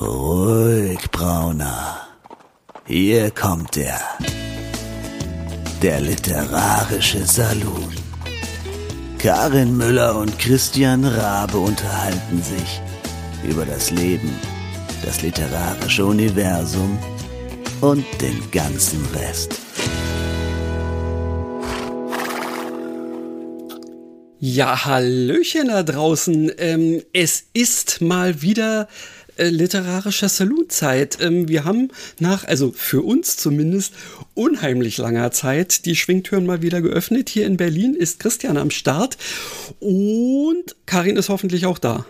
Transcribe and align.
Ruhig, 0.00 1.10
Brauner. 1.10 2.06
Hier 2.86 3.32
kommt 3.32 3.76
er. 3.76 4.00
Der 5.82 6.00
literarische 6.00 7.26
Salon. 7.26 7.92
Karin 9.18 9.76
Müller 9.76 10.16
und 10.16 10.38
Christian 10.38 11.04
Rabe 11.04 11.58
unterhalten 11.58 12.40
sich 12.40 12.80
über 13.42 13.66
das 13.66 13.90
Leben, 13.90 14.30
das 15.04 15.22
literarische 15.22 16.06
Universum 16.06 16.96
und 17.80 18.04
den 18.20 18.38
ganzen 18.52 19.04
Rest. 19.06 19.58
Ja, 24.38 24.84
Hallöchen 24.84 25.66
da 25.66 25.82
draußen. 25.82 26.52
Ähm, 26.58 27.02
es 27.12 27.46
ist 27.52 28.00
mal 28.00 28.40
wieder 28.40 28.86
äh, 29.38 29.48
literarischer 29.48 30.28
Saloonzeit. 30.28 31.18
Ähm, 31.20 31.48
wir 31.48 31.64
haben 31.64 31.88
nach, 32.18 32.44
also 32.44 32.72
für 32.74 33.02
uns 33.02 33.36
zumindest, 33.36 33.94
unheimlich 34.34 34.98
langer 34.98 35.30
Zeit 35.30 35.84
die 35.86 35.96
Schwingtüren 35.96 36.46
mal 36.46 36.62
wieder 36.62 36.80
geöffnet. 36.80 37.28
Hier 37.28 37.46
in 37.46 37.56
Berlin 37.56 37.94
ist 37.94 38.20
Christian 38.20 38.56
am 38.56 38.70
Start 38.70 39.16
und 39.80 40.76
Karin 40.86 41.16
ist 41.16 41.28
hoffentlich 41.28 41.66
auch 41.66 41.78
da. 41.78 42.06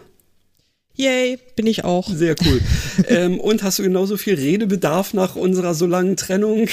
Yay, 0.94 1.38
bin 1.54 1.68
ich 1.68 1.84
auch. 1.84 2.08
Sehr 2.12 2.34
cool. 2.44 2.60
ähm, 3.08 3.38
und 3.38 3.62
hast 3.62 3.78
du 3.78 3.84
genauso 3.84 4.16
viel 4.16 4.34
Redebedarf 4.34 5.14
nach 5.14 5.36
unserer 5.36 5.74
so 5.74 5.86
langen 5.86 6.16
Trennung? 6.16 6.68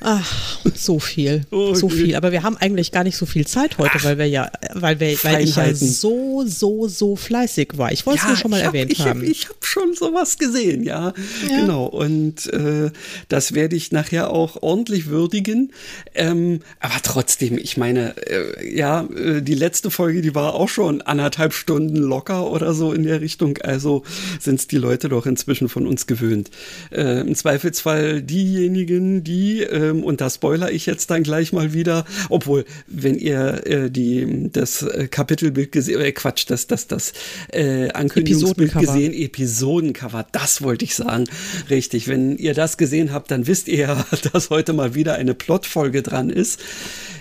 Ach, 0.00 0.60
so 0.76 1.00
viel, 1.00 1.42
oh, 1.50 1.74
so 1.74 1.88
viel. 1.88 2.14
Aber 2.14 2.30
wir 2.30 2.44
haben 2.44 2.56
eigentlich 2.56 2.92
gar 2.92 3.02
nicht 3.02 3.16
so 3.16 3.26
viel 3.26 3.46
Zeit 3.46 3.78
heute, 3.78 3.94
Ach, 3.96 4.04
weil 4.04 4.18
wir 4.18 4.26
ja, 4.26 4.50
weil 4.74 5.00
wir, 5.00 5.16
weil 5.24 5.42
ich 5.42 5.56
ja 5.56 5.74
so, 5.74 6.44
so, 6.46 6.86
so 6.86 7.16
fleißig 7.16 7.72
war. 7.76 7.90
Ich 7.90 8.06
wollte 8.06 8.18
es 8.18 8.22
ja, 8.24 8.28
nur 8.28 8.36
schon 8.36 8.50
mal 8.52 8.60
hab, 8.60 8.74
erwähnt 8.74 8.92
ich 8.92 9.00
haben. 9.00 9.22
Hab, 9.22 9.28
ich 9.28 9.48
habe 9.48 9.58
schon 9.60 9.94
sowas 9.94 10.38
gesehen, 10.38 10.84
ja, 10.84 11.12
ja. 11.48 11.60
genau. 11.60 11.86
Und 11.86 12.52
äh, 12.52 12.90
das 13.28 13.54
werde 13.54 13.74
ich 13.74 13.90
nachher 13.90 14.30
auch 14.30 14.62
ordentlich 14.62 15.06
würdigen. 15.06 15.72
Ähm, 16.14 16.60
aber 16.78 17.02
trotzdem, 17.02 17.58
ich 17.58 17.76
meine, 17.76 18.14
äh, 18.26 18.76
ja, 18.76 19.02
äh, 19.02 19.42
die 19.42 19.54
letzte 19.54 19.90
Folge, 19.90 20.22
die 20.22 20.34
war 20.34 20.54
auch 20.54 20.68
schon 20.68 21.02
anderthalb 21.02 21.52
Stunden 21.52 21.96
locker 21.96 22.50
oder 22.50 22.72
so 22.72 22.92
in 22.92 23.02
der 23.02 23.20
Richtung. 23.20 23.58
Also 23.58 24.04
sind 24.38 24.60
es 24.60 24.68
die 24.68 24.78
Leute 24.78 25.08
doch 25.08 25.26
inzwischen 25.26 25.68
von 25.68 25.88
uns 25.88 26.06
gewöhnt. 26.06 26.50
Äh, 26.92 27.22
Im 27.22 27.34
Zweifelsfall 27.34 28.22
diejenigen, 28.22 29.24
die 29.24 29.62
äh, 29.62 29.87
ähm, 29.88 30.04
und 30.04 30.20
da 30.20 30.30
spoiler 30.30 30.70
ich 30.70 30.86
jetzt 30.86 31.10
dann 31.10 31.22
gleich 31.22 31.52
mal 31.52 31.72
wieder, 31.72 32.04
obwohl, 32.28 32.64
wenn 32.86 33.16
ihr 33.16 33.66
äh, 33.66 33.90
die, 33.90 34.50
das 34.52 34.82
äh, 34.82 35.08
Kapitelbild 35.08 35.72
gesehen, 35.72 36.00
äh, 36.00 36.12
Quatsch, 36.12 36.44
das, 36.48 36.66
das, 36.66 36.86
das 36.86 37.12
äh, 37.52 37.90
Ankündigungsbild 37.90 38.74
gesehen, 38.74 39.12
Episodencover, 39.12 40.26
das 40.32 40.62
wollte 40.62 40.84
ich 40.84 40.94
sagen. 40.94 41.24
Richtig, 41.70 42.08
wenn 42.08 42.36
ihr 42.36 42.54
das 42.54 42.76
gesehen 42.76 43.12
habt, 43.12 43.30
dann 43.30 43.46
wisst 43.46 43.68
ihr 43.68 43.78
ja, 43.78 44.06
dass 44.32 44.50
heute 44.50 44.72
mal 44.72 44.94
wieder 44.94 45.14
eine 45.14 45.34
Plotfolge 45.34 46.02
dran 46.02 46.30
ist. 46.30 46.60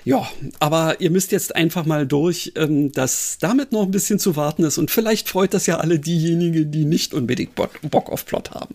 Ja, 0.06 0.26
aber 0.60 1.02
ihr 1.02 1.12
müsst 1.12 1.34
jetzt 1.34 1.56
einfach 1.56 1.86
mal 1.86 2.08
durch, 2.08 2.54
ähm, 2.56 2.94
dass 2.94 3.40
damit 3.42 3.73
noch 3.73 3.84
ein 3.84 3.92
bisschen 3.92 4.20
zu 4.20 4.38
warten 4.38 4.64
ist 4.64 4.78
und 4.78 4.90
vielleicht 4.90 5.28
freut 5.28 5.54
das 5.54 5.66
ja 5.66 5.80
alle 5.80 6.00
diejenigen, 6.00 6.72
die 6.72 6.86
nicht 6.86 7.14
unbedingt 7.14 7.56
Bock 7.56 8.10
auf 8.10 8.26
Plot 8.26 8.52
haben. 8.52 8.73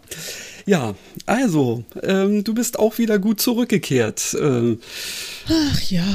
Ja, 0.67 0.95
also, 1.27 1.85
ähm, 2.03 2.45
du 2.45 2.55
bist 2.55 2.79
auch 2.79 2.99
wieder 2.99 3.19
gut 3.19 3.41
zurückgekehrt. 3.41 4.37
Ähm. 4.41 4.81
Ach 5.49 5.81
ja, 5.83 6.07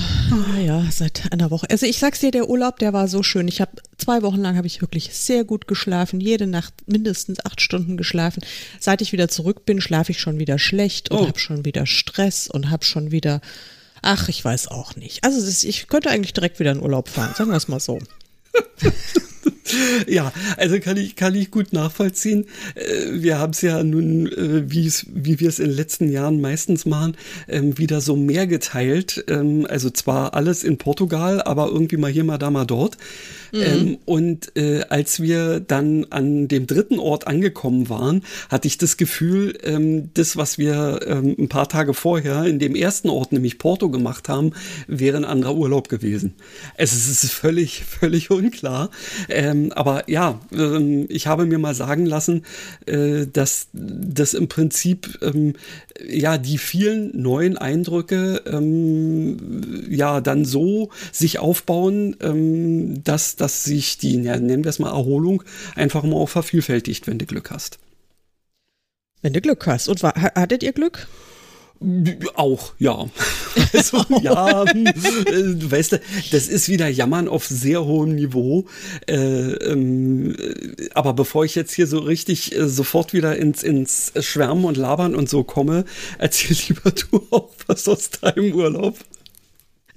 ja, 0.60 0.86
seit 0.92 1.32
einer 1.32 1.52
Woche. 1.52 1.70
Also 1.70 1.86
ich 1.86 2.00
sag's 2.00 2.20
dir, 2.20 2.32
der 2.32 2.50
Urlaub, 2.50 2.80
der 2.80 2.94
war 2.94 3.08
so 3.08 3.24
schön. 3.24 3.48
Ich 3.48 3.60
habe 3.62 3.72
zwei 3.98 4.22
Wochen 4.22 4.42
lang 4.42 4.56
habe 4.56 4.68
ich 4.68 4.82
wirklich 4.82 5.14
sehr 5.14 5.44
gut 5.44 5.68
geschlafen, 5.68 6.22
jede 6.22 6.48
Nacht 6.48 6.74
mindestens 6.86 7.44
acht 7.46 7.62
Stunden 7.62 7.98
geschlafen. 7.98 8.42
Seit 8.80 9.02
ich 9.02 9.12
wieder 9.12 9.28
zurück 9.28 9.66
bin, 9.66 9.82
schlafe 9.82 10.12
ich 10.12 10.20
schon 10.20 10.40
wieder 10.40 10.60
schlecht 10.60 11.12
und 11.12 11.18
oh. 11.20 11.28
habe 11.28 11.40
schon 11.40 11.66
wieder 11.66 11.86
Stress 11.86 12.48
und 12.48 12.70
habe 12.70 12.86
schon 12.86 13.12
wieder, 13.12 13.42
ach, 14.02 14.30
ich 14.30 14.44
weiß 14.44 14.70
auch 14.70 14.96
nicht. 14.96 15.24
Also 15.24 15.40
ist, 15.40 15.64
ich 15.64 15.88
könnte 15.88 16.10
eigentlich 16.10 16.34
direkt 16.34 16.60
wieder 16.60 16.72
in 16.72 16.82
Urlaub 16.82 17.10
fahren, 17.10 17.34
sagen 17.36 17.50
wir 17.50 17.58
es 17.58 17.68
mal 17.68 17.80
so. 17.80 18.00
ja, 20.08 20.32
also 20.58 20.80
kann 20.80 20.98
ich, 20.98 21.16
kann 21.16 21.36
ich 21.36 21.52
gut 21.52 21.74
nachvollziehen. 21.74 22.46
Äh, 22.76 23.22
wir 23.22 23.40
haben 23.40 23.52
es 23.52 23.62
ja 23.62 23.84
nun, 23.84 24.28
äh, 24.28 24.72
wie 24.72 25.40
wir 25.40 25.50
es 25.50 25.60
in 25.60 25.68
den 25.68 25.76
letzten 25.76 26.12
Jahren 26.12 26.42
meistens 26.42 26.86
machen, 26.86 27.16
ähm, 27.48 27.78
wieder 27.78 28.02
so 28.02 28.16
mehr 28.16 28.48
geteilt. 28.48 29.24
Ähm, 29.28 29.66
also 29.70 29.90
zwar 29.90 30.34
alles 30.34 30.64
in 30.64 30.78
Portugal, 30.78 31.42
aber 31.42 31.68
irgendwie 31.68 31.98
mal 31.98 32.12
hier, 32.12 32.24
mal 32.24 32.38
da, 32.38 32.52
mal 32.52 32.66
dort. 32.66 32.98
Mhm. 33.52 33.62
Ähm, 33.62 33.98
und 34.06 34.56
äh, 34.58 34.82
als 34.90 35.22
wir 35.22 35.60
dann 35.60 36.06
an 36.10 36.48
dem 36.48 36.68
dritten 36.68 37.00
Ort 37.00 37.28
angekommen 37.28 37.90
waren, 37.90 38.24
hatte 38.50 38.68
ich 38.68 38.78
das 38.78 38.98
Gefühl, 38.98 39.54
das, 40.14 40.38
was 40.38 40.58
wir 40.58 41.00
ein 41.08 41.50
paar 41.50 41.70
Tage 41.70 41.94
vorher 41.94 42.46
in 42.46 42.60
dem 42.60 42.76
ersten 42.76 43.10
Ort, 43.10 43.32
nämlich 43.32 43.58
Porto, 43.58 43.90
gemacht 43.90 44.30
haben, 44.30 44.52
wäre 44.88 45.18
ein 45.18 45.26
anderer 45.26 45.56
Urlaub 45.56 45.90
gewesen. 45.90 46.34
Es 46.76 46.94
ist 46.94 47.32
völlig, 47.32 47.84
völlig 48.00 48.30
unklar. 48.30 48.90
Ähm, 49.38 49.72
aber 49.74 50.10
ja, 50.10 50.40
ähm, 50.52 51.06
ich 51.10 51.28
habe 51.28 51.46
mir 51.46 51.60
mal 51.60 51.76
sagen 51.76 52.08
lassen, 52.08 52.44
äh, 52.88 53.28
dass 53.28 53.68
das 53.72 54.34
im 54.34 54.48
Prinzip 54.48 55.20
ähm, 55.22 55.54
ja 56.10 56.40
die 56.40 56.58
vielen 56.58 57.22
neuen 57.22 57.56
Eindrücke 57.56 58.42
ähm, 58.48 59.86
ja 59.92 60.22
dann 60.22 60.44
so 60.44 60.90
sich 61.12 61.38
aufbauen, 61.38 62.16
ähm, 62.20 63.04
dass 63.04 63.36
dass 63.36 63.64
sich 63.64 64.00
die, 64.00 64.24
ja, 64.24 64.40
nennen 64.40 64.64
wir 64.64 64.70
es 64.70 64.80
mal 64.80 64.90
Erholung, 64.90 65.44
einfach 65.76 66.02
mal 66.02 66.16
auch 66.16 66.30
vervielfältigt, 66.30 67.06
wenn 67.06 67.20
du 67.20 67.28
Glück 67.28 67.52
hast. 67.52 67.78
Wenn 69.22 69.34
du 69.34 69.42
Glück 69.42 69.68
hast. 69.68 69.88
Und 69.88 70.02
war, 70.02 70.16
hattet 70.16 70.64
ihr 70.64 70.74
Glück? 70.74 71.08
Auch, 72.36 72.74
ja. 72.80 73.06
Also, 73.74 74.06
ja, 74.22 74.64
äh, 74.64 74.94
du 75.26 75.72
weißt, 75.72 76.00
das 76.32 76.48
ist 76.48 76.70
wieder 76.70 76.88
Jammern 76.88 77.28
auf 77.28 77.46
sehr 77.48 77.84
hohem 77.86 78.14
Niveau. 78.14 78.66
Äh, 79.08 79.16
ähm, 79.16 80.36
aber 80.94 81.14
bevor 81.14 81.44
ich 81.44 81.56
jetzt 81.56 81.74
hier 81.74 81.88
so 81.88 82.00
richtig 82.00 82.56
äh, 82.56 82.68
sofort 82.70 83.14
wieder 83.14 83.36
ins, 83.36 83.64
ins 83.64 84.14
Schwärmen 84.20 84.66
und 84.66 84.78
Labern 84.78 85.16
und 85.16 85.28
so 85.28 85.44
komme, 85.44 85.86
erzähl 86.20 86.56
lieber 86.68 86.92
du 86.92 87.28
auch 87.32 87.50
was 87.66 87.88
aus 87.88 88.12
deinem 88.12 88.54
Urlaub. 88.54 88.98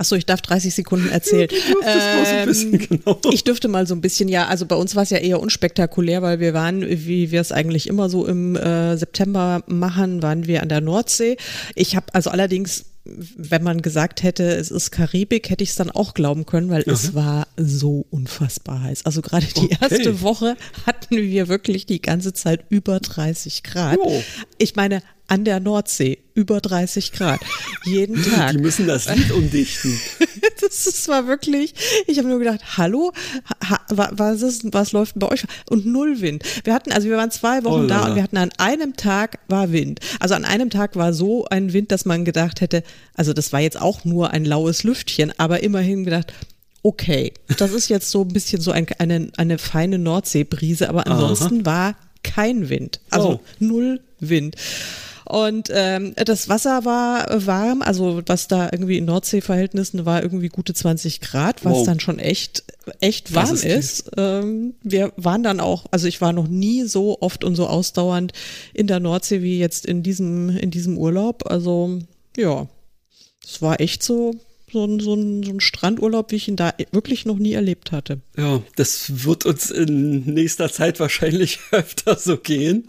Achso, 0.01 0.17
ich 0.17 0.25
darf 0.25 0.41
30 0.41 0.75
Sekunden 0.75 1.11
erzählen. 1.11 1.49
Ähm, 1.83 2.47
bisschen, 2.47 2.79
genau. 2.79 3.19
Ich 3.33 3.45
dürfte 3.45 3.69
mal 3.69 3.87
so 3.87 3.95
ein 3.95 4.01
bisschen, 4.01 4.29
ja, 4.29 4.47
also 4.47 4.67
bei 4.67 4.77
uns 4.77 4.97
war 4.97 5.03
es 5.03 5.11
ja 5.11 5.19
eher 5.19 5.41
unspektakulär, 5.41 6.23
weil 6.23 6.41
wir 6.41 6.55
waren, 6.55 6.83
wie 6.83 7.31
wir 7.31 7.41
es 7.41 7.53
eigentlich 7.53 7.87
immer 7.87 8.09
so 8.09 8.27
im 8.27 8.57
äh, 8.57 8.97
September 8.97 9.63
machen, 9.67 10.23
waren 10.23 10.47
wir 10.47 10.63
an 10.63 10.69
der 10.69 10.81
Nordsee. 10.81 11.37
Ich 11.75 11.97
habe 11.97 12.07
also 12.13 12.31
allerdings 12.31 12.87
wenn 13.05 13.63
man 13.63 13.83
gesagt 13.83 14.23
hätte, 14.23 14.45
es 14.45 14.71
ist 14.71 14.91
Karibik, 14.91 15.49
hätte 15.51 15.65
ich 15.65 15.71
es 15.71 15.77
dann 15.77 15.91
auch 15.91 16.15
glauben 16.15 16.45
können, 16.45 16.69
weil 16.69 16.83
Aha. 16.83 16.93
es 16.93 17.15
war 17.15 17.49
so 17.57 18.07
unfassbar 18.11 18.83
heiß. 18.83 19.07
Also 19.07 19.23
gerade 19.23 19.47
die 19.47 19.73
okay. 19.73 19.79
erste 19.81 20.21
Woche 20.21 20.57
hatten 20.87 21.17
wir 21.17 21.49
wirklich 21.49 21.87
die 21.87 22.03
ganze 22.03 22.35
Zeit 22.35 22.65
über 22.69 23.01
30 23.01 23.63
Grad. 23.63 23.97
Jo. 23.97 24.23
Ich 24.59 24.77
meine, 24.77 25.03
an 25.31 25.45
der 25.45 25.61
Nordsee, 25.61 26.19
über 26.35 26.61
30 26.61 27.13
Grad, 27.13 27.41
jeden 27.85 28.21
Tag. 28.21 28.51
Die 28.51 28.59
müssen 28.59 28.89
das 28.89 29.15
Lied 29.15 29.31
umdichten. 29.33 29.99
das, 30.61 30.85
das 30.85 31.07
war 31.07 31.29
wirklich, 31.29 31.73
ich 32.09 32.19
habe 32.19 32.29
nur 32.29 32.41
gedacht, 32.41 32.77
hallo, 32.77 33.13
ha, 33.69 33.81
was, 33.91 34.43
ist, 34.43 34.65
was 34.73 34.91
läuft 34.91 35.19
bei 35.19 35.29
euch? 35.29 35.45
Und 35.69 35.87
null 35.87 36.21
Wind. 36.21 36.43
Wir 36.65 36.75
hatten, 36.75 36.91
also 36.91 37.09
wir 37.09 37.17
waren 37.17 37.31
zwei 37.31 37.63
Wochen 37.63 37.85
oh, 37.85 37.87
da 37.87 38.09
und 38.09 38.17
wir 38.17 38.25
hatten 38.25 38.39
an 38.39 38.51
einem 38.59 38.97
Tag 38.97 39.39
war 39.47 39.71
Wind. 39.71 40.01
Also 40.19 40.35
an 40.35 40.45
einem 40.45 40.69
Tag 40.69 40.97
war 40.97 41.15
so 41.15 41.45
ein 41.47 41.73
Wind, 41.73 41.93
dass 41.93 42.05
man 42.05 42.25
gedacht 42.25 42.61
hätte, 42.61 42.83
also 43.15 43.33
das 43.33 43.53
war 43.53 43.61
jetzt 43.61 43.81
auch 43.81 44.05
nur 44.05 44.33
ein 44.33 44.45
laues 44.45 44.83
Lüftchen, 44.83 45.33
aber 45.39 45.63
immerhin 45.63 46.05
gedacht, 46.05 46.33
okay, 46.83 47.33
das 47.57 47.71
ist 47.71 47.89
jetzt 47.89 48.11
so 48.11 48.23
ein 48.23 48.29
bisschen 48.29 48.61
so 48.61 48.73
ein, 48.73 48.87
eine, 48.99 49.31
eine 49.37 49.59
feine 49.59 49.99
Nordseebrise, 49.99 50.89
aber 50.89 51.07
ansonsten 51.07 51.61
Aha. 51.61 51.67
war 51.67 51.97
kein 52.25 52.69
Wind. 52.69 53.01
Also 53.11 53.29
oh. 53.29 53.41
null 53.61 54.01
Wind. 54.19 54.57
Und 55.31 55.69
ähm, 55.73 56.13
das 56.17 56.49
Wasser 56.49 56.85
war 56.85 57.47
warm, 57.47 57.83
also 57.83 58.21
was 58.27 58.49
da 58.49 58.69
irgendwie 58.73 58.99
in 58.99 59.05
Nordseeverhältnissen 59.05 60.05
war 60.05 60.25
irgendwie 60.25 60.49
gute 60.49 60.75
20 60.75 61.21
Grad, 61.21 61.65
was 61.65 61.73
wow. 61.73 61.87
dann 61.87 62.01
schon 62.01 62.19
echt 62.19 62.65
echt 63.01 63.33
warm 63.33 63.55
ist. 63.55 63.65
ist. 63.65 64.11
Ähm, 64.17 64.75
wir 64.83 65.13
waren 65.17 65.45
dann 65.45 65.61
auch, 65.61 65.87
also 65.93 66.09
ich 66.09 66.21
war 66.21 66.33
noch 66.33 66.49
nie 66.49 66.83
so 66.83 67.19
oft 67.21 67.45
und 67.45 67.55
so 67.55 67.69
ausdauernd 67.69 68.33
in 68.75 68.89
der 68.89 68.99
Nordsee 68.99 69.41
wie 69.41 69.61
jetzt 69.61 69.87
in 69.87 70.03
diesem 70.03 70.51
in 70.57 70.73
diesem 70.73 70.99
Urlaub. 70.99 71.49
Also 71.49 72.01
ja, 72.37 72.67
es 73.45 73.63
war 73.63 73.81
echt 73.81 74.03
so 74.03 74.35
so 74.73 74.85
ein, 74.85 75.01
so, 75.01 75.15
ein, 75.15 75.43
so 75.43 75.51
ein 75.51 75.61
Strandurlaub, 75.61 76.31
wie 76.31 76.37
ich 76.37 76.49
ihn 76.49 76.57
da 76.57 76.73
wirklich 76.93 77.27
noch 77.27 77.39
nie 77.39 77.53
erlebt 77.53 77.93
hatte. 77.93 78.21
Ja, 78.37 78.63
das 78.77 79.25
wird 79.25 79.47
uns 79.47 79.71
in 79.71 80.25
nächster 80.25 80.71
Zeit 80.71 81.01
wahrscheinlich 81.01 81.59
öfter 81.71 82.17
so 82.17 82.37
gehen. 82.37 82.89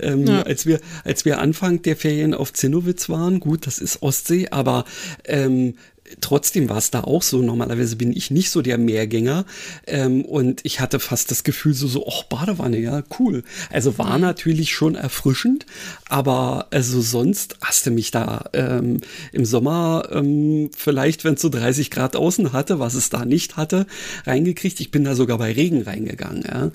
Ähm, 0.00 0.26
ja. 0.26 0.42
als, 0.42 0.66
wir, 0.66 0.80
als 1.04 1.24
wir 1.24 1.38
Anfang 1.38 1.82
der 1.82 1.96
Ferien 1.96 2.34
auf 2.34 2.52
Zinnowitz 2.52 3.08
waren, 3.08 3.40
gut, 3.40 3.66
das 3.66 3.78
ist 3.78 4.02
Ostsee, 4.02 4.48
aber 4.50 4.84
ähm, 5.24 5.74
trotzdem 6.20 6.68
war 6.68 6.78
es 6.78 6.90
da 6.90 7.02
auch 7.02 7.22
so. 7.22 7.42
Normalerweise 7.42 7.96
bin 7.96 8.12
ich 8.12 8.30
nicht 8.30 8.50
so 8.50 8.62
der 8.62 8.78
Mehrgänger. 8.78 9.44
Ähm, 9.86 10.24
und 10.24 10.60
ich 10.64 10.80
hatte 10.80 11.00
fast 11.00 11.30
das 11.30 11.44
Gefühl, 11.44 11.74
so, 11.74 11.86
so, 11.86 12.06
oh, 12.06 12.22
Badewanne, 12.28 12.78
ja, 12.78 13.02
cool. 13.18 13.44
Also 13.70 13.98
war 13.98 14.16
mhm. 14.16 14.22
natürlich 14.22 14.72
schon 14.72 14.94
erfrischend, 14.94 15.66
aber 16.08 16.68
also 16.70 17.00
sonst 17.00 17.56
hast 17.60 17.86
du 17.86 17.90
mich 17.90 18.10
da 18.10 18.44
ähm, 18.52 19.00
im 19.32 19.44
Sommer 19.44 20.08
ähm, 20.10 20.70
vielleicht, 20.76 21.24
wenn 21.24 21.34
es 21.34 21.42
so 21.42 21.48
30 21.48 21.90
Grad 21.90 22.16
außen 22.16 22.52
hatte, 22.52 22.78
was 22.78 22.94
es 22.94 23.10
da 23.10 23.24
nicht 23.24 23.56
hatte, 23.56 23.86
reingekriegt. 24.26 24.80
Ich 24.80 24.90
bin 24.90 25.04
da 25.04 25.14
sogar 25.14 25.38
bei 25.38 25.52
Regen 25.52 25.82
reingegangen, 25.82 26.44
ja. 26.46 26.70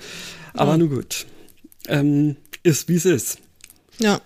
Aber 0.54 0.74
mhm. 0.74 0.80
nun 0.80 0.90
gut. 0.90 1.26
Ähm, 1.88 2.36
ist 2.64 2.90
wie 2.90 2.96
es 2.96 3.06
ist. 3.06 3.40
Ja. 4.00 4.22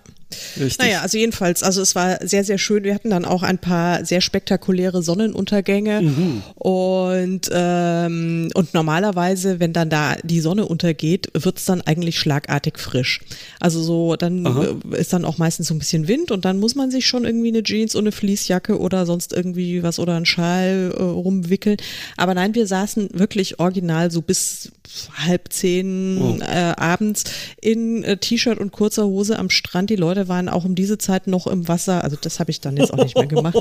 Richtig. 0.58 0.78
Naja, 0.78 1.02
also 1.02 1.18
jedenfalls, 1.18 1.62
also 1.62 1.80
es 1.80 1.94
war 1.94 2.18
sehr, 2.26 2.42
sehr 2.42 2.58
schön. 2.58 2.82
Wir 2.82 2.94
hatten 2.94 3.10
dann 3.10 3.24
auch 3.24 3.42
ein 3.42 3.58
paar 3.58 4.04
sehr 4.04 4.20
spektakuläre 4.20 5.02
Sonnenuntergänge 5.02 6.02
mhm. 6.02 6.42
und, 6.54 7.48
ähm, 7.52 8.48
und 8.54 8.74
normalerweise, 8.74 9.60
wenn 9.60 9.72
dann 9.72 9.88
da 9.88 10.16
die 10.24 10.40
Sonne 10.40 10.66
untergeht, 10.66 11.30
wird 11.32 11.58
es 11.58 11.64
dann 11.64 11.80
eigentlich 11.80 12.18
schlagartig 12.18 12.78
frisch. 12.78 13.20
Also 13.60 13.80
so, 13.82 14.16
dann 14.16 14.46
Aha. 14.46 14.66
ist 14.92 15.12
dann 15.12 15.24
auch 15.24 15.38
meistens 15.38 15.68
so 15.68 15.74
ein 15.74 15.78
bisschen 15.78 16.08
Wind 16.08 16.32
und 16.32 16.44
dann 16.44 16.58
muss 16.58 16.74
man 16.74 16.90
sich 16.90 17.06
schon 17.06 17.24
irgendwie 17.24 17.48
eine 17.48 17.62
Jeans 17.62 17.94
und 17.94 18.04
eine 18.04 18.12
Fließjacke 18.12 18.78
oder 18.78 19.06
sonst 19.06 19.32
irgendwie 19.32 19.84
was 19.84 19.98
oder 20.00 20.16
einen 20.16 20.26
Schal 20.26 20.92
äh, 20.96 21.02
rumwickeln. 21.02 21.76
Aber 22.16 22.34
nein, 22.34 22.54
wir 22.54 22.66
saßen 22.66 23.10
wirklich 23.12 23.60
original 23.60 24.10
so 24.10 24.22
bis 24.22 24.72
halb 25.14 25.52
zehn 25.52 26.18
oh. 26.20 26.38
äh, 26.40 26.74
abends 26.76 27.24
in 27.60 28.04
äh, 28.04 28.16
T-Shirt 28.16 28.58
und 28.58 28.72
kurzer 28.72 29.06
Hose 29.06 29.38
am 29.38 29.50
Strand. 29.50 29.90
Die 29.90 29.96
Leute 29.96 30.15
waren 30.28 30.48
auch 30.48 30.64
um 30.64 30.74
diese 30.74 30.98
Zeit 30.98 31.26
noch 31.26 31.46
im 31.46 31.68
Wasser. 31.68 32.02
Also 32.04 32.16
das 32.20 32.40
habe 32.40 32.50
ich 32.50 32.60
dann 32.60 32.76
jetzt 32.76 32.92
auch 32.92 33.02
nicht 33.02 33.16
mehr 33.16 33.26
gemacht. 33.26 33.56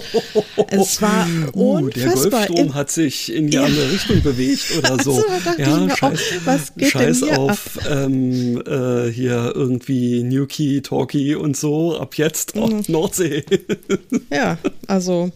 es 0.70 1.02
war 1.02 1.28
uh, 1.54 1.78
unfassbar. 1.78 2.48
Der 2.48 2.48
Golfstrom 2.48 2.74
hat 2.74 2.92
sich 2.92 3.34
in 3.34 3.50
die 3.50 3.58
ja. 3.58 3.64
andere 3.64 3.92
Richtung 3.92 4.22
bewegt 4.22 4.78
oder 4.78 4.98
so. 5.04 5.16
Also, 5.16 5.24
ja, 5.58 5.96
scheiß, 5.96 6.42
auch, 6.46 6.88
scheiß 6.88 7.24
auf 7.24 7.80
ähm, 7.90 8.62
äh, 8.66 9.12
hier 9.12 9.52
irgendwie 9.56 10.24
Newkey, 10.24 10.82
Talkie 10.82 11.36
und 11.36 11.58
so. 11.58 11.98
Ab 11.98 12.16
jetzt 12.16 12.56
mhm. 12.56 12.84
Nordsee. 12.88 13.44
ja, 14.32 14.58
also 14.88 15.32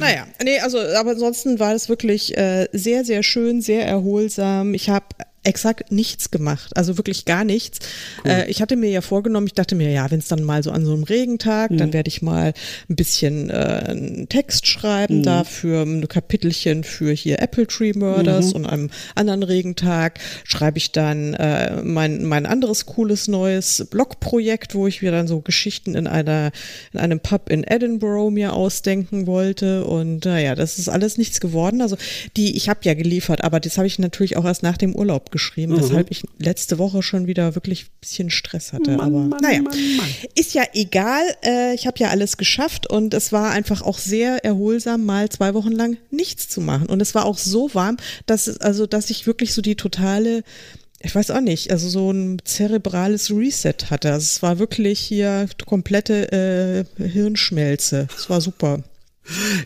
naja, 0.00 0.26
nee, 0.42 0.58
also 0.60 0.78
aber 0.78 1.10
ansonsten 1.10 1.58
war 1.58 1.74
es 1.74 1.88
wirklich 1.88 2.36
äh, 2.36 2.68
sehr, 2.72 3.04
sehr 3.04 3.22
schön, 3.22 3.60
sehr 3.60 3.86
erholsam. 3.86 4.74
Ich 4.74 4.88
habe 4.88 5.06
exakt 5.46 5.92
nichts 5.92 6.30
gemacht, 6.30 6.76
also 6.76 6.96
wirklich 6.98 7.24
gar 7.24 7.44
nichts. 7.44 7.78
Cool. 8.24 8.30
Äh, 8.30 8.50
ich 8.50 8.60
hatte 8.60 8.76
mir 8.76 8.90
ja 8.90 9.00
vorgenommen, 9.00 9.46
ich 9.46 9.54
dachte 9.54 9.76
mir, 9.76 9.90
ja, 9.90 10.10
wenn 10.10 10.18
es 10.18 10.28
dann 10.28 10.42
mal 10.42 10.62
so 10.62 10.70
an 10.72 10.84
so 10.84 10.92
einem 10.92 11.04
Regentag, 11.04 11.70
mhm. 11.70 11.78
dann 11.78 11.92
werde 11.92 12.08
ich 12.08 12.20
mal 12.20 12.52
ein 12.88 12.96
bisschen 12.96 13.48
äh, 13.50 13.84
einen 13.86 14.28
Text 14.28 14.66
schreiben, 14.66 15.18
mhm. 15.18 15.22
dafür 15.22 15.82
ein 15.82 16.08
Kapitelchen 16.08 16.84
für 16.84 17.12
hier 17.12 17.40
Apple 17.40 17.66
Tree 17.66 17.92
Murders 17.94 18.48
mhm. 18.48 18.56
und 18.56 18.66
am 18.66 18.90
anderen 19.14 19.42
Regentag 19.44 20.18
schreibe 20.44 20.78
ich 20.78 20.92
dann 20.92 21.34
äh, 21.34 21.82
mein, 21.82 22.24
mein 22.24 22.44
anderes 22.44 22.86
cooles 22.86 23.28
neues 23.28 23.86
Blogprojekt, 23.90 24.74
wo 24.74 24.86
ich 24.86 25.02
mir 25.02 25.12
dann 25.12 25.28
so 25.28 25.40
Geschichten 25.40 25.94
in 25.94 26.06
einer 26.06 26.50
in 26.92 27.00
einem 27.00 27.20
Pub 27.20 27.50
in 27.50 27.64
Edinburgh 27.64 28.30
mir 28.30 28.52
ausdenken 28.52 29.26
wollte 29.26 29.84
und 29.84 30.24
naja, 30.24 30.54
das 30.54 30.78
ist 30.78 30.88
alles 30.88 31.18
nichts 31.18 31.40
geworden. 31.40 31.80
Also 31.80 31.96
die, 32.36 32.56
ich 32.56 32.68
habe 32.68 32.80
ja 32.82 32.94
geliefert, 32.94 33.44
aber 33.44 33.60
das 33.60 33.78
habe 33.78 33.86
ich 33.86 33.98
natürlich 33.98 34.36
auch 34.36 34.44
erst 34.44 34.62
nach 34.62 34.76
dem 34.76 34.94
Urlaub 34.94 35.30
geschrieben, 35.36 35.74
mhm. 35.74 35.80
weshalb 35.80 36.10
ich 36.10 36.22
letzte 36.38 36.78
Woche 36.78 37.02
schon 37.02 37.26
wieder 37.26 37.54
wirklich 37.54 37.84
ein 37.84 38.00
bisschen 38.00 38.30
Stress 38.30 38.72
hatte. 38.72 38.92
Mann, 38.92 39.00
Aber 39.00 39.18
Mann, 39.18 39.40
naja, 39.42 39.60
Mann, 39.60 39.74
ist 40.34 40.54
ja 40.54 40.62
egal. 40.72 41.22
Äh, 41.44 41.74
ich 41.74 41.86
habe 41.86 41.98
ja 41.98 42.08
alles 42.08 42.38
geschafft 42.38 42.88
und 42.90 43.12
es 43.12 43.32
war 43.32 43.50
einfach 43.50 43.82
auch 43.82 43.98
sehr 43.98 44.42
erholsam, 44.46 45.04
mal 45.04 45.28
zwei 45.28 45.52
Wochen 45.52 45.72
lang 45.72 45.98
nichts 46.10 46.48
zu 46.48 46.62
machen. 46.62 46.86
Und 46.86 47.02
es 47.02 47.14
war 47.14 47.26
auch 47.26 47.36
so 47.36 47.74
warm, 47.74 47.98
dass 48.24 48.48
also, 48.60 48.86
dass 48.86 49.10
ich 49.10 49.26
wirklich 49.26 49.52
so 49.52 49.60
die 49.60 49.76
totale 49.76 50.42
ich 51.00 51.14
weiß 51.14 51.30
auch 51.30 51.42
nicht, 51.42 51.70
also 51.70 51.90
so 51.90 52.10
ein 52.10 52.38
zerebrales 52.44 53.30
Reset 53.30 53.90
hatte. 53.90 54.12
Also 54.12 54.24
es 54.24 54.42
war 54.42 54.58
wirklich 54.58 54.98
hier 54.98 55.46
komplette 55.66 56.86
äh, 56.98 57.02
Hirnschmelze. 57.06 58.08
Es 58.16 58.30
war 58.30 58.40
super. 58.40 58.82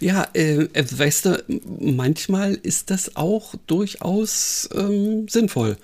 Ja, 0.01 0.29
äh, 0.35 0.69
äh, 0.73 0.85
weißt 0.91 1.27
du, 1.27 1.45
manchmal 1.81 2.55
ist 2.55 2.91
das 2.91 3.17
auch 3.17 3.55
durchaus 3.67 4.69
ähm, 4.75 5.29
sinnvoll. 5.29 5.77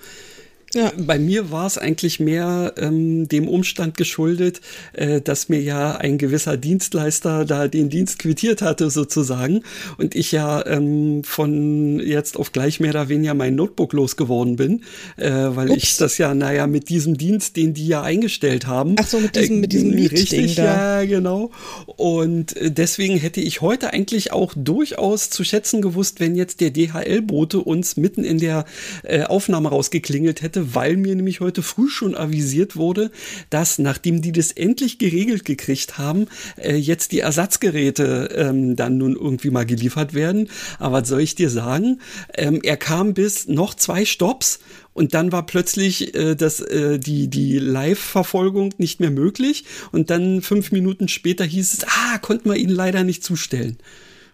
Ja. 0.77 0.91
Bei 0.95 1.17
mir 1.17 1.49
war 1.49 1.65
es 1.65 1.79
eigentlich 1.79 2.19
mehr 2.19 2.73
ähm, 2.77 3.27
dem 3.27 3.47
Umstand 3.47 3.97
geschuldet, 3.97 4.61
äh, 4.93 5.21
dass 5.21 5.49
mir 5.49 5.59
ja 5.59 5.95
ein 5.95 6.19
gewisser 6.19 6.55
Dienstleister 6.55 7.45
da 7.45 7.67
den 7.67 7.89
Dienst 7.89 8.19
quittiert 8.19 8.61
hatte 8.61 8.91
sozusagen 8.91 9.63
und 9.97 10.13
ich 10.13 10.31
ja 10.31 10.63
ähm, 10.67 11.23
von 11.23 11.99
jetzt 11.99 12.37
auf 12.37 12.51
gleich 12.51 12.79
mehr 12.79 12.91
oder 12.91 13.09
weniger 13.09 13.33
mein 13.33 13.55
Notebook 13.55 13.93
losgeworden 13.93 14.55
bin, 14.55 14.83
äh, 15.17 15.31
weil 15.31 15.71
Ups. 15.71 15.83
ich 15.83 15.97
das 15.97 16.19
ja, 16.19 16.35
naja, 16.35 16.67
mit 16.67 16.89
diesem 16.89 17.17
Dienst, 17.17 17.57
den 17.57 17.73
die 17.73 17.87
ja 17.87 18.03
eingestellt 18.03 18.67
haben. 18.67 18.95
Ach 18.99 19.07
so, 19.07 19.19
mit 19.19 19.35
diesem, 19.35 19.57
äh, 19.57 19.61
mit 19.61 19.71
diesem 19.71 19.93
Richtig, 19.93 20.55
da. 20.55 21.01
ja, 21.01 21.05
genau. 21.07 21.49
Und 21.95 22.55
äh, 22.55 22.69
deswegen 22.69 23.17
hätte 23.17 23.41
ich 23.41 23.61
heute 23.61 23.93
eigentlich 23.93 24.31
auch 24.31 24.53
durchaus 24.55 25.31
zu 25.31 25.43
schätzen 25.43 25.81
gewusst, 25.81 26.19
wenn 26.19 26.35
jetzt 26.35 26.61
der 26.61 26.69
DHL-Bote 26.69 27.61
uns 27.61 27.97
mitten 27.97 28.23
in 28.23 28.37
der 28.37 28.65
äh, 29.03 29.23
Aufnahme 29.23 29.69
rausgeklingelt 29.69 30.43
hätte, 30.43 30.66
weil 30.73 30.97
mir 30.97 31.15
nämlich 31.15 31.39
heute 31.39 31.61
früh 31.61 31.89
schon 31.89 32.15
avisiert 32.15 32.75
wurde, 32.75 33.11
dass 33.49 33.79
nachdem 33.79 34.21
die 34.21 34.31
das 34.31 34.51
endlich 34.51 34.99
geregelt 34.99 35.45
gekriegt 35.45 35.97
haben, 35.97 36.27
äh, 36.57 36.75
jetzt 36.75 37.11
die 37.11 37.19
Ersatzgeräte 37.19 38.29
ähm, 38.35 38.75
dann 38.75 38.97
nun 38.97 39.15
irgendwie 39.15 39.51
mal 39.51 39.65
geliefert 39.65 40.13
werden. 40.13 40.49
Aber 40.79 41.01
was 41.01 41.09
soll 41.09 41.21
ich 41.21 41.35
dir 41.35 41.49
sagen? 41.49 41.99
Ähm, 42.33 42.61
er 42.63 42.77
kam 42.77 43.13
bis 43.13 43.47
noch 43.47 43.73
zwei 43.73 44.05
Stops 44.05 44.59
und 44.97 45.13
dann 45.13 45.31
war 45.31 45.45
plötzlich 45.45 46.15
äh, 46.15 46.35
das, 46.35 46.59
äh, 46.59 46.97
die, 46.97 47.27
die 47.27 47.59
Live-Verfolgung 47.59 48.73
nicht 48.79 48.99
mehr 48.99 49.11
möglich. 49.11 49.65
Und 49.91 50.09
dann 50.09 50.41
fünf 50.41 50.71
Minuten 50.71 51.07
später 51.07 51.45
hieß 51.45 51.73
es, 51.73 51.83
ah, 51.83 52.17
konnten 52.17 52.49
wir 52.49 52.55
Ihnen 52.55 52.73
leider 52.73 53.03
nicht 53.03 53.23
zustellen. 53.23 53.77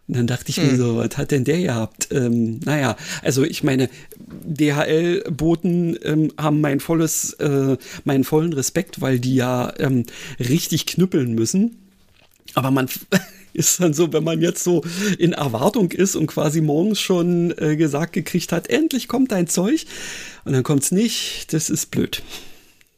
Und 0.08 0.18
dann 0.18 0.28
dachte 0.28 0.50
ich 0.50 0.58
hm. 0.58 0.68
mir 0.68 0.76
so, 0.76 0.98
was 0.98 1.18
hat 1.18 1.32
denn 1.32 1.46
der 1.46 1.62
gehabt? 1.62 2.10
Ähm, 2.12 2.60
naja, 2.66 2.98
also 3.22 3.44
ich 3.44 3.64
meine, 3.64 3.90
DHL-Boten 4.46 5.98
ähm, 6.04 6.32
haben 6.38 6.60
mein 6.60 6.80
volles, 6.82 7.34
äh, 7.34 7.78
meinen 8.04 8.26
vollen 8.26 8.54
Respekt, 8.54 9.00
weil 9.00 9.20
die 9.20 9.36
ja 9.36 9.74
ähm, 9.80 10.04
richtig 10.40 10.86
knüppeln 10.88 11.34
müssen. 11.34 11.78
Aber 12.54 12.70
man 12.70 12.90
ist 13.54 13.80
dann 13.80 13.94
so, 13.94 14.12
wenn 14.12 14.26
man 14.26 14.42
jetzt 14.42 14.64
so 14.64 14.84
in 15.18 15.32
Erwartung 15.32 15.92
ist 15.92 16.16
und 16.16 16.28
quasi 16.28 16.60
morgens 16.60 17.00
schon 17.00 17.54
äh, 17.58 17.78
gesagt 17.78 18.12
gekriegt 18.12 18.52
hat, 18.52 18.68
endlich 18.68 19.08
kommt 19.08 19.32
dein 19.32 19.48
Zeug 19.48 19.86
und 20.44 20.52
dann 20.52 20.64
kommt's 20.64 20.92
nicht, 20.92 21.54
das 21.54 21.70
ist 21.70 21.92
blöd. 21.92 22.24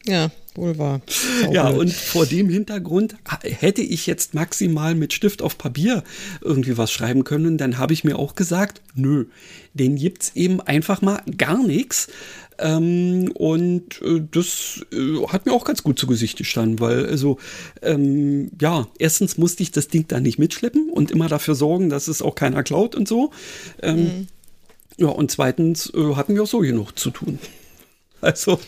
Ja, 0.07 0.31
wohl 0.57 0.77
wahr. 0.77 1.01
Ja, 1.51 1.67
und 1.69 1.91
vor 1.91 2.25
dem 2.25 2.49
Hintergrund 2.49 3.15
hätte 3.43 3.81
ich 3.81 4.07
jetzt 4.07 4.33
maximal 4.33 4.95
mit 4.95 5.13
Stift 5.13 5.41
auf 5.41 5.57
Papier 5.57 6.03
irgendwie 6.41 6.77
was 6.77 6.91
schreiben 6.91 7.23
können, 7.23 7.57
dann 7.57 7.77
habe 7.77 7.93
ich 7.93 8.03
mir 8.03 8.17
auch 8.17 8.35
gesagt, 8.35 8.81
nö, 8.95 9.25
den 9.73 9.95
gibt's 9.95 10.31
eben 10.35 10.61
einfach 10.61 11.01
mal 11.01 11.21
gar 11.37 11.65
nichts. 11.65 12.07
Ähm, 12.57 13.31
und 13.33 14.01
äh, 14.01 14.21
das 14.31 14.85
äh, 14.93 15.27
hat 15.27 15.45
mir 15.45 15.51
auch 15.51 15.65
ganz 15.65 15.83
gut 15.83 15.99
zu 15.99 16.07
Gesicht 16.07 16.37
gestanden, 16.37 16.79
weil 16.79 17.05
also 17.05 17.37
ähm, 17.81 18.49
ja, 18.61 18.87
erstens 18.97 19.37
musste 19.37 19.63
ich 19.63 19.71
das 19.71 19.89
Ding 19.89 20.05
da 20.07 20.19
nicht 20.19 20.39
mitschleppen 20.39 20.89
und 20.89 21.11
immer 21.11 21.27
dafür 21.27 21.55
sorgen, 21.55 21.89
dass 21.89 22.07
es 22.07 22.21
auch 22.21 22.35
keiner 22.35 22.63
klaut 22.63 22.95
und 22.95 23.07
so. 23.07 23.31
Ähm, 23.81 24.03
mhm. 24.03 24.27
Ja, 24.97 25.07
und 25.07 25.31
zweitens 25.31 25.91
äh, 25.93 26.15
hatten 26.15 26.35
wir 26.35 26.43
auch 26.43 26.47
so 26.47 26.59
genug 26.59 26.97
zu 26.97 27.11
tun. 27.11 27.39
Also 28.21 28.59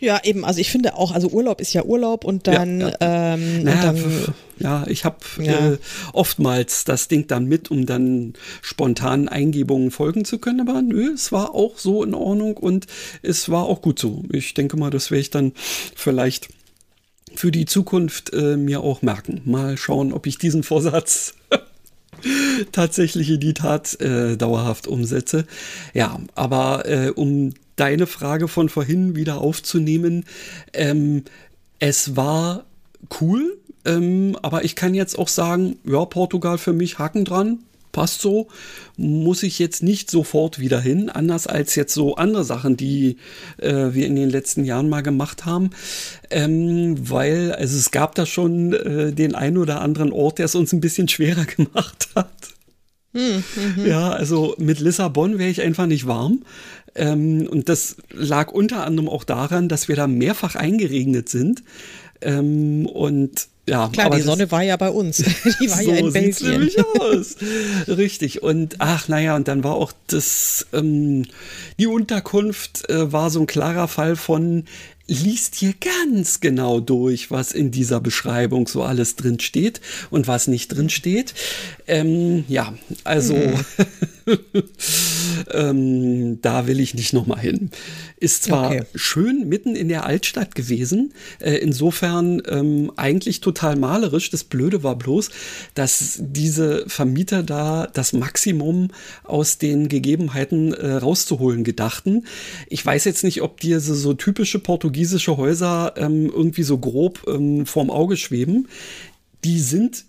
ja, 0.00 0.20
eben. 0.22 0.44
Also 0.44 0.60
ich 0.60 0.70
finde 0.70 0.96
auch, 0.96 1.12
also 1.12 1.28
Urlaub 1.28 1.60
ist 1.60 1.72
ja 1.72 1.84
Urlaub 1.84 2.24
und 2.24 2.46
dann. 2.46 2.80
Ja, 2.80 2.88
ja. 2.88 2.96
Ähm, 3.34 3.62
naja, 3.62 3.90
und 3.90 3.98
dann 3.98 4.34
ja 4.58 4.84
ich 4.86 5.04
habe 5.04 5.18
ja. 5.38 5.72
äh, 5.72 5.78
oftmals 6.12 6.84
das 6.84 7.08
Ding 7.08 7.26
dann 7.26 7.46
mit, 7.46 7.70
um 7.70 7.86
dann 7.86 8.34
spontan 8.62 9.28
Eingebungen 9.28 9.90
folgen 9.90 10.24
zu 10.24 10.38
können. 10.38 10.60
Aber 10.60 10.82
nö, 10.82 11.12
es 11.12 11.32
war 11.32 11.54
auch 11.54 11.78
so 11.78 12.02
in 12.02 12.14
Ordnung 12.14 12.56
und 12.56 12.86
es 13.22 13.48
war 13.48 13.64
auch 13.64 13.82
gut 13.82 13.98
so. 13.98 14.24
Ich 14.32 14.54
denke 14.54 14.76
mal, 14.76 14.90
das 14.90 15.10
werde 15.10 15.20
ich 15.20 15.30
dann 15.30 15.52
vielleicht 15.94 16.48
für 17.34 17.50
die 17.50 17.66
Zukunft 17.66 18.32
äh, 18.32 18.56
mir 18.56 18.80
auch 18.80 19.02
merken. 19.02 19.42
Mal 19.44 19.76
schauen, 19.76 20.12
ob 20.12 20.26
ich 20.26 20.38
diesen 20.38 20.62
Vorsatz 20.62 21.34
tatsächlich 22.72 23.30
in 23.30 23.40
die 23.40 23.54
Tat 23.54 24.00
äh, 24.00 24.36
dauerhaft 24.36 24.86
umsetze. 24.86 25.46
Ja, 25.94 26.20
aber 26.34 26.86
äh, 26.86 27.10
um 27.10 27.52
deine 27.76 28.06
Frage 28.06 28.48
von 28.48 28.68
vorhin 28.68 29.16
wieder 29.16 29.40
aufzunehmen. 29.40 30.24
Ähm, 30.72 31.24
es 31.78 32.16
war 32.16 32.64
cool, 33.20 33.58
ähm, 33.84 34.36
aber 34.42 34.64
ich 34.64 34.76
kann 34.76 34.94
jetzt 34.94 35.18
auch 35.18 35.28
sagen, 35.28 35.76
ja, 35.84 36.04
Portugal 36.04 36.58
für 36.58 36.72
mich 36.72 36.98
Haken 36.98 37.24
dran, 37.24 37.58
passt 37.94 38.20
so, 38.20 38.48
muss 38.96 39.42
ich 39.42 39.58
jetzt 39.58 39.82
nicht 39.82 40.10
sofort 40.10 40.58
wieder 40.58 40.80
hin, 40.80 41.08
anders 41.08 41.46
als 41.46 41.74
jetzt 41.76 41.94
so 41.94 42.16
andere 42.16 42.44
Sachen, 42.44 42.76
die 42.76 43.16
äh, 43.58 43.92
wir 43.92 44.06
in 44.06 44.16
den 44.16 44.28
letzten 44.28 44.64
Jahren 44.64 44.88
mal 44.88 45.02
gemacht 45.02 45.46
haben, 45.46 45.70
ähm, 46.30 46.96
weil 47.08 47.52
also 47.52 47.78
es 47.78 47.90
gab 47.90 48.14
da 48.16 48.26
schon 48.26 48.72
äh, 48.72 49.12
den 49.12 49.34
einen 49.34 49.58
oder 49.58 49.80
anderen 49.80 50.12
Ort, 50.12 50.38
der 50.38 50.46
es 50.46 50.54
uns 50.54 50.72
ein 50.72 50.80
bisschen 50.80 51.08
schwerer 51.08 51.44
gemacht 51.56 52.08
hat. 52.14 52.28
Mhm. 53.12 53.44
Ja, 53.86 54.10
also 54.10 54.56
mit 54.58 54.80
Lissabon 54.80 55.38
wäre 55.38 55.50
ich 55.50 55.62
einfach 55.62 55.86
nicht 55.86 56.06
warm. 56.06 56.42
Ähm, 56.94 57.48
und 57.50 57.68
das 57.68 57.96
lag 58.12 58.52
unter 58.52 58.84
anderem 58.84 59.08
auch 59.08 59.24
daran, 59.24 59.68
dass 59.68 59.88
wir 59.88 59.96
da 59.96 60.06
mehrfach 60.06 60.54
eingeregnet 60.54 61.28
sind. 61.28 61.62
Ähm, 62.20 62.86
und 62.86 63.48
ja, 63.66 63.88
klar, 63.88 64.10
die 64.10 64.20
Sonne 64.20 64.50
war 64.50 64.62
ja 64.62 64.76
bei 64.76 64.90
uns. 64.90 65.16
Die 65.60 65.70
war 65.70 65.82
so 65.82 65.90
ja 65.90 65.96
in 65.96 66.12
Belgien. 66.12 66.50
Nämlich 66.50 66.76
aus. 67.00 67.36
Richtig. 67.88 68.42
Und 68.42 68.76
ach, 68.78 69.08
naja, 69.08 69.36
und 69.36 69.48
dann 69.48 69.64
war 69.64 69.74
auch 69.74 69.92
das, 70.06 70.66
ähm, 70.74 71.24
die 71.78 71.86
Unterkunft 71.86 72.88
äh, 72.90 73.10
war 73.10 73.30
so 73.30 73.40
ein 73.40 73.46
klarer 73.46 73.88
Fall 73.88 74.16
von, 74.16 74.64
liest 75.06 75.56
hier 75.56 75.74
ganz 75.78 76.40
genau 76.40 76.80
durch, 76.80 77.30
was 77.30 77.52
in 77.52 77.70
dieser 77.70 78.00
Beschreibung 78.00 78.66
so 78.66 78.82
alles 78.82 79.16
drin 79.16 79.38
steht 79.38 79.80
und 80.10 80.28
was 80.28 80.46
nicht 80.46 80.68
drin 80.68 80.88
steht. 80.88 81.34
Ähm, 81.86 82.44
ja, 82.48 82.72
also 83.04 83.34
mhm. 83.34 83.64
ähm, 85.52 86.40
da 86.40 86.66
will 86.66 86.80
ich 86.80 86.94
nicht 86.94 87.12
nochmal 87.12 87.40
hin. 87.40 87.70
Ist 88.18 88.44
zwar 88.44 88.70
okay. 88.70 88.82
schön 88.94 89.46
mitten 89.46 89.76
in 89.76 89.88
der 89.88 90.06
Altstadt 90.06 90.54
gewesen, 90.54 91.12
äh, 91.38 91.56
insofern 91.56 92.40
ähm, 92.48 92.90
eigentlich 92.96 93.40
total 93.40 93.76
malerisch. 93.76 94.30
Das 94.30 94.44
Blöde 94.44 94.82
war 94.82 94.96
bloß, 94.96 95.28
dass 95.74 96.18
diese 96.20 96.84
Vermieter 96.88 97.42
da 97.42 97.88
das 97.92 98.14
Maximum 98.14 98.88
aus 99.22 99.58
den 99.58 99.90
Gegebenheiten 99.90 100.72
äh, 100.72 100.92
rauszuholen 100.92 101.62
gedachten. 101.62 102.24
Ich 102.68 102.84
weiß 102.84 103.04
jetzt 103.04 103.24
nicht, 103.24 103.42
ob 103.42 103.60
dir 103.60 103.80
so, 103.80 103.94
so 103.94 104.14
typische 104.14 104.58
portugiesische 104.58 104.93
Häuser 105.36 105.94
ähm, 105.96 106.30
irgendwie 106.30 106.62
so 106.62 106.78
grob 106.78 107.24
ähm, 107.26 107.66
vorm 107.66 107.90
Auge 107.90 108.16
schweben. 108.16 108.68
Die 109.44 109.58
sind 109.58 110.04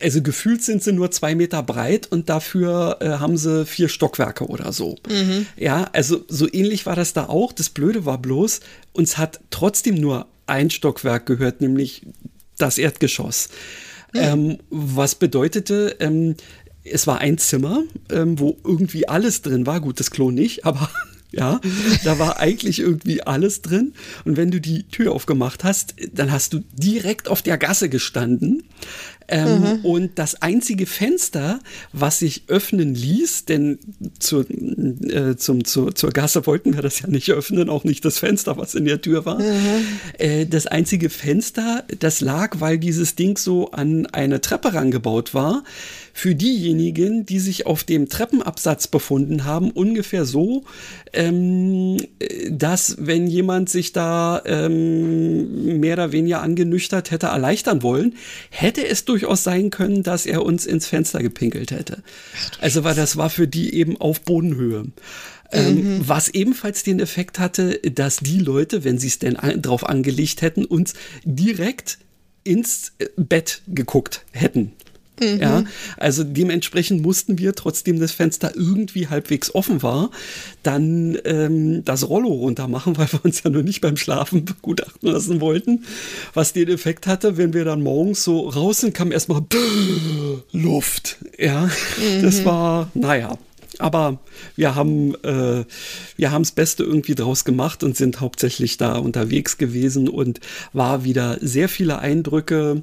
also 0.00 0.22
gefühlt 0.22 0.62
sind 0.62 0.82
sie 0.82 0.92
nur 0.92 1.10
zwei 1.10 1.34
Meter 1.34 1.62
breit 1.62 2.06
und 2.10 2.28
dafür 2.28 2.96
äh, 3.00 3.08
haben 3.18 3.36
sie 3.36 3.66
vier 3.66 3.88
Stockwerke 3.88 4.46
oder 4.46 4.72
so. 4.72 4.96
Mhm. 5.08 5.46
Ja, 5.56 5.88
also 5.92 6.24
so 6.28 6.48
ähnlich 6.50 6.86
war 6.86 6.96
das 6.96 7.12
da 7.12 7.26
auch. 7.26 7.52
Das 7.52 7.68
Blöde 7.68 8.06
war 8.06 8.18
bloß, 8.18 8.60
uns 8.92 9.18
hat 9.18 9.40
trotzdem 9.50 9.96
nur 9.96 10.26
ein 10.46 10.70
Stockwerk 10.70 11.26
gehört, 11.26 11.60
nämlich 11.60 12.06
das 12.58 12.78
Erdgeschoss. 12.78 13.48
Mhm. 14.12 14.20
Ähm, 14.20 14.58
was 14.70 15.14
bedeutete, 15.14 15.96
ähm, 16.00 16.36
es 16.84 17.06
war 17.06 17.18
ein 17.18 17.38
Zimmer, 17.38 17.82
ähm, 18.10 18.38
wo 18.38 18.56
irgendwie 18.64 19.08
alles 19.08 19.42
drin 19.42 19.66
war. 19.66 19.80
Gut, 19.80 20.00
das 20.00 20.10
Klo 20.10 20.30
nicht, 20.30 20.64
aber 20.64 20.88
ja, 21.30 21.60
da 22.04 22.18
war 22.18 22.38
eigentlich 22.38 22.78
irgendwie 22.78 23.22
alles 23.22 23.62
drin. 23.62 23.94
Und 24.24 24.36
wenn 24.36 24.50
du 24.50 24.60
die 24.60 24.84
Tür 24.84 25.12
aufgemacht 25.12 25.64
hast, 25.64 25.94
dann 26.12 26.30
hast 26.32 26.52
du 26.52 26.62
direkt 26.72 27.28
auf 27.28 27.42
der 27.42 27.58
Gasse 27.58 27.88
gestanden. 27.88 28.64
Ähm, 29.28 29.60
mhm. 29.60 29.84
Und 29.84 30.18
das 30.18 30.42
einzige 30.42 30.86
Fenster, 30.86 31.60
was 31.92 32.20
sich 32.20 32.44
öffnen 32.48 32.94
ließ, 32.94 33.44
denn 33.44 33.78
zur, 34.18 34.46
äh, 34.50 35.36
zum, 35.36 35.64
zur, 35.64 35.94
zur 35.94 36.10
Gasse 36.10 36.46
wollten 36.46 36.74
wir 36.74 36.82
das 36.82 37.00
ja 37.00 37.08
nicht 37.08 37.30
öffnen, 37.30 37.68
auch 37.68 37.84
nicht 37.84 38.04
das 38.04 38.18
Fenster, 38.18 38.56
was 38.56 38.74
in 38.74 38.84
der 38.84 39.00
Tür 39.00 39.24
war. 39.24 39.38
Mhm. 39.40 39.86
Äh, 40.18 40.46
das 40.46 40.66
einzige 40.66 41.10
Fenster, 41.10 41.84
das 41.98 42.20
lag, 42.20 42.60
weil 42.60 42.78
dieses 42.78 43.14
Ding 43.14 43.36
so 43.36 43.70
an 43.72 44.06
eine 44.06 44.40
Treppe 44.40 44.74
rangebaut 44.74 45.34
war, 45.34 45.64
für 46.16 46.34
diejenigen, 46.34 47.26
die 47.26 47.40
sich 47.40 47.66
auf 47.66 47.84
dem 47.84 48.08
Treppenabsatz 48.08 48.86
befunden 48.86 49.44
haben, 49.44 49.70
ungefähr 49.70 50.24
so, 50.24 50.64
ähm, 51.12 51.98
dass 52.50 52.96
wenn 52.98 53.26
jemand 53.26 53.68
sich 53.68 53.92
da 53.92 54.40
ähm, 54.46 55.78
mehr 55.78 55.92
oder 55.92 56.12
weniger 56.12 56.40
angenüchtert 56.40 57.10
hätte 57.10 57.26
erleichtern 57.26 57.82
wollen, 57.82 58.14
hätte 58.48 58.86
es 58.88 59.04
durchaus 59.16 59.44
sein 59.44 59.70
können, 59.70 60.02
dass 60.02 60.26
er 60.26 60.44
uns 60.44 60.66
ins 60.66 60.86
Fenster 60.86 61.22
gepinkelt 61.22 61.70
hätte. 61.70 62.02
Also 62.60 62.84
weil 62.84 62.94
das 62.94 63.16
war 63.16 63.30
für 63.30 63.48
die 63.48 63.74
eben 63.74 63.98
auf 63.98 64.20
Bodenhöhe. 64.20 64.88
Ähm, 65.52 65.74
mhm. 65.98 66.08
Was 66.08 66.28
ebenfalls 66.28 66.82
den 66.82 67.00
Effekt 67.00 67.38
hatte, 67.38 67.78
dass 67.78 68.18
die 68.18 68.40
Leute, 68.40 68.84
wenn 68.84 68.98
sie 68.98 69.06
es 69.06 69.18
denn 69.18 69.36
an, 69.36 69.62
drauf 69.62 69.88
angelegt 69.88 70.42
hätten, 70.42 70.66
uns 70.66 70.92
direkt 71.24 71.98
ins 72.44 72.92
Bett 73.16 73.62
geguckt 73.66 74.24
hätten. 74.32 74.72
Mhm. 75.20 75.40
Ja, 75.40 75.64
also 75.96 76.24
dementsprechend 76.24 77.02
mussten 77.02 77.38
wir, 77.38 77.54
trotzdem 77.54 77.98
das 77.98 78.12
Fenster 78.12 78.52
irgendwie 78.54 79.08
halbwegs 79.08 79.54
offen 79.54 79.82
war, 79.82 80.10
dann 80.62 81.18
ähm, 81.24 81.84
das 81.84 82.08
Rollo 82.08 82.28
runter 82.28 82.68
machen, 82.68 82.96
weil 82.98 83.10
wir 83.12 83.24
uns 83.24 83.42
ja 83.42 83.50
nur 83.50 83.62
nicht 83.62 83.80
beim 83.80 83.96
Schlafen 83.96 84.44
begutachten 84.44 85.10
lassen 85.10 85.40
wollten. 85.40 85.84
Was 86.34 86.52
den 86.52 86.68
Effekt 86.68 87.06
hatte, 87.06 87.36
wenn 87.36 87.52
wir 87.52 87.64
dann 87.64 87.82
morgens 87.82 88.24
so 88.24 88.48
raus 88.48 88.80
sind, 88.80 88.94
kam 88.94 89.12
erstmal 89.12 89.42
Luft. 90.52 91.18
Ja, 91.38 91.66
mhm. 91.66 92.22
das 92.22 92.44
war, 92.44 92.90
naja. 92.94 93.38
Aber 93.78 94.20
wir 94.54 94.74
haben 94.74 95.14
äh, 95.22 95.64
wir 96.16 96.30
haben 96.30 96.42
das 96.42 96.52
Beste 96.52 96.82
irgendwie 96.82 97.14
draus 97.14 97.44
gemacht 97.44 97.84
und 97.84 97.94
sind 97.94 98.20
hauptsächlich 98.20 98.78
da 98.78 98.96
unterwegs 98.96 99.58
gewesen 99.58 100.08
und 100.08 100.40
war 100.72 101.04
wieder 101.04 101.36
sehr 101.42 101.68
viele 101.68 101.98
Eindrücke 101.98 102.82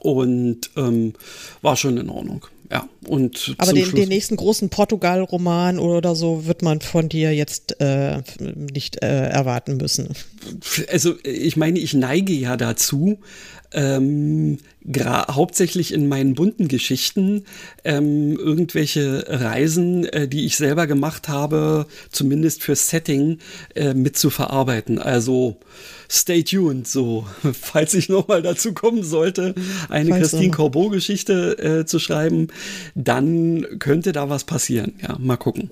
und 0.00 0.70
ähm, 0.76 1.14
war 1.62 1.76
schon 1.76 1.96
in 1.96 2.10
Ordnung. 2.10 2.46
Ja, 2.70 2.88
und 3.06 3.54
Aber 3.58 3.72
den, 3.72 3.92
den, 3.92 4.08
nächsten 4.08 4.36
großen 4.36 4.70
Portugal-Roman 4.70 5.78
oder 5.78 6.16
so 6.16 6.46
wird 6.46 6.62
man 6.62 6.80
von 6.80 7.08
dir 7.08 7.32
jetzt 7.34 7.80
äh, 7.80 8.22
nicht 8.38 9.02
äh, 9.02 9.28
erwarten 9.28 9.76
müssen. 9.76 10.08
Also 10.90 11.14
ich 11.22 11.56
meine, 11.56 11.78
ich 11.78 11.94
neige 11.94 12.32
ja 12.32 12.56
dazu, 12.56 13.18
ähm, 13.72 14.58
hauptsächlich 14.96 15.92
in 15.92 16.08
meinen 16.08 16.34
bunten 16.34 16.68
Geschichten 16.68 17.44
ähm, 17.84 18.36
irgendwelche 18.36 19.24
Reisen, 19.28 20.04
äh, 20.06 20.28
die 20.28 20.46
ich 20.46 20.56
selber 20.56 20.86
gemacht 20.86 21.28
habe, 21.28 21.86
zumindest 22.10 22.62
fürs 22.62 22.88
Setting, 22.88 23.38
äh, 23.74 23.94
mit 23.94 24.16
zu 24.16 24.30
verarbeiten. 24.30 24.98
Also 25.00 25.58
stay 26.08 26.42
tuned, 26.42 26.86
so, 26.86 27.26
falls 27.52 27.94
ich 27.94 28.08
nochmal 28.08 28.42
dazu 28.42 28.72
kommen 28.72 29.02
sollte, 29.02 29.54
eine 29.88 30.10
falls 30.10 30.30
Christine 30.30 30.52
Corbeau-Geschichte 30.52 31.80
äh, 31.80 31.86
zu 31.86 31.98
schreiben, 31.98 32.48
dann 32.94 33.66
könnte 33.78 34.12
da 34.12 34.28
was 34.28 34.44
passieren. 34.44 34.94
Ja, 35.02 35.16
mal 35.18 35.36
gucken. 35.36 35.70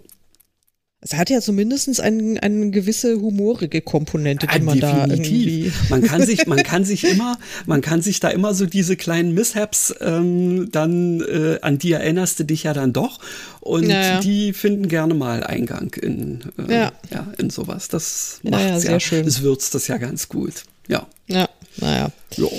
Es 1.06 1.12
hat 1.12 1.28
ja 1.28 1.42
zumindest 1.42 2.00
eine, 2.00 2.42
eine 2.42 2.70
gewisse 2.70 3.20
humorige 3.20 3.82
Komponente, 3.82 4.46
die 4.46 4.56
ja, 4.56 4.62
man 4.62 4.80
definitiv. 4.80 5.06
da 5.06 5.14
irgendwie. 5.14 5.72
Man 5.90 6.02
kann 6.02 6.24
sich, 6.24 6.46
man 6.46 6.62
kann 6.62 6.84
sich 6.86 7.04
immer, 7.04 7.36
man 7.66 7.82
kann 7.82 8.00
sich 8.00 8.20
da 8.20 8.30
immer 8.30 8.54
so 8.54 8.64
diese 8.64 8.96
kleinen 8.96 9.34
Mishaps 9.34 9.94
ähm, 10.00 10.70
dann, 10.72 11.20
äh, 11.20 11.58
an 11.60 11.76
die 11.76 11.92
erinnerst 11.92 12.40
du 12.40 12.44
dich 12.44 12.62
ja 12.62 12.72
dann 12.72 12.94
doch. 12.94 13.20
Und 13.60 13.88
naja. 13.88 14.20
die 14.20 14.54
finden 14.54 14.88
gerne 14.88 15.12
mal 15.12 15.44
Eingang 15.44 15.92
in, 15.92 16.40
äh, 16.68 16.72
ja. 16.72 16.92
ja. 17.10 17.26
in 17.36 17.50
sowas. 17.50 17.88
Das 17.88 18.40
macht 18.42 18.52
naja, 18.52 18.80
sehr 18.80 18.92
ja, 18.92 19.00
schön. 19.00 19.26
Das 19.26 19.42
würzt 19.42 19.74
das 19.74 19.88
ja 19.88 19.98
ganz 19.98 20.30
gut. 20.30 20.64
Ja. 20.88 21.06
Ja, 21.26 21.50
naja. 21.76 22.12
Jo. 22.36 22.50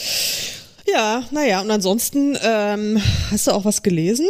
Ja, 0.88 1.24
naja, 1.32 1.62
und 1.62 1.72
ansonsten 1.72 2.38
ähm, 2.42 3.02
hast 3.32 3.48
du 3.48 3.52
auch 3.52 3.66
was 3.66 3.84
gelesen? 3.84 4.28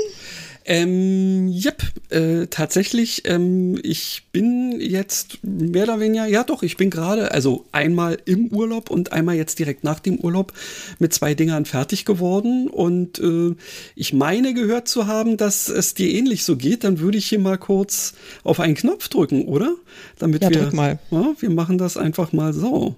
Ähm, 0.67 1.47
yep, 1.49 1.83
äh, 2.09 2.47
tatsächlich, 2.47 3.21
ähm, 3.25 3.79
ich 3.83 4.23
bin 4.31 4.79
jetzt 4.79 5.37
mehr 5.43 5.83
oder 5.83 5.99
weniger, 5.99 6.25
ja 6.25 6.43
doch, 6.43 6.63
ich 6.63 6.75
bin 6.75 6.89
gerade, 6.89 7.31
also 7.31 7.65
einmal 7.71 8.17
im 8.25 8.47
Urlaub 8.47 8.89
und 8.89 9.11
einmal 9.11 9.35
jetzt 9.35 9.59
direkt 9.59 9.83
nach 9.83 9.99
dem 9.99 10.17
Urlaub 10.17 10.53
mit 10.97 11.13
zwei 11.13 11.35
Dingern 11.35 11.65
fertig 11.65 12.03
geworden 12.03 12.67
und 12.67 13.19
äh, 13.19 13.53
ich 13.95 14.13
meine 14.13 14.55
gehört 14.55 14.87
zu 14.87 15.05
haben, 15.05 15.37
dass 15.37 15.69
es 15.69 15.93
dir 15.93 16.09
ähnlich 16.09 16.43
so 16.43 16.57
geht, 16.57 16.83
dann 16.83 16.99
würde 16.99 17.19
ich 17.19 17.27
hier 17.27 17.39
mal 17.39 17.59
kurz 17.59 18.15
auf 18.43 18.59
einen 18.59 18.73
Knopf 18.73 19.07
drücken, 19.07 19.45
oder? 19.45 19.75
Damit 20.17 20.41
ja, 20.41 20.49
wir, 20.49 20.61
drück 20.61 20.73
mal. 20.73 20.97
Ja, 21.11 21.35
wir 21.37 21.49
machen 21.51 21.77
das 21.77 21.95
einfach 21.95 22.33
mal 22.33 22.53
so. 22.53 22.95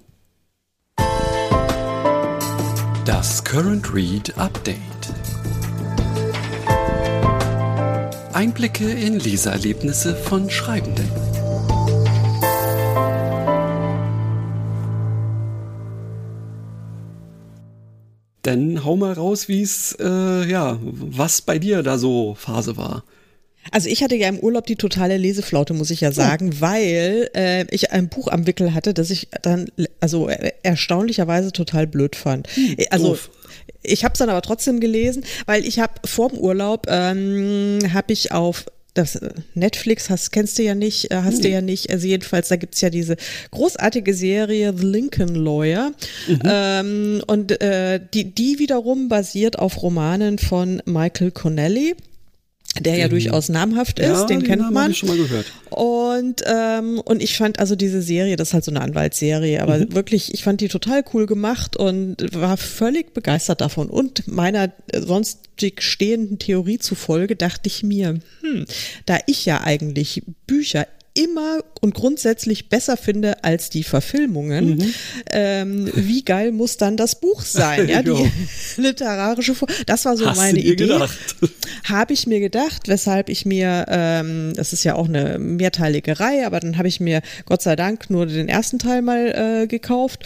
Das 3.07 3.41
Current 3.41 3.93
Read 3.93 4.37
Update. 4.37 4.77
Einblicke 8.33 8.83
in 8.91 9.17
Leseerlebnisse 9.17 10.13
von 10.13 10.49
Schreibenden. 10.49 11.09
Dann 18.41 18.83
hau 18.83 18.97
mal 18.97 19.13
raus, 19.13 19.47
wie 19.47 19.61
es, 19.61 19.95
äh, 20.01 20.45
ja, 20.45 20.77
was 20.81 21.41
bei 21.41 21.59
dir 21.59 21.83
da 21.83 21.97
so 21.97 22.35
Phase 22.35 22.75
war. 22.75 23.05
Also 23.71 23.89
ich 23.89 24.03
hatte 24.03 24.15
ja 24.15 24.27
im 24.27 24.39
Urlaub 24.39 24.65
die 24.65 24.75
totale 24.75 25.17
Leseflaute, 25.17 25.73
muss 25.73 25.91
ich 25.91 26.01
ja 26.01 26.11
sagen, 26.11 26.51
oh. 26.53 26.61
weil 26.61 27.29
äh, 27.35 27.65
ich 27.71 27.91
ein 27.91 28.09
Buch 28.09 28.27
am 28.27 28.47
Wickel 28.47 28.73
hatte, 28.73 28.93
das 28.93 29.09
ich 29.09 29.27
dann 29.41 29.69
also 29.99 30.29
äh, 30.29 30.51
erstaunlicherweise 30.63 31.51
total 31.51 31.87
blöd 31.87 32.15
fand. 32.15 32.47
Hm, 32.55 32.75
also 32.89 33.09
doof 33.09 33.29
ich 33.83 34.03
habe 34.03 34.13
es 34.13 34.19
dann 34.19 34.29
aber 34.29 34.41
trotzdem 34.41 34.79
gelesen, 34.79 35.23
weil 35.45 35.65
ich 35.65 35.79
habe 35.79 35.93
vor 36.05 36.29
dem 36.29 36.39
Urlaub 36.39 36.87
ähm, 36.89 37.79
habe 37.93 38.13
ich 38.13 38.31
auf 38.31 38.65
das 38.93 39.15
äh, 39.15 39.29
Netflix 39.53 40.09
hast, 40.09 40.31
kennst 40.31 40.57
du 40.57 40.63
ja 40.63 40.75
nicht, 40.75 41.11
äh, 41.11 41.17
hast 41.23 41.39
mhm. 41.39 41.41
du 41.43 41.49
ja 41.49 41.61
nicht. 41.61 41.91
Also 41.91 42.07
jedenfalls, 42.07 42.49
da 42.49 42.55
gibt's 42.55 42.81
ja 42.81 42.89
diese 42.89 43.15
großartige 43.51 44.13
Serie 44.13 44.73
The 44.75 44.85
Lincoln 44.85 45.35
Lawyer. 45.35 45.91
Mhm. 46.27 46.41
Ähm, 46.43 47.23
und 47.27 47.61
äh, 47.61 47.99
die, 48.13 48.33
die 48.33 48.59
wiederum 48.59 49.07
basiert 49.07 49.59
auf 49.59 49.81
Romanen 49.81 50.39
von 50.39 50.81
Michael 50.85 51.31
Connelly. 51.31 51.95
Der 52.79 52.97
ja 52.97 53.07
durchaus 53.07 53.49
namhaft 53.49 53.99
ist, 53.99 54.07
ja, 54.07 54.25
den, 54.25 54.39
den 54.39 54.47
kennt 54.47 54.61
Namen 54.61 54.73
man. 54.73 54.91
ich 54.91 54.97
schon 54.99 55.09
mal 55.09 55.17
gehört. 55.17 55.45
Und, 55.69 56.41
ähm, 56.47 56.99
und 57.03 57.21
ich 57.21 57.37
fand 57.37 57.59
also 57.59 57.75
diese 57.75 58.01
Serie, 58.01 58.35
das 58.35 58.49
ist 58.49 58.53
halt 58.53 58.63
so 58.63 58.71
eine 58.71 58.81
Anwaltsserie, 58.81 59.61
aber 59.61 59.77
Mhm. 59.79 59.93
wirklich, 59.93 60.33
ich 60.33 60.43
fand 60.43 60.61
die 60.61 60.67
total 60.67 61.03
cool 61.13 61.25
gemacht 61.25 61.75
und 61.75 62.17
war 62.33 62.57
völlig 62.57 63.13
begeistert 63.13 63.61
davon. 63.61 63.87
Und 63.89 64.27
meiner 64.27 64.71
äh, 64.91 65.01
sonstig 65.01 65.81
stehenden 65.81 66.39
Theorie 66.39 66.79
zufolge 66.79 67.35
dachte 67.35 67.67
ich 67.67 67.83
mir, 67.83 68.19
hm, 68.41 68.65
da 69.05 69.17
ich 69.27 69.45
ja 69.45 69.61
eigentlich 69.61 70.23
Bücher 70.45 70.87
immer 71.17 71.59
und 71.81 71.93
grundsätzlich 71.93 72.69
besser 72.69 72.97
finde 72.97 73.43
als 73.43 73.69
die 73.69 73.83
Verfilmungen. 73.83 74.77
Mhm. 74.77 74.93
Ähm, 75.31 75.91
wie 75.93 76.23
geil 76.23 76.51
muss 76.51 76.77
dann 76.77 76.97
das 76.97 77.19
Buch 77.19 77.41
sein? 77.41 77.87
Ja, 77.97 78.01
die 78.01 78.11
Ja. 78.11 78.29
literarische 78.77 79.55
Vor 79.55 79.67
Das 79.85 80.05
war 80.05 80.17
so 80.17 80.25
Hast 80.25 80.37
meine 80.37 80.59
Idee. 80.59 80.99
Habe 81.83 82.13
ich 82.13 82.27
mir 82.27 82.39
gedacht, 82.39 82.87
weshalb 82.87 83.29
ich 83.29 83.45
mir, 83.45 83.85
ähm, 83.89 84.53
das 84.55 84.73
ist 84.73 84.83
ja 84.83 84.95
auch 84.95 85.07
eine 85.07 85.39
mehrteilige 85.39 86.19
Reihe, 86.19 86.45
aber 86.45 86.59
dann 86.59 86.77
habe 86.77 86.87
ich 86.87 86.99
mir 86.99 87.21
Gott 87.45 87.61
sei 87.61 87.75
Dank 87.75 88.09
nur 88.09 88.25
den 88.25 88.49
ersten 88.49 88.79
Teil 88.79 89.01
mal 89.01 89.63
äh, 89.63 89.67
gekauft 89.67 90.25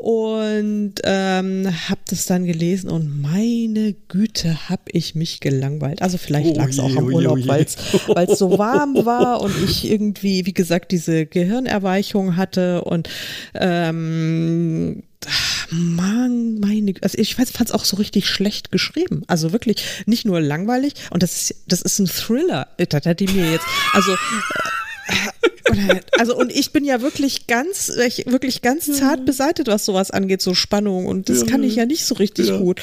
und 0.00 0.94
ähm, 1.04 1.68
habe 1.90 2.00
das 2.08 2.24
dann 2.24 2.46
gelesen 2.46 2.88
und 2.88 3.20
meine 3.20 3.94
Güte, 4.08 4.70
habe 4.70 4.84
ich 4.92 5.14
mich 5.14 5.40
gelangweilt. 5.40 6.00
Also 6.00 6.16
vielleicht 6.16 6.56
lag 6.56 6.70
es 6.70 6.78
auch 6.78 6.96
am 6.96 7.04
Oje, 7.04 7.16
Urlaub, 7.16 7.34
oje. 7.34 7.48
weil 7.48 8.26
es 8.26 8.38
so 8.38 8.58
warm 8.58 9.04
war 9.04 9.42
und 9.42 9.52
ich 9.62 9.90
irgendwie, 9.90 10.46
wie 10.46 10.54
gesagt, 10.54 10.92
diese 10.92 11.26
Gehirnerweichung 11.26 12.38
hatte 12.38 12.82
und 12.84 13.10
ähm, 13.52 15.02
Mann, 15.70 16.60
meine, 16.60 16.94
also 17.02 17.18
ich 17.18 17.34
fand 17.34 17.50
es 17.50 17.72
auch 17.72 17.84
so 17.84 17.98
richtig 17.98 18.26
schlecht 18.26 18.72
geschrieben. 18.72 19.24
Also 19.26 19.52
wirklich 19.52 19.84
nicht 20.06 20.24
nur 20.24 20.40
langweilig 20.40 20.94
und 21.10 21.22
das 21.22 21.50
ist, 21.50 21.56
das 21.68 21.82
ist 21.82 21.98
ein 21.98 22.06
Thriller. 22.06 22.68
Das 22.78 23.04
hat 23.04 23.20
die 23.20 23.28
mir 23.28 23.52
jetzt, 23.52 23.66
also 23.92 24.12
äh, 24.12 24.79
also 26.18 26.36
und 26.36 26.50
ich 26.50 26.72
bin 26.72 26.84
ja 26.84 27.00
wirklich 27.00 27.46
ganz, 27.46 27.88
ich, 27.88 28.26
wirklich 28.26 28.62
ganz 28.62 28.86
zart 28.86 29.24
beseitet, 29.24 29.68
was 29.68 29.84
sowas 29.84 30.10
angeht, 30.10 30.42
so 30.42 30.54
Spannung 30.54 31.06
und 31.06 31.28
das 31.28 31.46
kann 31.46 31.62
ich 31.62 31.76
ja 31.76 31.86
nicht 31.86 32.04
so 32.04 32.14
richtig 32.16 32.48
Ja. 32.48 32.58
gut. 32.58 32.80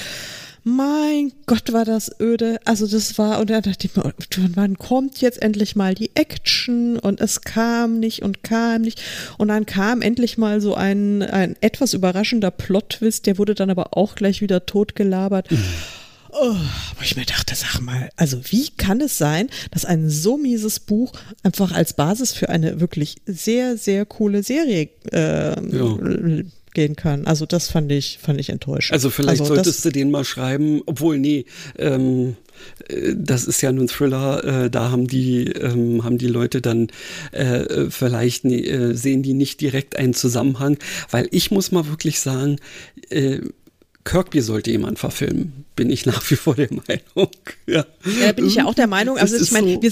Mein 0.63 1.31
Gott, 1.46 1.72
war 1.72 1.86
das 1.86 2.12
öde. 2.19 2.60
Also 2.65 2.88
das 2.88 3.17
war, 3.17 3.39
und 3.39 3.50
dann 3.50 3.62
dachte 3.62 3.88
ich 3.88 3.96
mir, 3.96 4.12
wann 4.55 4.77
kommt 4.77 5.22
jetzt 5.22 5.41
endlich 5.41 5.77
mal 5.77 5.96
die 5.96 6.12
Action? 6.13 7.00
Und 7.00 7.22
es 7.22 7.39
kam 7.39 8.01
nicht 8.01 8.22
und 8.22 8.43
kam 8.43 8.81
nicht. 8.81 9.01
Und 9.38 9.48
dann 9.48 9.65
kam 9.65 10.01
endlich 10.01 10.38
mal 10.38 10.60
so 10.60 10.75
ein, 10.75 11.24
ein 11.24 11.55
etwas 11.62 11.93
überraschender 11.93 12.51
Plot-Twist, 12.51 13.27
der 13.27 13.38
wurde 13.38 13.55
dann 13.55 13.69
aber 13.69 13.96
auch 13.96 14.15
gleich 14.15 14.41
wieder 14.41 14.65
totgelabert. 14.65 15.48
Oh, 16.31 16.55
wo 16.55 17.01
ich 17.03 17.15
mir 17.15 17.25
dachte, 17.25 17.55
sag 17.55 17.79
mal, 17.81 18.10
also 18.15 18.39
wie 18.51 18.69
kann 18.77 19.01
es 19.01 19.17
sein, 19.17 19.50
dass 19.72 19.86
ein 19.86 20.10
so 20.10 20.38
mieses 20.38 20.79
Buch 20.79 21.12
einfach 21.43 21.72
als 21.72 21.93
Basis 21.93 22.34
für 22.34 22.50
eine 22.50 22.79
wirklich 22.79 23.15
sehr, 23.25 23.77
sehr 23.77 24.05
coole 24.05 24.43
Serie 24.43 24.89
äh, 25.12 26.43
gehen 26.74 26.96
kann? 26.96 27.25
Also 27.25 27.46
das 27.46 27.69
fand 27.69 27.91
ich, 27.91 28.19
fand 28.22 28.39
ich 28.39 28.50
enttäuschend. 28.50 28.93
Also 28.93 29.10
vielleicht 29.10 29.41
das- 29.41 29.48
solltest 29.48 29.86
du 29.86 29.89
den 29.91 30.12
mal 30.12 30.25
schreiben, 30.25 30.81
obwohl, 30.86 31.17
nee, 31.17 31.46
ähm, 31.77 32.36
äh, 32.89 33.13
das 33.15 33.46
ist 33.46 33.62
ja 33.62 33.72
nur 33.72 33.86
ein 33.86 33.88
Thriller, 33.88 34.43
äh, 34.65 34.69
da 34.69 34.91
haben 34.91 35.07
die, 35.07 35.46
ähm, 35.48 36.03
haben 36.03 36.17
die 36.17 36.27
Leute 36.27 36.62
dann 36.62 36.88
äh, 37.31 37.89
vielleicht 37.89 38.46
äh, 38.46 38.93
sehen 38.93 39.24
die 39.24 39.34
nicht 39.34 39.62
direkt 39.62 39.96
einen 39.96 40.13
Zusammenhang, 40.13 40.77
weil 41.10 41.27
ich 41.31 41.51
muss 41.51 41.72
mal 41.72 41.88
wirklich 41.88 42.19
sagen, 42.19 42.57
äh, 43.10 43.39
Kirkby 44.07 44.41
sollte 44.41 44.71
jemand 44.71 44.97
verfilmen, 44.99 45.65
bin 45.75 45.89
ich 45.89 46.05
nach 46.05 46.29
wie 46.31 46.35
vor 46.35 46.55
der 46.55 46.69
Meinung. 46.71 47.31
Ja, 47.67 47.85
Ja, 48.21 48.31
bin 48.31 48.47
ich 48.47 48.55
ja 48.55 48.65
auch 48.65 48.73
der 48.73 48.87
Meinung. 48.87 49.17
Also 49.17 49.35
ich 49.35 49.51
meine, 49.51 49.73
so- 49.75 49.81
wir, 49.81 49.91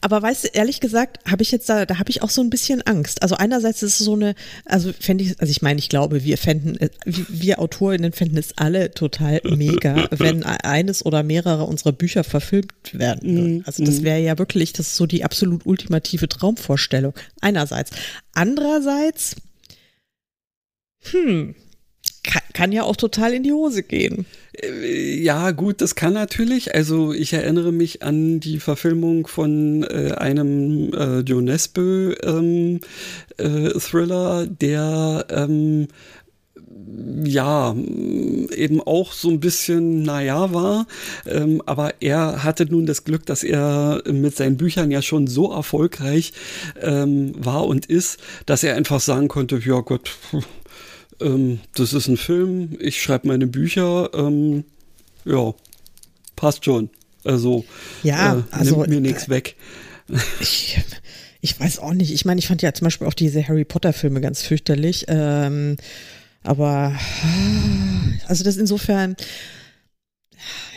aber 0.00 0.22
weißt 0.22 0.44
du, 0.44 0.48
ehrlich 0.52 0.78
gesagt, 0.80 1.18
habe 1.28 1.42
ich 1.42 1.50
jetzt 1.50 1.68
da, 1.68 1.84
da 1.86 1.98
habe 1.98 2.10
ich 2.10 2.22
auch 2.22 2.30
so 2.30 2.40
ein 2.40 2.50
bisschen 2.50 2.82
Angst. 2.82 3.22
Also 3.22 3.34
einerseits 3.36 3.82
ist 3.82 3.98
es 4.00 4.04
so 4.04 4.14
eine, 4.14 4.34
also 4.64 4.92
fände 4.98 5.24
ich, 5.24 5.40
also 5.40 5.50
ich 5.50 5.62
meine, 5.62 5.78
ich 5.80 5.88
glaube, 5.88 6.22
wir 6.24 6.38
fänden, 6.38 6.76
äh, 6.80 6.90
wir 7.04 7.58
AutorInnen 7.60 8.12
fänden 8.12 8.38
es 8.38 8.56
alle 8.56 8.92
total 8.92 9.40
mega, 9.44 10.06
wenn 10.12 10.44
eines 10.44 11.04
oder 11.04 11.22
mehrere 11.24 11.64
unserer 11.64 11.92
Bücher 11.92 12.22
verfilmt 12.24 12.72
werden 12.92 13.36
würden. 13.36 13.62
Also 13.66 13.84
das 13.84 14.02
wäre 14.04 14.20
ja 14.20 14.38
wirklich, 14.38 14.72
das 14.72 14.88
ist 14.88 14.96
so 14.96 15.06
die 15.06 15.24
absolut 15.24 15.66
ultimative 15.66 16.28
Traumvorstellung. 16.28 17.14
Einerseits. 17.40 17.90
Andererseits, 18.32 19.34
hm, 21.10 21.54
kann, 22.22 22.72
ja 22.72 22.84
auch 22.84 22.96
total 22.96 23.34
in 23.34 23.42
die 23.42 23.52
Hose 23.52 23.82
gehen. 23.82 24.26
Äh, 24.56 25.20
Ja, 25.22 25.50
gut, 25.50 25.80
das 25.80 25.94
kann 25.94 26.12
natürlich. 26.12 26.74
Also 26.74 27.12
ich 27.12 27.32
erinnere 27.32 27.72
mich 27.72 28.02
an 28.02 28.40
die 28.40 28.60
Verfilmung 28.60 29.26
von 29.26 29.82
äh, 29.84 30.12
einem 30.12 30.92
äh, 30.92 31.20
Joe 31.20 31.42
Nesbø 31.42 32.14
ähm, 32.22 32.80
äh, 33.38 33.70
Thriller, 33.78 34.46
der 34.46 35.26
ähm, 35.30 35.88
ja, 37.24 37.74
eben 37.74 38.80
auch 38.80 39.12
so 39.12 39.30
ein 39.30 39.40
bisschen, 39.40 40.02
naja, 40.02 40.52
war. 40.52 40.86
Ähm, 41.26 41.62
aber 41.66 41.94
er 42.00 42.44
hatte 42.44 42.66
nun 42.66 42.86
das 42.86 43.04
Glück, 43.04 43.24
dass 43.26 43.42
er 43.44 44.02
mit 44.06 44.36
seinen 44.36 44.56
Büchern 44.56 44.90
ja 44.90 45.02
schon 45.02 45.26
so 45.26 45.52
erfolgreich 45.52 46.32
ähm, 46.80 47.32
war 47.36 47.66
und 47.66 47.86
ist, 47.86 48.18
dass 48.46 48.62
er 48.62 48.76
einfach 48.76 49.00
sagen 49.00 49.28
konnte, 49.28 49.60
ja 49.64 49.80
Gott, 49.80 50.16
ähm, 51.22 51.60
das 51.74 51.92
ist 51.92 52.08
ein 52.08 52.16
Film, 52.16 52.76
ich 52.80 53.02
schreibe 53.02 53.28
meine 53.28 53.46
Bücher, 53.46 54.10
ähm, 54.14 54.64
ja, 55.24 55.54
passt 56.36 56.64
schon. 56.64 56.90
Also, 57.24 57.64
Ja, 58.02 58.38
äh, 58.38 58.42
also, 58.50 58.76
nimmt 58.76 58.88
mir 58.88 59.00
nichts 59.00 59.28
weg. 59.28 59.56
Ich, 60.40 60.80
ich 61.40 61.58
weiß 61.58 61.78
auch 61.78 61.92
nicht. 61.92 62.12
Ich 62.12 62.24
meine, 62.24 62.38
ich 62.38 62.48
fand 62.48 62.62
ja 62.62 62.72
zum 62.74 62.86
Beispiel 62.86 63.06
auch 63.06 63.14
diese 63.14 63.46
Harry 63.46 63.64
Potter-Filme 63.64 64.20
ganz 64.20 64.42
fürchterlich. 64.42 65.06
Ähm, 65.08 65.76
aber 66.42 66.94
also 68.26 68.44
das 68.44 68.56
insofern, 68.56 69.16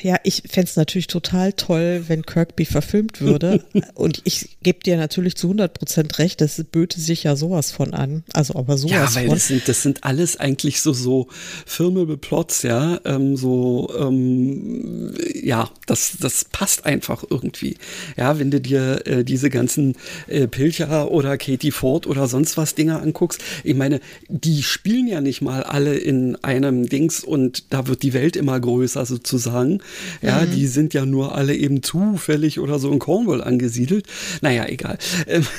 ja, 0.05 0.19
ich 0.21 0.43
fänd's 0.47 0.71
es 0.71 0.77
natürlich 0.77 1.07
total 1.07 1.53
toll, 1.53 2.03
wenn 2.07 2.23
Kirkby 2.27 2.65
verfilmt 2.65 3.21
würde. 3.21 3.63
Und 3.95 4.21
ich 4.23 4.57
gebe 4.61 4.77
dir 4.83 4.97
natürlich 4.97 5.35
zu 5.35 5.47
100 5.47 5.73
Prozent 5.73 6.19
recht, 6.19 6.41
das 6.41 6.63
böte 6.71 6.99
sich 6.99 7.23
ja 7.23 7.35
sowas 7.35 7.71
von 7.71 7.95
an. 7.95 8.23
Also 8.31 8.53
aber 8.53 8.77
sowas 8.77 8.93
Ja, 8.93 9.15
weil 9.15 9.25
von. 9.25 9.33
das 9.33 9.47
sind, 9.47 9.67
das 9.67 9.81
sind 9.81 10.03
alles 10.03 10.37
eigentlich 10.37 10.81
so, 10.81 10.93
so 10.93 11.27
filmable 11.65 12.17
Plots, 12.17 12.61
ja, 12.61 12.99
ähm, 13.03 13.35
so, 13.35 13.91
ähm, 13.99 15.11
ja, 15.41 15.71
das, 15.87 16.17
das 16.19 16.45
passt 16.45 16.85
einfach 16.85 17.23
irgendwie. 17.27 17.77
Ja, 18.15 18.37
wenn 18.37 18.51
du 18.51 18.61
dir 18.61 19.07
äh, 19.07 19.23
diese 19.23 19.49
ganzen 19.49 19.95
äh, 20.27 20.47
Pilcher 20.47 21.09
oder 21.09 21.35
Katie 21.39 21.71
Ford 21.71 22.05
oder 22.05 22.27
sonst 22.27 22.57
was 22.57 22.75
Dinger 22.75 23.01
anguckst, 23.01 23.41
ich 23.63 23.73
meine, 23.73 24.01
die 24.27 24.61
spielen 24.61 25.07
ja 25.07 25.19
nicht 25.19 25.41
mal 25.41 25.63
alle 25.63 25.97
in 25.97 26.35
einem 26.43 26.87
Dings 26.87 27.23
und 27.23 27.73
da 27.73 27.87
wird 27.87 28.03
die 28.03 28.13
Welt 28.13 28.35
immer 28.35 28.59
größer 28.59 29.03
sozusagen. 29.07 29.81
Ja, 30.21 30.41
Mhm. 30.41 30.51
die 30.51 30.67
sind 30.67 30.93
ja 30.93 31.05
nur 31.05 31.36
alle 31.36 31.55
eben 31.55 31.84
zufällig 31.84 32.60
oder 32.60 32.79
so 32.79 32.91
in 32.91 32.99
Cornwall 32.99 33.41
angesiedelt. 33.43 34.05
Naja, 34.41 34.65
egal. 34.67 34.97
Ähm, 35.27 35.45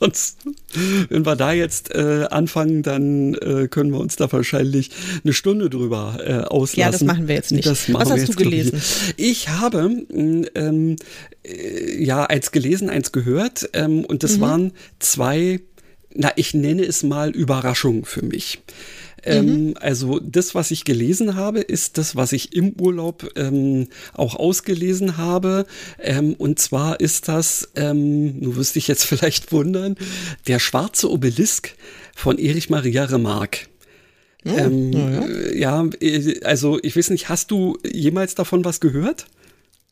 Sonst, 0.00 0.38
wenn 1.10 1.24
wir 1.24 1.36
da 1.36 1.52
jetzt 1.52 1.94
äh, 1.94 2.26
anfangen, 2.28 2.82
dann 2.82 3.34
äh, 3.34 3.68
können 3.68 3.92
wir 3.92 4.00
uns 4.00 4.16
da 4.16 4.30
wahrscheinlich 4.32 4.90
eine 5.22 5.32
Stunde 5.32 5.70
drüber 5.70 6.18
äh, 6.26 6.32
auslassen. 6.44 6.80
Ja, 6.80 6.90
das 6.90 7.04
machen 7.04 7.28
wir 7.28 7.36
jetzt 7.36 7.52
nicht. 7.52 7.66
Was 7.68 7.88
hast 7.88 8.28
du 8.28 8.32
glaub 8.32 8.52
ich, 8.52 8.70
gelesen? 8.72 8.82
Ich 9.16 9.48
habe 9.48 9.88
mh, 9.88 10.48
ähm, 10.56 10.96
äh, 11.46 12.02
ja 12.02 12.24
eins 12.24 12.50
gelesen, 12.50 12.90
eins 12.90 13.12
gehört 13.12 13.70
ähm, 13.74 14.04
und 14.04 14.14
Mhm. 14.14 14.18
das 14.18 14.40
waren 14.40 14.72
zwei, 14.98 15.60
na 16.16 16.32
ich 16.34 16.52
nenne 16.52 16.82
es 16.84 17.04
mal 17.04 17.30
Überraschungen 17.30 18.04
für 18.04 18.24
mich. 18.24 18.58
Ähm, 19.22 19.74
Also 19.80 20.20
das, 20.20 20.54
was 20.54 20.70
ich 20.70 20.84
gelesen 20.84 21.36
habe, 21.36 21.60
ist 21.60 21.98
das, 21.98 22.16
was 22.16 22.32
ich 22.32 22.54
im 22.54 22.74
Urlaub 22.80 23.28
ähm, 23.36 23.88
auch 24.14 24.34
ausgelesen 24.34 25.16
habe. 25.16 25.66
Ähm, 26.00 26.34
und 26.34 26.58
zwar 26.58 27.00
ist 27.00 27.28
das, 27.28 27.70
ähm, 27.76 28.40
du 28.40 28.56
wirst 28.56 28.76
dich 28.76 28.88
jetzt 28.88 29.04
vielleicht 29.06 29.52
wundern, 29.52 29.96
der 30.46 30.58
schwarze 30.58 31.10
Obelisk 31.10 31.74
von 32.14 32.38
Erich 32.38 32.70
Maria 32.70 33.04
Remarque. 33.04 33.68
ähm, 34.44 34.92
ja. 35.54 35.84
äh, 36.00 36.40
also 36.44 36.78
ich 36.82 36.96
weiß 36.96 37.10
nicht, 37.10 37.28
hast 37.28 37.50
du 37.50 37.78
jemals 37.84 38.34
davon 38.34 38.64
was 38.64 38.80
gehört? 38.80 39.26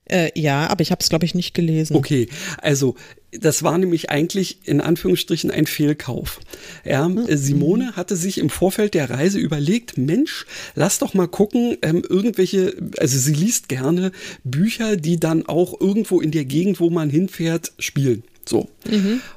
Äh, 0.06 0.30
ja, 0.38 0.68
aber 0.68 0.82
ich 0.82 0.90
habe 0.90 1.00
es, 1.00 1.08
glaube 1.08 1.24
ich, 1.24 1.34
nicht 1.34 1.54
gelesen. 1.54 1.96
Okay, 1.96 2.28
also 2.58 2.94
das 3.40 3.62
war 3.62 3.78
nämlich 3.78 4.10
eigentlich 4.10 4.58
in 4.64 4.80
Anführungsstrichen 4.80 5.50
ein 5.50 5.66
Fehlkauf. 5.66 6.40
Ja, 6.84 7.08
äh, 7.08 7.36
Simone 7.36 7.96
hatte 7.96 8.16
sich 8.16 8.38
im 8.38 8.50
Vorfeld 8.50 8.94
der 8.94 9.10
Reise 9.10 9.38
überlegt, 9.38 9.98
Mensch, 9.98 10.46
lass 10.74 10.98
doch 10.98 11.14
mal 11.14 11.28
gucken, 11.28 11.76
ähm, 11.82 12.02
irgendwelche, 12.08 12.74
also 12.98 13.18
sie 13.18 13.34
liest 13.34 13.68
gerne 13.68 14.12
Bücher, 14.44 14.96
die 14.96 15.18
dann 15.18 15.46
auch 15.46 15.80
irgendwo 15.80 16.20
in 16.20 16.30
der 16.30 16.44
Gegend, 16.44 16.80
wo 16.80 16.90
man 16.90 17.10
hinfährt, 17.10 17.72
spielen. 17.78 18.24
So. 18.46 18.68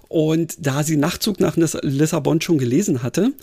Und 0.10 0.56
da 0.60 0.84
sie 0.84 0.98
Nachtzug 0.98 1.40
nach 1.40 1.58
Lissabon 1.58 2.40
schon 2.42 2.58
gelesen 2.58 3.04
hatte 3.04 3.34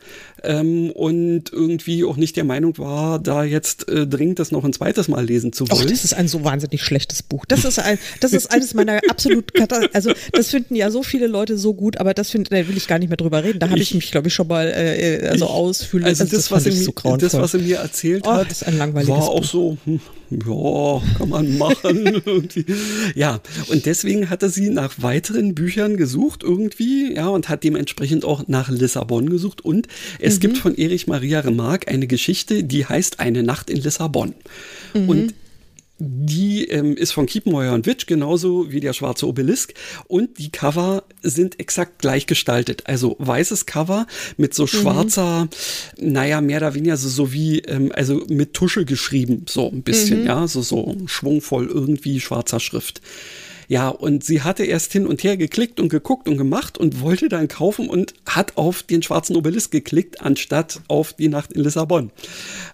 ähm, 0.42 0.90
und 0.90 1.52
irgendwie 1.52 2.04
auch 2.04 2.16
nicht 2.16 2.36
der 2.36 2.44
Meinung 2.44 2.78
war, 2.78 3.18
da 3.18 3.44
jetzt 3.44 3.88
äh, 3.88 4.06
dringend 4.06 4.38
das 4.38 4.50
noch 4.50 4.64
ein 4.64 4.72
zweites 4.72 5.08
Mal 5.08 5.24
lesen 5.24 5.52
zu 5.52 5.68
wollen. 5.68 5.82
Och, 5.82 5.86
das 5.86 6.04
ist 6.04 6.14
ein 6.14 6.28
so 6.28 6.44
wahnsinnig 6.44 6.82
schlechtes 6.82 7.22
Buch. 7.22 7.44
Das 7.46 7.64
ist 7.64 7.78
ein, 7.78 7.98
das 8.20 8.32
ist 8.32 8.50
eines 8.50 8.74
meiner 8.74 9.00
absolut, 9.10 9.52
also 9.92 10.12
das 10.32 10.50
finden 10.50 10.74
ja 10.74 10.90
so 10.90 11.02
viele 11.02 11.26
Leute 11.26 11.58
so 11.58 11.74
gut, 11.74 11.98
aber 11.98 12.14
das 12.14 12.30
find, 12.30 12.50
da 12.50 12.56
will 12.68 12.76
ich 12.76 12.86
gar 12.86 12.98
nicht 12.98 13.08
mehr 13.08 13.16
drüber 13.16 13.44
reden. 13.44 13.58
Da 13.58 13.68
habe 13.68 13.78
ich, 13.78 13.90
ich, 13.90 13.94
mich, 13.94 14.10
glaube 14.10 14.28
ich, 14.28 14.34
schon 14.34 14.48
mal 14.48 14.66
äh, 14.66 15.24
äh 15.24 15.28
also 15.28 15.46
ausfühlen. 15.46 16.04
Also, 16.04 16.24
also 16.24 16.36
das, 16.36 16.44
das, 16.44 16.50
was 16.50 16.66
er, 16.66 16.72
so 16.72 16.92
das, 17.16 17.34
was 17.34 17.54
er 17.54 17.60
mir 17.60 17.76
erzählt 17.76 18.24
oh, 18.26 18.32
hat, 18.32 18.78
war 18.78 19.28
auch 19.28 19.40
Buch. 19.40 19.44
so, 19.44 19.76
hm, 19.84 20.00
ja, 20.30 21.02
kann 21.18 21.28
man 21.28 21.58
machen. 21.58 22.22
ja, 23.14 23.40
und 23.68 23.86
deswegen 23.86 24.30
hatte 24.30 24.50
sie 24.50 24.70
nach 24.70 24.94
weiteren 24.98 25.54
Büchern 25.54 25.96
gesucht 25.96 26.42
irgendwie, 26.54 27.14
ja, 27.14 27.28
und 27.28 27.48
hat 27.48 27.64
dementsprechend 27.64 28.24
auch 28.24 28.46
nach 28.46 28.70
Lissabon 28.70 29.28
gesucht. 29.28 29.60
Und 29.62 29.88
es 30.20 30.36
mhm. 30.36 30.40
gibt 30.40 30.58
von 30.58 30.76
Erich 30.76 31.06
Maria 31.06 31.40
Remarque 31.40 31.88
eine 31.88 32.06
Geschichte, 32.06 32.62
die 32.62 32.86
heißt 32.86 33.20
Eine 33.20 33.42
Nacht 33.42 33.70
in 33.70 33.78
Lissabon. 33.78 34.34
Mhm. 34.94 35.08
Und 35.08 35.34
die 35.98 36.64
ähm, 36.66 36.96
ist 36.96 37.12
von 37.12 37.26
Kiepenheuer 37.26 37.72
und 37.72 37.86
Witsch, 37.86 38.06
genauso 38.06 38.70
wie 38.72 38.80
der 38.80 38.92
schwarze 38.92 39.28
Obelisk. 39.28 39.74
Und 40.08 40.38
die 40.38 40.50
Cover 40.50 41.04
sind 41.22 41.60
exakt 41.60 42.00
gleich 42.00 42.26
gestaltet. 42.26 42.82
Also 42.86 43.16
weißes 43.20 43.66
Cover 43.66 44.06
mit 44.36 44.54
so 44.54 44.64
mhm. 44.64 44.68
schwarzer, 44.68 45.44
mhm. 45.98 46.12
naja, 46.12 46.40
mehr 46.40 46.58
oder 46.58 46.74
weniger 46.74 46.96
so, 46.96 47.08
so 47.08 47.32
wie, 47.32 47.60
ähm, 47.60 47.92
also 47.94 48.24
mit 48.28 48.54
Tusche 48.54 48.84
geschrieben, 48.84 49.46
so 49.48 49.70
ein 49.70 49.82
bisschen, 49.82 50.22
mhm. 50.22 50.26
ja, 50.26 50.48
so, 50.48 50.62
so 50.62 50.96
schwungvoll 51.06 51.66
irgendwie 51.66 52.20
schwarzer 52.20 52.60
Schrift. 52.60 53.00
Ja, 53.68 53.88
und 53.88 54.24
sie 54.24 54.42
hatte 54.42 54.64
erst 54.64 54.92
hin 54.92 55.06
und 55.06 55.22
her 55.22 55.36
geklickt 55.36 55.80
und 55.80 55.88
geguckt 55.88 56.28
und 56.28 56.36
gemacht 56.36 56.78
und 56.78 57.00
wollte 57.00 57.28
dann 57.28 57.48
kaufen 57.48 57.88
und 57.88 58.14
hat 58.26 58.56
auf 58.56 58.82
den 58.82 59.02
schwarzen 59.02 59.36
Obelisk 59.36 59.70
geklickt, 59.70 60.20
anstatt 60.20 60.80
auf 60.88 61.12
die 61.12 61.28
Nacht 61.28 61.52
in 61.52 61.62
Lissabon. 61.62 62.10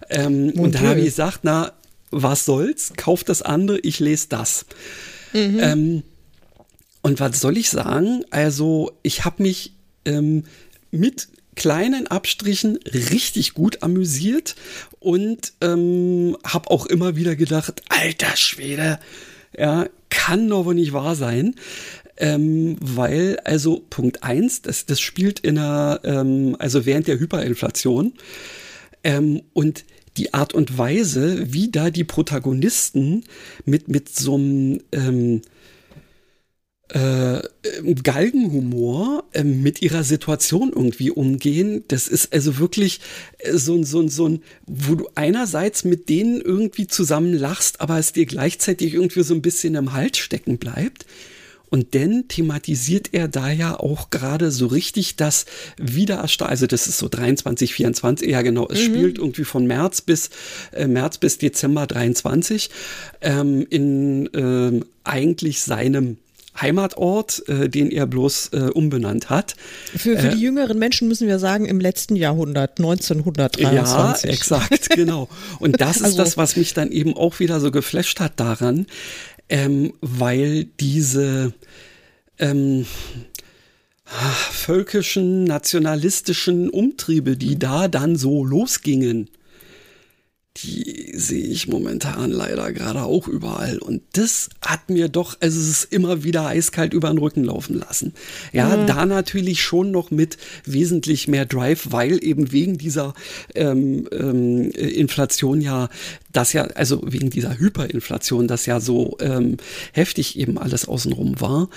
Ähm, 0.09 0.51
und 0.51 0.75
dann 0.75 0.87
habe 0.87 0.99
ich 0.99 1.05
gesagt, 1.05 1.39
na, 1.43 1.73
was 2.11 2.45
soll's, 2.45 2.93
kauf 2.97 3.23
das 3.23 3.41
andere, 3.41 3.79
ich 3.79 3.99
lese 3.99 4.27
das. 4.29 4.65
Mhm. 5.33 5.59
Ähm, 5.61 6.03
und 7.01 7.19
was 7.19 7.39
soll 7.39 7.57
ich 7.57 7.69
sagen? 7.69 8.23
Also, 8.29 8.91
ich 9.01 9.25
habe 9.25 9.43
mich 9.43 9.73
ähm, 10.05 10.43
mit 10.91 11.29
kleinen 11.55 12.07
Abstrichen 12.07 12.77
richtig 12.85 13.53
gut 13.53 13.83
amüsiert 13.83 14.55
und 14.99 15.53
ähm, 15.61 16.37
habe 16.45 16.69
auch 16.69 16.85
immer 16.85 17.15
wieder 17.15 17.35
gedacht, 17.35 17.81
alter 17.89 18.35
Schwede, 18.35 18.99
ja, 19.57 19.85
kann 20.09 20.47
doch 20.49 20.65
wohl 20.65 20.75
nicht 20.75 20.93
wahr 20.93 21.15
sein. 21.15 21.55
Ähm, 22.17 22.75
weil, 22.79 23.39
also 23.45 23.83
Punkt 23.89 24.23
eins, 24.23 24.61
das, 24.61 24.85
das 24.85 24.99
spielt 24.99 25.39
in 25.39 25.57
einer, 25.57 26.01
ähm, 26.03 26.55
also 26.59 26.85
während 26.85 27.07
der 27.07 27.19
Hyperinflation. 27.19 28.13
Ähm, 29.03 29.41
und 29.53 29.85
die 30.17 30.33
Art 30.33 30.53
und 30.53 30.77
Weise, 30.77 31.53
wie 31.53 31.71
da 31.71 31.89
die 31.89 32.03
Protagonisten 32.03 33.23
mit, 33.65 33.87
mit 33.87 34.09
so 34.09 34.35
einem 34.35 34.81
ähm, 34.91 35.41
äh, 36.91 37.41
Galgenhumor 38.03 39.23
äh, 39.31 39.43
mit 39.43 39.81
ihrer 39.81 40.03
Situation 40.03 40.71
irgendwie 40.75 41.09
umgehen. 41.09 41.85
Das 41.87 42.07
ist 42.07 42.33
also 42.33 42.59
wirklich 42.59 42.99
äh, 43.39 43.53
so, 43.53 43.81
so, 43.83 44.07
so 44.09 44.27
ein, 44.27 44.43
wo 44.67 44.95
du 44.95 45.09
einerseits 45.15 45.85
mit 45.85 46.09
denen 46.09 46.41
irgendwie 46.41 46.87
zusammen 46.87 47.33
lachst, 47.33 47.79
aber 47.79 47.97
es 47.97 48.11
dir 48.11 48.25
gleichzeitig 48.25 48.93
irgendwie 48.93 49.23
so 49.23 49.33
ein 49.33 49.41
bisschen 49.41 49.75
im 49.75 49.93
Hals 49.93 50.17
stecken 50.17 50.57
bleibt. 50.57 51.05
Und 51.69 51.95
dann 51.95 52.27
thematisiert 52.27 53.13
er 53.13 53.29
da 53.29 53.49
ja 53.49 53.79
auch 53.79 54.09
gerade 54.09 54.51
so 54.51 54.67
richtig 54.67 55.15
das 55.15 55.45
Wiedererstarken, 55.77 56.51
also 56.51 56.67
das 56.67 56.87
ist 56.87 56.97
so 56.97 57.07
23, 57.07 57.73
24, 57.73 58.29
ja 58.29 58.41
genau, 58.41 58.67
es 58.69 58.79
mhm. 58.79 58.83
spielt 58.83 59.17
irgendwie 59.17 59.45
von 59.45 59.65
März 59.65 60.01
bis 60.01 60.31
äh, 60.73 60.87
März 60.87 61.19
bis 61.19 61.37
Dezember 61.37 61.87
23 61.87 62.69
ähm, 63.21 63.65
in 63.69 64.33
äh, 64.33 64.81
eigentlich 65.05 65.61
seinem 65.61 66.17
Heimatort, 66.59 67.47
äh, 67.47 67.69
den 67.69 67.91
er 67.91 68.05
bloß 68.05 68.49
äh, 68.53 68.57
umbenannt 68.73 69.29
hat. 69.29 69.55
Für, 69.91 70.17
für 70.17 70.27
äh, 70.27 70.35
die 70.35 70.41
jüngeren 70.41 70.77
Menschen 70.77 71.07
müssen 71.07 71.27
wir 71.27 71.39
sagen, 71.39 71.65
im 71.65 71.79
letzten 71.79 72.15
Jahrhundert, 72.15 72.79
1923. 72.79 74.29
Ja, 74.29 74.33
exakt, 74.33 74.89
genau. 74.89 75.29
Und 75.59 75.79
das 75.81 76.01
also, 76.01 76.07
ist 76.07 76.17
das, 76.17 76.37
was 76.37 76.55
mich 76.55 76.73
dann 76.73 76.91
eben 76.91 77.15
auch 77.15 77.39
wieder 77.39 77.59
so 77.59 77.71
geflasht 77.71 78.19
hat 78.19 78.39
daran, 78.39 78.87
ähm, 79.49 79.93
weil 80.01 80.65
diese 80.79 81.53
ähm, 82.37 82.85
völkischen, 84.05 85.45
nationalistischen 85.45 86.69
Umtriebe, 86.69 87.37
die 87.37 87.57
da 87.57 87.87
dann 87.87 88.17
so 88.17 88.43
losgingen, 88.43 89.29
die 90.63 91.11
sehe 91.15 91.45
ich 91.45 91.67
momentan 91.67 92.31
leider 92.31 92.71
gerade 92.71 93.03
auch 93.03 93.27
überall. 93.27 93.77
Und 93.77 94.01
das 94.13 94.49
hat 94.61 94.89
mir 94.89 95.09
doch, 95.09 95.37
also 95.39 95.59
es 95.59 95.69
ist 95.69 95.93
immer 95.93 96.23
wieder 96.23 96.47
eiskalt 96.47 96.93
über 96.93 97.09
den 97.09 97.17
Rücken 97.17 97.43
laufen 97.43 97.79
lassen. 97.79 98.13
Ja, 98.51 98.75
mhm. 98.75 98.87
da 98.87 99.05
natürlich 99.05 99.61
schon 99.61 99.91
noch 99.91 100.11
mit 100.11 100.37
wesentlich 100.65 101.27
mehr 101.27 101.45
Drive, 101.45 101.87
weil 101.91 102.23
eben 102.23 102.51
wegen 102.51 102.77
dieser 102.77 103.13
ähm, 103.55 104.07
ähm, 104.11 104.71
Inflation 104.71 105.61
ja 105.61 105.89
das 106.31 106.53
ja, 106.53 106.63
also 106.63 107.01
wegen 107.05 107.29
dieser 107.29 107.57
Hyperinflation, 107.57 108.47
das 108.47 108.65
ja 108.65 108.79
so 108.79 109.17
ähm, 109.19 109.57
heftig 109.93 110.37
eben 110.37 110.57
alles 110.57 110.87
außenrum 110.87 111.39
war. 111.41 111.69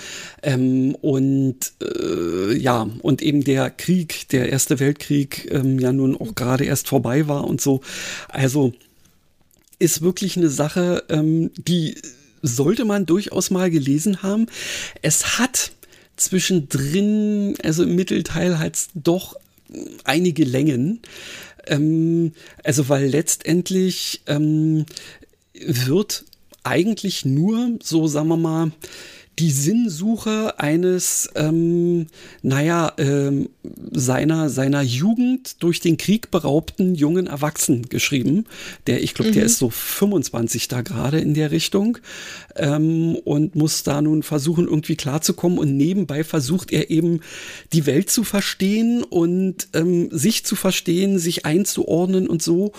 Ähm, 0.43 0.95
und 1.01 1.73
äh, 1.81 2.55
ja, 2.57 2.87
und 3.01 3.21
eben 3.21 3.43
der 3.43 3.69
Krieg, 3.69 4.29
der 4.29 4.49
Erste 4.49 4.79
Weltkrieg 4.79 5.49
ähm, 5.51 5.79
ja 5.79 5.91
nun 5.91 6.15
auch 6.15 6.35
gerade 6.35 6.65
erst 6.65 6.87
vorbei 6.87 7.27
war 7.27 7.45
und 7.45 7.61
so. 7.61 7.81
Also 8.29 8.73
ist 9.79 10.01
wirklich 10.01 10.37
eine 10.37 10.49
Sache, 10.49 11.03
ähm, 11.09 11.51
die 11.57 11.95
sollte 12.41 12.85
man 12.85 13.05
durchaus 13.05 13.49
mal 13.49 13.69
gelesen 13.69 14.23
haben. 14.23 14.47
Es 15.01 15.39
hat 15.39 15.71
zwischendrin, 16.15 17.55
also 17.63 17.83
im 17.83 17.95
Mittelteil 17.95 18.59
halt 18.59 18.77
doch 18.93 19.35
einige 20.03 20.43
Längen. 20.43 21.01
Ähm, 21.67 22.33
also 22.63 22.89
weil 22.89 23.07
letztendlich 23.07 24.21
ähm, 24.27 24.85
wird 25.53 26.25
eigentlich 26.63 27.25
nur 27.25 27.77
so, 27.81 28.07
sagen 28.07 28.29
wir 28.29 28.37
mal, 28.37 28.71
die 29.39 29.51
Sinnsuche 29.51 30.59
eines, 30.59 31.29
ähm, 31.35 32.07
naja, 32.41 32.93
ähm, 32.97 33.49
seiner, 33.91 34.49
seiner 34.49 34.81
Jugend 34.81 35.61
durch 35.61 35.81
den 35.81 35.97
Krieg 35.97 36.31
beraubten 36.31 36.95
jungen 36.95 37.27
Erwachsenen 37.27 37.89
geschrieben. 37.89 38.45
Der, 38.87 39.03
ich 39.03 39.13
glaube, 39.13 39.31
mhm. 39.31 39.35
der 39.35 39.43
ist 39.43 39.57
so 39.57 39.69
25 39.69 40.67
da 40.69 40.81
gerade 40.81 41.19
in 41.19 41.33
der 41.33 41.51
Richtung 41.51 41.97
ähm, 42.55 43.15
und 43.25 43.55
muss 43.55 43.83
da 43.83 44.01
nun 44.01 44.23
versuchen, 44.23 44.65
irgendwie 44.65 44.95
klarzukommen. 44.95 45.57
Und 45.57 45.75
nebenbei 45.75 46.23
versucht 46.23 46.71
er 46.71 46.89
eben, 46.89 47.19
die 47.73 47.85
Welt 47.85 48.09
zu 48.09 48.23
verstehen 48.23 49.03
und 49.03 49.67
ähm, 49.73 50.09
sich 50.11 50.45
zu 50.45 50.55
verstehen, 50.55 51.19
sich 51.19 51.45
einzuordnen 51.45 52.27
und 52.27 52.41
so. 52.41 52.71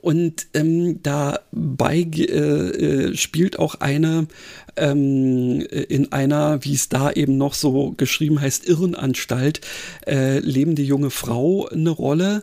Und 0.00 0.46
ähm, 0.54 1.02
dabei 1.02 1.96
äh, 1.96 2.22
äh, 2.22 3.16
spielt 3.16 3.58
auch 3.58 3.76
eine 3.76 4.28
ähm, 4.76 5.60
in 5.60 6.12
einer, 6.12 6.64
wie 6.64 6.74
es 6.74 6.88
da 6.88 7.10
eben 7.10 7.36
noch 7.36 7.54
so 7.54 7.92
geschrieben 7.96 8.40
heißt, 8.40 8.68
Irrenanstalt, 8.68 9.60
äh, 10.06 10.38
lebende 10.38 10.82
junge 10.82 11.10
Frau 11.10 11.66
eine 11.66 11.90
Rolle 11.90 12.42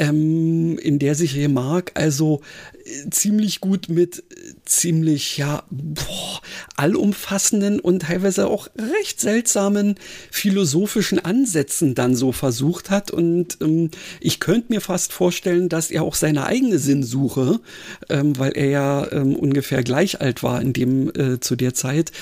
ähm, 0.00 0.78
in 0.78 0.98
der 0.98 1.14
sich 1.14 1.36
Remarque 1.36 1.92
also 1.94 2.40
äh, 2.74 2.79
ziemlich 3.10 3.60
gut 3.60 3.88
mit 3.88 4.18
äh, 4.18 4.54
ziemlich, 4.64 5.36
ja, 5.36 5.64
boah, 5.70 6.40
allumfassenden 6.76 7.80
und 7.80 8.02
teilweise 8.02 8.46
auch 8.46 8.68
recht 8.76 9.20
seltsamen 9.20 9.96
philosophischen 10.30 11.18
Ansätzen 11.18 11.94
dann 11.94 12.14
so 12.14 12.32
versucht 12.32 12.90
hat. 12.90 13.10
Und 13.10 13.58
ähm, 13.60 13.90
ich 14.20 14.40
könnte 14.40 14.72
mir 14.72 14.80
fast 14.80 15.12
vorstellen, 15.12 15.68
dass 15.68 15.90
er 15.90 16.02
auch 16.02 16.14
seine 16.14 16.46
eigene 16.46 16.78
Sinnsuche, 16.78 17.60
ähm, 18.08 18.38
weil 18.38 18.52
er 18.52 18.66
ja 18.66 19.12
ähm, 19.12 19.34
ungefähr 19.34 19.82
gleich 19.82 20.20
alt 20.20 20.42
war 20.42 20.60
in 20.60 20.72
dem 20.72 21.10
äh, 21.10 21.40
zu 21.40 21.56
der 21.56 21.74
Zeit, 21.74 22.12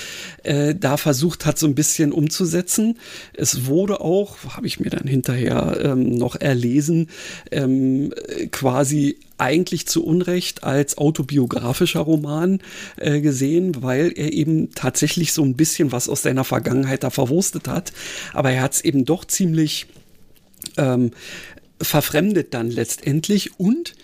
äh, 0.43 0.75
da 0.75 0.97
versucht 0.97 1.45
hat, 1.45 1.59
so 1.59 1.67
ein 1.67 1.75
bisschen 1.75 2.11
umzusetzen. 2.11 2.97
Es 3.33 3.65
wurde 3.65 4.01
auch, 4.01 4.37
habe 4.55 4.67
ich 4.67 4.79
mir 4.79 4.89
dann 4.89 5.07
hinterher 5.07 5.79
ähm, 5.81 6.15
noch 6.15 6.35
erlesen, 6.35 7.09
ähm, 7.51 8.13
quasi 8.51 9.17
eigentlich 9.39 9.87
zu 9.87 10.05
Unrecht 10.05 10.63
als 10.63 10.97
autobiografischer 10.97 12.01
Roman 12.01 12.59
äh, 12.97 13.21
gesehen, 13.21 13.81
weil 13.81 14.11
er 14.15 14.33
eben 14.33 14.71
tatsächlich 14.71 15.33
so 15.33 15.43
ein 15.43 15.55
bisschen 15.55 15.91
was 15.91 16.09
aus 16.09 16.21
seiner 16.21 16.43
Vergangenheit 16.43 17.03
da 17.03 17.09
verwurstet 17.09 17.67
hat. 17.67 17.93
Aber 18.33 18.51
er 18.51 18.61
hat 18.61 18.73
es 18.73 18.81
eben 18.81 19.05
doch 19.05 19.25
ziemlich 19.25 19.87
ähm, 20.77 21.11
verfremdet 21.81 22.53
dann 22.53 22.69
letztendlich 22.69 23.59
und 23.59 23.95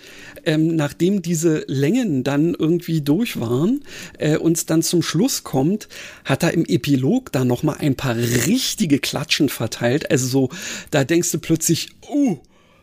ähm, 0.46 0.76
nachdem 0.76 1.22
diese 1.22 1.66
Längen 1.68 2.24
dann 2.24 2.54
irgendwie 2.54 3.02
durch 3.02 3.40
waren, 3.40 3.84
äh, 4.18 4.38
uns 4.38 4.66
dann 4.66 4.82
zum 4.82 5.02
Schluss 5.02 5.44
kommt, 5.44 5.90
hat 6.24 6.44
er 6.44 6.54
im 6.54 6.66
Epilog 6.66 7.32
da 7.32 7.44
noch 7.44 7.64
mal 7.64 7.78
ein 7.78 7.96
paar 7.96 8.16
richtige 8.16 9.00
Klatschen 9.00 9.50
verteilt. 9.50 10.10
Also 10.12 10.28
so, 10.28 10.50
da 10.92 11.04
denkst 11.04 11.32
du 11.32 11.40
plötzlich, 11.40 11.90
uh, 12.10 12.38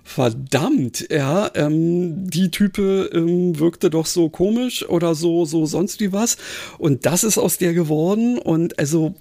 verdammt, 0.05 1.07
ja, 1.11 1.51
ähm, 1.55 2.29
die 2.29 2.51
Type 2.51 3.11
ähm, 3.12 3.59
wirkte 3.59 3.91
doch 3.91 4.07
so 4.07 4.29
komisch 4.29 4.88
oder 4.88 5.15
so, 5.15 5.45
so 5.45 5.67
sonst 5.67 6.01
wie 6.01 6.12
was. 6.12 6.37
Und 6.79 7.07
das 7.07 7.25
ist 7.25 7.38
aus 7.38 7.59
der 7.59 7.73
geworden. 7.73 8.38
Und 8.38 8.79
also 8.79 9.15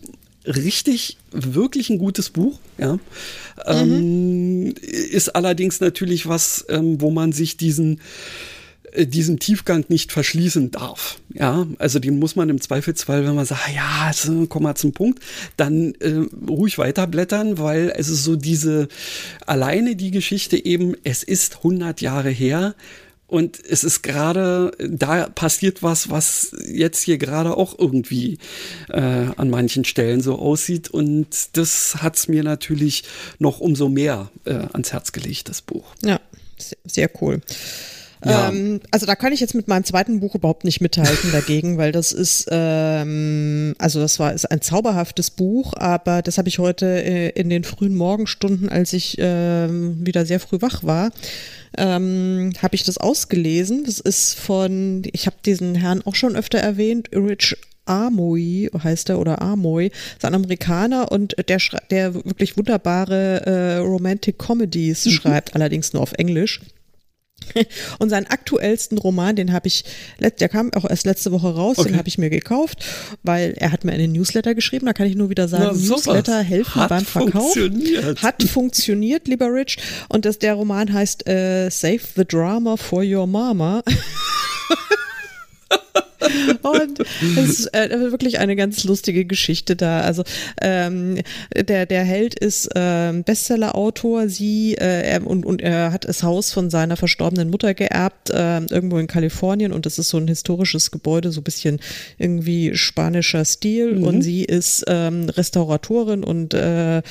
richtig, 0.46 1.17
wirklich 1.32 1.89
ein 1.89 2.00
gutes 2.00 2.30
Buch, 2.30 2.60
ja. 2.78 2.98
Ähm, 3.65 4.63
mhm. 4.63 4.74
ist 4.82 5.36
allerdings 5.36 5.80
natürlich 5.82 6.28
was, 6.28 6.65
ähm, 6.70 7.00
wo 7.00 7.12
man 7.12 7.32
sich 7.32 7.58
diesen 7.58 8.02
diesem 8.97 9.39
Tiefgang 9.39 9.86
nicht 9.89 10.12
verschließen 10.12 10.71
darf. 10.71 11.19
Ja, 11.34 11.65
also 11.77 11.99
den 11.99 12.19
muss 12.19 12.36
man 12.36 12.49
im 12.49 12.60
Zweifelsfall, 12.60 13.25
wenn 13.25 13.36
man 13.36 13.45
sagt, 13.45 13.73
ja, 13.73 14.06
also, 14.08 14.45
komm 14.47 14.63
mal 14.63 14.75
zum 14.75 14.93
Punkt, 14.93 15.23
dann 15.58 15.93
äh, 15.99 16.25
ruhig 16.47 16.77
weiterblättern, 16.77 17.58
weil 17.58 17.93
es 17.95 18.10
ist 18.10 18.23
so 18.23 18.36
diese, 18.36 18.88
alleine 19.45 19.95
die 19.95 20.12
Geschichte 20.12 20.63
eben, 20.63 20.95
es 21.04 21.23
ist 21.23 21.58
100 21.58 22.01
Jahre 22.01 22.30
her, 22.30 22.75
und 23.32 23.63
es 23.65 23.86
ist 23.86 24.01
gerade, 24.01 24.71
da 24.77 25.30
passiert 25.30 25.82
was, 25.82 26.10
was 26.10 26.54
jetzt 26.65 27.01
hier 27.01 27.17
gerade 27.17 27.56
auch 27.56 27.80
irgendwie 27.80 28.39
äh, 28.89 28.99
an 28.99 29.49
manchen 29.49 29.86
Stellen 29.86 30.19
so 30.19 30.38
aussieht. 30.38 30.89
Und 30.89 31.56
das 31.56 32.01
hat 32.01 32.17
es 32.17 32.27
mir 32.27 32.43
natürlich 32.43 33.06
noch 33.39 33.62
umso 33.62 33.88
mehr 33.88 34.30
äh, 34.43 34.56
ans 34.73 34.91
Herz 34.91 35.13
gelegt, 35.13 35.47
das 35.47 35.62
Buch. 35.62 35.95
Ja, 36.04 36.19
sehr 36.84 37.10
cool. 37.21 37.39
Ja. 38.23 38.49
Ähm, 38.49 38.81
also 38.91 39.05
da 39.05 39.15
kann 39.15 39.34
ich 39.34 39.39
jetzt 39.39 39.55
mit 39.55 39.67
meinem 39.67 39.84
zweiten 39.84 40.19
Buch 40.19 40.36
überhaupt 40.36 40.63
nicht 40.63 40.81
mithalten 40.81 41.31
dagegen, 41.31 41.77
weil 41.77 41.91
das 41.91 42.12
ist, 42.12 42.47
ähm, 42.51 43.73
also 43.77 43.99
das 43.99 44.19
war 44.19 44.34
ist 44.34 44.45
ein 44.45 44.62
zauberhaftes 44.62 45.31
Buch, 45.31 45.73
aber 45.75 46.21
das 46.21 46.38
habe 46.38 46.49
ich 46.49 46.60
heute 46.60 46.86
äh, 46.86 47.29
in 47.29 47.49
den 47.49 47.63
frühen 47.63 47.95
Morgenstunden, 47.95 48.69
als 48.69 48.93
ich 48.93 49.17
äh, 49.17 49.67
wieder 49.69 50.25
sehr 50.25 50.39
früh 50.39 50.62
wach 50.62 50.84
war, 50.84 51.12
ähm, 51.77 52.51
habe 52.62 52.75
ich 52.75 52.84
das 52.84 52.97
ausgelesen. 52.97 53.86
Das 53.86 53.99
ist 53.99 54.39
von, 54.39 55.03
ich 55.12 55.25
habe 55.25 55.38
diesen 55.45 55.75
Herrn 55.75 56.01
auch 56.03 56.15
schon 56.15 56.36
öfter 56.36 56.60
erwähnt, 56.60 57.10
Rich 57.13 57.57
Amoy 57.86 58.69
heißt 58.84 59.10
er 59.10 59.19
oder 59.19 59.41
Amoy, 59.41 59.88
ist 59.88 60.23
ein 60.23 60.36
Amerikaner 60.36 61.12
und 61.12 61.36
der, 61.49 61.60
der 61.89 62.13
wirklich 62.13 62.55
wunderbare 62.55 63.45
äh, 63.45 63.77
Romantic 63.77 64.38
Comedies 64.38 65.05
mhm. 65.05 65.10
schreibt, 65.10 65.55
allerdings 65.55 65.93
nur 65.93 66.03
auf 66.03 66.13
Englisch. 66.13 66.62
Und 68.00 68.10
seinen 68.10 68.28
aktuellsten 68.28 68.98
Roman, 68.98 69.36
den 69.36 69.54
habe 69.54 69.68
ich, 69.68 69.86
der 70.20 70.50
kam 70.50 70.74
auch 70.74 70.90
erst 70.90 71.06
letzte 71.06 71.32
Woche 71.32 71.54
raus, 71.54 71.78
okay. 71.78 71.90
den 71.90 71.98
habe 71.98 72.08
ich 72.08 72.18
mir 72.18 72.30
gekauft, 72.30 72.86
weil 73.24 73.54
er 73.58 73.72
hat 73.72 73.84
mir 73.84 73.92
einen 73.94 74.12
Newsletter 74.12 74.56
geschrieben, 74.56 74.86
da 74.86 74.94
kann 74.94 75.08
ich 75.08 75.16
nur 75.16 75.30
wieder 75.30 75.48
sagen, 75.48 75.78
Na, 75.80 75.90
Newsletter 75.90 76.42
helfen 76.42 76.86
beim 76.88 77.06
Verkauf. 77.06 77.54
Funktioniert. 77.54 78.22
Hat 78.22 78.44
funktioniert, 78.50 79.28
lieber 79.28 79.54
Rich. 79.54 79.78
Und 80.10 80.26
das, 80.26 80.40
der 80.40 80.54
Roman 80.56 80.92
heißt 80.92 81.28
äh, 81.28 81.70
Save 81.70 82.02
the 82.16 82.26
Drama 82.26 82.78
for 82.78 83.04
Your 83.04 83.28
Mama. 83.28 83.84
Und 86.62 86.99
es 87.38 87.60
ist 87.60 87.73
äh, 87.73 87.89
wirklich 88.12 88.39
eine 88.39 88.55
ganz 88.55 88.84
lustige 88.84 89.25
Geschichte 89.25 89.75
da. 89.75 90.01
Also 90.01 90.23
ähm, 90.62 91.19
der, 91.55 91.86
der 91.86 92.03
Held 92.03 92.36
ist 92.36 92.69
ähm, 92.75 93.23
Bestseller-Autor, 93.23 94.29
sie 94.29 94.75
äh, 94.75 95.01
er, 95.01 95.25
und, 95.25 95.45
und 95.45 95.62
er 95.62 95.91
hat 95.91 96.05
das 96.05 96.23
Haus 96.23 96.51
von 96.51 96.69
seiner 96.69 96.97
verstorbenen 96.97 97.49
Mutter 97.49 97.73
geerbt, 97.73 98.29
äh, 98.29 98.60
irgendwo 98.65 98.97
in 98.97 99.07
Kalifornien 99.07 99.71
und 99.71 99.86
das 99.86 99.97
ist 99.97 100.10
so 100.10 100.17
ein 100.17 100.27
historisches 100.27 100.91
Gebäude, 100.91 101.31
so 101.31 101.41
ein 101.41 101.43
bisschen 101.43 101.79
irgendwie 102.17 102.75
spanischer 102.75 103.45
Stil 103.45 103.95
mhm. 103.95 104.03
und 104.03 104.21
sie 104.21 104.43
ist 104.43 104.84
ähm, 104.88 105.29
Restauratorin 105.29 106.23
und 106.23 106.53
äh, 106.53 107.01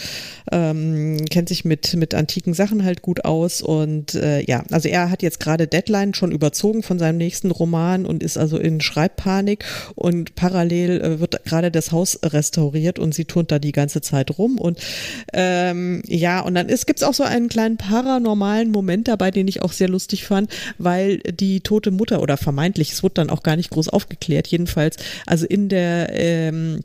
ähm, 0.53 1.25
kennt 1.31 1.49
sich 1.49 1.65
mit, 1.65 1.95
mit 1.95 2.15
antiken 2.15 2.55
Sachen 2.55 2.85
halt 2.85 3.03
gut 3.03 3.25
aus 3.25 3.63
und 3.63 4.15
äh, 4.15 4.43
ja, 4.43 4.65
also 4.71 4.89
er 4.89 5.11
hat 5.11 5.23
jetzt 5.23 5.41
gerade 5.41 5.67
Deadline 5.67 6.15
schon 6.15 6.33
überzogen 6.33 6.83
von 6.83 6.99
seinem 6.99 7.19
nächsten 7.19 7.51
Roman 7.51 8.07
und 8.07 8.23
ist 8.23 8.37
also 8.37 8.59
in 8.59 8.81
Schreib 8.81 9.00
Schreibpanik 9.01 9.65
und 9.95 10.35
parallel 10.35 11.01
äh, 11.01 11.21
wird 11.21 11.45
gerade 11.45 11.71
das 11.71 11.93
Haus 11.93 12.19
restauriert 12.23 12.99
und 12.99 13.15
sie 13.15 13.25
turnt 13.25 13.51
da 13.51 13.59
die 13.59 13.73
ganze 13.73 14.01
Zeit 14.01 14.39
rum 14.39 14.59
und 14.59 14.79
ähm, 15.33 16.03
ja, 16.07 16.41
und 16.41 16.55
dann 16.55 16.67
gibt 16.67 17.01
es 17.01 17.03
auch 17.03 17.15
so 17.15 17.23
einen 17.23 17.49
kleinen 17.49 17.77
paranormalen 17.77 18.71
Moment 18.71 19.09
dabei, 19.09 19.31
den 19.31 19.49
ich 19.49 19.63
auch 19.63 19.73
sehr 19.73 19.89
lustig 19.89 20.27
fand, 20.27 20.51
weil 20.79 21.19
die 21.19 21.61
tote 21.61 21.91
Mutter 21.91 22.21
oder 22.21 22.37
vermeintlich, 22.37 22.93
es 22.93 23.03
wird 23.03 23.17
dann 23.17 23.31
auch 23.31 23.43
gar 23.43 23.57
nicht 23.57 23.71
groß 23.71 23.89
aufgeklärt, 23.89 24.49
jedenfalls, 24.49 24.97
also 25.27 25.47
in 25.47 25.69
der 25.69 26.11
ähm, 26.13 26.81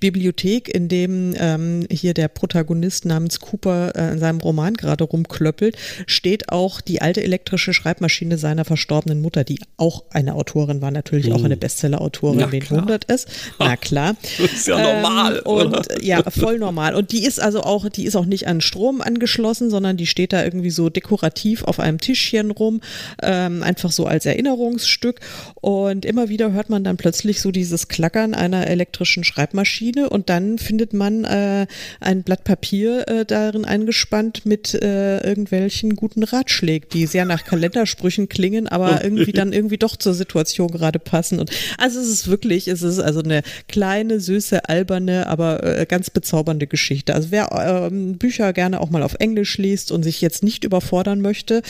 Bibliothek, 0.00 0.68
in 0.68 0.88
dem 0.88 1.34
ähm, 1.38 1.86
hier 1.90 2.12
der 2.12 2.26
Protagonist 2.26 3.04
namens 3.04 3.38
Cooper 3.38 3.94
äh, 3.94 4.12
in 4.12 4.18
seinem 4.18 4.40
Roman 4.40 4.74
gerade 4.74 5.04
rumklöppelt, 5.04 5.76
steht 6.06 6.48
auch 6.50 6.80
die 6.80 7.00
alte 7.00 7.22
elektrische 7.22 7.72
Schreibmaschine 7.72 8.36
seiner 8.36 8.64
verstorbenen 8.64 9.20
Mutter, 9.22 9.44
die 9.44 9.60
auch 9.76 10.04
eine 10.10 10.34
Autorin 10.34 10.82
war, 10.82 10.90
natürlich 10.90 11.32
auch 11.32 11.38
hm. 11.38 11.44
eine 11.44 11.56
Bestseller-Autorin, 11.56 12.50
wen 12.50 12.70
wundert 12.70 13.04
es? 13.08 13.26
Na 13.60 13.76
klar. 13.76 14.16
Das 14.38 14.52
ist 14.52 14.66
ja 14.66 14.76
ähm, 14.78 15.02
normal. 15.02 15.38
Und 15.40 15.88
ja, 16.02 16.28
voll 16.30 16.58
normal. 16.58 16.96
Und 16.96 17.12
die 17.12 17.24
ist 17.24 17.40
also 17.40 17.62
auch, 17.62 17.88
die 17.88 18.06
ist 18.06 18.16
auch 18.16 18.26
nicht 18.26 18.48
an 18.48 18.60
Strom 18.60 19.00
angeschlossen, 19.00 19.70
sondern 19.70 19.96
die 19.96 20.06
steht 20.06 20.32
da 20.32 20.42
irgendwie 20.42 20.70
so 20.70 20.90
dekorativ 20.90 21.62
auf 21.62 21.78
einem 21.78 21.98
Tischchen 21.98 22.50
rum, 22.50 22.80
ähm, 23.22 23.62
einfach 23.62 23.92
so 23.92 24.06
als 24.06 24.26
Erinnerungsstück. 24.26 25.20
Und 25.60 26.04
immer 26.04 26.28
wieder 26.28 26.50
hört 26.50 26.70
man 26.70 26.82
dann 26.82 26.96
plötzlich 26.96 27.40
so 27.40 27.52
dieses 27.52 27.86
Klackern 27.86 28.34
einer 28.34 28.66
elektrischen 28.66 29.22
Schreibmaschine 29.22 29.75
Schreibmaschine 29.76 30.08
und 30.08 30.28
dann 30.28 30.58
findet 30.58 30.92
man 30.92 31.24
äh, 31.24 31.66
ein 32.00 32.22
Blatt 32.22 32.44
Papier 32.44 33.08
äh, 33.08 33.24
darin 33.24 33.64
eingespannt 33.64 34.46
mit 34.46 34.74
äh, 34.74 35.18
irgendwelchen 35.26 35.96
guten 35.96 36.22
Ratschlägen, 36.22 36.88
die 36.92 37.06
sehr 37.06 37.24
nach 37.24 37.44
Kalendersprüchen 37.44 38.28
klingen, 38.28 38.68
aber 38.68 39.04
irgendwie 39.04 39.32
dann 39.32 39.52
irgendwie 39.52 39.78
doch 39.78 39.96
zur 39.96 40.14
Situation 40.14 40.68
gerade 40.68 40.98
passen. 40.98 41.38
Und 41.38 41.50
also 41.78 42.00
es 42.00 42.08
ist 42.08 42.28
wirklich, 42.28 42.68
es 42.68 42.82
ist 42.82 42.98
also 42.98 43.20
eine 43.20 43.42
kleine, 43.68 44.20
süße, 44.20 44.68
alberne, 44.68 45.26
aber 45.26 45.62
äh, 45.62 45.86
ganz 45.86 46.10
bezaubernde 46.10 46.66
Geschichte. 46.66 47.14
Also 47.14 47.30
wer 47.30 47.50
ähm, 47.52 48.18
Bücher 48.18 48.52
gerne 48.52 48.80
auch 48.80 48.90
mal 48.90 49.02
auf 49.02 49.16
Englisch 49.18 49.58
liest 49.58 49.92
und 49.92 50.02
sich 50.02 50.20
jetzt 50.20 50.42
nicht 50.42 50.64
überfordern 50.64 51.20
möchte, 51.20 51.62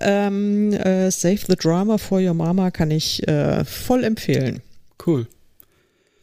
ähm, 0.00 0.72
äh, 0.72 1.10
Save 1.10 1.40
the 1.48 1.56
Drama 1.56 1.98
for 1.98 2.20
Your 2.20 2.34
Mama 2.34 2.70
kann 2.70 2.90
ich 2.90 3.26
äh, 3.26 3.64
voll 3.64 4.04
empfehlen. 4.04 4.60
Cool. 5.04 5.26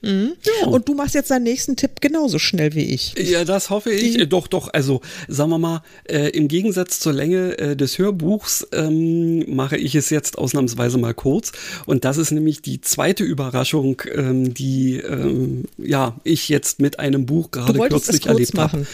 Mhm. 0.02 0.34
Ja. 0.62 0.68
Und 0.68 0.88
du 0.90 0.96
machst 0.96 1.14
jetzt 1.14 1.30
deinen 1.30 1.44
nächsten 1.44 1.76
Tipp 1.76 2.02
genauso 2.02 2.40
schnell 2.40 2.74
wie 2.74 2.86
ich. 2.86 3.14
Ja, 3.18 3.46
das 3.46 3.70
hoffe 3.70 3.92
ich. 3.92 4.18
Die 4.18 4.28
doch, 4.28 4.48
doch. 4.48 4.74
Also, 4.74 5.02
sagen 5.28 5.52
wir 5.52 5.60
mal, 5.60 5.84
äh, 6.06 6.30
im 6.30 6.48
Gegensatz 6.48 7.00
zur 7.00 7.14
Länge 7.14 7.58
äh, 7.60 7.76
des 7.76 8.00
Hörbuchs 8.00 8.68
ähm, 8.72 9.56
mache 9.56 9.78
ich 9.78 9.94
es 9.96 10.10
jetzt 10.10 10.38
ausnahmsweise 10.38 10.98
mal 10.98 11.14
kurz. 11.14 11.52
Und 11.86 12.04
das 12.04 12.18
ist 12.18 12.32
nämlich 12.32 12.62
die 12.62 12.82
zweite 12.82 13.24
Überraschung, 13.24 14.02
ähm, 14.14 14.54
die 14.54 14.98
ähm, 14.98 15.66
ja 15.78 16.20
ich 16.24 16.50
jetzt 16.50 16.80
mit 16.80 17.00
einem 17.00 17.28
Buch 17.28 17.52
gerade 17.52 17.78
kürzlich 17.80 18.26
erlebt 18.26 18.58
habe. 18.58 18.88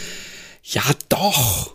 Ja, 0.62 0.82
doch. 1.08 1.74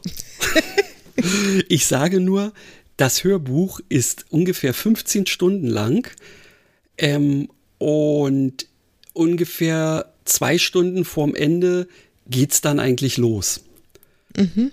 ich 1.69 1.87
sage 1.87 2.19
nur, 2.19 2.53
das 2.97 3.23
Hörbuch 3.23 3.79
ist 3.89 4.25
ungefähr 4.29 4.75
15 4.75 5.25
Stunden 5.25 5.67
lang. 5.67 6.07
Ähm, 6.99 7.49
und 7.79 8.67
ungefähr 9.13 10.13
zwei 10.25 10.57
Stunden 10.57 11.05
vorm 11.05 11.35
Ende 11.35 11.87
geht's 12.27 12.61
dann 12.61 12.79
eigentlich 12.79 13.17
los. 13.17 13.63
Mhm. 14.35 14.71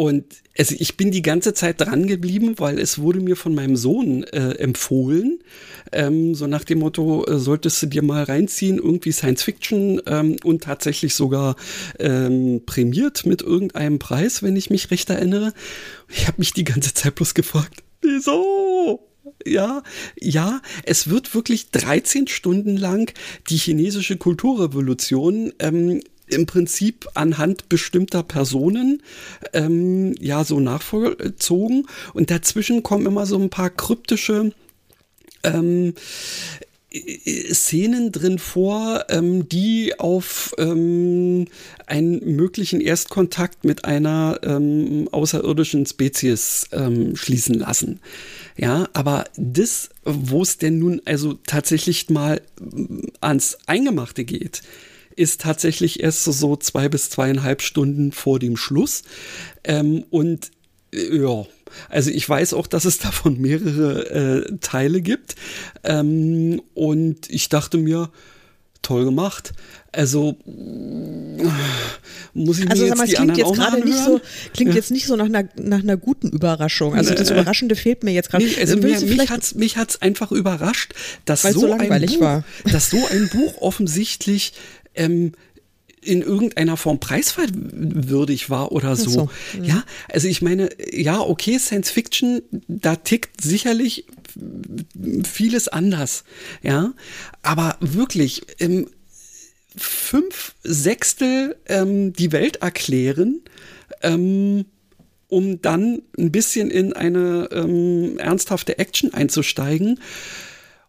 Und 0.00 0.24
also 0.56 0.74
ich 0.78 0.96
bin 0.96 1.10
die 1.10 1.20
ganze 1.20 1.52
Zeit 1.52 1.80
dran 1.80 2.06
geblieben, 2.06 2.54
weil 2.56 2.78
es 2.78 3.00
wurde 3.00 3.20
mir 3.20 3.36
von 3.36 3.54
meinem 3.54 3.76
Sohn 3.76 4.24
äh, 4.24 4.52
empfohlen, 4.52 5.40
ähm, 5.92 6.34
so 6.34 6.46
nach 6.46 6.64
dem 6.64 6.78
Motto, 6.78 7.26
äh, 7.26 7.38
solltest 7.38 7.82
du 7.82 7.86
dir 7.86 8.02
mal 8.02 8.22
reinziehen, 8.22 8.78
irgendwie 8.78 9.12
Science 9.12 9.42
Fiction 9.42 10.00
ähm, 10.06 10.36
und 10.42 10.62
tatsächlich 10.62 11.14
sogar 11.14 11.56
ähm, 11.98 12.62
prämiert 12.64 13.26
mit 13.26 13.42
irgendeinem 13.42 13.98
Preis, 13.98 14.42
wenn 14.42 14.56
ich 14.56 14.70
mich 14.70 14.90
recht 14.90 15.10
erinnere. 15.10 15.52
Ich 16.08 16.26
habe 16.26 16.38
mich 16.38 16.54
die 16.54 16.64
ganze 16.64 16.94
Zeit 16.94 17.16
bloß 17.16 17.34
gefragt, 17.34 17.82
wieso? 18.00 19.09
Ja, 19.46 19.82
ja, 20.18 20.60
es 20.84 21.08
wird 21.08 21.34
wirklich 21.34 21.70
13 21.70 22.28
Stunden 22.28 22.76
lang 22.76 23.12
die 23.48 23.56
chinesische 23.56 24.16
Kulturrevolution 24.16 25.52
ähm, 25.58 26.00
im 26.30 26.46
Prinzip 26.46 27.08
anhand 27.14 27.68
bestimmter 27.68 28.22
Personen 28.22 29.02
ähm, 29.52 30.14
ja 30.20 30.44
so 30.44 30.60
nachvollzogen 30.60 31.86
und 32.14 32.30
dazwischen 32.30 32.82
kommen 32.82 33.06
immer 33.06 33.26
so 33.26 33.38
ein 33.38 33.50
paar 33.50 33.70
kryptische 33.70 34.52
ähm, 35.42 35.94
äh, 36.90 37.54
Szenen 37.54 38.12
drin 38.12 38.38
vor, 38.38 39.04
ähm, 39.08 39.48
die 39.48 39.98
auf 39.98 40.54
ähm, 40.58 41.46
einen 41.86 42.36
möglichen 42.36 42.80
Erstkontakt 42.80 43.64
mit 43.64 43.84
einer 43.84 44.40
ähm, 44.42 45.08
außerirdischen 45.10 45.86
Spezies 45.86 46.68
ähm, 46.72 47.16
schließen 47.16 47.54
lassen. 47.54 48.00
Ja, 48.60 48.90
aber 48.92 49.24
das, 49.38 49.88
wo 50.04 50.42
es 50.42 50.58
denn 50.58 50.78
nun 50.78 51.00
also 51.06 51.38
tatsächlich 51.46 52.10
mal 52.10 52.42
ans 53.22 53.56
Eingemachte 53.64 54.24
geht, 54.24 54.60
ist 55.16 55.40
tatsächlich 55.40 56.00
erst 56.00 56.24
so, 56.24 56.32
so 56.32 56.56
zwei 56.56 56.90
bis 56.90 57.08
zweieinhalb 57.08 57.62
Stunden 57.62 58.12
vor 58.12 58.38
dem 58.38 58.58
Schluss. 58.58 59.02
Ähm, 59.64 60.04
und 60.10 60.50
äh, 60.92 61.22
ja, 61.22 61.46
also 61.88 62.10
ich 62.10 62.28
weiß 62.28 62.52
auch, 62.52 62.66
dass 62.66 62.84
es 62.84 62.98
davon 62.98 63.40
mehrere 63.40 64.10
äh, 64.10 64.58
Teile 64.60 65.00
gibt. 65.00 65.36
Ähm, 65.82 66.60
und 66.74 67.30
ich 67.30 67.48
dachte 67.48 67.78
mir, 67.78 68.10
toll 68.82 69.06
gemacht. 69.06 69.54
Also 69.92 70.36
muss 72.32 72.58
ich 72.58 72.64
mir 72.64 72.70
also, 72.70 72.86
jetzt 72.86 72.96
mal, 72.96 73.06
die 73.06 73.14
klingt 73.14 73.30
anderen 73.30 73.48
jetzt 73.48 73.58
gerade 73.58 73.84
nicht 73.84 73.98
so 74.04 74.20
klingt 74.54 74.70
Ja. 74.70 74.76
jetzt 74.76 74.90
nicht 74.90 75.06
so 75.06 75.16
nach 75.16 75.26
einer 75.26 75.48
nach 75.56 75.80
einer 75.80 75.96
guten 75.96 76.28
Überraschung. 76.28 76.94
Also 76.94 77.14
das 77.14 77.30
Überraschende 77.30 77.74
fehlt 77.74 78.04
mir 78.04 78.12
jetzt 78.12 78.30
gerade. 78.30 78.44
Nee, 78.44 78.56
also 78.60 78.76
mir, 78.76 79.00
mich 79.00 79.30
hat's 79.30 79.54
mich 79.54 79.76
hat's 79.76 80.00
einfach 80.00 80.30
überrascht, 80.30 80.94
dass 81.24 81.42
so, 81.42 81.60
so 81.60 81.72
ein 81.72 81.88
Buch, 81.88 82.20
war. 82.20 82.44
dass 82.70 82.90
so 82.90 83.04
ein 83.10 83.28
Buch 83.32 83.60
offensichtlich 83.60 84.52
ähm, 84.94 85.32
in 86.02 86.22
irgendeiner 86.22 86.76
Form 86.76 86.98
preiswürdig 86.98 88.48
war 88.48 88.72
oder 88.72 88.96
so. 88.96 89.10
so, 89.10 89.30
Ja, 89.62 89.84
also 90.08 90.28
ich 90.28 90.40
meine, 90.40 90.70
ja, 90.92 91.20
okay, 91.20 91.58
Science 91.58 91.90
Fiction, 91.90 92.42
da 92.68 92.96
tickt 92.96 93.42
sicherlich 93.42 94.06
vieles 95.24 95.68
anders. 95.68 96.24
Ja, 96.62 96.94
aber 97.42 97.76
wirklich, 97.80 98.42
ähm, 98.60 98.88
fünf 99.80 100.54
Sechstel 100.62 101.56
ähm, 101.66 102.12
die 102.12 102.32
Welt 102.32 102.56
erklären, 102.56 103.42
ähm, 104.02 104.64
um 105.28 105.62
dann 105.62 106.02
ein 106.18 106.32
bisschen 106.32 106.70
in 106.70 106.92
eine 106.92 107.48
ähm, 107.52 108.18
ernsthafte 108.18 108.78
Action 108.78 109.14
einzusteigen 109.14 110.00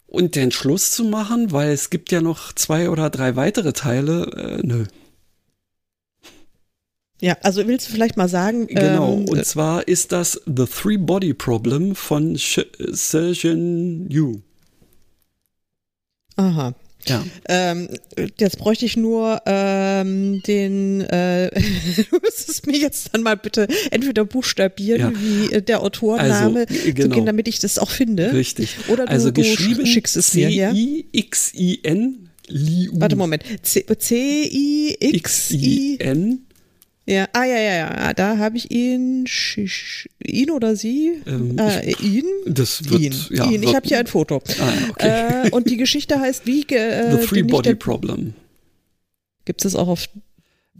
und 0.07 0.35
den 0.35 0.51
Schluss 0.51 0.91
zu 0.91 1.05
machen, 1.05 1.51
weil 1.51 1.71
es 1.71 1.89
gibt 1.89 2.11
ja 2.11 2.21
noch 2.21 2.53
zwei 2.53 2.89
oder 2.89 3.09
drei 3.09 3.35
weitere 3.35 3.71
Teile. 3.73 4.59
Äh, 4.61 4.65
nö. 4.67 4.85
ja, 7.21 7.37
also 7.43 7.65
willst 7.67 7.87
du 7.87 7.91
vielleicht 7.93 8.17
mal 8.17 8.27
sagen, 8.27 8.67
Genau, 8.67 9.13
ähm, 9.13 9.25
und 9.29 9.45
zwar 9.45 9.87
ist 9.87 10.11
das 10.11 10.41
The 10.47 10.65
Three 10.65 10.97
Body 10.97 11.33
Problem 11.33 11.95
von 11.95 12.35
Sh- 12.35 12.65
Sejin 12.93 14.09
Yu. 14.09 14.41
aha. 16.35 16.73
Ja. 17.07 17.23
Ähm, 17.49 17.87
jetzt 18.39 18.57
bräuchte 18.59 18.85
ich 18.85 18.95
nur 18.97 19.41
ähm, 19.45 20.41
den, 20.47 21.01
äh, 21.01 21.49
du 22.11 22.19
müsstest 22.21 22.67
mir 22.67 22.77
jetzt 22.77 23.09
dann 23.13 23.23
mal 23.23 23.35
bitte 23.37 23.67
entweder 23.91 24.23
buchstabieren, 24.25 25.01
Ja. 25.01 25.11
wie 25.19 25.53
äh, 25.55 25.61
der 25.61 25.81
Autorenname 25.81 26.65
Also, 26.69 26.81
zu 26.81 26.93
genau. 26.93 27.15
gehen, 27.15 27.25
damit 27.25 27.47
ich 27.47 27.59
das 27.59 27.79
auch 27.79 27.89
finde. 27.89 28.33
Richtig. 28.33 28.75
Oder 28.87 29.05
du, 29.05 29.11
also 29.11 29.31
du 29.31 29.41
geschrieben 29.41 29.85
schickst 29.85 30.15
es 30.17 30.33
mir? 30.33 30.49
C-I-X-I-N. 30.49 32.27
Liu. 32.47 32.91
Warte, 32.95 33.15
Moment. 33.15 33.43
C- 33.61 33.85
C-I-X-I. 33.85 35.15
X-I-N. 35.17 36.39
Ja, 37.07 37.27
ah, 37.33 37.43
ja, 37.43 37.57
ja, 37.57 37.77
ja. 37.77 38.13
Da 38.13 38.37
habe 38.37 38.57
ich 38.57 38.69
ihn, 38.71 39.25
ihn 40.23 40.51
oder 40.51 40.75
sie? 40.75 41.21
Ähm, 41.25 41.57
äh, 41.57 41.93
ihn? 42.01 42.25
Das 42.45 42.89
wird, 42.89 43.01
ihn. 43.01 43.15
ja. 43.31 43.45
ihn. 43.45 43.63
Ich 43.63 43.67
wird- 43.67 43.75
habe 43.75 43.87
hier 43.87 43.99
ein 43.99 44.07
Foto. 44.07 44.41
Ah, 44.59 44.73
okay. 44.91 45.47
Äh, 45.47 45.49
und 45.51 45.69
die 45.69 45.77
Geschichte 45.77 46.19
heißt 46.19 46.45
wie? 46.45 46.61
Äh, 46.71 47.25
The 47.25 47.35
nicht 47.35 47.47
Body 47.47 47.75
Problem. 47.75 48.33
Gibt 49.45 49.65
es 49.65 49.75
auch 49.75 49.87
auf 49.87 50.07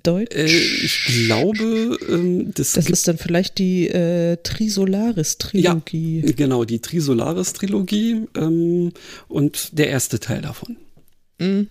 Deutsch? 0.04 0.36
Äh, 0.36 0.46
ich 0.46 1.06
glaube, 1.26 1.98
ähm, 2.08 2.52
das, 2.54 2.74
das 2.74 2.88
ist 2.88 3.08
dann 3.08 3.18
vielleicht 3.18 3.58
die 3.58 3.88
äh, 3.88 4.38
Trisolaris-Trilogie. 4.38 6.22
genau 6.36 6.66
die 6.66 6.80
Trisolaris-Trilogie 6.80 8.28
ähm, 8.36 8.92
und 9.28 9.78
der 9.78 9.90
erste 9.90 10.20
Teil 10.20 10.42
davon. 10.42 10.78
Mhm. 11.40 11.68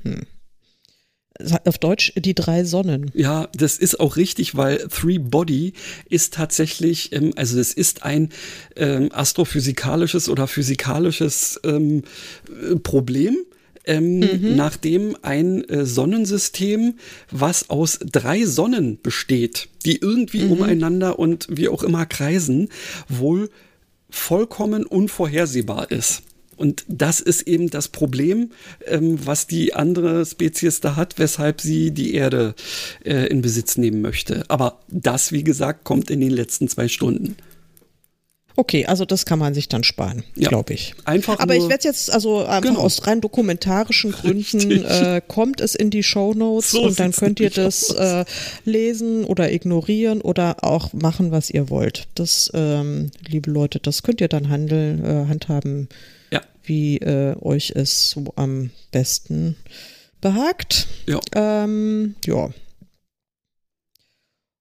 Auf 1.64 1.78
Deutsch 1.78 2.12
die 2.16 2.34
drei 2.34 2.64
Sonnen. 2.64 3.10
Ja, 3.14 3.48
das 3.56 3.78
ist 3.78 4.00
auch 4.00 4.16
richtig, 4.16 4.56
weil 4.56 4.88
Three 4.88 5.18
Body 5.18 5.72
ist 6.08 6.34
tatsächlich, 6.34 7.12
ähm, 7.12 7.32
also 7.36 7.58
es 7.58 7.72
ist 7.72 8.02
ein 8.02 8.30
ähm, 8.76 9.10
astrophysikalisches 9.12 10.28
oder 10.28 10.46
physikalisches 10.46 11.60
ähm, 11.64 12.02
äh, 12.48 12.76
Problem. 12.76 13.36
Ähm, 13.86 14.56
Nachdem 14.56 15.16
ein 15.22 15.64
äh, 15.64 15.86
Sonnensystem, 15.86 16.94
was 17.30 17.70
aus 17.70 17.98
drei 18.04 18.44
Sonnen 18.44 19.00
besteht, 19.00 19.68
die 19.86 19.96
irgendwie 19.96 20.44
umeinander 20.44 21.18
und 21.18 21.48
wie 21.50 21.68
auch 21.68 21.82
immer 21.82 22.04
kreisen, 22.04 22.68
wohl 23.08 23.48
vollkommen 24.10 24.84
unvorhersehbar 24.84 25.90
ist. 25.90 26.22
Und 26.60 26.84
das 26.88 27.20
ist 27.20 27.42
eben 27.48 27.70
das 27.70 27.88
Problem, 27.88 28.50
ähm, 28.86 29.18
was 29.26 29.46
die 29.46 29.72
andere 29.74 30.26
Spezies 30.26 30.80
da 30.80 30.94
hat, 30.94 31.18
weshalb 31.18 31.60
sie 31.62 31.90
die 31.90 32.14
Erde 32.14 32.54
äh, 33.04 33.26
in 33.28 33.40
Besitz 33.40 33.78
nehmen 33.78 34.02
möchte. 34.02 34.44
Aber 34.48 34.80
das, 34.88 35.32
wie 35.32 35.42
gesagt, 35.42 35.84
kommt 35.84 36.10
in 36.10 36.20
den 36.20 36.30
letzten 36.30 36.68
zwei 36.68 36.86
Stunden. 36.88 37.36
Okay, 38.56 38.84
also 38.84 39.06
das 39.06 39.24
kann 39.24 39.38
man 39.38 39.54
sich 39.54 39.68
dann 39.68 39.84
sparen, 39.84 40.22
Ja. 40.36 40.48
glaube 40.50 40.74
ich. 40.74 40.94
Einfach 41.04 41.38
Aber 41.38 41.54
ich 41.54 41.66
werde 41.70 41.84
jetzt, 41.84 42.12
also 42.12 42.44
einfach 42.44 42.68
Genau. 42.68 42.80
aus 42.80 43.06
rein 43.06 43.22
dokumentarischen 43.22 44.12
Gründen, 44.20 44.84
äh, 44.84 45.22
kommt 45.26 45.62
es 45.62 45.74
in 45.74 45.88
die 45.88 46.02
Shownotes 46.02 46.72
So 46.72 46.82
und 46.82 47.00
dann 47.00 47.12
könnt 47.12 47.40
ihr 47.40 47.48
das 47.50 47.88
äh, 47.90 48.24
lesen 48.66 49.24
oder 49.24 49.50
ignorieren 49.50 50.20
oder 50.20 50.62
auch 50.62 50.92
machen, 50.92 51.30
was 51.30 51.48
ihr 51.48 51.70
wollt. 51.70 52.08
Das, 52.16 52.50
ähm, 52.52 53.10
liebe 53.26 53.50
Leute, 53.50 53.78
das 53.78 54.02
könnt 54.02 54.20
ihr 54.20 54.28
dann 54.28 54.50
handeln, 54.50 55.04
äh, 55.06 55.26
handhaben, 55.28 55.88
wie 56.70 56.98
äh, 56.98 57.34
euch 57.40 57.72
es 57.74 58.10
so 58.10 58.32
am 58.36 58.70
besten 58.92 59.56
behagt. 60.20 60.86
ja. 61.06 61.18
Ähm, 61.34 62.14
ja. 62.24 62.50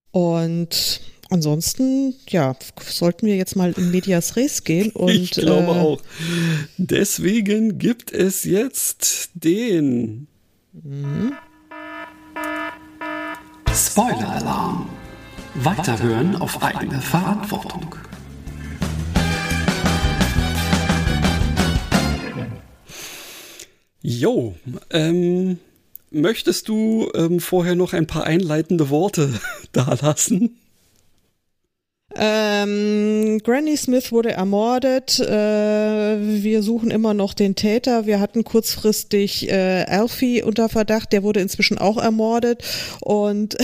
Und 0.09 1.01
ansonsten, 1.29 2.15
ja, 2.27 2.55
sollten 2.81 3.27
wir 3.27 3.37
jetzt 3.37 3.55
mal 3.55 3.73
in 3.77 3.91
Medias 3.91 4.35
Res 4.35 4.63
gehen 4.63 4.89
und 4.93 5.11
ich 5.11 5.31
glaube 5.31 5.67
äh, 5.67 5.79
auch. 5.79 6.01
Deswegen 6.77 7.77
gibt 7.77 8.11
es 8.11 8.43
jetzt 8.43 9.29
den 9.35 10.27
Spoiler-Alarm. 13.71 14.89
Weiterhören 15.53 16.35
auf 16.37 16.63
eigene 16.63 16.99
Verantwortung. 17.01 17.95
Jo, 24.01 24.55
ähm, 24.91 25.59
möchtest 26.09 26.69
du 26.69 27.11
ähm, 27.13 27.39
vorher 27.39 27.75
noch 27.75 27.93
ein 27.93 28.07
paar 28.07 28.23
einleitende 28.23 28.89
Worte 28.89 29.33
da 29.71 29.97
lassen? 30.01 30.57
Ähm, 32.15 33.39
Granny 33.43 33.77
Smith 33.77 34.11
wurde 34.11 34.31
ermordet. 34.31 35.19
Äh, 35.19 35.29
wir 35.29 36.63
suchen 36.63 36.89
immer 36.89 37.13
noch 37.13 37.35
den 37.35 37.53
Täter. 37.55 38.07
Wir 38.07 38.19
hatten 38.19 38.43
kurzfristig 38.43 39.49
äh, 39.49 39.85
Alfie 39.87 40.41
unter 40.41 40.69
Verdacht. 40.69 41.13
Der 41.13 41.21
wurde 41.21 41.39
inzwischen 41.39 41.77
auch 41.77 41.97
ermordet. 41.97 42.63
Und 43.01 43.57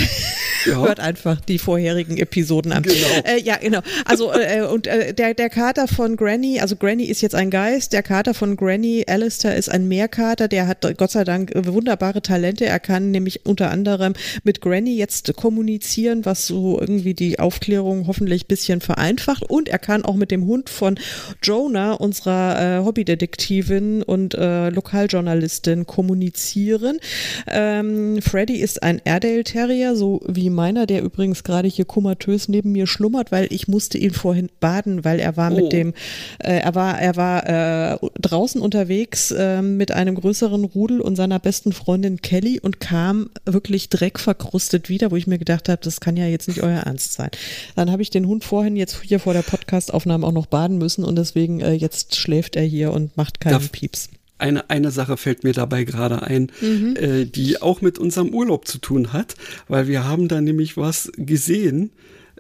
Ja. 0.65 0.75
hört 0.85 0.99
einfach 0.99 1.41
die 1.41 1.57
vorherigen 1.57 2.17
Episoden 2.17 2.71
an. 2.71 2.83
Genau. 2.83 2.95
Äh, 3.23 3.41
ja, 3.41 3.57
genau. 3.57 3.79
Also 4.05 4.31
äh, 4.31 4.61
und 4.61 4.85
äh, 4.85 5.13
der 5.13 5.33
der 5.33 5.49
Kater 5.49 5.87
von 5.87 6.15
Granny, 6.15 6.59
also 6.59 6.75
Granny 6.75 7.05
ist 7.05 7.21
jetzt 7.21 7.35
ein 7.35 7.49
Geist. 7.49 7.93
Der 7.93 8.03
Kater 8.03 8.35
von 8.35 8.57
Granny, 8.57 9.05
Alistair, 9.07 9.55
ist 9.55 9.69
ein 9.69 9.87
Meerkater. 9.87 10.47
Der 10.47 10.67
hat 10.67 10.85
Gott 10.97 11.11
sei 11.11 11.23
Dank 11.23 11.53
äh, 11.55 11.65
wunderbare 11.65 12.21
Talente. 12.21 12.65
Er 12.65 12.79
kann 12.79 13.09
nämlich 13.09 13.45
unter 13.45 13.71
anderem 13.71 14.13
mit 14.43 14.61
Granny 14.61 14.95
jetzt 14.95 15.35
kommunizieren, 15.35 16.25
was 16.25 16.45
so 16.45 16.79
irgendwie 16.79 17.15
die 17.15 17.39
Aufklärung 17.39 18.05
hoffentlich 18.05 18.34
ein 18.43 18.47
bisschen 18.47 18.81
vereinfacht. 18.81 19.43
Und 19.43 19.69
er 19.69 19.79
kann 19.79 20.05
auch 20.05 20.15
mit 20.15 20.31
dem 20.31 20.45
Hund 20.45 20.69
von 20.69 20.99
Jonah, 21.41 21.93
unserer 21.93 22.79
äh, 22.79 22.85
Hobbydetektivin 22.85 24.03
und 24.03 24.33
äh, 24.35 24.69
Lokaljournalistin, 24.69 25.85
kommunizieren. 25.85 26.99
Ähm, 27.47 28.21
Freddy 28.21 28.57
ist 28.57 28.83
ein 28.83 29.01
Airedale 29.05 29.43
Terrier, 29.43 29.95
so 29.95 30.21
wie 30.27 30.49
meiner, 30.49 30.85
der 30.85 31.03
übrigens 31.03 31.43
gerade 31.43 31.67
hier 31.67 31.85
komatös 31.85 32.47
neben 32.47 32.71
mir 32.71 32.87
schlummert, 32.87 33.31
weil 33.31 33.47
ich 33.51 33.67
musste 33.67 33.97
ihn 33.97 34.11
vorhin 34.11 34.49
baden, 34.59 35.05
weil 35.05 35.19
er 35.19 35.37
war 35.37 35.51
Oh. 35.51 35.55
mit 35.55 35.71
dem, 35.73 35.93
äh, 36.39 36.57
er 36.59 36.75
war, 36.75 36.99
er 36.99 37.15
war 37.15 37.47
äh, 37.47 37.97
draußen 38.19 38.59
unterwegs 38.61 39.31
äh, 39.31 39.61
mit 39.61 39.91
einem 39.91 40.15
größeren 40.15 40.63
Rudel 40.65 41.01
und 41.01 41.15
seiner 41.15 41.39
besten 41.39 41.71
Freundin 41.71 42.21
Kelly 42.21 42.59
und 42.59 42.79
kam 42.79 43.29
wirklich 43.45 43.89
dreckverkrustet 43.89 44.89
wieder, 44.89 45.11
wo 45.11 45.15
ich 45.15 45.27
mir 45.27 45.37
gedacht 45.37 45.69
habe, 45.69 45.81
das 45.83 45.99
kann 45.99 46.17
ja 46.17 46.25
jetzt 46.25 46.47
nicht 46.47 46.63
euer 46.63 46.79
Ernst 46.79 47.13
sein. 47.13 47.29
Dann 47.75 47.91
habe 47.91 48.01
ich 48.01 48.09
den 48.09 48.24
Hund 48.25 48.43
vorhin 48.43 48.75
jetzt 48.75 49.01
hier 49.03 49.19
vor 49.19 49.33
der 49.33 49.41
Podcastaufnahme 49.41 50.25
auch 50.25 50.31
noch 50.31 50.47
baden 50.47 50.77
müssen 50.77 51.03
und 51.03 51.15
deswegen 51.15 51.61
äh, 51.61 51.73
jetzt 51.73 52.15
schläft 52.15 52.55
er 52.55 52.63
hier 52.63 52.91
und 52.91 53.15
macht 53.17 53.39
keinen 53.39 53.53
Darf- 53.53 53.71
Pieps. 53.71 54.09
eine, 54.37 54.69
eine 54.69 54.91
Sache 54.91 55.17
fällt 55.17 55.43
mir 55.43 55.53
dabei 55.53 55.83
gerade 55.83 56.21
ein, 56.23 56.51
mhm. 56.61 56.95
äh, 56.97 57.25
die 57.25 57.61
auch 57.61 57.81
mit 57.81 57.97
unserem 57.99 58.29
Urlaub 58.33 58.67
zu 58.67 58.77
tun 58.79 59.13
hat, 59.13 59.35
weil 59.67 59.87
wir 59.87 60.03
haben 60.03 60.27
da 60.27 60.41
nämlich 60.41 60.75
was 60.77 61.11
gesehen, 61.15 61.91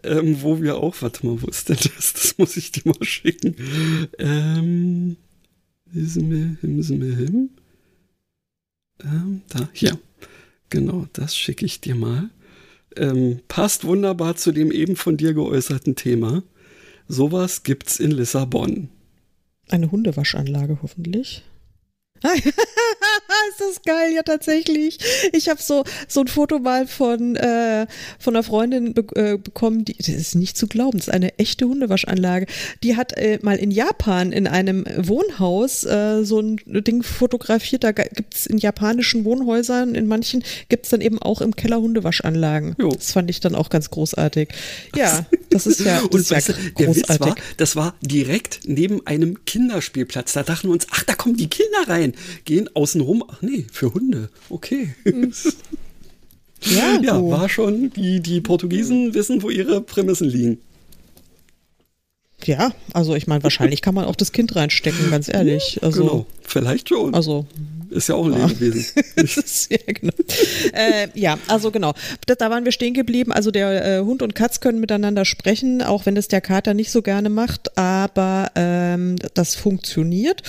ähm, 0.03 0.41
wo 0.41 0.61
wir 0.61 0.77
auch, 0.77 1.01
warte 1.01 1.25
mal, 1.25 1.41
wo 1.41 1.47
ist 1.47 1.69
denn 1.69 1.77
das? 1.77 2.13
Das 2.13 2.37
muss 2.37 2.57
ich 2.57 2.71
dir 2.71 2.83
mal 2.85 3.03
schicken. 3.03 3.55
Ähm, 4.19 5.17
him, 5.91 6.57
him, 6.61 6.81
him. 6.81 7.49
Ähm, 9.03 9.41
da, 9.49 9.69
hier. 9.73 9.97
Genau, 10.69 11.07
das 11.13 11.35
schicke 11.37 11.65
ich 11.65 11.79
dir 11.79 11.95
mal. 11.95 12.29
Ähm, 12.97 13.41
passt 13.47 13.85
wunderbar 13.85 14.35
zu 14.35 14.51
dem 14.51 14.71
eben 14.71 14.95
von 14.95 15.17
dir 15.17 15.33
geäußerten 15.33 15.95
Thema. 15.95 16.43
Sowas 17.07 17.63
gibt's 17.63 17.99
in 17.99 18.11
Lissabon. 18.11 18.89
Eine 19.69 19.91
Hundewaschanlage 19.91 20.79
hoffentlich. 20.81 21.43
ist 22.23 23.59
das 23.59 23.81
geil, 23.85 24.13
ja 24.13 24.23
tatsächlich. 24.23 24.99
Ich 25.33 25.49
habe 25.49 25.61
so 25.61 25.83
so 26.07 26.21
ein 26.21 26.27
Foto 26.27 26.59
mal 26.59 26.87
von 26.87 27.35
äh, 27.35 27.87
von 28.19 28.35
einer 28.35 28.43
Freundin 28.43 28.93
be 28.93 29.05
äh, 29.15 29.37
bekommen, 29.37 29.85
die 29.85 29.95
das 29.97 30.09
ist 30.09 30.35
nicht 30.35 30.57
zu 30.57 30.67
glauben, 30.67 30.97
das 30.97 31.07
ist 31.07 31.13
eine 31.13 31.37
echte 31.37 31.65
Hundewaschanlage. 31.65 32.47
Die 32.83 32.95
hat 32.95 33.17
äh, 33.17 33.39
mal 33.41 33.57
in 33.57 33.69
Japan 33.69 34.31
in 34.31 34.47
einem 34.47 34.85
Wohnhaus 34.97 35.83
äh, 35.83 36.23
so 36.23 36.39
ein 36.39 36.61
Ding 36.65 37.03
fotografiert. 37.03 37.83
Da 37.83 37.91
gibt's 37.91 38.45
in 38.45 38.57
japanischen 38.57 39.25
Wohnhäusern, 39.25 39.93
in 39.93 40.07
manchen 40.07 40.43
gibt's 40.69 40.89
dann 40.89 41.01
eben 41.01 41.21
auch 41.21 41.41
im 41.41 41.55
Keller 41.55 41.81
Hundewaschanlagen. 41.81 42.75
Jo. 42.79 42.89
Das 42.89 43.11
fand 43.11 43.29
ich 43.29 43.39
dann 43.39 43.55
auch 43.55 43.69
ganz 43.69 43.91
großartig. 43.91 44.49
Ja, 44.95 45.25
das 45.49 45.67
ist 45.67 45.81
ja, 45.81 45.95
das 46.01 46.03
Und 46.05 46.19
ist 46.21 46.31
weißt 46.31 46.47
ja 46.49 46.53
du, 46.55 46.71
der 46.71 46.95
Witz 46.95 47.19
war, 47.19 47.35
das 47.57 47.75
war 47.75 47.95
direkt 48.01 48.61
neben 48.65 49.05
einem 49.05 49.43
Kinderspielplatz. 49.45 50.33
Da 50.33 50.43
dachten 50.43 50.69
wir 50.69 50.73
uns, 50.73 50.87
ach, 50.91 51.03
da 51.03 51.13
kommen 51.13 51.35
die 51.35 51.49
Kinder 51.49 51.87
rein 51.87 52.14
gehen 52.45 52.69
außen 52.73 53.01
rum. 53.01 53.23
Ach 53.27 53.41
nee, 53.41 53.65
für 53.71 53.93
Hunde. 53.93 54.29
Okay. 54.49 54.95
Ja, 56.61 56.99
ja 57.01 57.23
war 57.23 57.49
schon, 57.49 57.91
die, 57.91 58.19
die 58.19 58.41
Portugiesen 58.41 59.13
wissen, 59.13 59.41
wo 59.43 59.49
ihre 59.49 59.81
Prämissen 59.81 60.27
liegen. 60.27 60.59
Ja, 62.43 62.73
also 62.93 63.15
ich 63.15 63.27
meine, 63.27 63.43
wahrscheinlich 63.43 63.81
kann 63.81 63.95
man 63.95 64.05
auch 64.05 64.15
das 64.15 64.31
Kind 64.31 64.55
reinstecken, 64.55 65.09
ganz 65.09 65.29
ehrlich. 65.29 65.79
Also, 65.81 66.03
genau, 66.03 66.25
vielleicht 66.41 66.89
schon. 66.89 67.15
Also 67.15 67.47
ist 67.89 68.09
ja 68.09 68.15
auch 68.15 68.25
ein 68.25 68.33
ja. 68.33 68.45
Lebewesen. 68.45 69.01
ja, 69.69 69.93
genau. 69.93 70.13
äh, 70.73 71.07
ja, 71.13 71.37
also 71.47 71.71
genau. 71.71 71.93
Da, 72.25 72.35
da, 72.35 72.49
waren 72.49 72.65
wir 72.65 72.71
stehen 72.71 72.93
geblieben. 72.93 73.31
Also 73.31 73.51
der 73.51 73.99
äh, 73.99 73.99
Hund 74.01 74.21
und 74.21 74.35
Katz 74.35 74.59
können 74.59 74.79
miteinander 74.79 75.25
sprechen, 75.25 75.81
auch 75.81 76.05
wenn 76.05 76.15
das 76.15 76.27
der 76.27 76.41
Kater 76.41 76.73
nicht 76.73 76.91
so 76.91 77.01
gerne 77.01 77.29
macht, 77.29 77.77
aber 77.77 78.51
ähm, 78.55 79.15
das 79.33 79.55
funktioniert. 79.55 80.43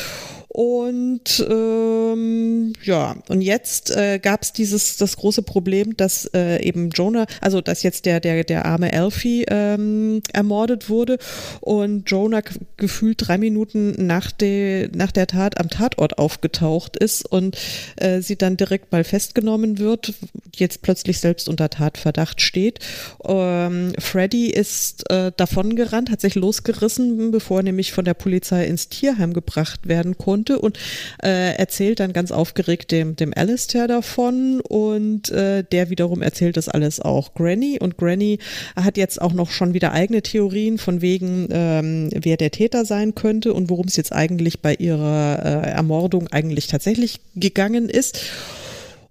Und 0.56 1.46
ähm, 1.50 2.72
ja, 2.82 3.16
und 3.28 3.42
jetzt 3.42 3.94
äh, 3.94 4.18
gab 4.18 4.40
es 4.40 4.54
dieses 4.54 4.96
das 4.96 5.18
große 5.18 5.42
Problem, 5.42 5.98
dass 5.98 6.30
äh, 6.32 6.62
eben 6.62 6.88
Jonah, 6.88 7.26
also 7.42 7.60
dass 7.60 7.82
jetzt 7.82 8.06
der 8.06 8.20
der 8.20 8.42
der 8.42 8.64
arme 8.64 8.90
Elfie 8.90 9.44
ähm, 9.50 10.22
ermordet 10.32 10.88
wurde 10.88 11.18
und 11.60 12.10
Jonah 12.10 12.40
gefühlt 12.78 13.28
drei 13.28 13.36
Minuten 13.36 14.06
nach 14.06 14.32
der 14.32 14.88
nach 14.94 15.12
der 15.12 15.26
Tat 15.26 15.60
am 15.60 15.68
Tatort 15.68 16.16
aufgetaucht 16.16 16.96
ist 16.96 17.30
und 17.30 17.58
äh, 17.96 18.22
sie 18.22 18.36
dann 18.36 18.56
direkt 18.56 18.92
mal 18.92 19.04
festgenommen 19.04 19.78
wird, 19.78 20.14
jetzt 20.54 20.80
plötzlich 20.80 21.20
selbst 21.20 21.50
unter 21.50 21.68
Tatverdacht 21.68 22.40
steht. 22.40 22.78
Ähm, 23.26 23.92
Freddy 23.98 24.48
ist 24.48 25.10
äh, 25.10 25.32
davongerannt, 25.36 26.10
hat 26.10 26.22
sich 26.22 26.34
losgerissen, 26.34 27.30
bevor 27.30 27.58
er 27.58 27.64
nämlich 27.64 27.92
von 27.92 28.06
der 28.06 28.14
Polizei 28.14 28.64
ins 28.64 28.88
Tierheim 28.88 29.34
gebracht 29.34 29.86
werden 29.86 30.16
konnte 30.16 30.45
konnte 30.46 30.58
und 30.60 30.78
äh, 31.22 31.56
erzählt 31.56 32.00
dann 32.00 32.12
ganz 32.12 32.30
aufgeregt 32.32 32.90
dem, 32.92 33.16
dem 33.16 33.32
Alistair 33.34 33.88
davon 33.88 34.60
und 34.60 35.30
äh, 35.30 35.64
der 35.64 35.90
wiederum 35.90 36.22
erzählt 36.22 36.56
das 36.56 36.68
alles 36.68 37.00
auch 37.00 37.34
Granny 37.34 37.78
und 37.80 37.96
Granny 37.98 38.38
hat 38.76 38.96
jetzt 38.96 39.20
auch 39.20 39.32
noch 39.32 39.50
schon 39.50 39.74
wieder 39.74 39.92
eigene 39.92 40.22
Theorien 40.22 40.78
von 40.78 41.00
wegen, 41.00 41.48
ähm, 41.50 42.10
wer 42.14 42.36
der 42.36 42.50
Täter 42.50 42.84
sein 42.84 43.14
könnte 43.14 43.52
und 43.52 43.70
worum 43.70 43.86
es 43.86 43.96
jetzt 43.96 44.12
eigentlich 44.12 44.60
bei 44.60 44.74
ihrer 44.74 45.38
äh, 45.44 45.70
Ermordung 45.70 46.28
eigentlich 46.28 46.68
tatsächlich 46.68 47.20
gegangen 47.34 47.88
ist. 47.88 48.20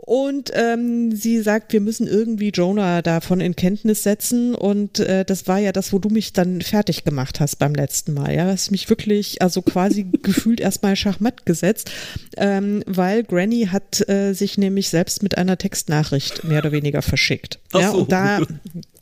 Und 0.06 0.52
ähm, 0.54 1.16
sie 1.16 1.42
sagt, 1.42 1.74
wir 1.74 1.82
müssen 1.82 2.08
irgendwie 2.08 2.50
Jonah 2.50 3.02
davon 3.02 3.42
in 3.42 3.56
Kenntnis 3.56 4.04
setzen. 4.04 4.54
Und 4.54 5.00
äh, 5.00 5.26
das 5.26 5.48
war 5.48 5.58
ja 5.58 5.72
das, 5.72 5.94
wo 5.94 6.00
du 6.00 6.10
mich 6.10 6.32
dann 6.32 6.62
fertig 6.62 7.04
gemacht 7.04 7.40
hast 7.40 7.56
beim 7.58 7.74
letzten 7.74 8.14
Mal. 8.14 8.36
Ja, 8.36 8.46
hast 8.46 8.70
mich 8.70 8.88
wirklich, 8.88 9.42
also 9.42 9.64
quasi 9.64 10.04
gefühlt 10.22 10.60
erstmal 10.60 10.96
Schachmatt 10.96 11.48
gesetzt, 11.48 11.92
ähm, 12.38 12.84
weil 12.86 13.24
Granny 13.24 13.70
hat 13.72 14.08
äh, 14.08 14.34
sich 14.34 14.60
nämlich 14.60 14.90
selbst 14.90 15.24
mit 15.24 15.40
einer 15.40 15.58
Textnachricht 15.58 16.44
mehr 16.44 16.60
oder 16.60 16.72
weniger 16.72 17.02
verschickt. 17.02 17.60
Ach 17.74 17.80
ja, 17.82 17.90
und 17.90 18.12
da 18.12 18.42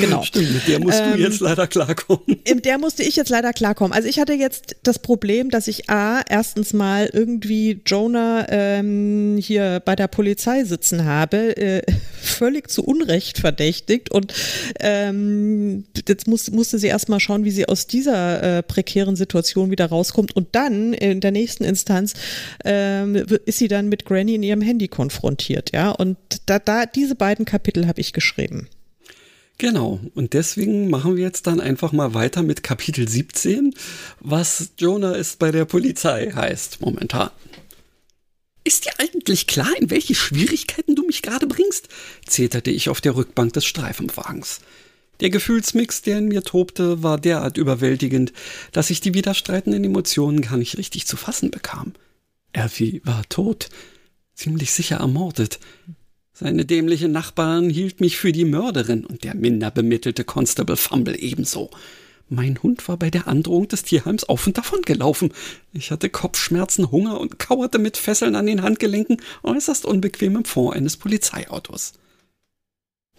Genau. 0.00 0.22
Stimmt, 0.22 0.52
mit 0.52 0.68
der 0.68 0.80
musst 0.80 1.00
ähm, 1.00 1.12
du 1.12 1.18
jetzt 1.18 1.40
leider 1.40 1.66
klarkommen. 1.66 2.22
Mit 2.48 2.64
der 2.64 2.78
musste 2.78 3.02
ich 3.02 3.16
jetzt 3.16 3.28
leider 3.28 3.52
klarkommen. 3.52 3.92
Also 3.92 4.08
ich 4.08 4.18
hatte 4.18 4.32
jetzt 4.32 4.76
das 4.82 4.98
Problem, 4.98 5.50
dass 5.50 5.68
ich 5.68 5.90
A, 5.90 6.22
erstens 6.28 6.72
mal 6.72 7.10
irgendwie 7.12 7.80
Jonah 7.84 8.46
ähm, 8.48 9.38
hier 9.40 9.82
bei 9.84 9.96
der 9.96 10.08
Polizei 10.08 10.64
sitzen 10.64 11.04
habe, 11.04 11.56
äh, 11.56 11.82
völlig 12.20 12.70
zu 12.70 12.84
Unrecht 12.84 13.38
verdächtigt 13.38 14.10
und 14.10 14.32
ähm, 14.80 15.84
jetzt 16.08 16.26
muss, 16.26 16.50
musste 16.50 16.78
sie 16.78 16.86
erstmal 16.86 17.20
schauen, 17.20 17.44
wie 17.44 17.50
sie 17.50 17.68
aus 17.68 17.86
dieser 17.86 18.58
äh, 18.58 18.62
prekären 18.62 19.16
Situation 19.16 19.70
wieder 19.70 19.86
rauskommt 19.86 20.34
und 20.34 20.48
dann 20.52 20.92
in 20.92 21.20
der 21.20 21.32
nächsten 21.32 21.64
Instanz 21.64 22.14
ähm, 22.64 23.16
ist 23.44 23.58
sie 23.58 23.68
dann 23.68 23.88
mit 23.88 24.04
Granny 24.04 24.36
in 24.36 24.42
ihrem 24.42 24.62
Handy 24.62 24.88
konfrontiert, 24.88 25.72
ja 25.72 25.90
und 25.90 26.16
da, 26.46 26.58
da 26.58 26.86
diese 26.86 27.14
beiden 27.14 27.44
Kapitel 27.44 27.86
habe 27.86 28.00
ich 28.00 28.12
geschrieben. 28.12 28.68
Genau, 29.62 30.00
und 30.16 30.32
deswegen 30.32 30.90
machen 30.90 31.14
wir 31.14 31.22
jetzt 31.22 31.46
dann 31.46 31.60
einfach 31.60 31.92
mal 31.92 32.14
weiter 32.14 32.42
mit 32.42 32.64
Kapitel 32.64 33.06
17, 33.06 33.72
was 34.18 34.72
Jonah 34.76 35.12
ist 35.12 35.38
bei 35.38 35.52
der 35.52 35.66
Polizei 35.66 36.32
heißt 36.32 36.80
momentan. 36.80 37.30
Ist 38.64 38.86
dir 38.86 38.90
eigentlich 38.98 39.46
klar, 39.46 39.70
in 39.78 39.88
welche 39.88 40.16
Schwierigkeiten 40.16 40.96
du 40.96 41.06
mich 41.06 41.22
gerade 41.22 41.46
bringst? 41.46 41.90
zeterte 42.26 42.72
ich 42.72 42.88
auf 42.88 43.00
der 43.00 43.14
Rückbank 43.14 43.52
des 43.52 43.64
Streifenwagens. 43.64 44.62
Der 45.20 45.30
Gefühlsmix, 45.30 46.02
der 46.02 46.18
in 46.18 46.26
mir 46.26 46.42
tobte, 46.42 47.04
war 47.04 47.20
derart 47.20 47.56
überwältigend, 47.56 48.32
dass 48.72 48.90
ich 48.90 49.00
die 49.00 49.14
widerstreitenden 49.14 49.84
Emotionen 49.84 50.40
gar 50.40 50.56
nicht 50.56 50.76
richtig 50.76 51.06
zu 51.06 51.16
fassen 51.16 51.52
bekam. 51.52 51.92
Elfie 52.52 53.00
war 53.04 53.22
tot, 53.28 53.68
ziemlich 54.34 54.72
sicher 54.72 54.96
ermordet. 54.96 55.60
Seine 56.34 56.64
dämliche 56.64 57.08
Nachbarn 57.08 57.68
hielt 57.68 58.00
mich 58.00 58.16
für 58.16 58.32
die 58.32 58.46
Mörderin 58.46 59.04
und 59.04 59.22
der 59.22 59.34
minder 59.34 59.70
bemittelte 59.70 60.24
Constable 60.24 60.76
Fumble 60.76 61.16
ebenso. 61.18 61.70
Mein 62.30 62.62
Hund 62.62 62.88
war 62.88 62.96
bei 62.96 63.10
der 63.10 63.28
Androhung 63.28 63.68
des 63.68 63.82
Tierheims 63.82 64.24
auf 64.24 64.46
und 64.46 64.56
davon 64.56 64.80
gelaufen. 64.82 65.34
Ich 65.74 65.90
hatte 65.90 66.08
Kopfschmerzen, 66.08 66.90
Hunger 66.90 67.20
und 67.20 67.38
kauerte 67.38 67.78
mit 67.78 67.98
Fesseln 67.98 68.36
an 68.36 68.46
den 68.46 68.62
Handgelenken 68.62 69.20
äußerst 69.42 69.84
unbequem 69.84 70.36
im 70.36 70.44
Fond 70.46 70.74
eines 70.74 70.96
Polizeiautos. 70.96 71.92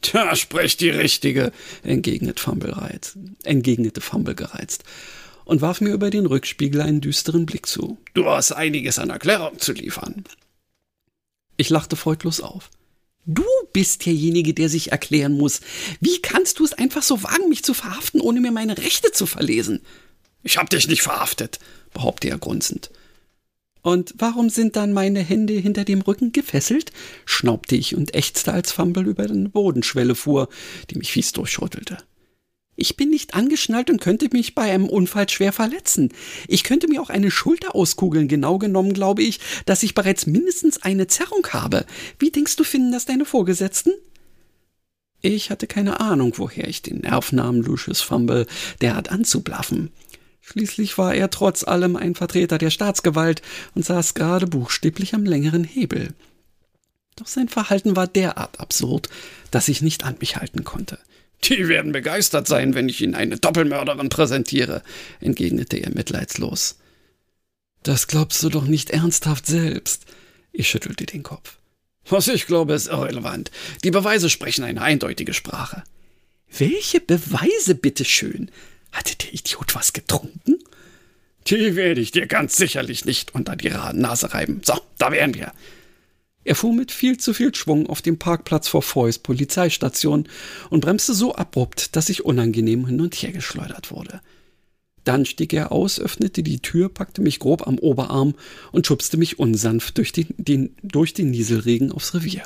Tja, 0.01 0.35
sprecht 0.35 0.81
die 0.81 0.89
Richtige, 0.89 1.51
entgegnet 1.83 2.39
Fumble 2.39 2.73
reiz, 2.73 3.15
entgegnete 3.43 4.01
Fumble 4.01 4.33
gereizt 4.33 4.83
und 5.45 5.61
warf 5.61 5.79
mir 5.79 5.93
über 5.93 6.09
den 6.09 6.25
Rückspiegel 6.25 6.81
einen 6.81 6.99
düsteren 6.99 7.45
Blick 7.45 7.67
zu. 7.67 7.99
Du 8.15 8.25
hast 8.25 8.51
einiges 8.51 8.97
an 8.97 9.11
Erklärung 9.11 9.59
zu 9.59 9.73
liefern. 9.73 10.23
Ich 11.57 11.69
lachte 11.69 11.95
freudlos 11.95 12.41
auf. 12.41 12.71
Du 13.25 13.45
bist 13.71 14.05
derjenige, 14.05 14.53
der 14.53 14.69
sich 14.69 14.91
erklären 14.91 15.33
muss. 15.33 15.61
Wie 16.01 16.19
kannst 16.21 16.59
du 16.59 16.65
es 16.65 16.73
einfach 16.73 17.03
so 17.03 17.23
wagen, 17.23 17.49
mich 17.49 17.63
zu 17.63 17.73
verhaften, 17.73 18.19
ohne 18.19 18.41
mir 18.41 18.51
meine 18.51 18.77
Rechte 18.77 19.11
zu 19.11 19.25
verlesen? 19.25 19.81
Ich 20.43 20.57
hab 20.57 20.69
dich 20.69 20.87
nicht 20.87 21.01
verhaftet, 21.01 21.59
behauptete 21.93 22.33
er 22.33 22.37
grunzend. 22.37 22.91
Und 23.81 24.13
warum 24.17 24.49
sind 24.49 24.75
dann 24.75 24.93
meine 24.93 25.19
Hände 25.19 25.53
hinter 25.53 25.83
dem 25.85 26.01
Rücken 26.01 26.31
gefesselt? 26.31 26.91
schnaubte 27.25 27.75
ich 27.75 27.95
und 27.95 28.13
ächzte, 28.13 28.53
als 28.53 28.71
Fumble 28.71 29.07
über 29.07 29.23
eine 29.23 29.49
Bodenschwelle 29.49 30.15
fuhr, 30.15 30.49
die 30.89 30.97
mich 30.97 31.11
fies 31.11 31.31
durchschüttelte. 31.33 31.97
Ich 32.75 32.97
bin 32.97 33.09
nicht 33.09 33.35
angeschnallt 33.35 33.89
und 33.89 34.01
könnte 34.01 34.29
mich 34.31 34.55
bei 34.55 34.71
einem 34.71 34.89
Unfall 34.89 35.29
schwer 35.29 35.53
verletzen. 35.53 36.09
Ich 36.47 36.63
könnte 36.63 36.87
mir 36.87 37.01
auch 37.01 37.09
eine 37.09 37.29
Schulter 37.29 37.75
auskugeln. 37.75 38.27
Genau 38.27 38.57
genommen 38.57 38.93
glaube 38.93 39.21
ich, 39.21 39.39
dass 39.65 39.83
ich 39.83 39.93
bereits 39.93 40.25
mindestens 40.25 40.81
eine 40.81 41.07
Zerrung 41.07 41.45
habe. 41.51 41.85
Wie 42.17 42.31
denkst 42.31 42.55
du, 42.55 42.63
finden 42.63 42.91
das 42.91 43.05
deine 43.05 43.25
Vorgesetzten? 43.25 43.93
Ich 45.21 45.51
hatte 45.51 45.67
keine 45.67 45.99
Ahnung, 45.99 46.33
woher 46.37 46.67
ich 46.67 46.81
den 46.81 46.99
Nerv 46.99 47.31
nahm, 47.31 47.61
Lucius 47.61 48.01
Fumble 48.01 48.47
derart 48.81 49.09
anzublaffen. 49.09 49.91
Schließlich 50.41 50.97
war 50.97 51.15
er 51.15 51.29
trotz 51.29 51.63
allem 51.63 51.95
ein 51.95 52.15
Vertreter 52.15 52.57
der 52.57 52.71
Staatsgewalt 52.71 53.41
und 53.75 53.85
saß 53.85 54.15
gerade 54.15 54.47
buchstäblich 54.47 55.13
am 55.13 55.23
längeren 55.23 55.63
Hebel. 55.63 56.13
Doch 57.15 57.27
sein 57.27 57.47
Verhalten 57.47 57.95
war 57.95 58.07
derart 58.07 58.59
absurd, 58.59 59.07
dass 59.51 59.69
ich 59.69 59.81
nicht 59.81 60.03
an 60.03 60.17
mich 60.19 60.35
halten 60.35 60.63
konnte. 60.63 60.99
Die 61.43 61.67
werden 61.67 61.91
begeistert 61.91 62.47
sein, 62.47 62.73
wenn 62.73 62.89
ich 62.89 63.01
ihnen 63.01 63.15
eine 63.15 63.37
Doppelmörderin 63.37 64.09
präsentiere, 64.09 64.81
entgegnete 65.19 65.77
er 65.77 65.91
mitleidslos. 65.91 66.77
Das 67.83 68.07
glaubst 68.07 68.41
du 68.43 68.49
doch 68.49 68.65
nicht 68.65 68.91
ernsthaft 68.91 69.45
selbst. 69.45 70.05
Ich 70.53 70.69
schüttelte 70.69 71.05
den 71.05 71.23
Kopf. 71.23 71.57
Was 72.07 72.27
ich 72.27 72.47
glaube, 72.47 72.73
ist 72.73 72.87
irrelevant. 72.87 73.51
Die 73.83 73.91
Beweise 73.91 74.29
sprechen 74.29 74.63
eine 74.63 74.81
eindeutige 74.81 75.33
Sprache. 75.33 75.83
Welche 76.57 77.01
Beweise, 77.01 77.75
bitteschön? 77.75 78.51
Hatte 78.91 79.15
der 79.17 79.33
Idiot 79.33 79.75
was 79.75 79.93
getrunken? 79.93 80.59
Die 81.47 81.75
werde 81.75 81.99
ich 81.99 82.11
dir 82.11 82.27
ganz 82.27 82.55
sicherlich 82.55 83.05
nicht 83.05 83.33
unter 83.33 83.55
die 83.55 83.69
Nase 83.69 84.33
reiben. 84.33 84.61
So, 84.63 84.79
da 84.97 85.11
wären 85.11 85.33
wir. 85.33 85.51
Er 86.43 86.55
fuhr 86.55 86.73
mit 86.73 86.91
viel 86.91 87.17
zu 87.17 87.33
viel 87.33 87.53
Schwung 87.55 87.87
auf 87.87 88.01
dem 88.01 88.19
Parkplatz 88.19 88.67
vor 88.67 88.81
Foys 88.81 89.19
Polizeistation 89.19 90.27
und 90.69 90.81
bremste 90.81 91.13
so 91.13 91.35
abrupt, 91.35 91.95
dass 91.95 92.09
ich 92.09 92.25
unangenehm 92.25 92.85
hin 92.87 93.01
und 93.01 93.15
her 93.15 93.31
geschleudert 93.31 93.91
wurde. 93.91 94.21
Dann 95.03 95.25
stieg 95.25 95.53
er 95.53 95.71
aus, 95.71 95.99
öffnete 95.99 96.43
die 96.43 96.59
Tür, 96.59 96.89
packte 96.89 97.21
mich 97.21 97.39
grob 97.39 97.67
am 97.67 97.77
Oberarm 97.77 98.35
und 98.71 98.87
schubste 98.87 99.17
mich 99.17 99.39
unsanft 99.39 99.97
durch 99.97 100.11
den, 100.11 100.27
den, 100.37 100.75
durch 100.81 101.13
den 101.13 101.31
Nieselregen 101.31 101.91
aufs 101.91 102.13
Revier. 102.13 102.43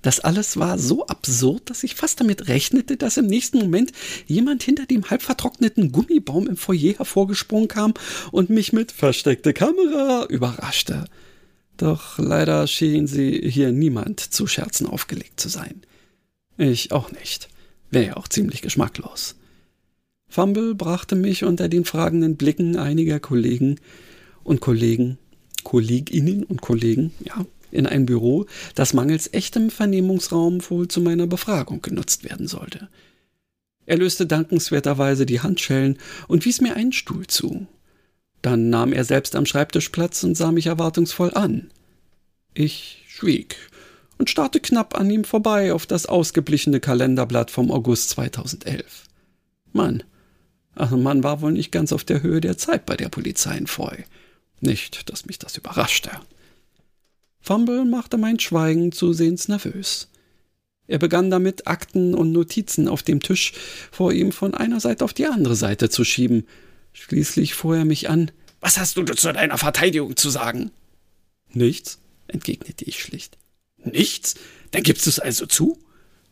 Das 0.00 0.20
alles 0.20 0.58
war 0.58 0.78
so 0.78 1.06
absurd, 1.06 1.70
dass 1.70 1.82
ich 1.82 1.94
fast 1.94 2.20
damit 2.20 2.48
rechnete, 2.48 2.98
dass 2.98 3.16
im 3.16 3.26
nächsten 3.26 3.58
Moment 3.58 3.90
jemand 4.26 4.62
hinter 4.62 4.84
dem 4.84 5.08
halb 5.08 5.22
vertrockneten 5.22 5.92
Gummibaum 5.92 6.46
im 6.46 6.58
Foyer 6.58 6.98
hervorgesprungen 6.98 7.68
kam 7.68 7.94
und 8.30 8.50
mich 8.50 8.74
mit 8.74 8.92
versteckte 8.92 9.54
Kamera 9.54 10.26
überraschte. 10.28 11.06
Doch 11.76 12.18
leider 12.18 12.66
schien 12.66 13.06
sie 13.06 13.50
hier 13.50 13.72
niemand 13.72 14.20
zu 14.20 14.46
Scherzen 14.46 14.86
aufgelegt 14.86 15.40
zu 15.40 15.48
sein. 15.48 15.82
Ich 16.56 16.92
auch 16.92 17.10
nicht. 17.10 17.48
Wäre 17.90 18.06
ja 18.06 18.16
auch 18.16 18.28
ziemlich 18.28 18.62
geschmacklos. 18.62 19.36
Fumble 20.28 20.74
brachte 20.74 21.14
mich 21.14 21.44
unter 21.44 21.68
den 21.68 21.84
fragenden 21.84 22.36
Blicken 22.36 22.76
einiger 22.76 23.20
Kollegen 23.20 23.78
und 24.42 24.60
Kollegen, 24.60 25.18
Kolleginnen 25.62 26.44
und 26.44 26.60
Kollegen, 26.60 27.12
ja, 27.24 27.46
in 27.70 27.86
ein 27.86 28.06
Büro, 28.06 28.46
das 28.74 28.94
mangels 28.94 29.32
echtem 29.32 29.70
Vernehmungsraum 29.70 30.60
wohl 30.70 30.88
zu 30.88 31.00
meiner 31.00 31.26
Befragung 31.26 31.82
genutzt 31.82 32.24
werden 32.24 32.46
sollte. 32.46 32.88
Er 33.86 33.98
löste 33.98 34.26
dankenswerterweise 34.26 35.26
die 35.26 35.40
Handschellen 35.40 35.98
und 36.26 36.44
wies 36.44 36.60
mir 36.60 36.74
einen 36.74 36.92
Stuhl 36.92 37.26
zu. 37.26 37.66
Dann 38.44 38.68
nahm 38.68 38.92
er 38.92 39.04
selbst 39.04 39.36
am 39.36 39.46
Schreibtisch 39.46 39.88
Platz 39.88 40.22
und 40.22 40.36
sah 40.36 40.52
mich 40.52 40.66
erwartungsvoll 40.66 41.32
an. 41.32 41.70
Ich 42.52 43.02
schwieg 43.08 43.56
und 44.18 44.28
starrte 44.28 44.60
knapp 44.60 45.00
an 45.00 45.10
ihm 45.10 45.24
vorbei 45.24 45.72
auf 45.72 45.86
das 45.86 46.04
ausgeblichene 46.04 46.78
Kalenderblatt 46.78 47.50
vom 47.50 47.70
August 47.70 48.10
2011. 48.10 49.04
Mann, 49.72 50.02
ach, 50.74 50.90
man 50.90 51.22
war 51.22 51.40
wohl 51.40 51.52
nicht 51.52 51.72
ganz 51.72 51.90
auf 51.90 52.04
der 52.04 52.22
Höhe 52.22 52.42
der 52.42 52.58
Zeit 52.58 52.84
bei 52.84 52.98
der 52.98 53.08
Polizei 53.08 53.56
in 53.56 53.66
Foy. 53.66 54.04
Nicht, 54.60 55.08
dass 55.08 55.24
mich 55.24 55.38
das 55.38 55.56
überraschte. 55.56 56.10
Fumble 57.40 57.86
machte 57.86 58.18
mein 58.18 58.38
Schweigen 58.38 58.92
zusehends 58.92 59.48
nervös. 59.48 60.08
Er 60.86 60.98
begann 60.98 61.30
damit, 61.30 61.66
Akten 61.66 62.14
und 62.14 62.32
Notizen 62.32 62.88
auf 62.88 63.02
dem 63.02 63.20
Tisch 63.20 63.54
vor 63.90 64.12
ihm 64.12 64.32
von 64.32 64.52
einer 64.52 64.80
Seite 64.80 65.02
auf 65.02 65.14
die 65.14 65.24
andere 65.24 65.56
Seite 65.56 65.88
zu 65.88 66.04
schieben, 66.04 66.46
Schließlich 66.94 67.54
fuhr 67.54 67.76
er 67.76 67.84
mich 67.84 68.08
an. 68.08 68.30
Was 68.60 68.78
hast 68.78 68.96
du 68.96 69.04
zu 69.04 69.32
deiner 69.32 69.58
Verteidigung 69.58 70.16
zu 70.16 70.30
sagen? 70.30 70.70
Nichts, 71.52 71.98
entgegnete 72.28 72.84
ich 72.86 73.02
schlicht. 73.02 73.36
Nichts? 73.76 74.36
Dann 74.70 74.82
gibst 74.82 75.04
du 75.04 75.10
es 75.10 75.18
also 75.18 75.44
zu? 75.44 75.78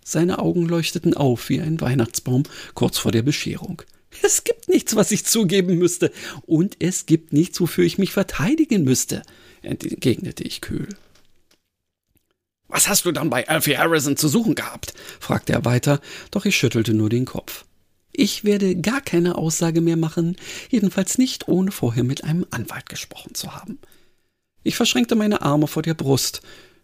Seine 0.04 0.38
Augen 0.38 0.66
leuchteten 0.66 1.14
auf 1.14 1.48
wie 1.50 1.60
ein 1.60 1.80
Weihnachtsbaum 1.80 2.44
kurz 2.74 2.96
vor 2.96 3.12
der 3.12 3.22
Bescherung. 3.22 3.82
Es 4.22 4.44
gibt 4.44 4.68
nichts, 4.68 4.94
was 4.94 5.10
ich 5.10 5.24
zugeben 5.24 5.78
müsste. 5.78 6.12
Und 6.42 6.76
es 6.78 7.06
gibt 7.06 7.32
nichts, 7.32 7.60
wofür 7.60 7.84
ich 7.84 7.98
mich 7.98 8.12
verteidigen 8.12 8.84
müsste, 8.84 9.22
entgegnete 9.62 10.44
ich 10.44 10.60
kühl. 10.60 10.88
Was 12.68 12.88
hast 12.88 13.04
du 13.04 13.12
dann 13.12 13.30
bei 13.30 13.48
Alfie 13.48 13.76
Harrison 13.76 14.16
zu 14.16 14.28
suchen 14.28 14.54
gehabt? 14.54 14.94
fragte 15.20 15.52
er 15.52 15.64
weiter, 15.64 16.00
doch 16.30 16.46
ich 16.46 16.56
schüttelte 16.56 16.94
nur 16.94 17.10
den 17.10 17.26
Kopf. 17.26 17.64
Ich 18.12 18.44
werde 18.44 18.76
gar 18.76 19.00
keine 19.00 19.36
Aussage 19.36 19.80
mehr 19.80 19.96
machen, 19.96 20.36
jedenfalls 20.70 21.16
nicht, 21.16 21.48
ohne 21.48 21.72
vorher 21.72 22.04
mit 22.04 22.24
einem 22.24 22.46
Anwalt 22.50 22.88
gesprochen 22.88 23.34
zu 23.34 23.54
haben. 23.54 23.78
Ich 24.62 24.76
verschränkte 24.76 25.14
meine 25.16 25.42
Arme 25.42 25.66
vor 25.66 25.82
der 25.82 25.94
Brust. 25.94 26.42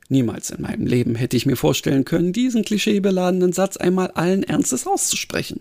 Niemals 0.08 0.50
in 0.50 0.62
meinem 0.62 0.86
Leben 0.86 1.14
hätte 1.14 1.36
ich 1.36 1.44
mir 1.44 1.56
vorstellen 1.56 2.06
können, 2.06 2.32
diesen 2.32 2.64
klischeebeladenen 2.64 3.52
Satz 3.52 3.76
einmal 3.76 4.10
allen 4.12 4.42
Ernstes 4.42 4.86
auszusprechen. 4.86 5.60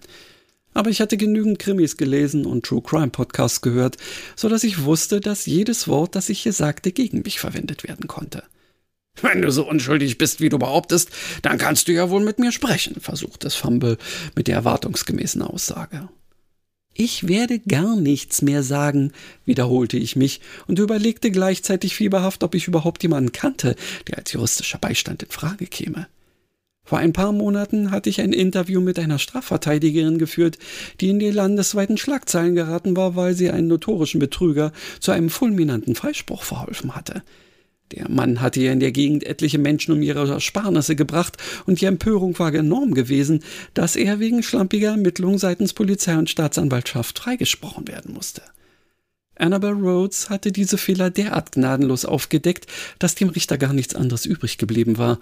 Aber 0.74 0.90
ich 0.90 1.02
hatte 1.02 1.18
genügend 1.18 1.60
Krimis 1.60 1.98
gelesen 1.98 2.46
und 2.46 2.66
True 2.66 2.82
Crime 2.82 3.10
Podcasts 3.10 3.62
gehört, 3.62 3.98
so 4.36 4.48
dass 4.48 4.64
ich 4.64 4.84
wusste, 4.84 5.20
dass 5.20 5.48
jedes 5.48 5.88
Wort, 5.88 6.16
das 6.16 6.30
ich 6.30 6.42
hier 6.42 6.54
sagte, 6.54 6.92
gegen 6.92 7.24
mich 7.24 7.40
verwendet 7.40 7.84
werden 7.84 8.08
konnte. 8.08 8.44
Wenn 9.22 9.42
du 9.42 9.52
so 9.52 9.68
unschuldig 9.68 10.18
bist, 10.18 10.42
wie 10.42 10.50
du 10.50 10.60
behauptest, 10.60 11.10
dann 11.42 11.58
kannst 11.58 11.88
du 11.88 11.94
ja 11.94 12.10
wohl 12.10 12.24
mit 12.24 12.40
mir 12.40 12.52
sprechen, 12.52 13.00
versuchte 13.00 13.48
es 13.48 13.56
Fumble 13.56 13.98
mit 14.36 14.48
der 14.48 14.56
erwartungsgemäßen 14.56 15.42
Aussage. 15.42 16.10
Ich 17.00 17.28
werde 17.28 17.60
gar 17.60 17.96
nichts 17.96 18.42
mehr 18.42 18.64
sagen, 18.64 19.12
wiederholte 19.46 19.98
ich 19.98 20.16
mich 20.16 20.42
und 20.66 20.80
überlegte 20.80 21.30
gleichzeitig 21.30 21.96
fieberhaft, 21.96 22.44
ob 22.44 22.56
ich 22.56 22.68
überhaupt 22.68 23.04
jemanden 23.04 23.32
kannte, 23.32 23.76
der 24.08 24.18
als 24.18 24.32
juristischer 24.34 24.80
Beistand 24.80 25.22
in 25.22 25.30
Frage 25.30 25.68
käme. 25.68 26.08
Vor 26.84 26.98
ein 26.98 27.14
paar 27.14 27.34
Monaten 27.34 27.92
hatte 27.92 28.10
ich 28.10 28.22
ein 28.22 28.34
Interview 28.34 28.82
mit 28.82 28.98
einer 28.98 29.20
Strafverteidigerin 29.20 30.18
geführt, 30.18 30.58
die 31.02 31.10
in 31.10 31.20
die 31.20 31.32
landesweiten 31.32 31.98
Schlagzeilen 31.98 32.56
geraten 32.56 32.96
war, 32.96 33.16
weil 33.16 33.36
sie 33.36 33.52
einen 33.52 33.68
notorischen 33.68 34.20
Betrüger 34.20 34.72
zu 35.00 35.12
einem 35.12 35.30
fulminanten 35.30 35.96
Freispruch 35.96 36.44
verholfen 36.44 36.96
hatte. 36.96 37.24
Der 37.94 38.10
Mann 38.10 38.42
hatte 38.42 38.60
ja 38.62 38.74
in 38.74 38.82
der 38.82 38.92
Gegend 38.92 39.24
etliche 39.24 39.58
Menschen 39.58 39.94
um 39.94 40.02
ihre 40.02 40.28
Ersparnisse 40.28 40.96
gebracht, 40.96 41.38
und 41.66 41.80
die 41.80 41.86
Empörung 41.86 42.38
war 42.38 42.54
enorm 42.54 42.94
gewesen, 42.94 43.44
dass 43.74 43.96
er 43.96 44.20
wegen 44.20 44.44
schlampiger 44.44 44.90
Ermittlungen 44.90 45.38
seitens 45.38 45.74
Polizei 45.74 46.18
und 46.18 46.30
Staatsanwaltschaft 46.30 47.20
freigesprochen 47.20 47.88
werden 47.88 48.14
musste. 48.14 48.42
Annabel 49.40 49.74
Rhodes 49.74 50.30
hatte 50.30 50.52
diese 50.52 50.78
Fehler 50.78 51.10
derart 51.10 51.52
gnadenlos 51.54 52.06
aufgedeckt, 52.06 52.68
dass 53.00 53.16
dem 53.16 53.30
Richter 53.30 53.58
gar 53.58 53.74
nichts 53.74 53.96
anderes 53.96 54.26
übrig 54.26 54.58
geblieben 54.58 54.98
war. 54.98 55.20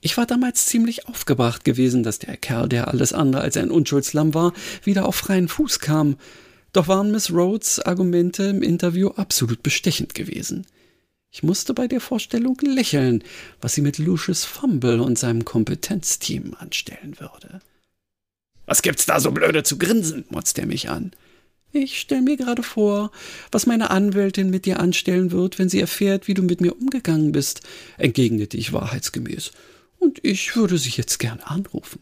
Ich 0.00 0.16
war 0.16 0.26
damals 0.26 0.66
ziemlich 0.66 1.08
aufgebracht 1.08 1.64
gewesen, 1.64 2.02
dass 2.02 2.18
der 2.18 2.36
Kerl, 2.36 2.68
der 2.68 2.88
alles 2.88 3.12
andere 3.12 3.42
als 3.42 3.56
ein 3.56 3.70
Unschuldslamm 3.70 4.34
war, 4.34 4.52
wieder 4.84 5.06
auf 5.06 5.16
freien 5.16 5.48
Fuß 5.48 5.80
kam. 5.80 6.16
Doch 6.72 6.86
waren 6.86 7.10
Miss 7.10 7.32
Rhodes 7.32 7.80
Argumente 7.80 8.44
im 8.44 8.62
Interview 8.62 9.08
absolut 9.08 9.62
bestechend 9.62 10.14
gewesen. 10.14 10.66
Ich 11.36 11.42
musste 11.42 11.74
bei 11.74 11.86
der 11.86 12.00
Vorstellung 12.00 12.56
lächeln, 12.62 13.22
was 13.60 13.74
sie 13.74 13.82
mit 13.82 13.98
Lucius 13.98 14.46
Fumble 14.46 15.02
und 15.02 15.18
seinem 15.18 15.44
Kompetenzteam 15.44 16.56
anstellen 16.58 17.20
würde. 17.20 17.60
Was 18.64 18.80
gibt's 18.80 19.04
da 19.04 19.20
so 19.20 19.32
blöde 19.32 19.62
zu 19.62 19.76
grinsen? 19.76 20.24
motzte 20.30 20.62
er 20.62 20.66
mich 20.66 20.88
an. 20.88 21.10
Ich 21.72 22.00
stell 22.00 22.22
mir 22.22 22.38
gerade 22.38 22.62
vor, 22.62 23.10
was 23.52 23.66
meine 23.66 23.90
Anwältin 23.90 24.48
mit 24.48 24.64
dir 24.64 24.80
anstellen 24.80 25.30
wird, 25.30 25.58
wenn 25.58 25.68
sie 25.68 25.78
erfährt, 25.78 26.26
wie 26.26 26.32
du 26.32 26.40
mit 26.40 26.62
mir 26.62 26.74
umgegangen 26.74 27.32
bist, 27.32 27.60
entgegnete 27.98 28.56
ich 28.56 28.72
wahrheitsgemäß. 28.72 29.52
Und 29.98 30.24
ich 30.24 30.56
würde 30.56 30.78
sie 30.78 30.88
jetzt 30.88 31.18
gern 31.18 31.40
anrufen. 31.40 32.00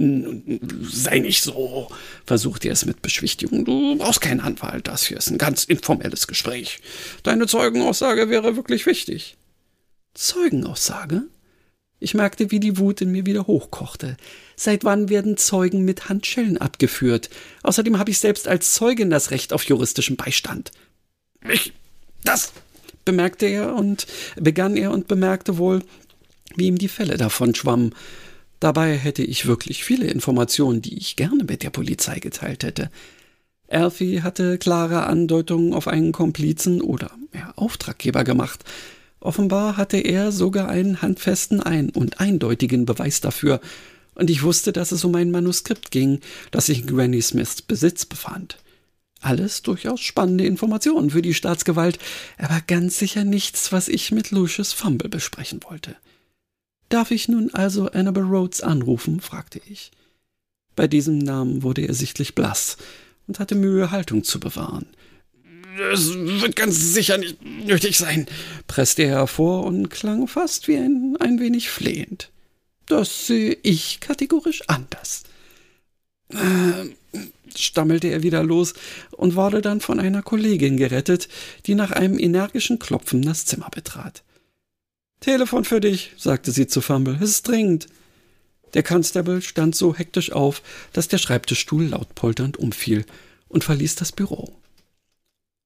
Sei 0.00 1.18
nicht 1.18 1.42
so, 1.42 1.88
versucht 2.24 2.64
er 2.64 2.72
es 2.72 2.86
mit 2.86 3.02
Beschwichtigung. 3.02 3.66
Du 3.66 3.96
brauchst 3.96 4.22
keinen 4.22 4.40
Anwalt, 4.40 4.88
das 4.88 5.06
hier 5.06 5.18
ist 5.18 5.30
ein 5.30 5.36
ganz 5.36 5.64
informelles 5.64 6.26
Gespräch. 6.26 6.78
Deine 7.22 7.46
Zeugenaussage 7.46 8.30
wäre 8.30 8.56
wirklich 8.56 8.86
wichtig. 8.86 9.36
Zeugenaussage? 10.14 11.24
Ich 11.98 12.14
merkte, 12.14 12.50
wie 12.50 12.60
die 12.60 12.78
Wut 12.78 13.02
in 13.02 13.12
mir 13.12 13.26
wieder 13.26 13.46
hochkochte. 13.46 14.16
Seit 14.56 14.84
wann 14.84 15.10
werden 15.10 15.36
Zeugen 15.36 15.84
mit 15.84 16.08
Handschellen 16.08 16.56
abgeführt? 16.56 17.28
Außerdem 17.62 17.98
habe 17.98 18.10
ich 18.10 18.18
selbst 18.18 18.48
als 18.48 18.72
Zeugin 18.72 19.10
das 19.10 19.30
Recht 19.30 19.52
auf 19.52 19.64
juristischen 19.64 20.16
Beistand. 20.16 20.70
Ich, 21.46 21.74
das, 22.24 22.54
bemerkte 23.04 23.44
er 23.44 23.74
und 23.74 24.06
begann 24.36 24.78
er 24.78 24.92
und 24.92 25.08
bemerkte 25.08 25.58
wohl, 25.58 25.82
wie 26.56 26.68
ihm 26.68 26.78
die 26.78 26.88
Fälle 26.88 27.18
davon 27.18 27.54
schwammen. 27.54 27.94
Dabei 28.60 28.96
hätte 28.96 29.22
ich 29.22 29.46
wirklich 29.46 29.84
viele 29.84 30.06
Informationen, 30.06 30.82
die 30.82 30.98
ich 30.98 31.16
gerne 31.16 31.44
mit 31.44 31.62
der 31.62 31.70
Polizei 31.70 32.20
geteilt 32.20 32.62
hätte. 32.62 32.90
Alfie 33.68 34.22
hatte 34.22 34.58
klare 34.58 35.06
Andeutungen 35.06 35.72
auf 35.72 35.88
einen 35.88 36.12
Komplizen 36.12 36.82
oder 36.82 37.10
ja, 37.32 37.52
Auftraggeber 37.56 38.24
gemacht. 38.24 38.64
Offenbar 39.20 39.76
hatte 39.76 39.96
er 39.98 40.32
sogar 40.32 40.68
einen 40.68 41.00
handfesten 41.02 41.60
ein 41.60 41.90
und 41.90 42.20
eindeutigen 42.20 42.84
Beweis 42.84 43.20
dafür, 43.20 43.60
und 44.14 44.28
ich 44.28 44.42
wusste, 44.42 44.72
dass 44.72 44.92
es 44.92 45.04
um 45.04 45.14
ein 45.14 45.30
Manuskript 45.30 45.90
ging, 45.90 46.20
das 46.50 46.66
sich 46.66 46.80
in 46.80 46.86
Granny 46.88 47.22
Smiths 47.22 47.62
Besitz 47.62 48.04
befand. 48.04 48.58
Alles 49.20 49.62
durchaus 49.62 50.00
spannende 50.00 50.44
Informationen 50.44 51.10
für 51.10 51.22
die 51.22 51.32
Staatsgewalt, 51.32 51.98
aber 52.36 52.60
ganz 52.66 52.98
sicher 52.98 53.24
nichts, 53.24 53.72
was 53.72 53.88
ich 53.88 54.12
mit 54.12 54.30
Lucius 54.30 54.72
Fumble 54.72 55.08
besprechen 55.08 55.60
wollte. 55.68 55.96
Darf 56.90 57.12
ich 57.12 57.28
nun 57.28 57.54
also 57.54 57.86
Annabel 57.86 58.24
Rhodes 58.24 58.60
anrufen? 58.60 59.20
fragte 59.20 59.60
ich. 59.70 59.92
Bei 60.74 60.88
diesem 60.88 61.18
Namen 61.18 61.62
wurde 61.62 61.82
er 61.82 61.94
sichtlich 61.94 62.34
blass 62.34 62.76
und 63.26 63.38
hatte 63.38 63.54
Mühe, 63.54 63.92
Haltung 63.92 64.24
zu 64.24 64.40
bewahren. 64.40 64.86
es 65.92 66.12
wird 66.14 66.56
ganz 66.56 66.92
sicher 66.92 67.16
nicht 67.16 67.42
nötig 67.44 67.96
sein, 67.96 68.26
presste 68.66 69.04
er 69.04 69.18
hervor 69.18 69.64
und 69.64 69.88
klang 69.88 70.26
fast 70.26 70.66
wie 70.66 70.76
ein, 70.76 71.16
ein 71.20 71.38
wenig 71.38 71.70
flehend. 71.70 72.30
Das 72.86 73.28
sehe 73.28 73.56
ich 73.62 74.00
kategorisch 74.00 74.62
anders. 74.66 75.22
Äh, 76.30 77.18
stammelte 77.54 78.08
er 78.08 78.24
wieder 78.24 78.42
los 78.42 78.74
und 79.12 79.36
wurde 79.36 79.60
dann 79.60 79.80
von 79.80 80.00
einer 80.00 80.22
Kollegin 80.22 80.76
gerettet, 80.76 81.28
die 81.66 81.76
nach 81.76 81.92
einem 81.92 82.18
energischen 82.18 82.80
Klopfen 82.80 83.22
das 83.22 83.46
Zimmer 83.46 83.68
betrat. 83.70 84.24
Telefon 85.20 85.64
für 85.64 85.80
dich, 85.80 86.12
sagte 86.16 86.50
sie 86.50 86.66
zu 86.66 86.80
Fumble. 86.80 87.18
Es 87.20 87.30
ist 87.30 87.48
dringend. 87.48 87.86
Der 88.72 88.82
Constable 88.82 89.42
stand 89.42 89.76
so 89.76 89.94
hektisch 89.94 90.32
auf, 90.32 90.62
dass 90.92 91.08
der 91.08 91.18
Schreibtischstuhl 91.18 91.88
laut 91.88 92.14
polternd 92.14 92.56
umfiel 92.56 93.04
und 93.48 93.64
verließ 93.64 93.96
das 93.96 94.12
Büro. 94.12 94.54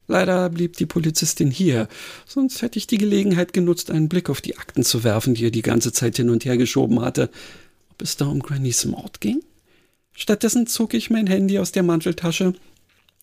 Leider 0.06 0.50
blieb 0.50 0.76
die 0.76 0.86
Polizistin 0.86 1.50
hier, 1.50 1.88
sonst 2.26 2.62
hätte 2.62 2.78
ich 2.78 2.86
die 2.86 2.98
Gelegenheit 2.98 3.52
genutzt, 3.52 3.90
einen 3.90 4.08
Blick 4.08 4.28
auf 4.28 4.40
die 4.40 4.58
Akten 4.58 4.82
zu 4.82 5.02
werfen, 5.02 5.34
die 5.34 5.46
er 5.46 5.50
die 5.50 5.62
ganze 5.62 5.92
Zeit 5.92 6.16
hin 6.16 6.30
und 6.30 6.44
her 6.44 6.58
geschoben 6.58 7.00
hatte, 7.00 7.30
ob 7.90 8.02
es 8.02 8.16
da 8.16 8.26
um 8.26 8.40
Grannys 8.40 8.84
Mord 8.84 9.20
ging. 9.20 9.42
Stattdessen 10.12 10.66
zog 10.66 10.94
ich 10.94 11.10
mein 11.10 11.26
Handy 11.26 11.58
aus 11.58 11.72
der 11.72 11.82
Manteltasche 11.82 12.54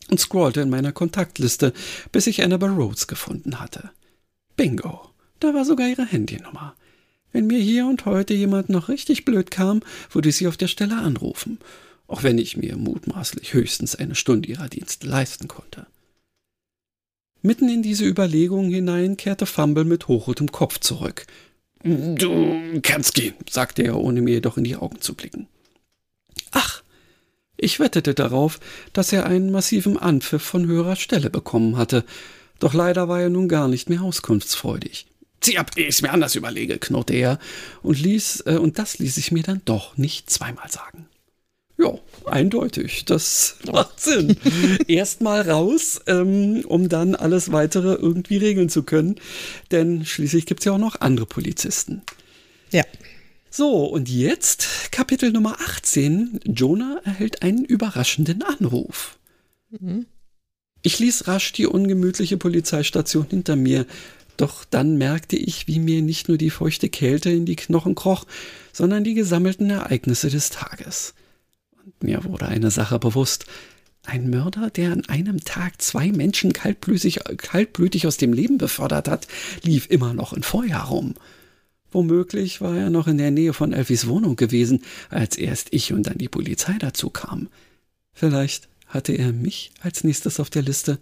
und 0.09 0.19
scrollte 0.19 0.61
in 0.61 0.69
meiner 0.69 0.91
Kontaktliste, 0.91 1.73
bis 2.11 2.25
ich 2.27 2.43
Annabel 2.43 2.71
Rhodes 2.71 3.07
gefunden 3.07 3.59
hatte. 3.59 3.91
Bingo, 4.57 5.10
da 5.43 5.53
war 5.53 5.65
sogar 5.65 5.87
ihre 5.87 6.05
Handynummer. 6.05 6.75
Wenn 7.31 7.47
mir 7.47 7.59
hier 7.59 7.87
und 7.87 8.05
heute 8.05 8.33
jemand 8.33 8.69
noch 8.69 8.89
richtig 8.89 9.25
blöd 9.25 9.51
kam, 9.51 9.81
würde 10.11 10.29
ich 10.29 10.37
sie 10.37 10.47
auf 10.47 10.57
der 10.57 10.67
Stelle 10.67 10.97
anrufen, 10.97 11.59
auch 12.07 12.23
wenn 12.23 12.37
ich 12.37 12.57
mir 12.57 12.75
mutmaßlich 12.75 13.53
höchstens 13.53 13.95
eine 13.95 14.15
Stunde 14.15 14.49
ihrer 14.49 14.67
Dienste 14.67 15.07
leisten 15.07 15.47
konnte. 15.47 15.87
Mitten 17.41 17.69
in 17.69 17.81
diese 17.81 18.05
Überlegungen 18.05 18.71
hinein 18.71 19.17
kehrte 19.17 19.45
Fumble 19.45 19.85
mit 19.85 20.07
hochrotem 20.07 20.51
Kopf 20.51 20.79
zurück. 20.79 21.25
Du 21.83 22.79
kannst 22.83 23.15
gehen, 23.15 23.33
sagte 23.49 23.81
er, 23.81 23.97
ohne 23.97 24.21
mir 24.21 24.35
jedoch 24.35 24.57
in 24.57 24.63
die 24.63 24.75
Augen 24.75 25.01
zu 25.01 25.15
blicken. 25.15 25.47
Ach, 26.51 26.83
ich 27.57 27.79
wettete 27.79 28.13
darauf, 28.13 28.59
dass 28.93 29.11
er 29.11 29.25
einen 29.25 29.51
massiven 29.51 29.97
Anpfiff 29.97 30.43
von 30.43 30.67
höherer 30.67 30.95
Stelle 30.95 31.31
bekommen 31.31 31.77
hatte, 31.77 32.05
doch 32.59 32.75
leider 32.75 33.07
war 33.07 33.21
er 33.21 33.29
nun 33.29 33.47
gar 33.47 33.67
nicht 33.67 33.89
mehr 33.89 34.03
auskunftsfreudig. 34.03 35.07
Zieh 35.41 35.57
ab, 35.57 35.71
ehe 35.75 35.87
ich's 35.87 36.01
mir 36.01 36.11
anders 36.11 36.35
überlege, 36.35 36.77
knurrte 36.77 37.13
er 37.13 37.39
und 37.81 37.99
ließ, 37.99 38.43
äh, 38.45 38.57
und 38.57 38.79
das 38.79 38.99
ließ 38.99 39.17
ich 39.17 39.31
mir 39.31 39.43
dann 39.43 39.61
doch 39.65 39.97
nicht 39.97 40.29
zweimal 40.29 40.69
sagen. 40.69 41.07
Ja, 41.77 41.97
eindeutig, 42.25 43.05
das 43.05 43.57
macht 43.71 43.99
Sinn. 43.99 44.37
Erstmal 44.87 45.49
raus, 45.49 45.99
ähm, 46.05 46.63
um 46.67 46.89
dann 46.89 47.15
alles 47.15 47.51
weitere 47.51 47.95
irgendwie 47.95 48.37
regeln 48.37 48.69
zu 48.69 48.83
können, 48.83 49.15
denn 49.71 50.05
schließlich 50.05 50.45
gibt's 50.45 50.65
ja 50.65 50.73
auch 50.73 50.77
noch 50.77 51.01
andere 51.01 51.25
Polizisten. 51.25 52.03
Ja. 52.71 52.83
So, 53.49 53.85
und 53.85 54.09
jetzt 54.09 54.91
Kapitel 54.91 55.31
Nummer 55.31 55.57
18. 55.59 56.39
Jonah 56.45 57.01
erhält 57.03 57.41
einen 57.41 57.65
überraschenden 57.65 58.43
Anruf. 58.43 59.17
Mhm. 59.71 60.05
Ich 60.83 60.99
ließ 60.99 61.27
rasch 61.27 61.51
die 61.51 61.67
ungemütliche 61.67 62.37
Polizeistation 62.37 63.27
hinter 63.29 63.55
mir, 63.55 63.85
doch 64.41 64.65
dann 64.65 64.97
merkte 64.97 65.35
ich, 65.35 65.67
wie 65.67 65.79
mir 65.79 66.01
nicht 66.01 66.27
nur 66.27 66.37
die 66.37 66.49
feuchte 66.49 66.89
Kälte 66.89 67.29
in 67.29 67.45
die 67.45 67.55
Knochen 67.55 67.95
kroch, 67.95 68.25
sondern 68.73 69.03
die 69.03 69.13
gesammelten 69.13 69.69
Ereignisse 69.69 70.29
des 70.29 70.49
Tages. 70.49 71.13
Und 71.83 72.03
mir 72.03 72.23
wurde 72.23 72.47
eine 72.47 72.71
Sache 72.71 72.99
bewusst. 72.99 73.45
Ein 74.05 74.29
Mörder, 74.29 74.71
der 74.71 74.91
an 74.91 75.05
einem 75.05 75.43
Tag 75.43 75.81
zwei 75.81 76.11
Menschen 76.11 76.53
kaltblütig, 76.53 77.19
kaltblütig 77.37 78.07
aus 78.07 78.17
dem 78.17 78.33
Leben 78.33 78.57
befördert 78.57 79.07
hat, 79.07 79.27
lief 79.61 79.87
immer 79.89 80.13
noch 80.13 80.33
in 80.33 80.43
Feuer 80.43 80.79
rum. 80.79 81.13
Womöglich 81.91 82.61
war 82.61 82.75
er 82.77 82.89
noch 82.89 83.07
in 83.07 83.17
der 83.17 83.31
Nähe 83.31 83.53
von 83.53 83.73
Elfis 83.73 84.07
Wohnung 84.07 84.37
gewesen, 84.37 84.81
als 85.09 85.37
erst 85.37 85.67
ich 85.71 85.93
und 85.93 86.07
dann 86.07 86.17
die 86.17 86.29
Polizei 86.29 86.77
dazu 86.79 87.09
kamen. 87.09 87.49
Vielleicht 88.13 88.69
hatte 88.87 89.13
er 89.13 89.33
mich 89.33 89.71
als 89.81 90.03
nächstes 90.03 90.39
auf 90.39 90.49
der 90.49 90.63
Liste. 90.63 90.99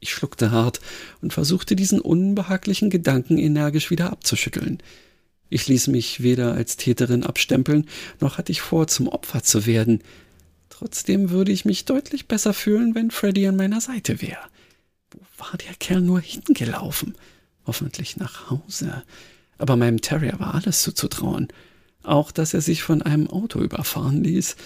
Ich 0.00 0.10
schluckte 0.10 0.50
hart 0.50 0.80
und 1.20 1.32
versuchte 1.32 1.76
diesen 1.76 2.00
unbehaglichen 2.00 2.90
Gedanken 2.90 3.38
energisch 3.38 3.90
wieder 3.90 4.10
abzuschütteln. 4.12 4.78
Ich 5.48 5.68
ließ 5.68 5.88
mich 5.88 6.22
weder 6.22 6.52
als 6.52 6.76
Täterin 6.76 7.24
abstempeln, 7.24 7.86
noch 8.20 8.38
hatte 8.38 8.52
ich 8.52 8.60
vor, 8.60 8.88
zum 8.88 9.08
Opfer 9.08 9.42
zu 9.42 9.64
werden. 9.66 10.02
Trotzdem 10.68 11.30
würde 11.30 11.52
ich 11.52 11.64
mich 11.64 11.84
deutlich 11.84 12.26
besser 12.26 12.52
fühlen, 12.52 12.94
wenn 12.94 13.10
Freddy 13.10 13.46
an 13.46 13.56
meiner 13.56 13.80
Seite 13.80 14.20
wäre. 14.20 14.42
Wo 15.10 15.20
war 15.38 15.56
der 15.56 15.74
Kerl 15.74 16.00
nur 16.00 16.20
hingelaufen? 16.20 17.14
Hoffentlich 17.64 18.16
nach 18.16 18.50
Hause 18.50 19.04
aber 19.58 19.76
meinem 19.76 20.00
Terrier 20.00 20.38
war 20.38 20.54
alles 20.54 20.82
zuzutrauen. 20.82 21.48
Auch, 22.02 22.30
dass 22.30 22.54
er 22.54 22.60
sich 22.60 22.82
von 22.82 23.02
einem 23.02 23.28
Auto 23.28 23.60
überfahren 23.60 24.22
ließ. 24.22 24.56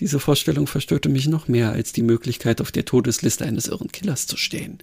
Diese 0.00 0.20
Vorstellung 0.20 0.66
verstörte 0.66 1.08
mich 1.08 1.26
noch 1.26 1.48
mehr 1.48 1.72
als 1.72 1.92
die 1.92 2.02
Möglichkeit, 2.02 2.60
auf 2.60 2.70
der 2.70 2.84
Todesliste 2.84 3.44
eines 3.44 3.66
irren 3.66 3.90
Killers 3.90 4.26
zu 4.26 4.36
stehen. 4.36 4.78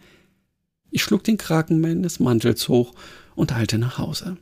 Ich 0.91 1.03
schlug 1.03 1.23
den 1.23 1.37
Kraken 1.37 1.79
meines 1.79 2.19
Mantels 2.19 2.67
hoch 2.67 2.93
und 3.35 3.53
eilte 3.53 3.77
nach 3.77 3.97
Hause. 3.97 4.37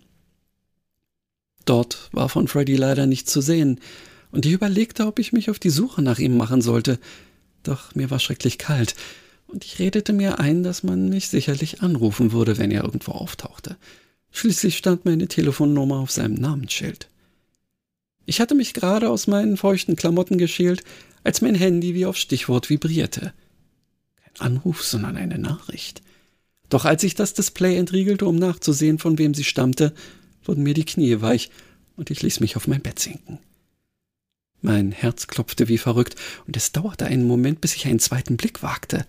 Dort 1.66 2.10
war 2.12 2.30
von 2.30 2.48
Freddy 2.48 2.76
leider 2.76 3.06
nichts 3.06 3.32
zu 3.32 3.42
sehen, 3.42 3.80
und 4.32 4.48
ich 4.48 4.52
überlegte, 4.52 5.06
ob 5.06 5.20
ich 5.20 5.32
mich 5.32 5.52
auf 5.52 5.60
die 5.60 5.70
Suche 5.70 6.02
nach 6.02 6.18
ihm 6.18 6.36
machen 6.36 6.62
sollte. 6.62 7.00
Doch 7.62 7.94
mir 7.94 8.10
war 8.10 8.20
schrecklich 8.20 8.58
kalt, 8.58 8.96
und 9.46 9.64
ich 9.64 9.78
redete 9.78 10.12
mir 10.12 10.40
ein, 10.40 10.64
dass 10.64 10.82
man 10.82 11.10
mich 11.10 11.30
sicherlich 11.30 11.84
anrufen 11.84 12.32
würde, 12.32 12.58
wenn 12.58 12.72
er 12.72 12.84
irgendwo 12.84 13.12
auftauchte. 13.12 13.78
Schließlich 14.32 14.78
stand 14.78 15.06
meine 15.06 15.28
Telefonnummer 15.28 15.98
auf 16.00 16.10
seinem 16.10 16.34
Namensschild. 16.34 17.10
Ich 18.26 18.40
hatte 18.40 18.56
mich 18.56 18.74
gerade 18.74 19.10
aus 19.10 19.28
meinen 19.28 19.58
feuchten 19.58 19.96
Klamotten 19.96 20.38
geschält, 20.38 20.84
als 21.24 21.42
mein 21.42 21.56
Handy 21.56 21.94
wie 21.94 22.06
auf 22.06 22.18
Stichwort 22.18 22.70
vibrierte. 22.70 23.34
Kein 24.16 24.48
Anruf, 24.48 24.84
sondern 24.84 25.18
eine 25.18 25.38
Nachricht. 25.38 26.02
Doch 26.70 26.86
als 26.86 27.04
ich 27.04 27.16
das 27.16 27.34
Display 27.34 27.78
entriegelte, 27.78 28.26
um 28.26 28.36
nachzusehen, 28.36 29.00
von 29.00 29.18
wem 29.18 29.34
sie 29.34 29.44
stammte, 29.44 29.94
wurden 30.44 30.64
mir 30.64 30.74
die 30.74 30.86
Knie 30.86 31.22
weich 31.22 31.52
und 31.96 32.10
ich 32.10 32.22
ließ 32.22 32.40
mich 32.40 32.56
auf 32.56 32.68
mein 32.68 32.82
Bett 32.82 33.00
sinken. 33.00 33.40
Mein 34.62 34.94
Herz 34.94 35.28
klopfte 35.28 35.68
wie 35.68 35.78
verrückt 35.78 36.16
und 36.48 36.56
es 36.56 36.72
dauerte 36.72 37.06
einen 37.06 37.28
Moment, 37.28 37.60
bis 37.60 37.76
ich 37.76 37.86
einen 37.86 38.00
zweiten 38.00 38.38
Blick 38.38 38.64
wagte. 38.64 39.06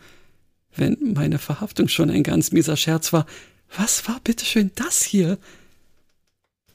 Wenn 0.76 1.14
meine 1.14 1.38
Verhaftung 1.38 1.86
schon 1.88 2.10
ein 2.10 2.24
ganz 2.24 2.50
mieser 2.50 2.76
Scherz 2.76 3.12
war, 3.12 3.26
was 3.76 4.08
war 4.08 4.20
bitteschön 4.20 4.72
das 4.74 5.02
hier? 5.02 5.38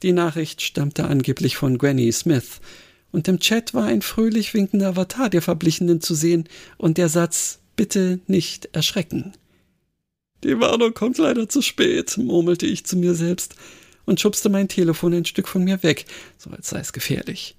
Die 0.02 0.12
Nachricht 0.12 0.62
stammte 0.62 1.04
angeblich 1.04 1.56
von 1.56 1.78
Granny 1.78 2.10
Smith, 2.12 2.60
und 3.12 3.26
im 3.28 3.40
Chat 3.40 3.74
war 3.74 3.84
ein 3.84 4.02
fröhlich 4.02 4.54
winkender 4.54 4.88
Avatar 4.88 5.28
der 5.28 5.42
Verblichenen 5.42 6.00
zu 6.00 6.14
sehen 6.14 6.48
und 6.78 6.96
der 6.96 7.08
Satz 7.08 7.58
Bitte 7.76 8.20
nicht 8.26 8.68
erschrecken. 8.72 9.32
Die 10.44 10.60
Warnung 10.60 10.94
kommt 10.94 11.18
leider 11.18 11.48
zu 11.48 11.62
spät, 11.62 12.18
murmelte 12.18 12.66
ich 12.66 12.84
zu 12.84 12.96
mir 12.96 13.14
selbst 13.14 13.54
und 14.04 14.20
schubste 14.20 14.48
mein 14.48 14.68
Telefon 14.68 15.14
ein 15.14 15.24
Stück 15.24 15.48
von 15.48 15.64
mir 15.64 15.82
weg, 15.82 16.04
so 16.36 16.50
als 16.50 16.68
sei 16.68 16.80
es 16.80 16.92
gefährlich. 16.92 17.56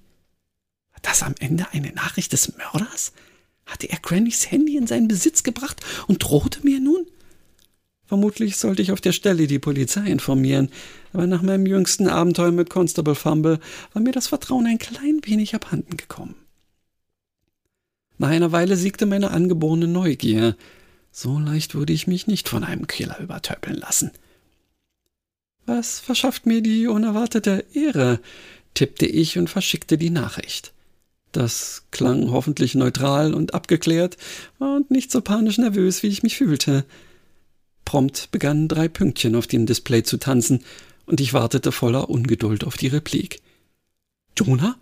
War 0.92 1.00
das 1.02 1.22
am 1.22 1.34
Ende 1.40 1.66
eine 1.72 1.92
Nachricht 1.92 2.32
des 2.32 2.56
Mörders? 2.56 3.12
Hatte 3.66 3.88
er 3.88 3.98
Grannys 3.98 4.50
Handy 4.50 4.76
in 4.76 4.86
seinen 4.86 5.08
Besitz 5.08 5.42
gebracht 5.42 5.80
und 6.06 6.18
drohte 6.18 6.60
mir 6.64 6.80
nun? 6.80 7.06
Vermutlich 8.12 8.58
sollte 8.58 8.82
ich 8.82 8.92
auf 8.92 9.00
der 9.00 9.12
Stelle 9.12 9.46
die 9.46 9.58
Polizei 9.58 10.04
informieren, 10.04 10.68
aber 11.14 11.26
nach 11.26 11.40
meinem 11.40 11.64
jüngsten 11.64 12.08
Abenteuer 12.08 12.52
mit 12.52 12.68
Constable 12.68 13.14
Fumble 13.14 13.58
war 13.94 14.02
mir 14.02 14.12
das 14.12 14.26
Vertrauen 14.26 14.66
ein 14.66 14.76
klein 14.76 15.22
wenig 15.24 15.54
abhanden 15.54 15.96
gekommen. 15.96 16.34
Nach 18.18 18.28
einer 18.28 18.52
Weile 18.52 18.76
siegte 18.76 19.06
meine 19.06 19.30
angeborene 19.30 19.88
Neugier. 19.88 20.58
So 21.10 21.38
leicht 21.38 21.74
würde 21.74 21.94
ich 21.94 22.06
mich 22.06 22.26
nicht 22.26 22.50
von 22.50 22.64
einem 22.64 22.86
Killer 22.86 23.18
übertöpeln 23.18 23.78
lassen. 23.78 24.10
Was 25.64 25.98
verschafft 25.98 26.44
mir 26.44 26.60
die 26.60 26.88
unerwartete 26.88 27.64
Ehre? 27.72 28.20
tippte 28.74 29.06
ich 29.06 29.38
und 29.38 29.48
verschickte 29.48 29.96
die 29.96 30.10
Nachricht. 30.10 30.74
Das 31.32 31.86
klang 31.90 32.30
hoffentlich 32.30 32.74
neutral 32.74 33.32
und 33.32 33.54
abgeklärt 33.54 34.18
und 34.58 34.90
nicht 34.90 35.10
so 35.10 35.22
panisch 35.22 35.56
nervös, 35.56 36.02
wie 36.02 36.08
ich 36.08 36.22
mich 36.22 36.36
fühlte. 36.36 36.84
Prompt 37.84 38.30
begannen 38.30 38.68
drei 38.68 38.88
Pünktchen 38.88 39.34
auf 39.34 39.46
dem 39.46 39.66
Display 39.66 40.02
zu 40.02 40.18
tanzen, 40.18 40.64
und 41.06 41.20
ich 41.20 41.32
wartete 41.32 41.72
voller 41.72 42.08
Ungeduld 42.08 42.64
auf 42.64 42.76
die 42.76 42.86
Replik. 42.86 43.40
Jonah? 44.36 44.76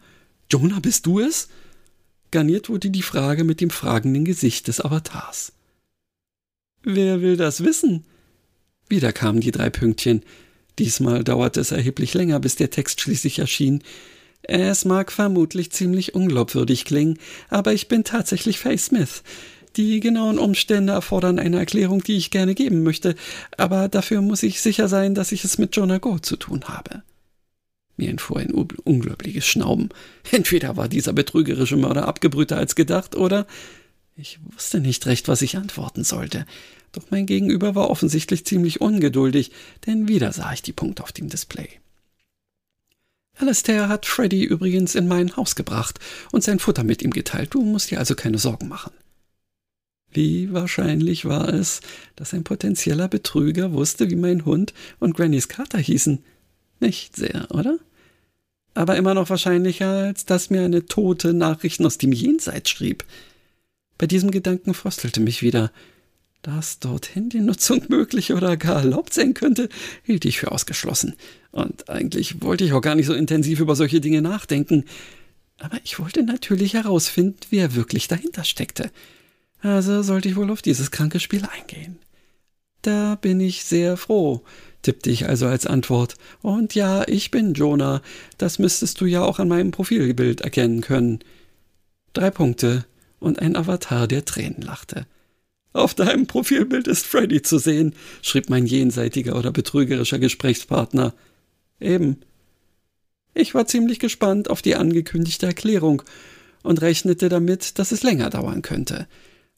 Jonah, 0.51 0.81
bist 0.81 1.07
du 1.07 1.21
es? 1.21 1.49
Garniert 2.31 2.69
wurde 2.69 2.91
die 2.91 3.03
Frage 3.03 3.45
mit 3.45 3.61
dem 3.61 3.71
fragenden 3.71 4.25
Gesicht 4.25 4.69
des 4.69 4.81
Avatars. 4.81 5.53
Wer 6.83 7.21
will 7.21 7.37
das 7.37 7.65
wissen? 7.65 8.05
Wieder 8.89 9.13
kamen 9.13 9.41
die 9.41 9.51
drei 9.51 9.71
Pünktchen. 9.71 10.23
Diesmal 10.79 11.25
dauerte 11.25 11.61
es 11.61 11.73
erheblich 11.73 12.15
länger, 12.15 12.41
bis 12.41 12.57
der 12.57 12.71
Text 12.71 13.01
schließlich 13.01 13.39
erschien. 13.39 13.83
Es 14.43 14.85
mag 14.85 15.13
vermutlich 15.13 15.71
ziemlich 15.71 16.15
unglaubwürdig 16.15 16.85
klingen, 16.85 17.19
aber 17.49 17.73
ich 17.73 17.89
bin 17.89 18.05
tatsächlich 18.05 18.59
Faye 18.59 18.79
Smith, 18.79 19.23
Die 19.77 20.01
genauen 20.01 20.39
Umstände 20.39 20.93
erfordern 20.93 21.39
eine 21.39 21.59
Erklärung, 21.59 22.03
die 22.03 22.17
ich 22.17 22.31
gerne 22.31 22.55
geben 22.55 22.83
möchte, 22.83 23.15
aber 23.57 23.89
dafür 23.89 24.21
muss 24.21 24.43
ich 24.43 24.61
sicher 24.61 24.89
sein, 24.89 25.15
dass 25.15 25.33
ich 25.33 25.45
es 25.45 25.59
mit 25.59 25.77
Jonah 25.77 25.99
Go 25.99 26.19
zu 26.19 26.37
tun 26.37 26.65
habe. 26.65 27.03
Mir 27.97 28.11
entfuhr 28.11 28.39
ein 28.39 28.51
unglaubliches 28.51 29.47
Schnauben. 29.47 29.91
Entweder 30.33 30.77
war 30.77 30.89
dieser 30.89 31.13
betrügerische 31.13 31.77
Mörder 31.77 32.09
abgebrühter 32.09 32.57
als 32.57 32.75
gedacht, 32.75 33.15
oder 33.15 33.47
ich 34.17 34.41
wusste 34.55 34.81
nicht 34.81 35.07
recht, 35.07 35.29
was 35.29 35.43
ich 35.43 35.57
antworten 35.57 36.03
sollte. 36.03 36.47
Doch 36.93 37.05
mein 37.11 37.27
Gegenüber 37.27 37.75
war 37.75 37.91
offensichtlich 37.91 38.45
ziemlich 38.45 38.81
ungeduldig, 38.81 39.53
denn 39.87 40.09
wieder 40.09 40.33
sah 40.33 40.53
ich 40.53 40.63
die 40.63 40.73
Punkte 40.73 41.03
auf 41.05 41.13
dem 41.13 41.29
Display. 41.29 41.69
Alastair 43.37 43.89
hat 43.89 44.07
Freddy 44.07 44.45
übrigens 44.45 44.95
in 44.95 45.09
mein 45.09 45.37
Haus 45.37 45.55
gebracht 45.55 45.99
und 46.33 46.43
sein 46.43 46.59
Futter 46.59 46.85
mit 46.85 47.03
ihm 47.03 47.11
geteilt. 47.11 47.55
Du 47.55 47.63
musst 47.63 47.91
dir 47.91 47.99
also 47.99 48.15
keine 48.15 48.39
Sorgen 48.39 48.69
machen. 48.69 48.93
Wie 50.13 50.53
wahrscheinlich 50.53 51.25
war 51.25 51.49
es, 51.49 51.81
dass 52.17 52.35
ein 52.35 52.45
potenzieller 52.45 53.09
Betrüger 53.09 53.73
wusste, 53.73 54.11
wie 54.11 54.17
mein 54.17 54.45
Hund 54.45 54.75
und 54.99 55.17
Grannys 55.17 55.49
Kater 55.49 55.79
hießen? 55.79 56.23
Nicht 56.81 57.17
sehr, 57.17 57.47
oder? 57.51 57.79
Aber 58.75 58.97
immer 58.97 59.15
noch 59.15 59.31
wahrscheinlicher, 59.31 59.89
als 59.89 60.25
dass 60.25 60.51
mir 60.51 60.63
eine 60.63 60.87
Tote 60.87 61.35
Nachrichten 61.35 61.87
aus 61.87 61.99
dem 61.99 62.13
Jenseits 62.13 62.71
schrieb. 62.71 63.05
Bei 63.99 64.07
diesem 64.07 64.31
Gedanken 64.31 64.75
fröstelte 64.75 65.21
mich 65.21 65.43
wieder. 65.43 65.71
Dass 66.43 66.79
dort 66.79 67.15
Handynutzung 67.15 67.83
möglich 67.89 68.33
oder 68.33 68.57
gar 68.57 68.79
erlaubt 68.79 69.13
sein 69.13 69.35
könnte, 69.35 69.69
hielt 70.03 70.25
ich 70.25 70.39
für 70.41 70.53
ausgeschlossen. 70.53 71.15
Und 71.51 71.91
eigentlich 71.91 72.41
wollte 72.41 72.65
ich 72.65 72.73
auch 72.73 72.81
gar 72.81 72.95
nicht 72.95 73.07
so 73.07 73.13
intensiv 73.13 73.61
über 73.61 73.77
solche 73.77 74.01
Dinge 74.01 74.23
nachdenken. 74.23 74.87
Aber 75.59 75.77
ich 75.85 75.99
wollte 75.99 76.23
natürlich 76.23 76.73
herausfinden, 76.75 77.41
wer 77.51 77.75
wirklich 77.75 78.09
dahinter 78.09 78.45
steckte. 78.45 78.91
Also 79.63 80.03
sollte 80.03 80.29
ich 80.29 80.37
wohl 80.37 80.51
auf 80.51 80.63
dieses 80.63 80.91
kranke 80.91 81.21
Spiel 81.21 81.45
eingehen. 81.45 81.99
Da 82.83 83.17
bin 83.17 83.41
ich 83.41 83.65
sehr 83.65 83.97
froh, 83.97 84.43
tippte 84.83 85.11
ich 85.11 85.29
also 85.29 85.47
als 85.47 85.67
Antwort. 85.67 86.15
Und 86.41 86.75
ja, 86.75 87.07
ich 87.07 87.31
bin 87.31 87.53
Jonah. 87.55 88.01
Das 88.39 88.59
müsstest 88.59 89.01
du 89.01 89.07
ja 89.07 89.23
auch 89.23 89.39
an 89.39 89.49
meinem 89.49 89.71
Profilbild 89.71 90.41
erkennen 90.41 90.81
können. 90.81 91.21
Drei 92.15 92.31
Punkte 92.31 92.87
und 93.19 93.39
ein 93.41 93.55
Avatar, 93.55 94.09
der 94.09 94.25
Tränen 94.25 94.63
lachte. 94.63 95.07
Auf 95.73 95.95
deinem 95.95 96.27
Profilbild 96.27 96.89
ist 96.89 97.07
Freddy 97.07 97.43
zu 97.43 97.59
sehen, 97.59 97.95
schrieb 98.23 98.51
mein 98.51 98.67
jenseitiger 98.67 99.37
oder 99.37 99.53
betrügerischer 99.53 100.19
Gesprächspartner. 100.19 101.15
Eben. 101.79 102.19
Ich 103.35 103.55
war 103.55 103.67
ziemlich 103.67 104.01
gespannt 104.01 104.51
auf 104.51 104.63
die 104.63 104.75
angekündigte 104.75 105.47
Erklärung 105.47 106.03
und 106.63 106.83
rechnete 106.83 107.29
damit, 107.29 107.79
dass 107.79 107.93
es 107.93 108.03
länger 108.03 108.31
dauern 108.31 108.63
könnte. 108.63 109.07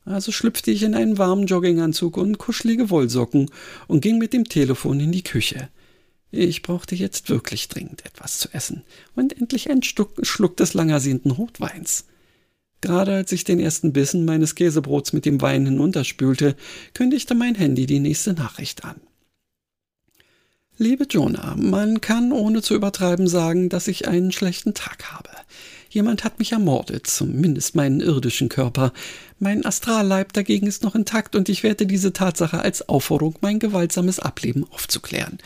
Also 0.05 0.33
schlüpfte 0.33 0.71
ich 0.71 0.83
in 0.83 0.95
einen 0.95 1.19
warmen 1.19 1.47
Jogginganzug 1.47 2.17
und 2.17 2.39
kuschelige 2.39 2.91
Wollsocken 2.91 3.51
und 3.87 4.01
ging 4.01 4.19
mit 4.19 4.33
dem 4.33 4.49
Telefon 4.49 4.99
in 5.01 5.13
die 5.13 5.23
Küche. 5.23 5.69
Ich 6.31 6.63
brauchte 6.63 6.95
jetzt 6.95 7.29
wirklich 7.29 7.69
dringend 7.69 8.05
etwas 8.07 8.39
zu 8.39 8.49
essen 8.53 8.83
und 9.15 9.39
endlich 9.39 9.71
einen 9.71 9.83
Schluck 9.83 10.57
des 10.57 10.75
langersehnten 10.75 11.31
Rotweins. 11.31 12.07
Gerade 12.81 13.15
als 13.15 13.31
ich 13.31 13.45
den 13.45 13.61
ersten 13.61 13.93
Bissen 13.93 14.25
meines 14.25 14.57
Käsebrots 14.57 15.13
mit 15.13 15.25
dem 15.25 15.41
Wein 15.41 15.67
hinunterspülte, 15.67 16.57
kündigte 16.95 17.35
mein 17.35 17.55
Handy 17.55 17.87
die 17.87 18.01
nächste 18.01 18.33
Nachricht 18.33 18.85
an. 18.85 18.97
Liebe 20.79 21.07
Jonah, 21.09 21.55
man 21.57 22.01
kann 22.01 22.33
ohne 22.33 22.61
zu 22.61 22.75
übertreiben 22.75 23.29
sagen, 23.29 23.69
dass 23.69 23.87
ich 23.87 24.09
einen 24.09 24.33
schlechten 24.33 24.75
Tag 24.75 25.13
habe. 25.13 25.31
Jemand 25.93 26.25
hat 26.25 26.39
mich 26.39 26.53
ermordet, 26.53 27.07
zumindest 27.07 27.75
meinen 27.75 28.01
irdischen 28.01 28.49
Körper. 28.49 28.95
Mein 29.39 29.67
Astralleib 29.67 30.33
dagegen 30.33 30.67
ist 30.67 30.83
noch 30.83 30.95
intakt 30.95 31.37
und 31.37 31.51
ich 31.51 31.63
werte 31.63 31.85
diese 31.85 32.15
Tatsache 32.15 32.61
als 32.61 32.89
Aufforderung, 32.89 33.37
mein 33.43 33.59
gewaltsames 33.59 34.19
Ableben 34.19 34.65
aufzuklären. 34.71 35.37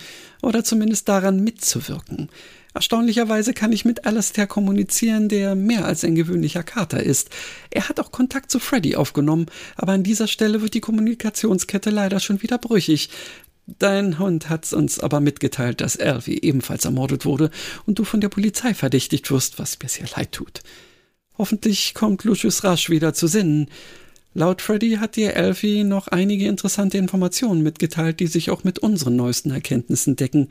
Oder 0.43 0.63
zumindest 0.63 1.09
daran 1.09 1.43
mitzuwirken. 1.43 2.29
Erstaunlicherweise 2.75 3.55
kann 3.55 3.73
ich 3.73 3.85
mit 3.85 4.05
Alastair 4.05 4.47
kommunizieren, 4.47 5.29
der 5.29 5.57
mehr 5.57 5.85
als 5.85 6.05
ein 6.05 6.15
gewöhnlicher 6.15 6.63
Kater 6.63 7.03
ist. 7.03 7.31
Er 7.71 7.89
hat 7.89 7.99
auch 7.99 8.13
Kontakt 8.13 8.53
zu 8.53 8.61
Freddy 8.61 8.95
aufgenommen, 8.95 9.47
aber 9.75 9.93
an 9.93 10.05
dieser 10.05 10.29
Stelle 10.29 10.63
wird 10.63 10.75
die 10.75 10.81
Kommunikationskette 10.81 11.91
leider 11.91 12.21
schon 12.21 12.43
wieder 12.43 12.59
brüchig. 12.59 13.09
Dein 13.67 14.21
Hund 14.21 14.49
hat's 14.49 14.73
uns 14.73 15.01
aber 15.01 15.21
mitgeteilt, 15.21 15.81
dass 15.81 15.97
Elvie 15.97 16.39
ebenfalls 16.41 16.85
ermordet 16.85 17.25
wurde 17.25 17.51
und 17.85 17.99
du 17.99 18.05
von 18.05 18.21
der 18.21 18.29
Polizei 18.29 18.75
verdächtigt 18.75 19.31
wirst, 19.31 19.59
was 19.59 19.79
mir 19.83 19.89
sehr 19.89 20.07
leid 20.17 20.33
tut. 20.33 20.63
Hoffentlich 21.37 21.93
kommt 21.93 22.25
Lucius 22.25 22.63
rasch 22.63 22.89
wieder 22.91 23.13
zu 23.13 23.27
Sinnen. 23.27 23.69
Laut 24.35 24.63
Freddy 24.63 24.99
hat 25.01 25.17
dir 25.17 25.35
Elfie 25.35 25.83
noch 25.83 26.09
einige 26.09 26.47
interessante 26.47 26.99
Informationen 26.99 27.63
mitgeteilt, 27.63 28.21
die 28.21 28.27
sich 28.29 28.51
auch 28.51 28.65
mit 28.65 28.79
unseren 28.79 29.17
neuesten 29.17 29.51
Erkenntnissen 29.51 30.15
decken. 30.15 30.49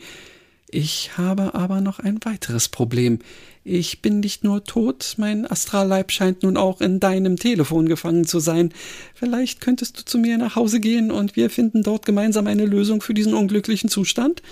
Ich 0.70 1.18
habe 1.18 1.53
aber 1.53 1.82
noch 1.82 1.99
ein 1.99 2.20
weiteres 2.24 2.68
Problem. 2.68 3.20
Ich 3.68 4.03
bin 4.03 4.20
nicht 4.20 4.43
nur 4.43 4.63
tot, 4.63 5.16
mein 5.18 5.49
Astralleib 5.49 6.11
scheint 6.11 6.43
nun 6.43 6.55
auch 6.55 6.82
in 6.82 6.99
deinem 6.99 7.36
Telefon 7.36 7.89
gefangen 7.89 8.26
zu 8.26 8.39
sein. 8.39 8.72
Vielleicht 9.16 9.59
könntest 9.59 9.97
du 9.97 10.05
zu 10.05 10.20
mir 10.20 10.38
nach 10.38 10.55
Hause 10.55 10.80
gehen 10.80 11.09
und 11.09 11.36
wir 11.36 11.49
finden 11.49 11.82
dort 11.82 12.05
gemeinsam 12.05 12.45
eine 12.45 12.68
Lösung 12.68 13.01
für 13.01 13.16
diesen 13.16 13.34
unglücklichen 13.34 13.89
Zustand? 13.89 14.43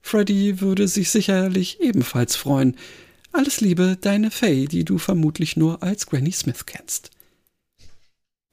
Freddy 0.00 0.62
würde 0.62 0.88
sich 0.88 1.10
sicherlich 1.10 1.82
ebenfalls 1.82 2.34
freuen. 2.34 2.76
Alles 3.30 3.60
Liebe, 3.60 3.98
deine 4.00 4.30
Faye, 4.30 4.64
die 4.64 4.86
du 4.86 4.96
vermutlich 4.96 5.58
nur 5.58 5.82
als 5.82 6.06
Granny 6.06 6.32
Smith 6.32 6.64
kennst. 6.64 7.10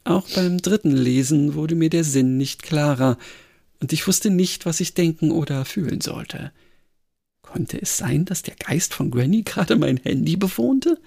Auch 0.04 0.28
beim 0.36 0.58
dritten 0.58 0.92
Lesen 0.92 1.54
wurde 1.54 1.76
mir 1.76 1.90
der 1.90 2.04
Sinn 2.04 2.36
nicht 2.36 2.62
klarer, 2.62 3.18
und 3.80 3.94
ich 3.94 4.06
wusste 4.06 4.30
nicht, 4.30 4.66
was 4.66 4.82
ich 4.82 4.96
denken 4.96 5.32
oder 5.32 5.64
fühlen 5.64 6.02
sollte. 6.02 6.52
Konnte 7.54 7.80
es 7.80 7.98
sein, 7.98 8.26
dass 8.26 8.42
der 8.42 8.56
Geist 8.56 8.96
von 8.96 9.12
Granny 9.12 9.44
gerade 9.44 9.76
mein 9.76 9.98
Handy 9.98 10.38
bewohnte? 10.38 10.98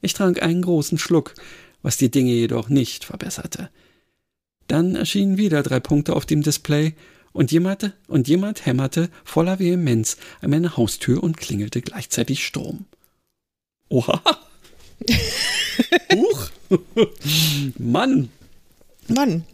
Ich 0.00 0.12
trank 0.12 0.42
einen 0.42 0.62
großen 0.62 0.98
Schluck, 0.98 1.36
was 1.82 1.96
die 1.96 2.10
Dinge 2.10 2.32
jedoch 2.32 2.68
nicht 2.68 3.04
verbesserte. 3.04 3.70
Dann 4.66 4.96
erschienen 4.96 5.38
wieder 5.38 5.62
drei 5.62 5.78
Punkte 5.78 6.16
auf 6.16 6.26
dem 6.26 6.42
Display 6.42 6.94
und 7.32 7.52
jemand, 7.52 7.92
und 8.08 8.26
jemand 8.26 8.66
hämmerte 8.66 9.08
voller 9.24 9.60
Vehemenz 9.60 10.16
an 10.40 10.50
meine 10.50 10.76
Haustür 10.76 11.22
und 11.22 11.36
klingelte 11.36 11.80
gleichzeitig 11.80 12.44
Strom. 12.44 12.86
Oha! 13.88 14.20
Huch! 16.12 16.50
Mann! 17.78 18.30
Mann! 19.06 19.44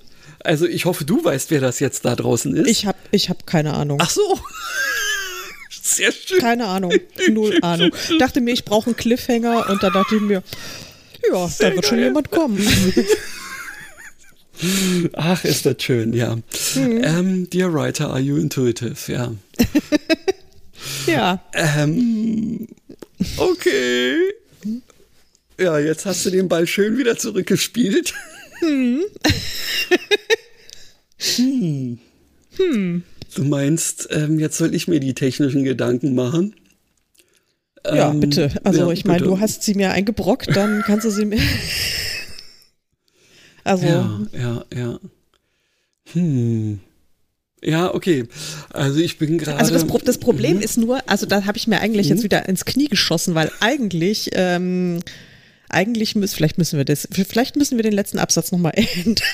Also 0.43 0.67
ich 0.67 0.87
hoffe, 0.87 1.05
du 1.05 1.23
weißt, 1.23 1.51
wer 1.51 1.61
das 1.61 1.81
jetzt 1.81 2.07
da 2.07 2.17
draußen 2.17 2.57
ist. 2.57 2.67
Ich 2.67 2.87
hab, 2.87 2.97
ich 3.11 3.29
hab 3.29 3.47
keine 3.47 3.75
Ahnung. 3.75 3.99
Ach 4.01 4.09
so! 4.09 4.41
Sehr 5.89 6.13
schön. 6.13 6.39
Keine 6.39 6.67
Ahnung, 6.67 6.93
null 7.31 7.59
Ahnung. 7.63 7.91
Dachte 8.19 8.41
mir, 8.41 8.53
ich 8.53 8.65
brauche 8.65 8.87
einen 8.87 8.97
Cliffhanger 8.97 9.69
und 9.71 9.83
da 9.83 9.91
dachte 9.91 10.17
ich 10.17 10.21
mir, 10.21 10.43
ja, 11.31 11.49
Sehr 11.49 11.71
da 11.71 11.77
wird 11.77 11.85
geil. 11.85 11.91
schon 11.91 11.99
jemand 11.99 12.31
kommen. 12.31 12.59
Ach, 15.13 15.45
ist 15.45 15.67
das 15.67 15.77
schön, 15.83 16.13
ja. 16.13 16.37
Mhm. 16.75 17.05
Ähm, 17.05 17.51
dear 17.51 17.73
writer, 17.73 18.11
are 18.11 18.19
you 18.21 18.37
intuitive? 18.37 18.97
Ja. 19.11 19.33
ja. 21.07 21.43
Ähm, 21.55 22.69
okay. 23.37 24.17
Ja, 25.59 25.79
jetzt 25.79 26.07
hast 26.07 26.27
du 26.27 26.31
den 26.31 26.49
Ball 26.49 26.67
schön 26.67 26.99
wieder 26.99 27.17
zurückgespielt. 27.17 28.15
Hm. 28.61 29.05
hm. 31.37 31.99
Hm. 32.57 33.03
Du 33.35 33.45
meinst, 33.45 34.09
ähm, 34.11 34.39
jetzt 34.39 34.59
soll 34.59 34.75
ich 34.75 34.89
mir 34.89 35.01
die 35.01 35.15
technischen 35.15 35.65
Gedanken 35.65 36.15
machen? 36.15 36.55
Ja, 37.85 38.11
ähm, 38.11 38.21
bitte. 38.21 38.51
Also 38.65 38.87
ja, 38.87 38.93
ich 38.93 39.05
meine, 39.05 39.25
du 39.25 39.41
hast 39.41 39.63
sie 39.63 39.75
mir 39.75 39.93
eingebrockt, 39.93 40.55
dann 40.55 40.83
kannst 40.87 41.05
du 41.05 41.11
sie 41.11 41.25
mir. 41.25 41.41
also. 43.65 43.87
Ja, 43.87 44.21
ja, 44.33 44.65
ja. 44.75 45.01
Hm. 46.13 46.81
Ja, 47.63 47.93
okay. 47.93 48.25
Also 48.71 49.01
ich 49.01 49.19
bin 49.19 49.39
gerade. 49.39 49.59
Also 49.59 49.73
das, 49.73 49.87
Pro 49.87 49.99
das 49.99 50.19
Problem 50.19 50.57
mhm. 50.57 50.63
ist 50.63 50.79
nur, 50.79 51.01
also 51.09 51.27
da 51.27 51.45
habe 51.45 51.59
ich 51.59 51.67
mir 51.67 51.81
eigentlich 51.81 52.09
mhm. 52.09 52.17
jetzt 52.17 52.25
wieder 52.25 52.49
ins 52.49 52.65
Knie 52.65 52.89
geschossen, 52.89 53.35
weil 53.35 53.51
eigentlich, 53.61 54.31
ähm, 54.33 55.01
eigentlich 55.69 56.15
müssen, 56.15 56.35
vielleicht 56.35 56.59
müssen 56.59 56.77
wir 56.77 56.85
das, 56.85 57.09
vielleicht 57.11 57.57
müssen 57.57 57.77
wir 57.77 57.83
den 57.83 57.93
letzten 57.93 58.19
Absatz 58.19 58.53
nochmal 58.53 58.73
ändern. 58.77 59.25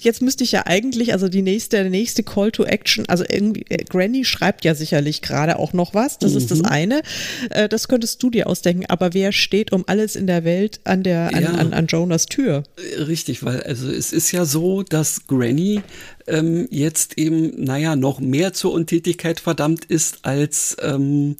jetzt 0.00 0.22
müsste 0.22 0.44
ich 0.44 0.52
ja 0.52 0.66
eigentlich, 0.66 1.12
also 1.12 1.28
die 1.28 1.42
nächste, 1.42 1.78
der 1.78 1.90
nächste 1.90 2.22
Call 2.22 2.52
to 2.52 2.64
Action, 2.64 3.06
also 3.08 3.24
irgendwie, 3.28 3.64
äh, 3.68 3.84
Granny 3.84 4.24
schreibt 4.24 4.64
ja 4.64 4.74
sicherlich 4.74 5.22
gerade 5.22 5.58
auch 5.58 5.72
noch 5.72 5.94
was, 5.94 6.18
das 6.18 6.32
mhm. 6.32 6.38
ist 6.38 6.50
das 6.50 6.58
mhm. 6.58 6.66
eine. 6.66 7.02
Äh, 7.50 7.68
das 7.68 7.88
könntest 7.88 8.22
du 8.22 8.30
dir 8.30 8.46
ausdenken, 8.46 8.86
aber 8.88 9.14
wer 9.14 9.32
steht 9.32 9.72
um 9.72 9.84
alles 9.86 10.16
in 10.16 10.26
der 10.26 10.44
Welt 10.44 10.80
an 10.84 11.02
der, 11.02 11.34
an, 11.34 11.42
ja. 11.42 11.50
an, 11.50 11.72
an 11.72 11.86
Jonas 11.86 12.26
Tür? 12.26 12.64
Richtig, 12.98 13.44
weil 13.44 13.62
also 13.62 13.90
es 13.90 14.12
ist 14.12 14.32
ja 14.32 14.44
so, 14.44 14.82
dass 14.82 15.26
Granny 15.26 15.82
ähm, 16.26 16.68
jetzt 16.70 17.18
eben, 17.18 17.64
naja, 17.64 17.96
noch 17.96 18.20
mehr 18.20 18.52
zur 18.52 18.72
Untätigkeit 18.72 19.40
verdammt 19.40 19.84
ist, 19.84 20.20
als, 20.22 20.76
ähm, 20.80 21.36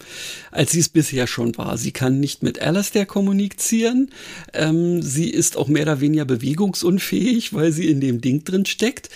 als 0.51 0.73
sie 0.73 0.81
es 0.81 0.89
bisher 0.89 1.27
schon 1.27 1.57
war. 1.57 1.79
Sie 1.79 1.93
kann 1.93 2.21
nicht 2.21 2.43
mit 2.43 2.61
Alastair 2.61 3.07
kommunizieren. 3.07 4.11
Ähm, 4.53 5.03
sie 5.03 5.31
ist 5.31 5.57
auch 5.57 5.69
mehr 5.69 5.83
oder 5.83 6.01
weniger 6.01 6.25
bewegungsunfähig, 6.25 7.53
weil 7.53 7.73
sie 7.73 7.89
in 7.89 8.01
dem 8.01 8.21
Ding 8.21 8.45
drin 8.45 8.67
steckt. 8.67 9.11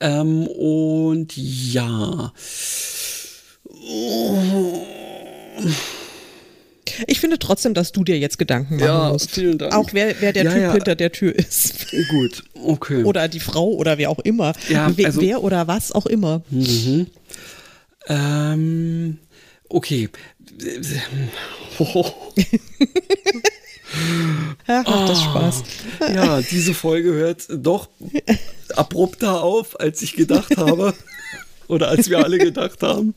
Ähm, 0.00 0.46
und 0.46 1.36
ja. 1.36 2.32
Oh. 3.70 4.86
Ich 7.06 7.20
finde 7.20 7.38
trotzdem, 7.38 7.74
dass 7.74 7.92
du 7.92 8.04
dir 8.04 8.18
jetzt 8.18 8.38
Gedanken 8.38 8.76
machen 8.76 8.86
ja, 8.86 9.10
musst. 9.10 9.30
Vielen 9.30 9.58
Dank. 9.58 9.74
Auch 9.74 9.88
wer, 9.92 10.20
wer 10.20 10.32
der 10.32 10.44
ja, 10.44 10.52
Typ 10.52 10.62
ja. 10.62 10.72
hinter 10.72 10.94
der 10.94 11.12
Tür 11.12 11.34
ist. 11.34 11.86
Gut, 12.10 12.44
okay. 12.54 13.04
Oder 13.04 13.28
die 13.28 13.40
Frau 13.40 13.68
oder 13.68 13.98
wer 13.98 14.10
auch 14.10 14.18
immer. 14.20 14.52
Ja, 14.68 14.92
wer, 14.96 15.06
also, 15.06 15.20
wer 15.20 15.42
oder 15.42 15.66
was 15.66 15.92
auch 15.92 16.06
immer. 16.06 16.42
Mhm. 16.50 17.06
Ähm, 18.08 19.18
okay. 19.68 20.08
Oh. 21.80 22.06
Ja, 24.68 24.82
macht 24.82 25.08
das 25.08 25.22
Spaß. 25.22 25.62
Ja, 26.14 26.40
diese 26.40 26.72
Folge 26.72 27.12
hört 27.12 27.46
doch 27.50 27.88
abrupter 28.76 29.42
auf, 29.42 29.78
als 29.80 30.02
ich 30.02 30.14
gedacht 30.14 30.56
habe. 30.56 30.94
Oder 31.68 31.88
als 31.88 32.10
wir 32.10 32.24
alle 32.24 32.38
gedacht 32.38 32.82
haben, 32.82 33.14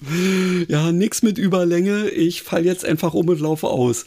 ja, 0.67 0.91
nix 0.91 1.21
mit 1.21 1.37
Überlänge, 1.37 2.09
ich 2.09 2.41
fall 2.41 2.65
jetzt 2.65 2.85
einfach 2.85 3.13
um 3.13 3.27
und 3.29 3.39
laufe 3.39 3.67
aus. 3.67 4.05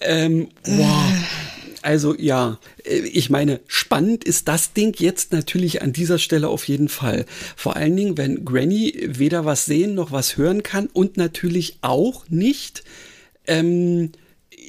Ähm, 0.00 0.48
wow. 0.64 1.12
Also 1.86 2.16
ja, 2.18 2.58
äh, 2.84 2.98
ich 2.98 3.30
meine, 3.30 3.60
spannend 3.68 4.24
ist 4.24 4.48
das 4.48 4.72
Ding 4.72 4.96
jetzt 4.98 5.32
natürlich 5.32 5.82
an 5.82 5.92
dieser 5.92 6.18
Stelle 6.18 6.48
auf 6.48 6.66
jeden 6.66 6.88
Fall. 6.88 7.26
Vor 7.54 7.76
allen 7.76 7.96
Dingen, 7.96 8.18
wenn 8.18 8.44
Granny 8.44 8.92
weder 9.06 9.44
was 9.44 9.66
sehen 9.66 9.94
noch 9.94 10.10
was 10.10 10.36
hören 10.36 10.64
kann 10.64 10.88
und 10.92 11.16
natürlich 11.16 11.78
auch 11.82 12.24
nicht 12.28 12.82
ähm, 13.46 14.10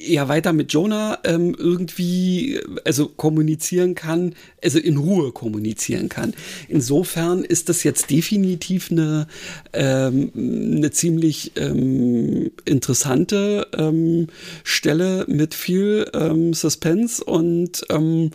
ja 0.06 0.28
weiter 0.28 0.52
mit 0.52 0.72
Jonah 0.72 1.18
ähm, 1.24 1.54
irgendwie 1.58 2.60
also 2.84 3.08
kommunizieren 3.08 3.94
kann, 3.94 4.34
also 4.62 4.78
in 4.78 4.96
Ruhe 4.96 5.32
kommunizieren 5.32 6.08
kann. 6.08 6.34
Insofern 6.68 7.44
ist 7.44 7.68
das 7.68 7.82
jetzt 7.82 8.10
definitiv 8.10 8.90
eine, 8.90 9.26
ähm, 9.72 10.30
eine 10.34 10.90
ziemlich 10.90 11.52
ähm, 11.56 12.50
interessante 12.64 13.66
ähm, 13.76 14.28
Stelle 14.62 15.24
mit 15.28 15.54
viel 15.54 16.08
ähm, 16.14 16.54
Suspense 16.54 17.24
und 17.24 17.84
ähm, 17.90 18.30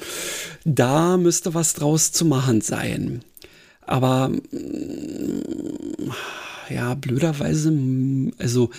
da 0.66 1.18
müsste 1.18 1.54
was 1.54 1.74
draus 1.74 2.12
zu 2.12 2.26
machen 2.26 2.62
sein. 2.62 3.24
Aber 3.86 4.32
ja, 6.70 6.94
blöderweise, 6.96 7.74
also 8.38 8.70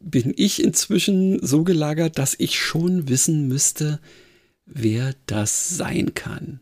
bin 0.00 0.32
ich 0.36 0.62
inzwischen 0.62 1.44
so 1.44 1.64
gelagert, 1.64 2.18
dass 2.18 2.34
ich 2.38 2.58
schon 2.58 3.08
wissen 3.08 3.48
müsste, 3.48 4.00
wer 4.66 5.14
das 5.26 5.70
sein 5.70 6.14
kann. 6.14 6.60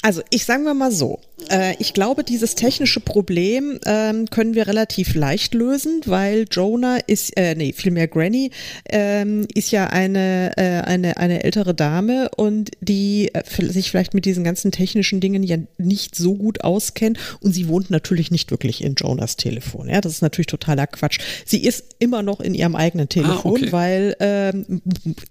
Also 0.00 0.22
ich 0.30 0.44
sagen 0.44 0.62
wir 0.62 0.74
mal 0.74 0.92
so, 0.92 1.18
äh, 1.50 1.74
ich 1.80 1.92
glaube, 1.92 2.22
dieses 2.22 2.54
technische 2.54 3.00
Problem 3.00 3.80
ähm, 3.84 4.30
können 4.30 4.54
wir 4.54 4.68
relativ 4.68 5.16
leicht 5.16 5.54
lösen, 5.54 6.02
weil 6.06 6.46
Jonah 6.50 6.98
ist, 7.08 7.36
äh, 7.36 7.56
nee, 7.56 7.72
vielmehr 7.72 8.06
Granny 8.06 8.52
ähm, 8.88 9.46
ist 9.54 9.72
ja 9.72 9.88
eine, 9.88 10.52
äh, 10.56 10.82
eine, 10.82 11.16
eine 11.16 11.42
ältere 11.42 11.74
Dame 11.74 12.30
und 12.36 12.70
die 12.80 13.34
äh, 13.34 13.42
sich 13.72 13.90
vielleicht 13.90 14.14
mit 14.14 14.24
diesen 14.24 14.44
ganzen 14.44 14.70
technischen 14.70 15.18
Dingen 15.18 15.42
ja 15.42 15.56
nicht 15.78 16.14
so 16.14 16.36
gut 16.36 16.62
auskennt 16.62 17.18
und 17.40 17.52
sie 17.52 17.66
wohnt 17.66 17.90
natürlich 17.90 18.30
nicht 18.30 18.52
wirklich 18.52 18.84
in 18.84 18.94
Jonas 18.94 19.36
Telefon. 19.36 19.88
Ja, 19.88 20.00
das 20.00 20.12
ist 20.12 20.22
natürlich 20.22 20.46
totaler 20.46 20.86
Quatsch. 20.86 21.18
Sie 21.44 21.64
ist 21.64 21.96
immer 21.98 22.22
noch 22.22 22.38
in 22.38 22.54
ihrem 22.54 22.76
eigenen 22.76 23.08
Telefon, 23.08 23.62
ah, 23.62 23.64
okay. 23.64 23.72
weil, 23.72 24.16
ähm, 24.20 24.80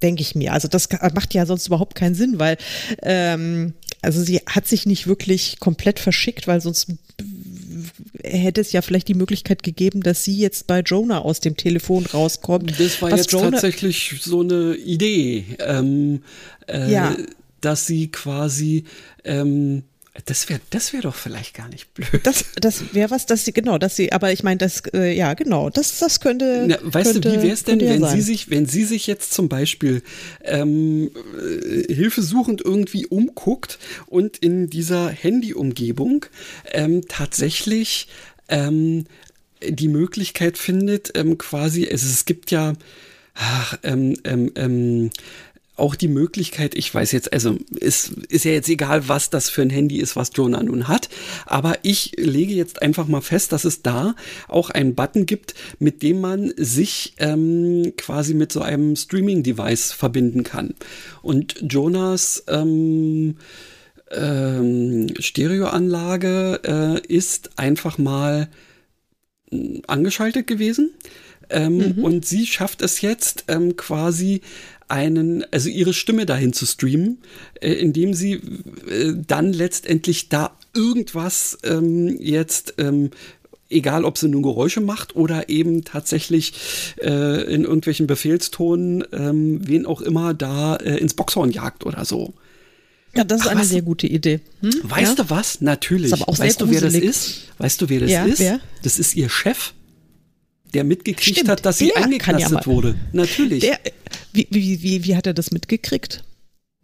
denke 0.01 0.21
ich 0.21 0.35
mir, 0.35 0.51
also 0.51 0.67
das 0.67 0.89
macht 1.13 1.33
ja 1.33 1.45
sonst 1.45 1.67
überhaupt 1.67 1.95
keinen 1.95 2.15
Sinn, 2.15 2.37
weil 2.37 2.57
ähm, 3.01 3.73
also 4.01 4.21
sie 4.21 4.41
hat 4.45 4.67
sich 4.67 4.85
nicht 4.85 5.07
wirklich 5.07 5.59
komplett 5.59 5.99
verschickt, 5.99 6.47
weil 6.47 6.61
sonst 6.61 6.87
hätte 8.23 8.61
es 8.61 8.71
ja 8.71 8.81
vielleicht 8.81 9.07
die 9.07 9.13
Möglichkeit 9.13 9.63
gegeben, 9.63 10.01
dass 10.01 10.23
sie 10.23 10.37
jetzt 10.37 10.67
bei 10.67 10.81
Jonah 10.81 11.19
aus 11.19 11.39
dem 11.39 11.57
Telefon 11.57 12.05
rauskommt. 12.05 12.79
Das 12.79 13.01
war 13.01 13.15
jetzt 13.15 13.31
Jonah 13.31 13.51
tatsächlich 13.51 14.15
so 14.21 14.41
eine 14.41 14.75
Idee, 14.75 15.45
ähm, 15.59 16.21
äh, 16.67 16.91
ja. 16.91 17.15
dass 17.61 17.87
sie 17.87 18.09
quasi 18.11 18.85
ähm, 19.23 19.83
das 20.25 20.49
wäre 20.49 20.59
das 20.69 20.93
wäre 20.93 21.03
doch 21.03 21.15
vielleicht 21.15 21.53
gar 21.53 21.69
nicht 21.69 21.93
blöd. 21.93 22.21
Das, 22.23 22.45
das 22.59 22.93
wäre 22.93 23.11
was, 23.11 23.25
dass 23.25 23.45
sie, 23.45 23.53
genau, 23.53 23.77
dass 23.77 23.95
sie, 23.95 24.11
aber 24.11 24.31
ich 24.31 24.43
meine, 24.43 24.57
das, 24.57 24.83
äh, 24.93 25.15
ja, 25.15 25.33
genau, 25.33 25.69
das, 25.69 25.99
das 25.99 26.19
könnte. 26.19 26.65
Na, 26.67 26.77
weißt 26.81 27.13
könnte, 27.13 27.29
du, 27.29 27.37
wie 27.37 27.43
wäre 27.43 27.53
es 27.53 27.63
denn, 27.63 27.79
wenn 27.79 28.05
sie 28.05 28.21
sich, 28.21 28.49
wenn 28.49 28.65
sie 28.65 28.83
sich 28.83 29.07
jetzt 29.07 29.33
zum 29.33 29.49
Beispiel 29.49 30.01
ähm, 30.43 31.11
äh, 31.39 31.93
hilfesuchend 31.93 32.61
irgendwie 32.61 33.05
umguckt 33.05 33.79
und 34.07 34.37
in 34.37 34.69
dieser 34.69 35.09
Handy-Umgebung 35.09 36.25
ähm, 36.71 37.03
tatsächlich 37.07 38.07
ähm, 38.49 39.05
die 39.63 39.87
Möglichkeit 39.87 40.57
findet, 40.57 41.17
ähm, 41.17 41.37
quasi, 41.37 41.87
also 41.89 42.07
es 42.07 42.25
gibt 42.25 42.51
ja, 42.51 42.73
ach, 43.33 43.77
ähm, 43.83 44.17
ähm, 44.23 44.51
ähm, 44.55 45.09
auch 45.77 45.95
die 45.95 46.07
Möglichkeit, 46.07 46.75
ich 46.75 46.93
weiß 46.93 47.11
jetzt, 47.11 47.31
also 47.33 47.57
ist, 47.71 48.09
ist 48.29 48.45
ja 48.45 48.51
jetzt 48.51 48.69
egal, 48.69 49.07
was 49.07 49.29
das 49.29 49.49
für 49.49 49.61
ein 49.61 49.69
Handy 49.69 49.99
ist, 49.99 50.15
was 50.15 50.31
Jonah 50.33 50.63
nun 50.63 50.87
hat, 50.87 51.09
aber 51.45 51.77
ich 51.83 52.13
lege 52.17 52.53
jetzt 52.53 52.81
einfach 52.81 53.07
mal 53.07 53.21
fest, 53.21 53.51
dass 53.51 53.63
es 53.63 53.83
da 53.83 54.15
auch 54.47 54.69
einen 54.69 54.95
Button 54.95 55.25
gibt, 55.25 55.53
mit 55.79 56.01
dem 56.01 56.19
man 56.19 56.51
sich 56.57 57.13
ähm, 57.19 57.93
quasi 57.97 58.33
mit 58.33 58.51
so 58.51 58.61
einem 58.61 58.95
Streaming-Device 58.95 59.91
verbinden 59.91 60.43
kann. 60.43 60.73
Und 61.21 61.55
Jonas 61.61 62.43
ähm, 62.47 63.35
ähm, 64.11 65.07
Stereoanlage 65.19 66.61
äh, 66.63 67.13
ist 67.13 67.51
einfach 67.57 67.97
mal 67.97 68.49
äh, 69.51 69.81
angeschaltet 69.87 70.47
gewesen. 70.47 70.91
Ähm, 71.49 71.95
mhm. 71.95 72.03
Und 72.03 72.25
sie 72.25 72.45
schafft 72.45 72.81
es 72.81 73.01
jetzt 73.01 73.45
ähm, 73.47 73.77
quasi 73.77 74.41
einen, 74.87 75.43
also 75.51 75.69
ihre 75.69 75.93
Stimme 75.93 76.25
dahin 76.25 76.53
zu 76.53 76.65
streamen, 76.65 77.19
äh, 77.61 77.73
indem 77.73 78.13
sie 78.13 78.33
äh, 78.33 79.13
dann 79.15 79.53
letztendlich 79.53 80.29
da 80.29 80.57
irgendwas 80.73 81.57
ähm, 81.63 82.17
jetzt 82.19 82.75
ähm, 82.77 83.11
egal 83.69 84.05
ob 84.05 84.17
sie 84.17 84.29
nun 84.29 84.43
Geräusche 84.43 84.81
macht 84.81 85.15
oder 85.15 85.49
eben 85.49 85.83
tatsächlich 85.83 86.53
äh, 87.01 87.53
in 87.53 87.63
irgendwelchen 87.63 88.07
Befehlstonen, 88.07 89.03
ähm, 89.11 89.67
wen 89.67 89.85
auch 89.85 90.01
immer 90.01 90.33
da 90.33 90.75
äh, 90.77 90.97
ins 90.97 91.13
Boxhorn 91.13 91.51
jagt 91.51 91.85
oder 91.85 92.05
so. 92.05 92.33
Ja, 93.15 93.23
das 93.23 93.41
ist 93.41 93.47
Ach, 93.47 93.51
eine 93.51 93.65
sehr 93.65 93.81
gute 93.81 94.05
Idee. 94.05 94.41
Hm? 94.61 94.71
Weißt 94.83 95.17
ja? 95.17 95.23
du 95.23 95.29
was? 95.29 95.61
Natürlich. 95.61 96.11
weißt 96.11 96.61
du, 96.61 96.69
wer 96.69 96.81
das 96.81 96.93
ist? 96.93 97.47
Weißt 97.57 97.81
du, 97.81 97.89
wer 97.89 98.01
das 98.01 98.11
ja, 98.11 98.25
ist? 98.25 98.39
Wer? 98.39 98.59
Das 98.83 98.99
ist 98.99 99.15
ihr 99.15 99.29
Chef 99.29 99.73
der 100.73 100.83
mitgekriegt 100.83 101.37
Stimmt, 101.37 101.49
hat, 101.49 101.65
dass 101.65 101.77
sie 101.77 101.95
eingeknastet 101.95 102.51
ja 102.51 102.65
wurde. 102.65 102.95
Natürlich. 103.13 103.61
Der, 103.61 103.79
wie, 104.33 104.47
wie, 104.49 104.81
wie, 104.81 105.03
wie 105.03 105.15
hat 105.15 105.27
er 105.27 105.33
das 105.33 105.51
mitgekriegt? 105.51 106.23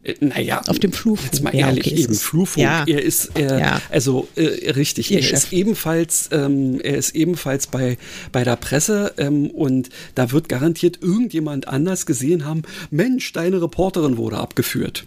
Äh, 0.03 0.15
naja, 0.19 0.61
auf 0.67 0.79
dem 0.79 0.91
Flurfunk. 0.91 1.31
Jetzt 1.31 1.43
mal 1.43 1.55
ehrlich, 1.55 1.85
ja, 1.85 1.91
okay, 1.93 2.03
eben 2.03 2.13
Flurfunk. 2.13 2.63
Ja. 2.63 2.85
Er 2.87 3.01
ist, 3.01 3.37
äh, 3.37 3.59
ja. 3.59 3.81
also 3.89 4.27
äh, 4.35 4.71
richtig, 4.71 5.11
Ihr 5.11 5.17
er 5.17 5.23
Chef. 5.23 5.33
ist 5.33 5.53
ebenfalls, 5.53 6.29
ähm, 6.31 6.79
er 6.81 6.97
ist 6.97 7.15
ebenfalls 7.15 7.67
bei 7.67 7.97
bei 8.31 8.43
der 8.43 8.55
Presse 8.55 9.13
ähm, 9.17 9.49
und 9.49 9.89
da 10.15 10.31
wird 10.31 10.49
garantiert 10.49 10.99
irgendjemand 11.01 11.67
anders 11.67 12.05
gesehen 12.05 12.45
haben. 12.45 12.63
Mensch, 12.91 13.31
deine 13.33 13.61
Reporterin 13.61 14.17
wurde 14.17 14.37
abgeführt. 14.37 15.05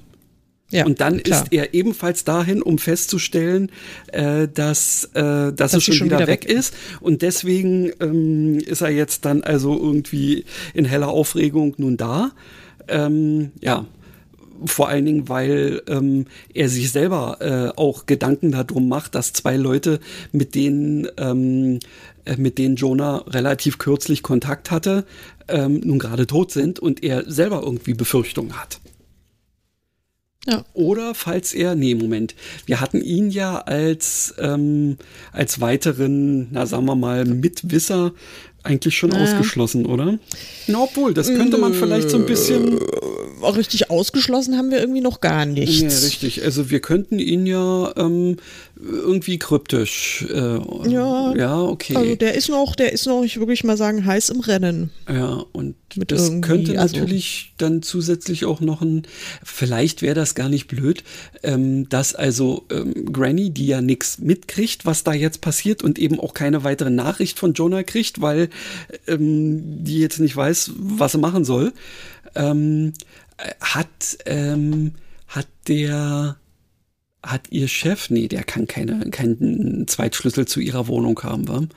Ja, 0.71 0.85
und 0.85 1.01
dann 1.01 1.23
klar. 1.23 1.43
ist 1.43 1.53
er 1.53 1.75
ebenfalls 1.75 2.25
dahin, 2.25 2.61
um 2.61 2.79
festzustellen, 2.79 3.71
äh, 4.09 4.49
dass, 4.53 5.05
äh, 5.15 5.21
dass, 5.21 5.55
dass 5.55 5.75
es 5.75 5.85
schon, 5.85 5.95
schon 5.95 6.07
wieder, 6.07 6.19
wieder, 6.19 6.27
weg 6.27 6.45
ist. 6.45 6.75
Und 7.01 7.23
deswegen 7.23 7.93
ähm, 8.01 8.59
ist 8.59 8.81
er 8.81 8.91
jetzt 8.91 9.25
dann 9.25 9.45
also 9.45 9.79
irgendwie 9.79 10.45
in 10.75 10.85
heller 10.85 11.09
Aufregung 11.09 11.75
nun 11.79 11.97
da. 11.97 12.33
Ähm, 12.89 13.53
ja, 13.61 13.87
vor 14.65 14.89
allen 14.89 15.05
Dingen, 15.05 15.29
weil 15.29 15.83
ähm, 15.87 16.27
er 16.53 16.69
sich 16.69 16.91
selber 16.91 17.39
äh, 17.41 17.79
auch 17.79 18.07
Gedanken 18.07 18.53
darum 18.53 18.89
macht, 18.89 19.15
dass 19.15 19.33
zwei 19.33 19.57
Leute, 19.57 20.01
mit 20.33 20.55
denen, 20.55 21.07
ähm, 21.19 21.79
äh, 22.25 22.37
mit 22.37 22.59
denen 22.59 22.77
Jonah 22.77 23.19
relativ 23.29 23.79
kürzlich 23.79 24.23
Kontakt 24.23 24.71
hatte, 24.71 25.05
ähm, 25.49 25.81
nun 25.85 25.99
gerade 25.99 26.27
tot 26.27 26.51
sind 26.51 26.79
und 26.79 27.03
er 27.03 27.31
selber 27.31 27.63
irgendwie 27.63 27.95
Befürchtungen 27.95 28.61
hat. 28.61 28.81
Ja. 30.47 30.65
Oder 30.75 31.15
falls 31.15 31.53
er, 31.55 31.75
nee, 31.75 31.95
Moment, 31.95 32.35
wir 32.67 32.81
hatten 32.81 33.01
ihn 33.03 33.31
ja 33.31 33.59
als, 33.59 34.35
ähm, 34.39 34.97
als 35.33 35.61
weiteren, 35.61 36.49
na 36.53 36.67
sagen 36.67 36.87
wir 36.87 36.95
mal, 36.95 37.25
Mitwisser 37.25 38.13
eigentlich 38.67 38.97
schon 38.97 39.11
naja. 39.11 39.25
ausgeschlossen, 39.25 39.87
oder? 39.87 40.19
Na, 40.67 40.83
obwohl, 40.83 41.15
das 41.15 41.29
könnte 41.29 41.59
man 41.59 41.75
vielleicht 41.75 42.11
so 42.11 42.17
ein 42.17 42.27
bisschen. 42.27 42.79
Äh, 42.79 42.85
richtig 43.55 43.91
ausgeschlossen 43.91 44.57
haben 44.57 44.71
wir 44.71 44.81
irgendwie 44.81 45.01
noch 45.01 45.21
gar 45.21 45.47
nichts. 45.47 45.81
Nee, 45.81 46.07
richtig. 46.07 46.43
Also 46.43 46.71
wir 46.71 46.81
könnten 46.81 47.19
ihn 47.19 47.47
ja 47.47 47.93
ähm, 47.97 48.37
irgendwie 48.79 49.39
kryptisch. 49.39 50.27
Äh, 50.31 50.59
ja, 50.91 51.35
ja, 51.35 51.63
okay. 51.63 51.97
Also 51.97 52.15
der 52.17 52.35
ist 52.35 52.49
noch, 52.49 52.75
der 52.75 52.93
ist 52.93 53.07
noch, 53.07 53.23
ich 53.23 53.39
würde 53.39 53.55
mal 53.67 53.77
sagen, 53.77 54.05
heiß 54.05 54.31
im 54.31 54.41
Rennen. 54.41 54.91
Ja, 55.09 55.45
und 55.53 55.77
Mit 55.97 56.13
das 56.13 56.31
könnte 56.41 56.79
also 56.79 56.99
natürlich 56.99 57.53
also, 57.59 57.73
dann 57.73 57.83
zusätzlich 57.83 58.45
auch 58.45 58.61
noch 58.61 58.83
ein, 58.83 59.03
vielleicht 59.43 60.03
wäre 60.03 60.15
das 60.15 60.35
gar 60.35 60.49
nicht 60.49 60.67
blöd, 60.67 61.05
ähm, 61.43 61.89
dass 61.89 62.15
also 62.15 62.65
ähm, 62.71 63.13
Granny, 63.13 63.51
die 63.51 63.67
ja 63.67 63.81
nichts 63.81 64.19
mitkriegt, 64.19 64.85
was 64.85 65.05
da 65.05 65.13
jetzt 65.13 65.41
passiert 65.41 65.83
und 65.83 65.99
eben 65.99 66.21
auch 66.21 66.35
keine 66.35 66.65
weitere 66.65 66.91
Nachricht 66.91 67.39
von 67.39 67.55
Jonah 67.55 67.83
kriegt, 67.83 68.21
weil 68.21 68.49
ähm, 69.07 69.85
die 69.85 70.01
jetzt 70.01 70.21
nicht 70.21 70.37
weiß, 70.37 70.73
was 70.77 71.13
sie 71.13 71.19
machen 71.19 71.45
soll, 71.45 71.73
ähm, 72.35 72.93
hat, 73.61 74.19
ähm, 74.27 74.93
hat 75.29 75.49
der 75.69 76.37
hat 77.23 77.51
ihr 77.51 77.69
Chef, 77.69 78.11
nee, 78.11 78.29
der 78.29 78.45
kann 78.45 78.67
keine, 78.67 79.11
keinen 79.11 79.87
Zweitschlüssel 79.89 80.47
zu 80.47 80.61
ihrer 80.61 80.87
Wohnung 80.87 81.21
haben, 81.23 81.49
wa? 81.49 81.61
Mm, 81.61 81.69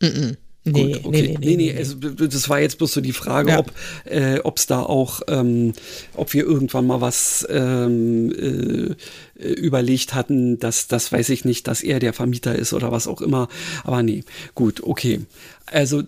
-mm. 0.00 0.36
Nee, 0.68 0.94
Gut, 0.94 1.04
okay. 1.04 1.36
nee, 1.38 1.56
nee, 1.56 1.56
nee, 1.56 1.76
also 1.76 1.94
das 1.94 2.48
war 2.48 2.58
jetzt 2.58 2.78
bloß 2.78 2.94
so 2.94 3.00
die 3.00 3.12
Frage, 3.12 3.50
ja. 3.50 3.58
ob 3.60 3.72
äh, 4.04 4.40
es 4.56 4.66
da 4.66 4.82
auch, 4.82 5.20
ähm, 5.28 5.74
ob 6.14 6.32
wir 6.34 6.42
irgendwann 6.42 6.88
mal 6.88 7.00
was 7.00 7.46
ähm, 7.48 8.96
äh, 9.38 9.48
überlegt 9.48 10.12
hatten, 10.14 10.58
dass, 10.58 10.88
das 10.88 11.12
weiß 11.12 11.28
ich 11.28 11.44
nicht, 11.44 11.68
dass 11.68 11.82
er 11.82 12.00
der 12.00 12.12
Vermieter 12.12 12.56
ist 12.56 12.72
oder 12.72 12.90
was 12.90 13.06
auch 13.06 13.20
immer. 13.20 13.48
Aber 13.84 14.02
nee, 14.02 14.24
gut, 14.56 14.82
okay. 14.82 15.20
Also 15.66 16.02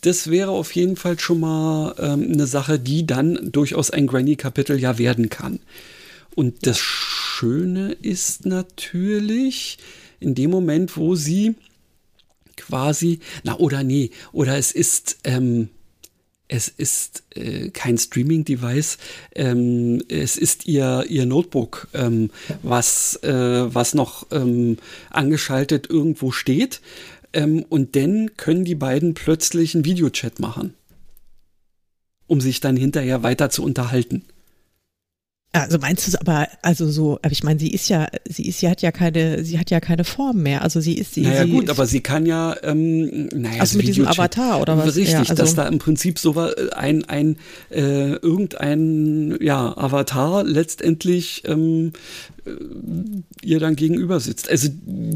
das 0.00 0.30
wäre 0.30 0.50
auf 0.50 0.74
jeden 0.74 0.96
Fall 0.96 1.20
schon 1.20 1.40
mal 1.40 1.94
ähm, 1.98 2.30
eine 2.32 2.46
Sache, 2.46 2.78
die 2.78 3.06
dann 3.06 3.50
durchaus 3.52 3.90
ein 3.90 4.06
Granny-Kapitel 4.06 4.80
ja 4.80 4.96
werden 4.96 5.28
kann. 5.28 5.60
Und 6.34 6.66
das 6.66 6.78
Schöne 6.78 7.92
ist 8.00 8.46
natürlich, 8.46 9.76
in 10.20 10.34
dem 10.34 10.50
Moment, 10.50 10.96
wo 10.96 11.16
sie 11.16 11.54
quasi, 12.70 13.18
na 13.42 13.58
oder 13.58 13.82
nee, 13.82 14.10
oder 14.32 14.56
es 14.56 14.70
ist, 14.70 15.18
ähm, 15.24 15.68
es 16.46 16.68
ist 16.68 17.24
äh, 17.34 17.70
kein 17.70 17.98
Streaming-Device, 17.98 18.98
ähm, 19.34 20.02
es 20.08 20.36
ist 20.36 20.66
ihr, 20.66 21.04
ihr 21.08 21.26
Notebook, 21.26 21.88
ähm, 21.94 22.30
was, 22.62 23.16
äh, 23.22 23.74
was 23.74 23.94
noch 23.94 24.26
ähm, 24.30 24.76
angeschaltet 25.10 25.90
irgendwo 25.90 26.30
steht. 26.30 26.80
Ähm, 27.32 27.64
und 27.68 27.94
dann 27.94 28.36
können 28.36 28.64
die 28.64 28.74
beiden 28.74 29.14
plötzlich 29.14 29.74
einen 29.74 29.84
Videochat 29.84 30.40
machen, 30.40 30.74
um 32.26 32.40
sich 32.40 32.60
dann 32.60 32.76
hinterher 32.76 33.22
weiter 33.22 33.50
zu 33.50 33.62
unterhalten. 33.62 34.24
Also 35.52 35.78
meinst 35.78 36.06
du 36.06 36.10
es 36.10 36.14
aber, 36.14 36.46
also 36.62 36.88
so, 36.88 37.18
aber 37.22 37.32
ich 37.32 37.42
meine, 37.42 37.58
sie 37.58 37.72
ist 37.72 37.88
ja, 37.88 38.06
sie 38.24 38.46
ist, 38.46 38.60
sie 38.60 38.68
hat 38.68 38.82
ja 38.82 38.92
keine, 38.92 39.42
sie 39.42 39.58
hat 39.58 39.68
ja 39.70 39.80
keine 39.80 40.04
Form 40.04 40.44
mehr. 40.44 40.62
Also 40.62 40.80
sie 40.80 40.94
ist 40.94 41.14
sie. 41.14 41.22
Naja 41.22 41.42
sie 41.42 41.50
gut, 41.50 41.68
aber 41.68 41.86
sie 41.86 42.00
kann 42.02 42.24
ja, 42.24 42.54
ähm, 42.62 43.26
naja, 43.34 43.60
also 43.60 43.76
mit 43.76 43.88
diesem 43.88 44.06
Avatar 44.06 44.60
oder 44.60 44.78
was? 44.78 44.94
Richtig, 44.94 45.10
ja, 45.10 45.18
also 45.18 45.34
dass 45.34 45.56
da 45.56 45.66
im 45.66 45.78
Prinzip 45.78 46.20
so 46.20 46.38
ein, 46.76 47.04
ein, 47.04 47.36
äh, 47.70 48.12
irgendein, 48.12 49.38
ja, 49.40 49.76
Avatar 49.76 50.44
letztendlich 50.44 51.42
ähm, 51.46 51.94
äh, 52.39 52.39
ihr 53.42 53.60
dann 53.60 53.76
gegenüber 53.76 54.20
sitzt. 54.20 54.48
Also 54.48 54.68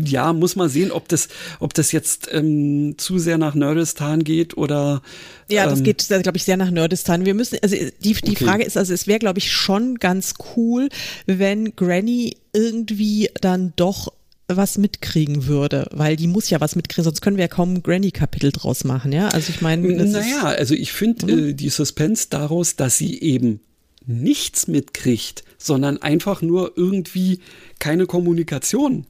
ja, 0.04 0.32
muss 0.32 0.56
man 0.56 0.68
sehen, 0.68 0.92
ob 0.92 1.08
das, 1.08 1.28
ob 1.60 1.74
das 1.74 1.92
jetzt 1.92 2.28
ähm, 2.32 2.94
zu 2.98 3.18
sehr 3.18 3.38
nach 3.38 3.54
Nerdistan 3.54 4.24
geht 4.24 4.56
oder 4.56 5.02
ja, 5.48 5.66
das 5.66 5.80
ähm, 5.80 5.84
geht, 5.84 6.06
glaube 6.06 6.36
ich, 6.36 6.44
sehr 6.44 6.56
nach 6.56 6.70
Nerdistan. 6.70 7.24
Wir 7.24 7.34
müssen, 7.34 7.58
also 7.62 7.76
die, 7.76 8.14
die 8.14 8.30
okay. 8.30 8.44
Frage 8.44 8.64
ist, 8.64 8.76
also 8.76 8.92
es 8.92 9.06
wäre, 9.06 9.18
glaube 9.18 9.38
ich, 9.38 9.52
schon 9.52 9.96
ganz 9.96 10.34
cool, 10.56 10.88
wenn 11.26 11.76
Granny 11.76 12.36
irgendwie 12.52 13.30
dann 13.40 13.72
doch 13.76 14.12
was 14.48 14.76
mitkriegen 14.78 15.46
würde, 15.46 15.88
weil 15.92 16.16
die 16.16 16.26
muss 16.26 16.50
ja 16.50 16.60
was 16.60 16.76
mitkriegen, 16.76 17.04
sonst 17.04 17.22
können 17.22 17.36
wir 17.36 17.44
ja 17.44 17.48
kaum 17.48 17.74
ein 17.74 17.82
Granny-Kapitel 17.82 18.52
draus 18.52 18.84
machen, 18.84 19.12
ja. 19.12 19.28
Also 19.28 19.50
ich 19.50 19.62
meine. 19.62 19.88
Naja, 20.04 20.42
also 20.44 20.74
ich 20.74 20.92
finde 20.92 21.26
mhm. 21.26 21.48
äh, 21.50 21.52
die 21.54 21.70
Suspense 21.70 22.26
daraus, 22.28 22.76
dass 22.76 22.98
sie 22.98 23.20
eben 23.20 23.60
nichts 24.06 24.66
mitkriegt, 24.66 25.44
sondern 25.64 26.02
einfach 26.02 26.42
nur 26.42 26.72
irgendwie 26.76 27.40
keine 27.78 28.04
Kommunikation 28.04 29.06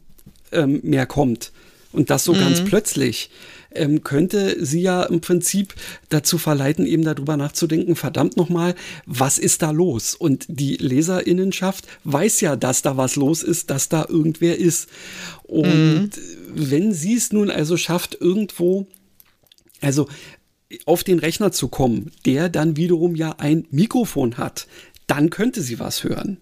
ähm, 0.52 0.80
mehr 0.84 1.04
kommt. 1.04 1.50
Und 1.92 2.10
das 2.10 2.24
so 2.24 2.32
mhm. 2.32 2.38
ganz 2.38 2.64
plötzlich 2.64 3.30
ähm, 3.72 4.04
könnte 4.04 4.64
sie 4.64 4.82
ja 4.82 5.02
im 5.02 5.20
Prinzip 5.20 5.74
dazu 6.10 6.38
verleiten, 6.38 6.86
eben 6.86 7.02
darüber 7.02 7.36
nachzudenken, 7.36 7.96
verdammt 7.96 8.36
nochmal, 8.36 8.76
was 9.04 9.38
ist 9.38 9.62
da 9.62 9.72
los? 9.72 10.14
Und 10.14 10.46
die 10.48 10.76
Leserinnenschaft 10.76 11.86
weiß 12.04 12.40
ja, 12.40 12.54
dass 12.54 12.82
da 12.82 12.96
was 12.96 13.16
los 13.16 13.42
ist, 13.42 13.70
dass 13.70 13.88
da 13.88 14.06
irgendwer 14.08 14.58
ist. 14.58 14.88
Und 15.42 15.64
mhm. 15.66 16.10
wenn 16.54 16.92
sie 16.92 17.14
es 17.14 17.32
nun 17.32 17.50
also 17.50 17.76
schafft, 17.76 18.16
irgendwo, 18.20 18.86
also 19.80 20.08
auf 20.86 21.02
den 21.02 21.18
Rechner 21.18 21.50
zu 21.50 21.66
kommen, 21.66 22.12
der 22.26 22.48
dann 22.48 22.76
wiederum 22.76 23.16
ja 23.16 23.36
ein 23.38 23.66
Mikrofon 23.70 24.36
hat, 24.36 24.68
dann 25.06 25.30
könnte 25.30 25.62
sie 25.62 25.78
was 25.78 26.04
hören. 26.04 26.38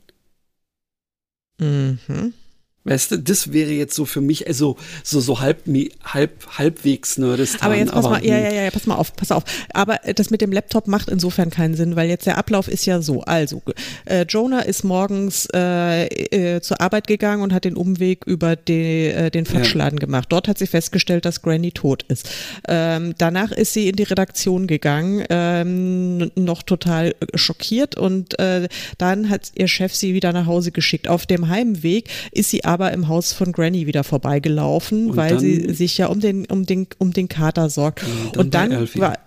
Mhm. 1.62 2.41
Weißt 2.84 3.12
du, 3.12 3.18
das 3.18 3.52
wäre 3.52 3.70
jetzt 3.70 3.94
so 3.94 4.04
für 4.04 4.20
mich 4.20 4.48
also 4.48 4.76
so 5.04 5.20
so 5.20 5.40
halb 5.40 5.62
halb 6.04 6.58
halbwegs 6.58 7.16
Nerdistan. 7.16 7.60
Aber 7.62 7.76
jetzt 7.76 7.92
pass 7.92 8.04
aber, 8.04 8.16
mal, 8.16 8.26
ja, 8.26 8.38
ja, 8.38 8.50
ja, 8.50 8.70
pass 8.70 8.86
mal 8.86 8.96
auf, 8.96 9.14
pass 9.14 9.30
auf. 9.30 9.44
Aber 9.72 10.00
das 10.16 10.30
mit 10.30 10.40
dem 10.40 10.50
Laptop 10.50 10.88
macht 10.88 11.08
insofern 11.08 11.50
keinen 11.50 11.74
Sinn, 11.74 11.94
weil 11.94 12.08
jetzt 12.08 12.26
der 12.26 12.38
Ablauf 12.38 12.66
ist 12.66 12.84
ja 12.84 13.00
so. 13.00 13.22
Also 13.22 13.62
äh, 14.06 14.24
Jonah 14.28 14.62
ist 14.62 14.82
morgens 14.82 15.46
äh, 15.54 16.06
äh, 16.06 16.60
zur 16.60 16.80
Arbeit 16.80 17.06
gegangen 17.06 17.42
und 17.42 17.52
hat 17.52 17.64
den 17.64 17.76
Umweg 17.76 18.26
über 18.26 18.56
die, 18.56 19.06
äh, 19.06 19.30
den 19.30 19.46
Fatschladen 19.46 19.98
ja. 19.98 20.06
gemacht. 20.06 20.26
Dort 20.30 20.48
hat 20.48 20.58
sie 20.58 20.66
festgestellt, 20.66 21.24
dass 21.24 21.42
Granny 21.42 21.70
tot 21.70 22.04
ist. 22.08 22.28
Ähm, 22.66 23.14
danach 23.16 23.52
ist 23.52 23.74
sie 23.74 23.88
in 23.88 23.94
die 23.94 24.02
Redaktion 24.02 24.66
gegangen, 24.66 25.24
ähm, 25.30 26.32
noch 26.34 26.62
total 26.62 27.14
schockiert 27.34 27.96
und 27.96 28.38
äh, 28.40 28.68
dann 28.98 29.30
hat 29.30 29.52
ihr 29.54 29.68
Chef 29.68 29.94
sie 29.94 30.14
wieder 30.14 30.32
nach 30.32 30.46
Hause 30.46 30.72
geschickt. 30.72 31.06
Auf 31.06 31.26
dem 31.26 31.48
Heimweg 31.48 32.08
ist 32.32 32.50
sie 32.50 32.64
aber 32.72 32.92
im 32.92 33.08
Haus 33.08 33.32
von 33.32 33.52
Granny 33.52 33.86
wieder 33.86 34.04
vorbeigelaufen, 34.04 35.10
und 35.10 35.16
weil 35.16 35.38
sie 35.38 35.72
sich 35.74 35.98
ja 35.98 36.06
um 36.06 36.20
den, 36.20 36.46
um 36.46 36.66
den, 36.66 36.86
um 36.98 37.12
den 37.12 37.28
Kater 37.28 37.68
sorgt. 37.70 38.02
Und 38.36 38.54
dann, 38.54 38.72
und 38.72 38.72
dann 38.72 39.00
war, 39.00 39.18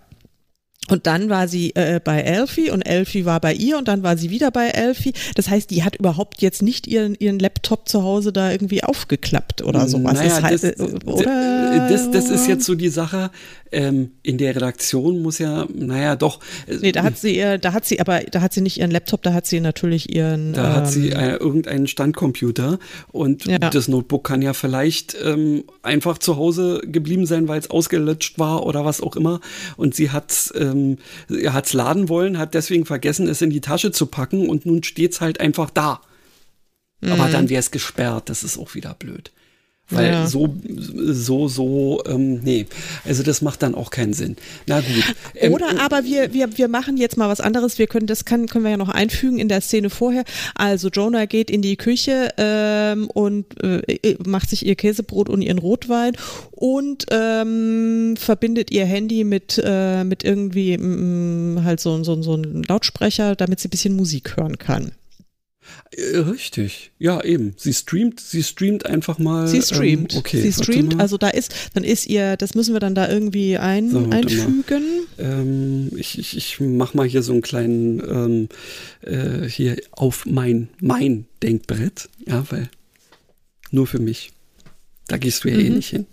und 0.89 1.07
dann 1.07 1.29
war 1.29 1.47
sie 1.47 1.73
äh, 1.75 1.99
bei 2.03 2.21
Elfie 2.21 2.69
und 2.69 2.83
Elfie 2.83 3.25
war 3.25 3.39
bei 3.39 3.53
ihr 3.53 3.77
und 3.77 3.87
dann 3.87 4.03
war 4.03 4.17
sie 4.17 4.29
wieder 4.29 4.51
bei 4.51 4.67
Elfie. 4.67 5.13
Das 5.35 5.49
heißt, 5.49 5.71
die 5.71 5.83
hat 5.83 5.95
überhaupt 5.95 6.41
jetzt 6.41 6.61
nicht 6.61 6.87
ihren, 6.87 7.15
ihren 7.15 7.39
Laptop 7.39 7.89
zu 7.89 8.03
Hause 8.03 8.31
da 8.31 8.51
irgendwie 8.51 8.83
aufgeklappt 8.83 9.63
oder 9.63 9.87
sowas. 9.87 10.13
Naja, 10.13 10.29
das, 10.29 10.43
heißt, 10.43 10.63
das, 10.63 10.93
äh, 10.93 10.97
oder? 11.05 11.87
Das, 11.89 12.11
das 12.11 12.29
ist 12.29 12.47
jetzt 12.47 12.65
so 12.65 12.75
die 12.75 12.89
Sache. 12.89 13.31
Ähm, 13.71 14.11
in 14.21 14.37
der 14.37 14.55
Redaktion 14.55 15.21
muss 15.21 15.39
ja, 15.39 15.67
naja, 15.73 16.15
doch. 16.15 16.39
Äh, 16.67 16.77
nee, 16.81 16.91
da 16.91 17.03
hat 17.03 17.17
sie 17.17 17.35
ihr, 17.35 17.57
da 17.57 17.73
hat 17.73 17.85
sie, 17.85 17.99
aber 17.99 18.21
da 18.21 18.41
hat 18.41 18.53
sie 18.53 18.61
nicht 18.61 18.77
ihren 18.77 18.91
Laptop, 18.91 19.23
da 19.23 19.33
hat 19.33 19.47
sie 19.47 19.59
natürlich 19.59 20.15
ihren. 20.15 20.53
Da 20.53 20.67
ähm, 20.67 20.75
hat 20.75 20.91
sie 20.91 21.09
ähm, 21.09 21.19
äh, 21.19 21.35
irgendeinen 21.35 21.87
Standcomputer 21.87 22.79
und 23.11 23.45
ja. 23.45 23.57
das 23.57 23.87
Notebook 23.87 24.23
kann 24.23 24.41
ja 24.41 24.53
vielleicht 24.53 25.17
ähm, 25.21 25.63
einfach 25.81 26.19
zu 26.19 26.37
Hause 26.37 26.81
geblieben 26.85 27.25
sein, 27.25 27.47
weil 27.47 27.59
es 27.59 27.69
ausgelutscht 27.69 28.39
war 28.39 28.65
oder 28.65 28.85
was 28.85 29.01
auch 29.01 29.15
immer. 29.15 29.41
Und 29.77 29.95
sie 29.95 30.11
hat 30.11 30.53
ähm, 30.55 30.74
ähm, 30.75 30.97
er 31.29 31.53
hat 31.53 31.67
es 31.67 31.73
laden 31.73 32.09
wollen, 32.09 32.37
hat 32.37 32.53
deswegen 32.53 32.85
vergessen, 32.85 33.27
es 33.27 33.41
in 33.41 33.49
die 33.49 33.61
Tasche 33.61 33.91
zu 33.91 34.05
packen 34.07 34.49
und 34.49 34.65
nun 34.65 34.83
steht 34.83 35.13
es 35.13 35.21
halt 35.21 35.39
einfach 35.39 35.69
da. 35.69 36.01
Mhm. 37.01 37.11
Aber 37.11 37.29
dann 37.29 37.49
wäre 37.49 37.59
es 37.59 37.71
gesperrt, 37.71 38.29
das 38.29 38.43
ist 38.43 38.57
auch 38.57 38.75
wieder 38.75 38.93
blöd. 38.93 39.31
Weil 39.89 40.11
ja. 40.11 40.27
so, 40.27 40.55
so, 40.65 41.47
so, 41.47 42.01
ähm, 42.07 42.39
nee, 42.39 42.65
also 43.03 43.21
das 43.21 43.43
macht 43.43 43.61
dann 43.61 43.75
auch 43.75 43.91
keinen 43.91 44.13
Sinn. 44.13 44.35
Na 44.65 44.79
gut. 44.79 45.15
Ähm, 45.35 45.53
Oder 45.53 45.79
aber 45.79 46.05
wir, 46.05 46.33
wir, 46.33 46.57
wir 46.57 46.67
machen 46.67 46.97
jetzt 46.97 47.17
mal 47.17 47.29
was 47.29 47.39
anderes. 47.39 47.77
Wir 47.77 47.85
können, 47.85 48.07
das 48.07 48.25
kann, 48.25 48.47
können 48.47 48.63
wir 48.63 48.71
ja 48.71 48.77
noch 48.77 48.89
einfügen 48.89 49.37
in 49.37 49.47
der 49.47 49.61
Szene 49.61 49.91
vorher. 49.91 50.23
Also 50.55 50.89
Jonah 50.89 51.25
geht 51.25 51.51
in 51.51 51.61
die 51.61 51.75
Küche 51.75 52.29
ähm, 52.37 53.09
und 53.13 53.45
äh, 53.63 54.17
macht 54.25 54.49
sich 54.49 54.65
ihr 54.65 54.75
Käsebrot 54.75 55.29
und 55.29 55.43
ihren 55.43 55.59
Rotwein 55.59 56.13
und 56.51 57.05
ähm, 57.11 58.15
verbindet 58.17 58.71
ihr 58.71 58.85
Handy 58.85 59.23
mit, 59.23 59.61
äh, 59.63 60.03
mit 60.03 60.23
irgendwie 60.23 60.77
mh, 60.77 61.63
halt 61.63 61.79
so, 61.79 62.03
so, 62.03 62.19
so 62.23 62.33
einem 62.33 62.63
Lautsprecher, 62.63 63.35
damit 63.35 63.59
sie 63.59 63.67
ein 63.67 63.71
bisschen 63.71 63.95
Musik 63.95 64.35
hören 64.35 64.57
kann. 64.57 64.93
Äh, 65.91 66.17
richtig, 66.17 66.91
ja 66.99 67.23
eben. 67.23 67.53
Sie 67.57 67.73
streamt, 67.73 68.19
sie 68.19 68.43
streamt 68.43 68.85
einfach 68.85 69.17
mal. 69.17 69.47
Sie 69.47 69.61
streamt. 69.61 70.13
Ähm, 70.13 70.19
okay, 70.19 70.41
sie 70.41 70.51
streamt. 70.51 70.99
Also 70.99 71.17
da 71.17 71.29
ist, 71.29 71.53
dann 71.73 71.83
ist 71.83 72.07
ihr, 72.07 72.37
das 72.37 72.55
müssen 72.55 72.73
wir 72.73 72.79
dann 72.79 72.95
da 72.95 73.09
irgendwie 73.09 73.57
ein, 73.57 73.89
so, 73.89 74.07
einfügen. 74.09 74.83
Ähm, 75.17 75.91
ich, 75.95 76.19
ich, 76.19 76.35
ich 76.35 76.59
mach 76.59 76.93
mal 76.93 77.07
hier 77.07 77.23
so 77.23 77.33
einen 77.33 77.41
kleinen 77.41 77.99
ähm, 77.99 78.49
äh, 79.01 79.47
hier 79.47 79.77
auf 79.91 80.25
mein 80.25 80.69
mein 80.81 81.25
Denkbrett, 81.41 82.09
ja, 82.25 82.45
weil 82.49 82.69
nur 83.71 83.87
für 83.87 83.99
mich. 83.99 84.31
Da 85.07 85.17
gehst 85.17 85.43
du 85.43 85.49
ja 85.49 85.55
eh 85.55 85.61
mhm. 85.61 85.65
eh 85.65 85.69
nicht 85.69 85.89
hin. 85.89 86.05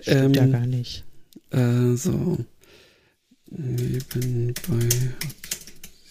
Stimmt 0.00 0.36
ja 0.36 0.42
ähm, 0.42 0.52
gar 0.52 0.66
nicht. 0.66 1.04
Äh, 1.50 1.96
so. 1.96 2.38
Nebenbei 3.50 4.54
hat 5.24 5.34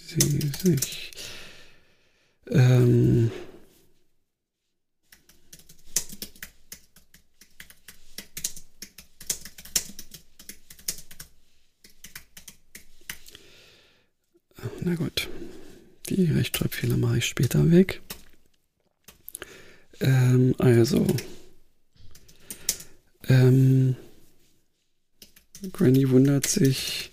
sie 0.06 0.52
sich 0.62 1.12
ähm, 2.50 3.32
na 14.82 14.96
gut, 14.96 15.30
die 16.10 16.26
Rechtschreibfehler 16.26 16.98
mache 16.98 17.20
ich 17.20 17.26
später 17.26 17.70
weg. 17.72 18.02
Ähm, 20.02 20.56
also, 20.58 21.06
ähm, 23.28 23.96
Granny 25.74 26.10
wundert 26.10 26.48
sich, 26.48 27.12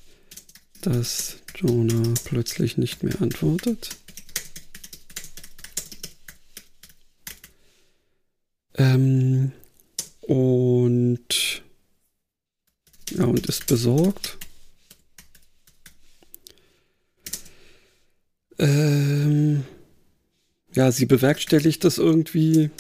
dass 0.83 1.39
Jonah 1.57 2.15
plötzlich 2.25 2.79
nicht 2.79 3.03
mehr 3.03 3.21
antwortet. 3.21 3.97
Ähm, 8.77 9.53
und 10.23 11.63
ja, 13.11 13.25
und 13.25 13.47
ist 13.47 13.67
besorgt. 13.67 14.39
Ähm, 18.59 19.65
ja, 20.73 20.91
sie 20.93 21.07
bewerkstelligt 21.07 21.85
das 21.85 21.99
irgendwie 21.99 22.71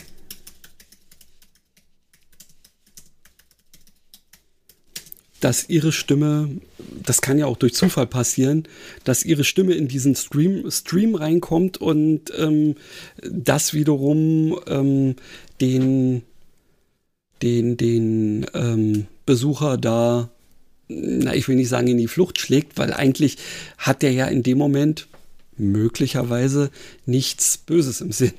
dass 5.46 5.68
ihre 5.68 5.92
Stimme, 5.92 6.50
das 7.04 7.20
kann 7.20 7.38
ja 7.38 7.46
auch 7.46 7.56
durch 7.56 7.72
Zufall 7.72 8.08
passieren, 8.08 8.64
dass 9.04 9.24
ihre 9.24 9.44
Stimme 9.44 9.74
in 9.74 9.86
diesen 9.86 10.16
Stream, 10.16 10.68
Stream 10.72 11.14
reinkommt 11.14 11.78
und 11.78 12.32
ähm, 12.36 12.74
das 13.22 13.72
wiederum 13.72 14.58
ähm, 14.66 15.14
den, 15.60 16.22
den, 17.42 17.76
den 17.76 18.46
ähm, 18.54 19.06
Besucher 19.24 19.78
da, 19.78 20.30
na, 20.88 21.32
ich 21.32 21.46
will 21.46 21.54
nicht 21.54 21.68
sagen, 21.68 21.86
in 21.86 21.98
die 21.98 22.08
Flucht 22.08 22.40
schlägt, 22.40 22.76
weil 22.76 22.92
eigentlich 22.92 23.36
hat 23.78 24.02
der 24.02 24.10
ja 24.10 24.26
in 24.26 24.42
dem 24.42 24.58
Moment 24.58 25.06
möglicherweise 25.56 26.72
nichts 27.04 27.56
Böses 27.56 28.00
im 28.00 28.10
Sinn. 28.10 28.32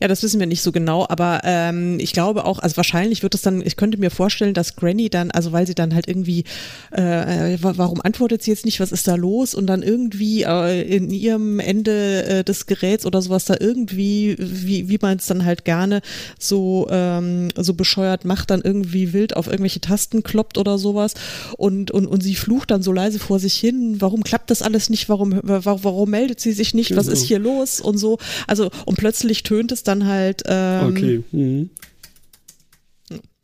Ja, 0.00 0.08
das 0.08 0.22
wissen 0.22 0.40
wir 0.40 0.46
nicht 0.46 0.62
so 0.62 0.72
genau, 0.72 1.06
aber 1.08 1.42
ähm, 1.44 1.98
ich 2.00 2.12
glaube 2.12 2.46
auch, 2.46 2.58
also 2.58 2.76
wahrscheinlich 2.78 3.22
wird 3.22 3.34
es 3.34 3.42
dann, 3.42 3.60
ich 3.60 3.76
könnte 3.76 3.98
mir 3.98 4.10
vorstellen, 4.10 4.54
dass 4.54 4.76
Granny 4.76 5.10
dann, 5.10 5.30
also 5.30 5.52
weil 5.52 5.66
sie 5.66 5.74
dann 5.74 5.94
halt 5.94 6.08
irgendwie, 6.08 6.44
äh, 6.90 7.58
warum 7.60 8.00
antwortet 8.00 8.42
sie 8.42 8.50
jetzt 8.50 8.64
nicht, 8.64 8.80
was 8.80 8.92
ist 8.92 9.06
da 9.06 9.16
los? 9.16 9.54
Und 9.54 9.66
dann 9.66 9.82
irgendwie 9.82 10.44
äh, 10.44 10.82
in 10.82 11.10
ihrem 11.10 11.60
Ende 11.60 12.24
äh, 12.24 12.44
des 12.44 12.64
Geräts 12.64 13.04
oder 13.04 13.20
sowas 13.20 13.44
da 13.44 13.56
irgendwie, 13.60 14.36
wie, 14.38 14.88
wie 14.88 14.98
man 15.02 15.18
es 15.18 15.26
dann 15.26 15.44
halt 15.44 15.66
gerne 15.66 16.00
so, 16.38 16.86
ähm, 16.90 17.48
so 17.56 17.74
bescheuert 17.74 18.24
macht, 18.24 18.50
dann 18.50 18.62
irgendwie 18.62 19.12
wild 19.12 19.36
auf 19.36 19.48
irgendwelche 19.48 19.82
Tasten 19.82 20.22
kloppt 20.22 20.56
oder 20.56 20.78
sowas 20.78 21.12
und, 21.58 21.90
und, 21.90 22.06
und 22.06 22.22
sie 22.22 22.36
flucht 22.36 22.70
dann 22.70 22.82
so 22.82 22.92
leise 22.92 23.18
vor 23.18 23.38
sich 23.38 23.54
hin, 23.54 23.96
warum 23.98 24.24
klappt 24.24 24.50
das 24.50 24.62
alles 24.62 24.88
nicht, 24.88 25.10
warum, 25.10 25.38
warum, 25.42 25.84
warum 25.84 26.10
meldet 26.10 26.40
sie 26.40 26.52
sich 26.52 26.72
nicht, 26.72 26.96
was 26.96 27.06
ist 27.06 27.28
genau. 27.28 27.28
hier 27.28 27.38
los 27.40 27.80
und 27.80 27.98
so. 27.98 28.18
Also, 28.46 28.70
und 28.86 28.96
plötzlich 28.96 29.42
tönt 29.42 29.72
es 29.72 29.82
dann 29.82 29.89
dann 29.90 30.06
halt. 30.06 30.42
Ähm, 30.46 30.88
okay. 30.88 31.24
Mhm. 31.32 31.70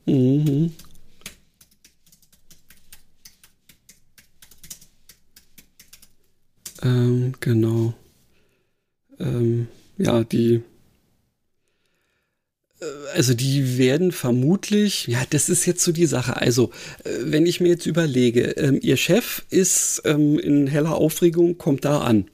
Mhm. 0.06 0.72
Ähm, 6.82 7.34
genau. 7.40 7.94
Ähm, 9.18 9.68
ja, 9.98 10.22
die. 10.22 10.62
Äh, 12.80 12.84
also 13.14 13.34
die 13.34 13.78
werden 13.78 14.12
vermutlich, 14.12 15.08
ja, 15.08 15.22
das 15.30 15.48
ist 15.48 15.66
jetzt 15.66 15.82
so 15.82 15.90
die 15.90 16.06
Sache. 16.06 16.36
Also, 16.36 16.70
äh, 17.04 17.10
wenn 17.22 17.46
ich 17.46 17.60
mir 17.60 17.68
jetzt 17.68 17.86
überlege, 17.86 18.42
ähm, 18.52 18.78
ihr 18.80 18.96
Chef 18.96 19.44
ist 19.50 20.02
ähm, 20.04 20.38
in 20.38 20.68
heller 20.68 20.94
Aufregung, 20.94 21.58
kommt 21.58 21.84
da 21.84 22.02
an. 22.02 22.26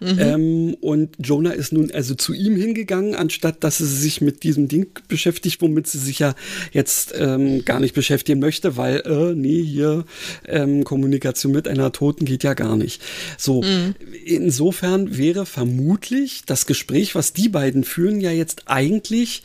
Mhm. 0.00 0.18
Ähm, 0.18 0.76
und 0.80 1.16
Jonah 1.18 1.52
ist 1.52 1.72
nun 1.72 1.90
also 1.90 2.14
zu 2.14 2.32
ihm 2.32 2.56
hingegangen, 2.56 3.14
anstatt 3.14 3.62
dass 3.62 3.78
sie 3.78 3.86
sich 3.86 4.20
mit 4.20 4.42
diesem 4.42 4.66
Ding 4.66 4.86
beschäftigt, 5.08 5.60
womit 5.60 5.86
sie 5.86 5.98
sich 5.98 6.18
ja 6.18 6.34
jetzt 6.72 7.14
ähm, 7.16 7.64
gar 7.64 7.80
nicht 7.80 7.94
beschäftigen 7.94 8.40
möchte, 8.40 8.76
weil, 8.76 9.02
äh, 9.04 9.34
nee, 9.34 9.62
hier 9.62 10.04
ähm, 10.46 10.84
Kommunikation 10.84 11.52
mit 11.52 11.68
einer 11.68 11.92
Toten 11.92 12.24
geht 12.24 12.44
ja 12.44 12.54
gar 12.54 12.76
nicht. 12.76 13.02
So, 13.36 13.62
mhm. 13.62 13.94
insofern 14.24 15.18
wäre 15.18 15.44
vermutlich 15.44 16.42
das 16.46 16.66
Gespräch, 16.66 17.14
was 17.14 17.34
die 17.34 17.50
beiden 17.50 17.84
führen, 17.84 18.20
ja 18.20 18.30
jetzt 18.30 18.64
eigentlich 18.66 19.42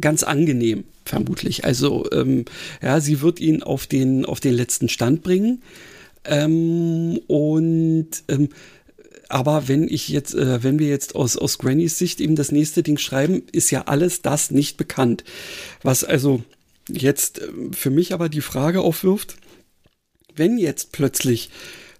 ganz 0.00 0.22
angenehm, 0.22 0.84
vermutlich. 1.04 1.64
Also, 1.64 2.10
ähm, 2.12 2.46
ja, 2.82 3.00
sie 3.00 3.20
wird 3.20 3.40
ihn 3.40 3.62
auf 3.62 3.86
den, 3.86 4.24
auf 4.24 4.40
den 4.40 4.54
letzten 4.54 4.88
Stand 4.88 5.22
bringen. 5.22 5.62
Ähm, 6.24 7.20
und 7.26 8.08
ähm, 8.28 8.48
aber 9.28 9.68
wenn 9.68 9.88
ich 9.88 10.08
jetzt, 10.08 10.34
äh, 10.34 10.62
wenn 10.62 10.78
wir 10.78 10.88
jetzt 10.88 11.14
aus, 11.14 11.36
aus 11.36 11.58
Grannys 11.58 11.98
Sicht 11.98 12.20
eben 12.20 12.36
das 12.36 12.52
nächste 12.52 12.82
Ding 12.82 12.98
schreiben, 12.98 13.42
ist 13.52 13.70
ja 13.70 13.82
alles 13.82 14.22
das 14.22 14.50
nicht 14.50 14.76
bekannt. 14.76 15.24
Was 15.82 16.04
also 16.04 16.42
jetzt 16.88 17.40
äh, 17.40 17.48
für 17.72 17.90
mich 17.90 18.12
aber 18.14 18.28
die 18.28 18.40
Frage 18.40 18.80
aufwirft, 18.80 19.36
wenn 20.34 20.58
jetzt 20.58 20.92
plötzlich 20.92 21.50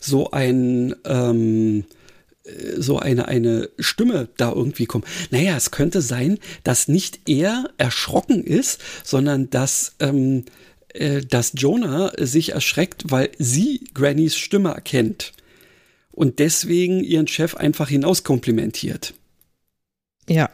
so 0.01 0.31
ein, 0.31 0.95
ähm, 1.05 1.85
äh, 2.45 2.81
so 2.81 2.99
eine, 2.99 3.29
eine 3.29 3.69
Stimme 3.79 4.29
da 4.37 4.53
irgendwie 4.53 4.87
kommt. 4.87 5.05
Naja, 5.31 5.57
es 5.57 5.71
könnte 5.71 6.01
sein, 6.01 6.39
dass 6.65 6.89
nicht 6.89 7.29
er 7.29 7.71
erschrocken 7.77 8.43
ist, 8.43 8.81
sondern 9.05 9.51
dass, 9.51 9.97
ähm, 10.01 10.45
äh, 10.95 11.21
dass 11.21 11.53
Jonah 11.57 12.13
sich 12.19 12.53
erschreckt, 12.53 13.11
weil 13.11 13.31
sie 13.39 13.85
Grannys 13.93 14.37
Stimme 14.37 14.71
erkennt 14.71 15.33
und 16.19 16.41
deswegen 16.41 17.05
ihren 17.05 17.29
Chef 17.29 17.55
einfach 17.55 17.89
hinauskomplimentiert. 17.89 19.15
Ja. 20.29 20.51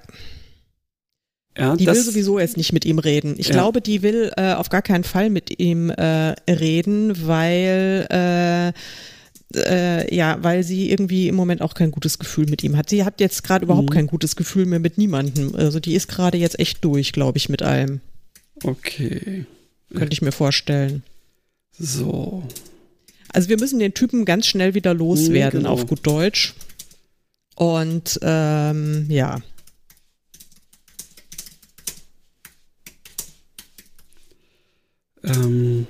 Ja, 1.56 1.74
die 1.74 1.86
will 1.86 1.94
sowieso 1.94 2.38
jetzt 2.38 2.58
nicht 2.58 2.74
mit 2.74 2.84
ihm 2.84 2.98
reden. 2.98 3.36
Ich 3.38 3.48
ja. 3.48 3.54
glaube, 3.54 3.80
die 3.80 4.02
will 4.02 4.30
äh, 4.36 4.52
auf 4.52 4.68
gar 4.68 4.82
keinen 4.82 5.04
Fall 5.04 5.30
mit 5.30 5.58
ihm 5.58 5.88
äh, 5.88 6.34
reden, 6.50 7.26
weil 7.26 8.06
äh, 8.10 8.72
äh, 9.56 10.14
ja, 10.14 10.36
weil 10.42 10.64
sie 10.64 10.90
irgendwie 10.90 11.28
im 11.28 11.34
Moment 11.34 11.62
auch 11.62 11.72
kein 11.72 11.92
gutes 11.92 12.18
Gefühl 12.18 12.46
mit 12.50 12.62
ihm 12.62 12.76
hat. 12.76 12.90
Sie 12.90 13.04
hat 13.04 13.20
jetzt 13.20 13.42
gerade 13.42 13.64
mhm. 13.64 13.70
überhaupt 13.70 13.90
kein 13.90 14.06
gutes 14.06 14.36
Gefühl 14.36 14.66
mehr 14.66 14.80
mit 14.80 14.98
niemandem. 14.98 15.54
Also 15.54 15.80
die 15.80 15.94
ist 15.94 16.08
gerade 16.08 16.36
jetzt 16.36 16.58
echt 16.58 16.84
durch, 16.84 17.12
glaube 17.12 17.38
ich, 17.38 17.48
mit 17.48 17.62
allem. 17.62 18.00
Okay. 18.62 19.46
Könnte 19.94 20.12
ich 20.12 20.20
mir 20.20 20.32
vorstellen. 20.32 21.04
So. 21.78 22.42
Also 23.34 23.48
wir 23.48 23.58
müssen 23.58 23.80
den 23.80 23.94
Typen 23.94 24.24
ganz 24.24 24.46
schnell 24.46 24.74
wieder 24.74 24.94
loswerden, 24.94 25.62
genau. 25.62 25.72
auf 25.72 25.88
gut 25.88 26.06
Deutsch. 26.06 26.54
Und 27.56 28.20
ähm, 28.22 29.06
ja. 29.10 29.42
Ähm. 35.24 35.88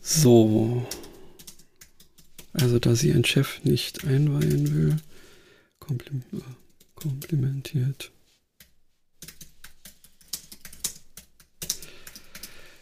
So. 0.00 0.86
Also 2.52 2.78
da 2.78 2.94
sie 2.94 3.08
ihren 3.08 3.24
Chef 3.24 3.64
nicht 3.64 4.04
einweihen 4.04 4.72
will, 4.72 4.96
komplimentiert. 6.94 8.12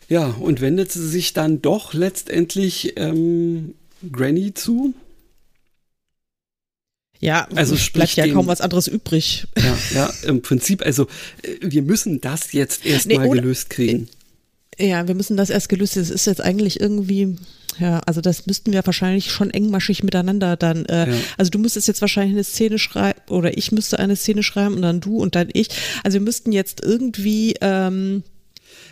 Ja, 0.09 0.29
und 0.41 0.61
wendet 0.61 0.91
sie 0.91 1.07
sich 1.07 1.35
dann 1.35 1.61
doch 1.61 1.93
letztendlich 1.93 2.95
ähm, 2.97 3.75
Granny 4.11 4.55
zu? 4.55 4.95
Ja, 7.21 7.49
also 7.55 7.77
bleibt 7.93 8.17
ja 8.17 8.25
den, 8.25 8.35
kaum 8.35 8.47
was 8.47 8.61
anderes 8.61 8.87
übrig. 8.87 9.47
Ja, 9.57 9.79
ja, 9.95 10.13
im 10.29 10.41
Prinzip, 10.41 10.83
also 10.85 11.09
äh, 11.43 11.57
wir 11.61 11.83
müssen 11.83 12.21
das 12.21 12.53
jetzt 12.53 12.87
erstmal 12.87 13.29
nee, 13.29 13.35
gelöst 13.35 13.71
kriegen. 13.71 14.09
Ja, 14.79 15.09
wir 15.09 15.15
müssen 15.15 15.37
das 15.37 15.51
erst 15.51 15.69
gelöst. 15.69 15.97
Das 15.97 16.09
ist 16.09 16.27
jetzt 16.27 16.41
eigentlich 16.41 16.81
irgendwie, 16.81 17.37
ja, 17.81 17.99
also 18.07 18.21
das 18.21 18.47
müssten 18.47 18.73
wir 18.73 18.87
wahrscheinlich 18.87 19.33
schon 19.33 19.51
engmaschig 19.51 20.05
miteinander 20.05 20.57
dann. 20.57 20.87
Äh, 20.87 21.11
ja. 21.11 21.17
Also 21.37 21.51
du 21.51 21.59
müsstest 21.59 21.89
jetzt 21.89 22.01
wahrscheinlich 22.01 22.35
eine 22.35 22.45
Szene 22.45 22.79
schreiben 22.79 23.21
oder 23.29 23.59
ich 23.59 23.73
müsste 23.73 23.99
eine 23.99 24.15
Szene 24.15 24.45
schreiben 24.45 24.77
und 24.77 24.83
dann 24.83 25.01
du 25.01 25.19
und 25.19 25.35
dann 25.35 25.49
ich. 25.53 25.69
Also 26.05 26.15
wir 26.15 26.25
müssten 26.25 26.53
jetzt 26.53 26.81
irgendwie. 26.83 27.57
Ähm, 27.61 28.23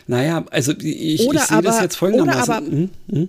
naja, 0.06 0.44
also 0.50 0.72
ich, 0.72 1.20
ich 1.26 1.40
sehe 1.40 1.62
das 1.62 1.80
jetzt 1.80 1.96
folgendermaßen. 1.96 2.42
Oder 2.42 2.56
aber, 2.56 2.66
hm, 2.66 2.90
hm 3.10 3.28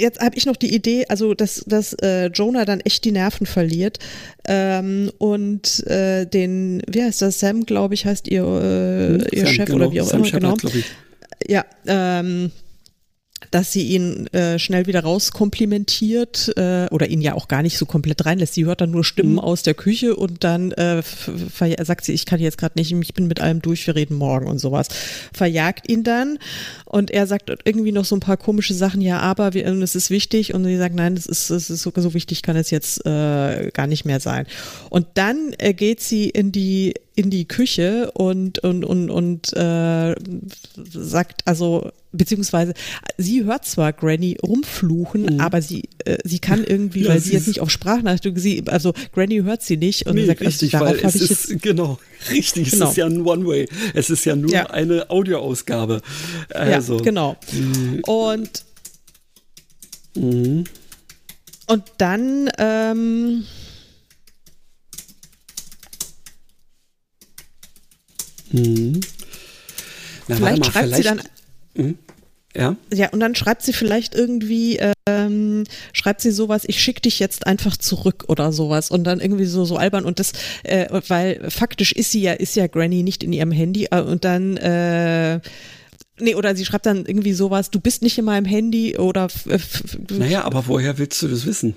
jetzt 0.00 0.20
habe 0.20 0.36
ich 0.36 0.46
noch 0.46 0.56
die 0.56 0.74
Idee, 0.74 1.06
also 1.08 1.34
dass, 1.34 1.64
dass 1.66 1.94
äh, 1.94 2.26
Jonah 2.26 2.64
dann 2.64 2.80
echt 2.80 3.04
die 3.04 3.12
Nerven 3.12 3.46
verliert 3.46 3.98
ähm, 4.46 5.10
und 5.18 5.86
äh, 5.86 6.26
den, 6.26 6.82
wie 6.88 7.02
heißt 7.02 7.22
das, 7.22 7.40
Sam, 7.40 7.64
glaube 7.64 7.94
ich, 7.94 8.06
heißt 8.06 8.28
ihr, 8.28 8.42
äh, 8.42 9.20
hm, 9.20 9.26
ihr 9.32 9.46
Sam, 9.46 9.54
Chef 9.54 9.66
genau. 9.66 9.76
oder 9.76 9.92
wie 9.92 10.00
auch 10.00 10.06
Sam 10.06 10.20
immer, 10.20 10.28
Shepard, 10.28 10.62
genau. 10.62 10.84
Ja, 11.46 11.64
ähm, 11.86 12.50
dass 13.50 13.72
sie 13.72 13.82
ihn 13.88 14.26
äh, 14.28 14.58
schnell 14.58 14.86
wieder 14.86 15.00
rauskomplimentiert 15.00 16.52
äh, 16.56 16.86
oder 16.90 17.08
ihn 17.08 17.20
ja 17.20 17.34
auch 17.34 17.48
gar 17.48 17.62
nicht 17.62 17.78
so 17.78 17.86
komplett 17.86 18.24
reinlässt. 18.24 18.54
Sie 18.54 18.64
hört 18.64 18.80
dann 18.80 18.90
nur 18.90 19.04
Stimmen 19.04 19.32
mhm. 19.32 19.38
aus 19.40 19.62
der 19.62 19.74
Küche 19.74 20.16
und 20.16 20.42
dann 20.44 20.72
äh, 20.72 21.02
sagt 21.82 22.04
sie, 22.04 22.12
ich 22.12 22.26
kann 22.26 22.40
jetzt 22.40 22.58
gerade 22.58 22.78
nicht, 22.78 22.92
ich 22.92 23.14
bin 23.14 23.26
mit 23.26 23.40
allem 23.40 23.62
durch, 23.62 23.86
wir 23.86 23.94
reden 23.94 24.16
morgen 24.16 24.46
und 24.46 24.58
sowas. 24.58 24.88
Verjagt 25.32 25.88
ihn 25.90 26.02
dann 26.02 26.38
und 26.84 27.10
er 27.10 27.26
sagt 27.26 27.52
irgendwie 27.64 27.92
noch 27.92 28.04
so 28.04 28.16
ein 28.16 28.20
paar 28.20 28.36
komische 28.36 28.74
Sachen, 28.74 29.00
ja, 29.00 29.20
aber 29.20 29.54
wir, 29.54 29.66
es 29.66 29.94
ist 29.94 30.10
wichtig 30.10 30.54
und 30.54 30.64
sie 30.64 30.76
sagt, 30.76 30.94
nein, 30.94 31.14
das 31.14 31.26
ist, 31.26 31.50
das 31.50 31.70
ist 31.70 31.82
so, 31.82 31.92
so 31.94 32.14
wichtig, 32.14 32.42
kann 32.42 32.56
es 32.56 32.70
jetzt 32.70 33.04
äh, 33.06 33.70
gar 33.72 33.86
nicht 33.86 34.04
mehr 34.04 34.20
sein. 34.20 34.46
Und 34.90 35.06
dann 35.14 35.54
äh, 35.58 35.74
geht 35.74 36.00
sie 36.00 36.28
in 36.30 36.52
die 36.52 36.94
in 37.16 37.30
die 37.30 37.48
Küche 37.48 38.10
und 38.12 38.58
und 38.58 38.84
und 38.84 39.10
und 39.10 39.52
äh, 39.56 40.14
sagt 40.76 41.40
also 41.46 41.90
beziehungsweise 42.12 42.74
sie 43.16 43.44
hört 43.44 43.64
zwar 43.64 43.94
Granny 43.94 44.36
rumfluchen, 44.42 45.22
mhm. 45.22 45.40
aber 45.40 45.62
sie 45.62 45.88
äh, 46.04 46.18
sie 46.24 46.40
kann 46.40 46.62
irgendwie, 46.62 47.04
ja, 47.04 47.08
weil 47.08 47.20
sie 47.20 47.32
jetzt 47.32 47.48
nicht 47.48 47.60
auf 47.60 47.70
Sprachnachricht 47.70 48.38
sie 48.38 48.64
also 48.66 48.92
Granny 49.12 49.38
hört 49.38 49.62
sie 49.62 49.78
nicht 49.78 50.06
und 50.06 50.16
nee, 50.16 50.26
sagt, 50.26 50.42
richtig, 50.42 50.74
also, 50.74 50.84
darauf 50.84 51.02
habe 51.02 51.16
ich 51.16 51.22
ist, 51.22 51.48
jetzt 51.48 51.62
genau 51.62 51.98
richtig, 52.30 52.70
genau. 52.70 52.84
es 52.84 52.90
ist 52.90 52.96
ja 52.98 53.06
ein 53.06 53.22
One 53.22 53.46
Way, 53.46 53.68
es 53.94 54.10
ist 54.10 54.24
ja 54.26 54.36
nur 54.36 54.50
ja. 54.50 54.66
eine 54.66 55.08
Audioausgabe. 55.08 56.02
Also 56.50 56.98
ja, 56.98 57.02
genau. 57.02 57.36
Mhm. 57.50 58.00
Und 58.06 58.64
mhm. 60.14 60.64
und 61.66 61.82
dann 61.96 62.50
ähm, 62.58 63.44
Mhm. 68.52 69.00
Na, 70.28 70.36
vielleicht 70.36 70.58
mal, 70.58 70.64
schreibt 70.64 70.86
vielleicht, 70.86 70.96
sie 70.96 71.08
dann. 71.08 71.22
Mhm. 71.74 71.98
Ja. 72.54 72.76
Ja, 72.92 73.10
und 73.10 73.20
dann 73.20 73.34
schreibt 73.34 73.62
sie 73.62 73.74
vielleicht 73.74 74.14
irgendwie, 74.14 74.80
ähm, 75.06 75.64
schreibt 75.92 76.22
sie 76.22 76.30
sowas, 76.30 76.64
ich 76.66 76.82
schick 76.82 77.02
dich 77.02 77.18
jetzt 77.18 77.46
einfach 77.46 77.76
zurück 77.76 78.24
oder 78.28 78.50
sowas 78.50 78.90
und 78.90 79.04
dann 79.04 79.20
irgendwie 79.20 79.44
so, 79.44 79.66
so 79.66 79.76
albern 79.76 80.06
und 80.06 80.18
das, 80.18 80.32
äh, 80.62 80.86
weil 81.08 81.50
faktisch 81.50 81.92
ist 81.92 82.12
sie 82.12 82.22
ja, 82.22 82.32
ist 82.32 82.56
ja 82.56 82.66
Granny 82.66 83.02
nicht 83.02 83.22
in 83.22 83.34
ihrem 83.34 83.52
Handy 83.52 83.88
äh, 83.90 84.00
und 84.00 84.24
dann, 84.24 84.56
äh, 84.56 85.40
Nee, 86.18 86.34
oder 86.34 86.56
sie 86.56 86.64
schreibt 86.64 86.86
dann 86.86 87.04
irgendwie 87.04 87.34
sowas, 87.34 87.70
du 87.70 87.78
bist 87.78 88.00
nicht 88.00 88.16
in 88.16 88.24
meinem 88.24 88.46
Handy 88.46 88.96
oder. 88.96 89.28
Naja, 90.08 90.44
aber 90.44 90.66
woher 90.66 90.96
willst 90.96 91.20
du 91.20 91.28
das 91.28 91.44
wissen? 91.44 91.76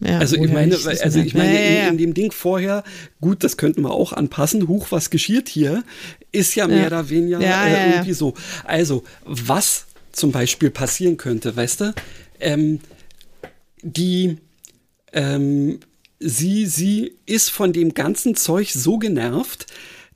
Ja, 0.00 0.18
also 0.18 0.36
ich 0.36 0.50
meine, 0.50 0.74
also 0.74 1.20
ich 1.20 1.34
meine, 1.34 1.54
ja, 1.54 1.60
ja, 1.60 1.82
in, 1.84 1.92
in, 1.92 1.98
dem 1.98 2.14
Ding 2.14 2.32
vorher, 2.32 2.84
gut, 3.20 3.44
das 3.44 3.58
könnten 3.58 3.82
wir 3.82 3.90
auch 3.90 4.14
anpassen. 4.14 4.66
Huch, 4.66 4.86
was 4.90 5.10
geschieht 5.10 5.48
hier? 5.48 5.84
Ist 6.32 6.54
ja 6.54 6.66
mehr 6.66 6.86
oder 6.86 7.10
weniger 7.10 7.38
äh, 7.40 7.90
irgendwie 7.92 8.14
so. 8.14 8.34
Also, 8.64 9.04
was 9.24 9.86
zum 10.12 10.32
Beispiel 10.32 10.70
passieren 10.70 11.18
könnte, 11.18 11.54
weißt 11.54 11.80
du? 11.82 11.94
Ähm, 12.40 12.80
die, 13.82 14.38
ähm, 15.12 15.80
sie, 16.18 16.66
sie 16.66 17.12
ist 17.26 17.50
von 17.50 17.72
dem 17.72 17.92
ganzen 17.92 18.34
Zeug 18.36 18.70
so 18.72 18.98
genervt, 18.98 19.66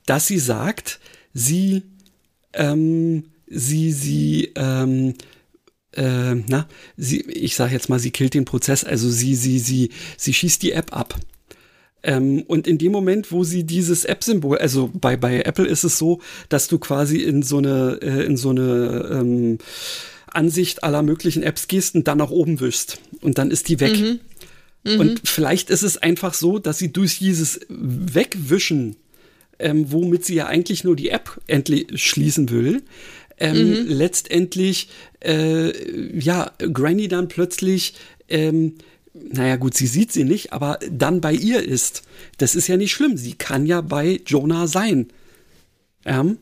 dass 0.07 0.27
sie 0.27 0.39
sagt, 0.39 0.99
sie, 1.33 1.83
ähm, 2.53 3.25
sie, 3.47 3.91
sie, 3.91 4.51
ähm, 4.55 5.13
äh, 5.95 6.35
na, 6.35 6.67
sie, 6.97 7.21
ich 7.21 7.55
sage 7.55 7.73
jetzt 7.73 7.89
mal, 7.89 7.99
sie 7.99 8.11
killt 8.11 8.33
den 8.33 8.45
Prozess, 8.45 8.83
also 8.83 9.09
sie, 9.09 9.35
sie, 9.35 9.59
sie, 9.59 9.89
sie 10.17 10.33
schießt 10.33 10.61
die 10.61 10.71
App 10.71 10.95
ab. 10.95 11.15
Ähm, 12.03 12.43
und 12.43 12.67
in 12.67 12.77
dem 12.77 12.91
Moment, 12.91 13.31
wo 13.31 13.43
sie 13.43 13.63
dieses 13.63 14.05
App-Symbol, 14.05 14.59
also 14.59 14.91
bei, 14.93 15.17
bei 15.17 15.41
Apple 15.41 15.65
ist 15.65 15.83
es 15.83 15.97
so, 15.97 16.21
dass 16.49 16.67
du 16.67 16.77
quasi 16.77 17.17
in 17.17 17.41
so 17.41 17.57
eine, 17.57 17.99
äh, 18.01 18.25
in 18.25 18.37
so 18.37 18.51
eine 18.51 19.09
ähm, 19.11 19.57
Ansicht 20.27 20.83
aller 20.83 21.01
möglichen 21.01 21.41
Apps 21.41 21.67
gehst 21.67 21.95
und 21.95 22.07
dann 22.07 22.19
nach 22.19 22.29
oben 22.29 22.59
wischst. 22.59 22.99
Und 23.21 23.37
dann 23.37 23.49
ist 23.49 23.69
die 23.69 23.79
weg. 23.79 23.99
Mhm. 23.99 24.19
Mhm. 24.83 24.99
Und 24.99 25.21
vielleicht 25.27 25.71
ist 25.71 25.81
es 25.81 25.97
einfach 25.97 26.35
so, 26.35 26.59
dass 26.59 26.77
sie 26.77 26.93
durch 26.93 27.17
dieses 27.17 27.61
Wegwischen, 27.69 28.97
ähm, 29.57 29.91
womit 29.91 30.25
sie 30.25 30.35
ja 30.35 30.45
eigentlich 30.45 30.83
nur 30.83 30.95
die 30.95 31.09
App 31.09 31.41
endlich 31.47 32.03
schließen 32.03 32.49
will, 32.51 32.83
ähm, 33.37 33.69
mhm. 33.69 33.85
letztendlich, 33.87 34.89
äh, 35.23 36.17
ja, 36.17 36.51
Granny 36.57 37.07
dann 37.07 37.27
plötzlich, 37.27 37.95
ähm, 38.29 38.75
naja 39.13 39.55
gut, 39.55 39.75
sie 39.75 39.87
sieht 39.87 40.11
sie 40.11 40.23
nicht, 40.23 40.53
aber 40.53 40.79
dann 40.89 41.21
bei 41.21 41.33
ihr 41.33 41.63
ist. 41.63 42.03
Das 42.37 42.55
ist 42.55 42.67
ja 42.67 42.77
nicht 42.77 42.91
schlimm. 42.91 43.17
Sie 43.17 43.33
kann 43.33 43.65
ja 43.65 43.81
bei 43.81 44.19
Jonah 44.25 44.67
sein. 44.67 45.07
Ähm, 46.05 46.37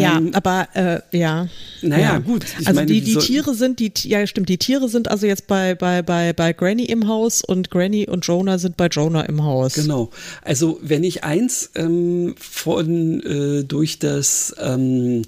ja, 0.00 0.18
ähm, 0.18 0.30
aber 0.34 0.68
äh, 0.74 1.00
ja. 1.16 1.48
Naja, 1.82 2.12
ja. 2.12 2.18
gut. 2.18 2.44
also 2.58 2.74
meine, 2.74 2.86
die, 2.86 3.00
die 3.00 3.16
Tiere 3.16 3.54
sind, 3.54 3.80
die, 3.80 3.92
ja 4.04 4.26
stimmt, 4.26 4.48
die 4.48 4.58
Tiere 4.58 4.88
sind 4.88 5.10
also 5.10 5.26
jetzt 5.26 5.46
bei, 5.46 5.74
bei, 5.74 6.02
bei, 6.02 6.32
bei 6.32 6.52
Granny 6.52 6.84
im 6.84 7.08
Haus 7.08 7.42
und 7.42 7.70
Granny 7.70 8.06
und 8.08 8.26
Jonah 8.26 8.58
sind 8.58 8.76
bei 8.76 8.86
Jonah 8.86 9.22
im 9.22 9.42
Haus. 9.42 9.74
Genau. 9.74 10.10
Also 10.42 10.78
wenn 10.82 11.04
ich 11.04 11.24
eins 11.24 11.70
ähm, 11.74 12.34
von 12.38 13.22
äh, 13.22 13.64
durch 13.64 13.98
das 13.98 14.54
ähm, 14.60 15.22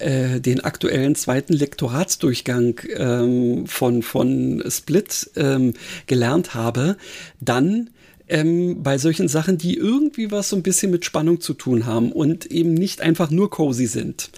äh, 0.00 0.40
den 0.40 0.60
aktuellen 0.60 1.14
zweiten 1.14 1.52
Lektoratsdurchgang 1.52 2.80
ähm, 2.96 3.66
von, 3.66 4.02
von 4.02 4.62
Split 4.68 5.30
ähm, 5.36 5.74
gelernt 6.06 6.54
habe, 6.54 6.96
dann 7.40 7.90
ähm, 8.30 8.82
bei 8.82 8.96
solchen 8.96 9.28
Sachen, 9.28 9.58
die 9.58 9.76
irgendwie 9.76 10.30
was 10.30 10.48
so 10.48 10.56
ein 10.56 10.62
bisschen 10.62 10.90
mit 10.90 11.04
Spannung 11.04 11.40
zu 11.40 11.52
tun 11.52 11.84
haben 11.84 12.12
und 12.12 12.46
eben 12.46 12.72
nicht 12.74 13.02
einfach 13.02 13.30
nur 13.30 13.50
cozy 13.50 13.86
sind. 13.86 14.30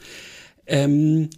Ähm, 0.66 1.28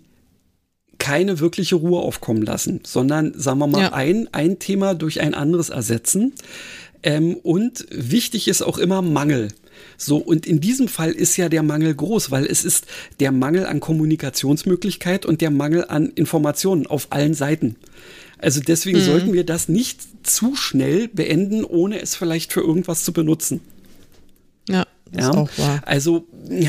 keine 0.98 1.40
wirkliche 1.40 1.74
Ruhe 1.74 2.00
aufkommen 2.00 2.42
lassen, 2.42 2.80
sondern, 2.84 3.38
sagen 3.38 3.58
wir 3.58 3.66
mal, 3.66 3.82
ja. 3.82 3.92
ein, 3.92 4.28
ein 4.32 4.58
Thema 4.60 4.94
durch 4.94 5.20
ein 5.20 5.34
anderes 5.34 5.68
ersetzen. 5.68 6.32
Ähm, 7.02 7.34
und 7.42 7.86
wichtig 7.90 8.48
ist 8.48 8.62
auch 8.62 8.78
immer 8.78 9.02
Mangel. 9.02 9.48
So, 9.98 10.18
und 10.18 10.46
in 10.46 10.60
diesem 10.60 10.86
Fall 10.86 11.10
ist 11.10 11.36
ja 11.36 11.48
der 11.48 11.64
Mangel 11.64 11.94
groß, 11.94 12.30
weil 12.30 12.46
es 12.46 12.64
ist 12.64 12.86
der 13.18 13.32
Mangel 13.32 13.66
an 13.66 13.80
Kommunikationsmöglichkeit 13.80 15.26
und 15.26 15.40
der 15.40 15.50
Mangel 15.50 15.84
an 15.88 16.10
Informationen 16.14 16.86
auf 16.86 17.08
allen 17.10 17.34
Seiten. 17.34 17.76
Also 18.44 18.60
deswegen 18.60 18.98
mhm. 18.98 19.04
sollten 19.04 19.32
wir 19.32 19.44
das 19.44 19.70
nicht 19.70 20.02
zu 20.22 20.54
schnell 20.54 21.08
beenden, 21.08 21.64
ohne 21.64 22.02
es 22.02 22.14
vielleicht 22.14 22.52
für 22.52 22.60
irgendwas 22.60 23.02
zu 23.02 23.14
benutzen. 23.14 23.62
Ja, 24.68 24.86
das 25.10 25.24
ja? 25.24 25.30
ist 25.30 25.36
auch 25.36 25.58
wahr. 25.58 25.82
Also 25.86 26.26
äh, 26.50 26.68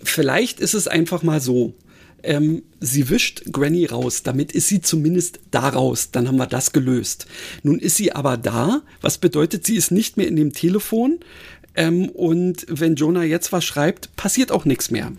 vielleicht 0.00 0.60
ist 0.60 0.74
es 0.74 0.86
einfach 0.86 1.24
mal 1.24 1.40
so. 1.40 1.74
Ähm, 2.22 2.62
sie 2.78 3.10
wischt 3.10 3.42
Granny 3.50 3.86
raus, 3.86 4.22
damit 4.22 4.52
ist 4.52 4.68
sie 4.68 4.80
zumindest 4.80 5.40
da 5.50 5.68
raus, 5.68 6.10
dann 6.12 6.28
haben 6.28 6.36
wir 6.36 6.46
das 6.46 6.72
gelöst. 6.72 7.26
Nun 7.64 7.80
ist 7.80 7.96
sie 7.96 8.12
aber 8.12 8.36
da, 8.36 8.82
was 9.00 9.18
bedeutet, 9.18 9.66
sie 9.66 9.76
ist 9.76 9.90
nicht 9.90 10.16
mehr 10.16 10.28
in 10.28 10.36
dem 10.36 10.52
Telefon 10.52 11.18
ähm, 11.74 12.08
und 12.08 12.66
wenn 12.68 12.94
Jonah 12.94 13.24
jetzt 13.24 13.52
was 13.52 13.64
schreibt, 13.64 14.14
passiert 14.16 14.50
auch 14.52 14.64
nichts 14.64 14.90
mehr. 14.90 15.12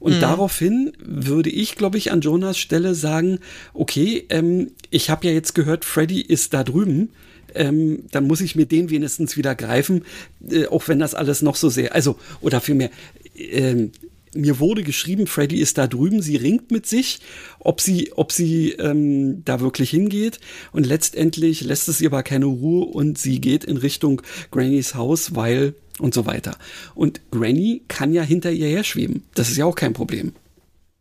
Und 0.00 0.16
mhm. 0.16 0.20
daraufhin 0.20 0.92
würde 0.98 1.50
ich, 1.50 1.76
glaube 1.76 1.98
ich, 1.98 2.10
an 2.10 2.22
Jonas 2.22 2.58
Stelle 2.58 2.94
sagen, 2.94 3.38
okay, 3.74 4.26
ähm, 4.30 4.72
ich 4.90 5.10
habe 5.10 5.26
ja 5.26 5.32
jetzt 5.32 5.54
gehört, 5.54 5.84
Freddy 5.84 6.20
ist 6.20 6.52
da 6.54 6.64
drüben. 6.64 7.10
Ähm, 7.54 8.04
dann 8.10 8.26
muss 8.26 8.40
ich 8.40 8.56
mir 8.56 8.66
den 8.66 8.90
wenigstens 8.90 9.36
wieder 9.36 9.54
greifen, 9.54 10.04
äh, 10.48 10.66
auch 10.66 10.88
wenn 10.88 11.00
das 11.00 11.14
alles 11.14 11.42
noch 11.42 11.56
so 11.56 11.68
sehr, 11.68 11.94
also, 11.94 12.16
oder 12.40 12.60
vielmehr, 12.60 12.90
äh, 13.34 13.88
mir 14.34 14.58
wurde 14.60 14.82
geschrieben, 14.82 15.26
Freddy 15.26 15.60
ist 15.60 15.78
da 15.78 15.86
drüben, 15.86 16.22
sie 16.22 16.36
ringt 16.36 16.70
mit 16.70 16.86
sich, 16.86 17.20
ob 17.58 17.80
sie, 17.80 18.12
ob 18.14 18.32
sie 18.32 18.72
ähm, 18.72 19.44
da 19.44 19.60
wirklich 19.60 19.90
hingeht. 19.90 20.40
Und 20.72 20.86
letztendlich 20.86 21.62
lässt 21.62 21.88
es 21.88 22.00
ihr 22.00 22.08
aber 22.08 22.22
keine 22.22 22.46
Ruhe 22.46 22.86
und 22.86 23.18
sie 23.18 23.40
geht 23.40 23.64
in 23.64 23.76
Richtung 23.76 24.22
Grannys 24.50 24.94
Haus, 24.94 25.34
weil 25.34 25.74
und 25.98 26.14
so 26.14 26.26
weiter. 26.26 26.56
Und 26.94 27.20
Granny 27.30 27.82
kann 27.88 28.12
ja 28.12 28.22
hinter 28.22 28.50
ihr 28.50 28.68
her 28.68 28.84
schweben. 28.84 29.24
Das 29.34 29.50
ist 29.50 29.56
ja 29.56 29.66
auch 29.66 29.74
kein 29.74 29.92
Problem. 29.92 30.32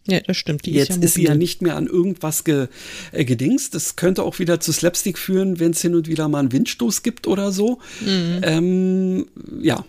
Ja, 0.08 0.20
das 0.22 0.38
stimmt. 0.38 0.66
Die 0.66 0.72
Jetzt 0.72 0.90
ist, 0.90 0.98
ja 0.98 1.04
ist, 1.04 1.14
sie 1.14 1.24
ja 1.24 1.36
nicht 1.36 1.62
mehr 1.62 1.76
an 1.76 1.88
irgendwas 1.88 2.44
ge, 2.44 2.68
äh, 3.12 3.26
gedingst. 3.26 3.76
Das 3.76 3.96
könnte 3.96 4.24
auch 4.24 4.40
wieder 4.40 4.60
zu 4.60 4.72
Slapstick 4.72 5.18
führen, 5.18 5.60
wenn 5.60 5.72
es 5.72 5.82
hin 5.82 5.96
und 5.96 6.08
wieder 6.08 6.28
mal 6.28 6.40
einen 6.40 6.52
Windstoß 6.52 7.04
gibt 7.04 7.28
oder 7.28 7.52
so. 7.52 7.80
Mhm. 8.02 8.42
Ähm, 8.42 9.26
ja. 9.62 9.86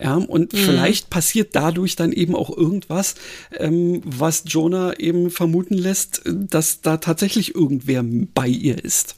Ja, 0.00 0.14
und 0.16 0.52
mhm. 0.52 0.56
vielleicht 0.56 1.10
passiert 1.10 1.50
dadurch 1.56 1.96
dann 1.96 2.12
eben 2.12 2.34
auch 2.34 2.54
irgendwas, 2.54 3.14
ähm, 3.56 4.02
was 4.04 4.44
Jonah 4.46 4.98
eben 4.98 5.30
vermuten 5.30 5.74
lässt, 5.74 6.22
dass 6.26 6.80
da 6.80 6.98
tatsächlich 6.98 7.54
irgendwer 7.54 8.04
bei 8.34 8.48
ihr 8.48 8.82
ist. 8.82 9.16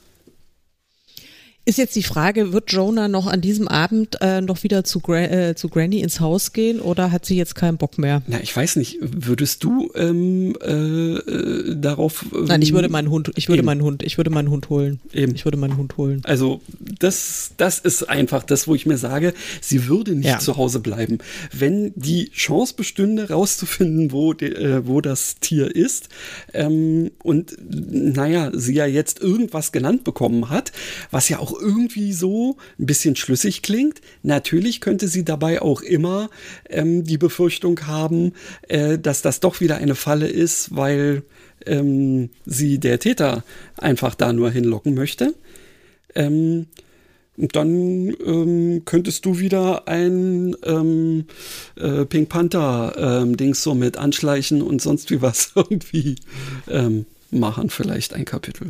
Ist 1.68 1.76
jetzt 1.76 1.96
die 1.96 2.02
Frage, 2.02 2.54
wird 2.54 2.72
Jonah 2.72 3.08
noch 3.08 3.26
an 3.26 3.42
diesem 3.42 3.68
Abend 3.68 4.16
äh, 4.22 4.40
noch 4.40 4.62
wieder 4.62 4.84
zu, 4.84 5.00
Gra 5.00 5.24
äh, 5.24 5.54
zu 5.54 5.68
Granny 5.68 6.00
ins 6.00 6.18
Haus 6.18 6.54
gehen 6.54 6.80
oder 6.80 7.12
hat 7.12 7.26
sie 7.26 7.36
jetzt 7.36 7.54
keinen 7.56 7.76
Bock 7.76 7.98
mehr? 7.98 8.22
Na, 8.26 8.40
ich 8.40 8.56
weiß 8.56 8.76
nicht. 8.76 8.96
Würdest 9.02 9.64
du 9.64 9.92
ähm, 9.94 10.56
äh, 10.62 10.72
äh 10.72 11.76
darauf. 11.76 12.24
Ähm, 12.34 12.46
Nein, 12.46 12.62
ich 12.62 12.72
würde 12.72 12.88
meinen 12.88 13.10
Hund, 13.10 13.32
ich 13.34 13.50
würde 13.50 13.58
eben. 13.58 13.66
meinen 13.66 13.82
Hund, 13.82 14.02
ich 14.02 14.16
würde 14.16 14.30
meinen 14.30 14.48
Hund 14.48 14.70
holen. 14.70 14.98
Eben. 15.12 15.34
Ich 15.34 15.44
würde 15.44 15.58
meinen 15.58 15.76
Hund 15.76 15.98
holen. 15.98 16.22
Also, 16.24 16.62
das, 16.80 17.50
das 17.58 17.80
ist 17.80 18.08
einfach 18.08 18.44
das, 18.44 18.66
wo 18.66 18.74
ich 18.74 18.86
mir 18.86 18.96
sage, 18.96 19.34
sie 19.60 19.88
würde 19.88 20.14
nicht 20.14 20.26
ja. 20.26 20.38
zu 20.38 20.56
Hause 20.56 20.80
bleiben. 20.80 21.18
Wenn 21.52 21.92
die 21.96 22.30
Chance 22.30 22.72
bestünde, 22.78 23.28
rauszufinden, 23.28 24.10
wo, 24.10 24.32
de, 24.32 24.54
äh, 24.54 24.86
wo 24.86 25.02
das 25.02 25.36
Tier 25.40 25.76
ist, 25.76 26.08
ähm, 26.54 27.10
und 27.22 27.58
naja, 27.60 28.52
sie 28.54 28.72
ja 28.72 28.86
jetzt 28.86 29.20
irgendwas 29.20 29.70
genannt 29.70 30.04
bekommen 30.04 30.48
hat, 30.48 30.72
was 31.10 31.28
ja 31.28 31.40
auch 31.40 31.57
irgendwie 31.60 32.12
so 32.12 32.56
ein 32.78 32.86
bisschen 32.86 33.16
schlüssig 33.16 33.62
klingt. 33.62 34.00
Natürlich 34.22 34.80
könnte 34.80 35.08
sie 35.08 35.24
dabei 35.24 35.62
auch 35.62 35.82
immer 35.82 36.30
ähm, 36.68 37.04
die 37.04 37.18
Befürchtung 37.18 37.86
haben, 37.86 38.32
äh, 38.68 38.98
dass 38.98 39.22
das 39.22 39.40
doch 39.40 39.60
wieder 39.60 39.76
eine 39.76 39.94
Falle 39.94 40.28
ist, 40.28 40.74
weil 40.74 41.22
ähm, 41.66 42.30
sie 42.46 42.78
der 42.78 42.98
Täter 42.98 43.44
einfach 43.76 44.14
da 44.14 44.32
nur 44.32 44.50
hinlocken 44.50 44.94
möchte. 44.94 45.34
Ähm, 46.14 46.66
und 47.36 47.54
dann 47.54 48.12
ähm, 48.26 48.82
könntest 48.84 49.24
du 49.24 49.38
wieder 49.38 49.86
ein 49.86 50.56
ähm, 50.64 51.26
äh, 51.76 52.04
Pink 52.04 52.28
Panther 52.28 53.22
ähm, 53.38 53.54
so 53.54 53.74
mit 53.74 53.96
anschleichen 53.96 54.60
und 54.60 54.82
sonst 54.82 55.10
wie 55.12 55.22
was 55.22 55.52
irgendwie 55.54 56.16
ähm, 56.68 57.06
machen, 57.30 57.70
vielleicht 57.70 58.12
ein 58.12 58.24
Kapitel. 58.24 58.66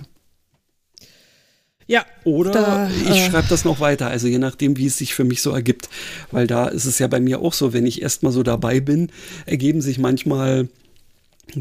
Ja. 1.89 2.05
Oder 2.25 2.53
da, 2.53 2.91
ich 2.91 3.09
äh, 3.09 3.31
schreibe 3.31 3.49
das 3.49 3.65
noch 3.65 3.81
weiter, 3.81 4.09
also 4.09 4.29
je 4.29 4.39
nachdem, 4.39 4.77
wie 4.77 4.87
es 4.87 4.99
sich 4.99 5.15
für 5.15 5.25
mich 5.25 5.41
so 5.41 5.51
ergibt. 5.51 5.89
Weil 6.31 6.47
da 6.47 6.69
ist 6.69 6.85
es 6.85 6.99
ja 6.99 7.07
bei 7.09 7.19
mir 7.19 7.41
auch 7.41 7.55
so, 7.55 7.73
wenn 7.73 7.87
ich 7.87 8.03
erstmal 8.03 8.31
so 8.31 8.43
dabei 8.43 8.79
bin, 8.81 9.11
ergeben 9.47 9.81
sich 9.81 9.99
manchmal 9.99 10.69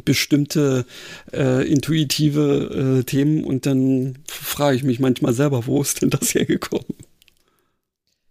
bestimmte 0.03 0.85
äh, 1.31 1.65
intuitive 1.65 2.99
äh, 2.99 3.03
Themen 3.05 3.45
und 3.45 3.65
dann 3.65 4.19
frage 4.27 4.75
ich 4.75 4.83
mich 4.83 4.99
manchmal 4.99 5.33
selber, 5.33 5.65
wo 5.65 5.81
ist 5.81 6.01
denn 6.01 6.09
das 6.09 6.35
hergekommen? 6.35 6.85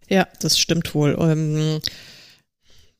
Ja, 0.07 0.27
das 0.39 0.59
stimmt 0.59 0.93
wohl. 0.93 1.17
Ähm, 1.19 1.81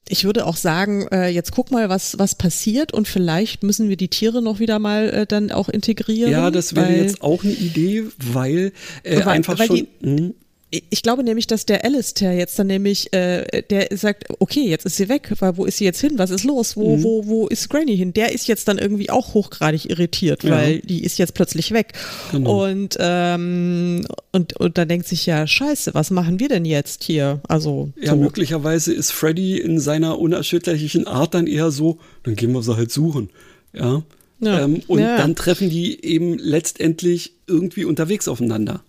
ich 0.10 0.24
würde 0.24 0.46
auch 0.46 0.56
sagen, 0.56 1.08
äh, 1.12 1.30
jetzt 1.30 1.52
guck 1.52 1.72
mal, 1.72 1.90
was, 1.90 2.18
was 2.20 2.36
passiert 2.36 2.94
und 2.94 3.08
vielleicht 3.08 3.64
müssen 3.64 3.90
wir 3.90 3.98
die 3.98 4.08
Tiere 4.08 4.42
noch 4.42 4.60
wieder 4.60 4.80
mal 4.80 5.10
äh, 5.10 5.26
dann 5.26 5.52
auch 5.52 5.70
integrieren. 5.70 6.32
Ja, 6.32 6.52
das 6.52 6.76
wäre 6.76 6.96
jetzt 6.96 7.22
auch 7.22 7.44
eine 7.44 7.54
Idee, 7.54 8.04
weil, 8.18 8.72
äh, 9.04 9.18
weil 9.18 9.28
einfach 9.28 9.60
weil 9.60 9.68
schon. 9.68 9.76
Die, 9.76 9.88
hm? 10.02 10.34
Ich 10.70 11.02
glaube 11.02 11.24
nämlich, 11.24 11.48
dass 11.48 11.66
der 11.66 11.86
Alistair 11.86 12.34
jetzt 12.34 12.60
dann 12.60 12.68
nämlich, 12.68 13.14
äh, 13.14 13.64
der 13.70 13.88
sagt, 13.96 14.26
okay, 14.40 14.68
jetzt 14.68 14.86
ist 14.86 14.98
sie 14.98 15.08
weg, 15.08 15.32
weil 15.40 15.56
wo 15.56 15.64
ist 15.64 15.78
sie 15.78 15.86
jetzt 15.86 16.02
hin? 16.02 16.14
Was 16.18 16.30
ist 16.30 16.44
los? 16.44 16.76
Wo, 16.76 16.98
mhm. 16.98 17.04
wo, 17.04 17.26
wo 17.26 17.48
ist 17.48 17.70
Granny 17.70 17.96
hin? 17.96 18.12
Der 18.12 18.34
ist 18.34 18.50
jetzt 18.50 18.68
dann 18.68 18.78
irgendwie 18.78 19.10
auch 19.10 19.34
hochgradig 19.34 19.90
irritiert, 19.90 20.44
ja. 20.44 20.52
weil 20.52 20.80
die 20.80 21.06
ist 21.06 21.20
jetzt 21.20 21.36
plötzlich 21.36 21.72
weg. 21.72 21.94
Genau. 22.34 22.66
Und, 22.66 22.98
ähm, 23.00 24.06
und, 24.34 24.58
und 24.58 24.78
dann 24.78 24.90
denkt 24.90 25.08
sich 25.08 25.26
ja, 25.26 25.48
scheiße, 25.48 25.94
was 25.94 26.12
machen 26.12 26.42
wir 26.42 26.50
denn 26.50 26.66
jetzt 26.66 27.06
hier? 27.06 27.40
Also. 27.48 27.94
Ja, 27.96 28.12
so. 28.12 28.18
möglicherweise 28.18 28.94
ist 28.94 29.12
Freddy 29.12 29.58
in 29.58 29.80
seiner 29.80 30.20
unerschütterlichen 30.20 31.08
Art 31.08 31.34
dann 31.34 31.48
eher 31.48 31.72
so, 31.72 32.00
dann 32.24 32.36
gehen 32.36 32.52
wir 32.52 32.62
sie 32.62 32.76
halt 32.76 32.92
suchen. 32.92 33.30
Ja. 33.72 34.04
ja. 34.42 34.60
Ähm, 34.60 34.82
und 34.88 35.00
ja. 35.00 35.16
dann 35.16 35.36
treffen 35.36 35.70
die 35.70 36.04
eben 36.04 36.38
letztendlich 36.38 37.36
irgendwie 37.48 37.86
unterwegs 37.86 38.28
aufeinander. 38.28 38.84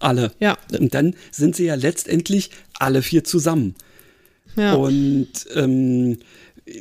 Alle. 0.00 0.32
Ja. 0.40 0.56
Und 0.78 0.94
dann 0.94 1.14
sind 1.30 1.56
sie 1.56 1.64
ja 1.64 1.74
letztendlich 1.74 2.50
alle 2.78 3.02
vier 3.02 3.24
zusammen. 3.24 3.74
Ja. 4.56 4.74
Und 4.74 5.28
ähm, 5.54 6.18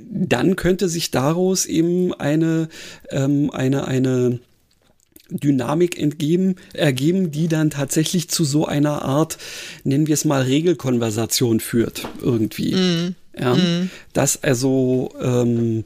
dann 0.02 0.56
könnte 0.56 0.90
sich 0.90 1.12
daraus 1.12 1.66
eben 1.66 2.14
eine, 2.14 2.70
ähm, 3.10 3.52
eine, 3.52 3.88
eine 3.88 4.40
Dynamik 5.30 6.00
entgeben, 6.00 6.56
ergeben, 6.74 7.32
die 7.32 7.48
dann 7.48 7.70
tatsächlich 7.70 8.30
zu 8.30 8.44
so 8.44 8.66
einer 8.66 9.04
Art, 9.04 9.38
nennen 9.84 10.08
wir 10.08 10.14
es 10.14 10.26
mal, 10.26 10.44
Regelkonversation 10.44 11.60
führt, 11.60 12.08
irgendwie. 12.22 12.76
Mm. 12.76 13.16
Ja, 13.38 13.56
mm. 13.56 13.90
Das 14.14 14.44
also, 14.44 15.14
ähm, 15.20 15.84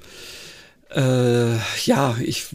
äh, 0.93 1.55
ja, 1.85 2.17
ich, 2.21 2.47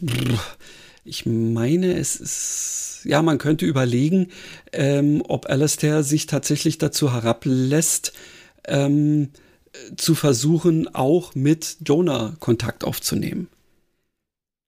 ich 1.05 1.25
meine, 1.25 1.97
es 1.97 2.17
ist 2.17 2.85
ja, 3.05 3.21
man 3.21 3.37
könnte 3.37 3.65
überlegen, 3.65 4.29
ähm, 4.73 5.23
ob 5.27 5.49
Alastair 5.49 6.03
sich 6.03 6.25
tatsächlich 6.25 6.77
dazu 6.77 7.13
herablässt, 7.13 8.13
ähm, 8.67 9.29
zu 9.95 10.15
versuchen, 10.15 10.93
auch 10.93 11.35
mit 11.35 11.77
Jonah 11.85 12.35
Kontakt 12.39 12.83
aufzunehmen. 12.83 13.47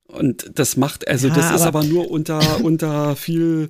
Und 0.08 0.52
das 0.56 0.78
macht, 0.78 1.08
also 1.08 1.28
ja, 1.28 1.36
das 1.36 1.52
ist 1.52 1.62
aber 1.62 1.84
nur 1.84 2.10
unter, 2.10 2.40
unter 2.64 3.16
viel 3.16 3.70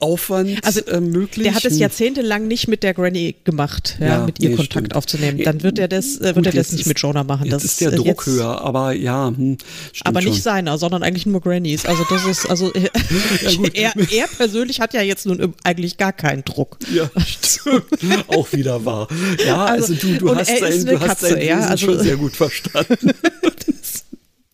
Aufwand 0.00 0.64
also, 0.64 0.80
äh, 0.86 1.00
möglich. 1.00 1.44
Der 1.44 1.54
hat 1.54 1.64
es 1.64 1.78
jahrzehntelang 1.78 2.48
nicht 2.48 2.68
mit 2.68 2.82
der 2.82 2.94
Granny 2.94 3.36
gemacht, 3.44 3.96
ja, 4.00 4.06
ja 4.06 4.26
mit 4.26 4.40
ihr 4.40 4.50
nee, 4.50 4.56
Kontakt 4.56 4.86
stimmt. 4.86 4.96
aufzunehmen. 4.96 5.42
Dann 5.44 5.62
wird 5.62 5.78
er 5.78 5.88
das, 5.88 6.18
äh, 6.20 6.34
wird 6.34 6.46
er 6.46 6.52
das 6.52 6.72
nicht 6.72 6.82
ist, 6.82 6.86
mit 6.86 6.98
Jonah 6.98 7.22
machen. 7.22 7.44
Jetzt 7.44 7.54
das 7.54 7.64
ist 7.64 7.80
der 7.80 7.90
Druck 7.92 8.06
jetzt, 8.06 8.26
höher, 8.26 8.60
aber 8.62 8.92
ja, 8.92 9.28
hm, 9.28 9.58
aber 10.04 10.20
nicht 10.20 10.34
schon. 10.34 10.42
seiner, 10.42 10.78
sondern 10.78 11.02
eigentlich 11.02 11.26
nur 11.26 11.40
Grannys. 11.40 11.84
Also 11.84 12.04
das 12.08 12.24
ist, 12.24 12.48
also 12.48 12.72
ja, 13.74 13.92
er, 13.94 13.94
er 14.10 14.26
persönlich 14.26 14.80
hat 14.80 14.94
ja 14.94 15.02
jetzt 15.02 15.26
nun 15.26 15.54
eigentlich 15.64 15.98
gar 15.98 16.12
keinen 16.12 16.44
Druck. 16.44 16.78
Ja, 16.92 17.10
stimmt. 17.26 17.84
auch 18.28 18.52
wieder 18.52 18.84
wahr. 18.84 19.08
Ja, 19.46 19.66
also, 19.66 19.92
also 19.92 20.08
du, 20.08 20.18
du 20.18 20.34
hast 20.34 20.58
sein, 20.58 20.86
du 20.86 21.00
hast 21.00 21.20
sein 21.20 21.42
ja, 21.42 21.60
also, 21.60 21.86
schon 21.86 22.02
sehr 22.02 22.16
gut 22.16 22.34
verstanden. 22.34 23.12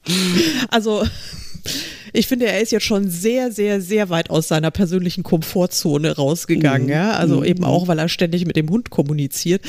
also 0.71 1.07
ich 2.17 2.27
finde, 2.27 2.47
er 2.47 2.61
ist 2.61 2.73
jetzt 2.73 2.85
schon 2.85 3.11
sehr, 3.11 3.53
sehr, 3.53 3.81
sehr 3.81 4.09
weit 4.09 4.31
aus 4.31 4.49
seiner 4.49 4.71
persönlichen 4.71 5.23
Komfortzone 5.23 6.17
rausgegangen. 6.17 6.87
Mhm. 6.87 6.93
Ja? 6.93 7.13
Also 7.13 7.39
mhm. 7.39 7.45
eben 7.45 7.65
auch, 7.65 7.89
weil 7.89 7.99
er 7.99 8.09
ständig 8.09 8.47
mit 8.47 8.57
dem 8.57 8.71
Hund 8.71 8.91
kommuniziert. 8.91 9.63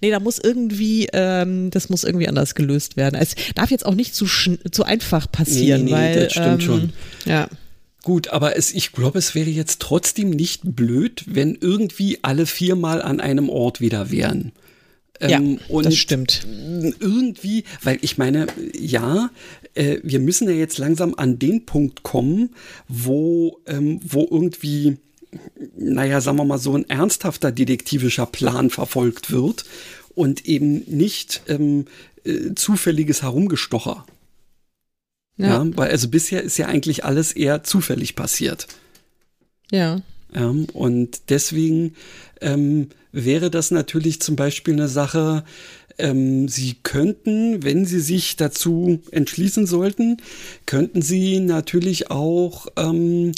Nee, 0.00 0.10
da 0.10 0.20
muss 0.20 0.38
irgendwie, 0.38 1.08
ähm, 1.12 1.70
das 1.70 1.88
muss 1.88 2.04
irgendwie 2.04 2.28
anders 2.28 2.54
gelöst 2.54 2.96
werden. 2.96 3.18
Es 3.20 3.34
darf 3.54 3.70
jetzt 3.70 3.86
auch 3.86 3.94
nicht 3.94 4.14
zu, 4.14 4.26
zu 4.26 4.84
einfach 4.84 5.30
passieren, 5.30 5.84
nee, 5.84 5.90
nee, 5.90 5.96
weil. 5.96 6.24
Das 6.24 6.32
stimmt 6.32 6.46
ähm, 6.48 6.60
schon. 6.60 6.92
Ja. 7.24 7.48
Gut, 8.02 8.28
aber 8.28 8.56
es, 8.56 8.72
ich 8.72 8.92
glaube, 8.92 9.18
es 9.18 9.34
wäre 9.34 9.50
jetzt 9.50 9.80
trotzdem 9.80 10.30
nicht 10.30 10.60
blöd, 10.62 11.24
wenn 11.26 11.56
irgendwie 11.60 12.18
alle 12.22 12.46
viermal 12.46 13.02
an 13.02 13.20
einem 13.20 13.48
Ort 13.48 13.80
wieder 13.80 14.12
wären. 14.12 14.52
Ähm, 15.20 15.58
ja, 15.68 15.82
das 15.82 15.96
stimmt. 15.96 16.46
Irgendwie, 17.00 17.64
weil 17.82 17.98
ich 18.02 18.18
meine, 18.18 18.46
ja, 18.78 19.30
äh, 19.76 20.00
wir 20.02 20.18
müssen 20.18 20.48
ja 20.48 20.54
jetzt 20.54 20.78
langsam 20.78 21.14
an 21.16 21.38
den 21.38 21.66
Punkt 21.66 22.02
kommen, 22.02 22.54
wo, 22.88 23.60
ähm, 23.66 24.00
wo 24.02 24.26
irgendwie, 24.30 24.96
naja, 25.76 26.20
sagen 26.20 26.38
wir 26.38 26.44
mal, 26.44 26.58
so 26.58 26.74
ein 26.74 26.88
ernsthafter 26.88 27.52
detektivischer 27.52 28.26
Plan 28.26 28.70
verfolgt 28.70 29.30
wird 29.30 29.64
und 30.14 30.46
eben 30.46 30.82
nicht 30.86 31.42
ähm, 31.48 31.84
äh, 32.24 32.54
zufälliges 32.54 33.22
Herumgestocher. 33.22 34.06
Ja. 35.36 35.46
ja. 35.46 35.66
Weil 35.76 35.90
also 35.90 36.08
bisher 36.08 36.42
ist 36.42 36.56
ja 36.56 36.66
eigentlich 36.66 37.04
alles 37.04 37.32
eher 37.32 37.62
zufällig 37.62 38.16
passiert. 38.16 38.66
Ja. 39.70 40.00
ja 40.32 40.54
und 40.72 41.28
deswegen 41.28 41.94
ähm, 42.40 42.88
wäre 43.12 43.50
das 43.50 43.70
natürlich 43.70 44.20
zum 44.20 44.36
Beispiel 44.36 44.74
eine 44.74 44.88
Sache, 44.88 45.44
ähm, 45.98 46.48
Sie 46.48 46.76
könnten, 46.82 47.62
wenn 47.62 47.84
Sie 47.84 48.00
sich 48.00 48.36
dazu 48.36 49.00
entschließen 49.10 49.66
sollten, 49.66 50.18
könnten 50.66 51.02
Sie 51.02 51.40
natürlich 51.40 52.10
auch 52.10 52.66
ähm, 52.76 53.32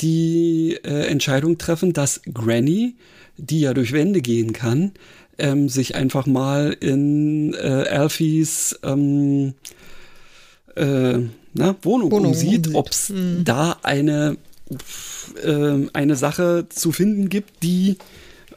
die 0.00 0.78
äh, 0.84 1.06
Entscheidung 1.06 1.58
treffen, 1.58 1.92
dass 1.92 2.22
Granny, 2.32 2.96
die 3.36 3.60
ja 3.60 3.74
durch 3.74 3.92
Wände 3.92 4.20
gehen 4.20 4.52
kann, 4.52 4.92
ähm, 5.38 5.68
sich 5.68 5.94
einfach 5.94 6.26
mal 6.26 6.76
in 6.78 7.54
äh, 7.54 7.86
Alfies 7.88 8.78
ähm, 8.82 9.54
äh, 10.76 11.18
na, 11.54 11.76
Wohnung, 11.82 12.10
Wohnung 12.10 12.32
umsieht, 12.32 12.74
ob 12.74 12.90
es 12.90 13.10
mhm. 13.10 13.44
da 13.44 13.78
eine, 13.82 14.36
äh, 15.42 15.88
eine 15.92 16.16
Sache 16.16 16.66
zu 16.68 16.92
finden 16.92 17.28
gibt, 17.28 17.62
die 17.62 17.96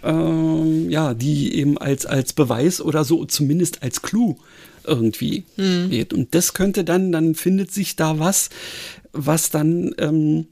ähm, 0.06 0.90
ja, 0.90 1.14
die 1.14 1.56
eben 1.56 1.78
als, 1.78 2.06
als 2.06 2.34
Beweis 2.34 2.80
oder 2.80 3.04
so 3.04 3.26
zumindest 3.26 3.84
als 3.84 4.02
Clou 4.02 4.38
irgendwie 4.86 5.44
mhm. 5.58 5.90
geht. 5.90 6.14
Und 6.14 6.34
das 6.36 6.54
könnte 6.54 6.84
dann, 6.84 7.12
dann 7.12 7.36
findet 7.36 7.72
sich 7.72 7.96
da 7.96 8.20
was, 8.20 8.50
was 9.12 9.50
dann 9.50 9.94
ähm, 9.98 10.48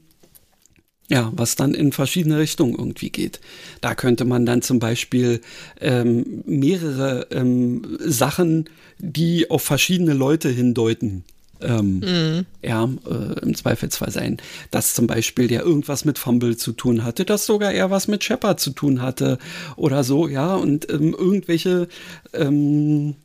Ja, 1.10 1.30
was 1.36 1.54
dann 1.54 1.74
in 1.74 1.92
verschiedene 1.92 2.38
Richtungen 2.38 2.74
irgendwie 2.74 3.10
geht. 3.10 3.40
Da 3.82 3.94
könnte 3.94 4.24
man 4.24 4.46
dann 4.46 4.62
zum 4.62 4.78
Beispiel 4.78 5.40
ähm, 5.80 6.42
mehrere 6.46 7.26
ähm, 7.30 7.98
Sachen, 8.00 8.70
die 8.98 9.50
auf 9.50 9.62
verschiedene 9.62 10.14
Leute 10.14 10.48
hindeuten, 10.48 11.24
ähm, 11.60 12.00
mhm. 12.00 12.46
ja, 12.62 12.84
äh, 12.84 13.40
im 13.40 13.54
Zweifelsfall 13.54 14.10
sein. 14.10 14.38
Dass 14.70 14.94
zum 14.94 15.06
Beispiel 15.06 15.48
der 15.48 15.62
irgendwas 15.62 16.04
mit 16.04 16.18
Fumble 16.18 16.56
zu 16.56 16.72
tun 16.72 17.04
hatte, 17.04 17.24
dass 17.24 17.46
sogar 17.46 17.72
er 17.72 17.90
was 17.90 18.08
mit 18.08 18.24
Shepard 18.24 18.60
zu 18.60 18.70
tun 18.70 19.02
hatte 19.02 19.38
oder 19.76 20.04
so, 20.04 20.28
ja, 20.28 20.54
und 20.54 20.90
ähm, 20.90 21.14
irgendwelche 21.18 21.88
ähm, 22.32 23.16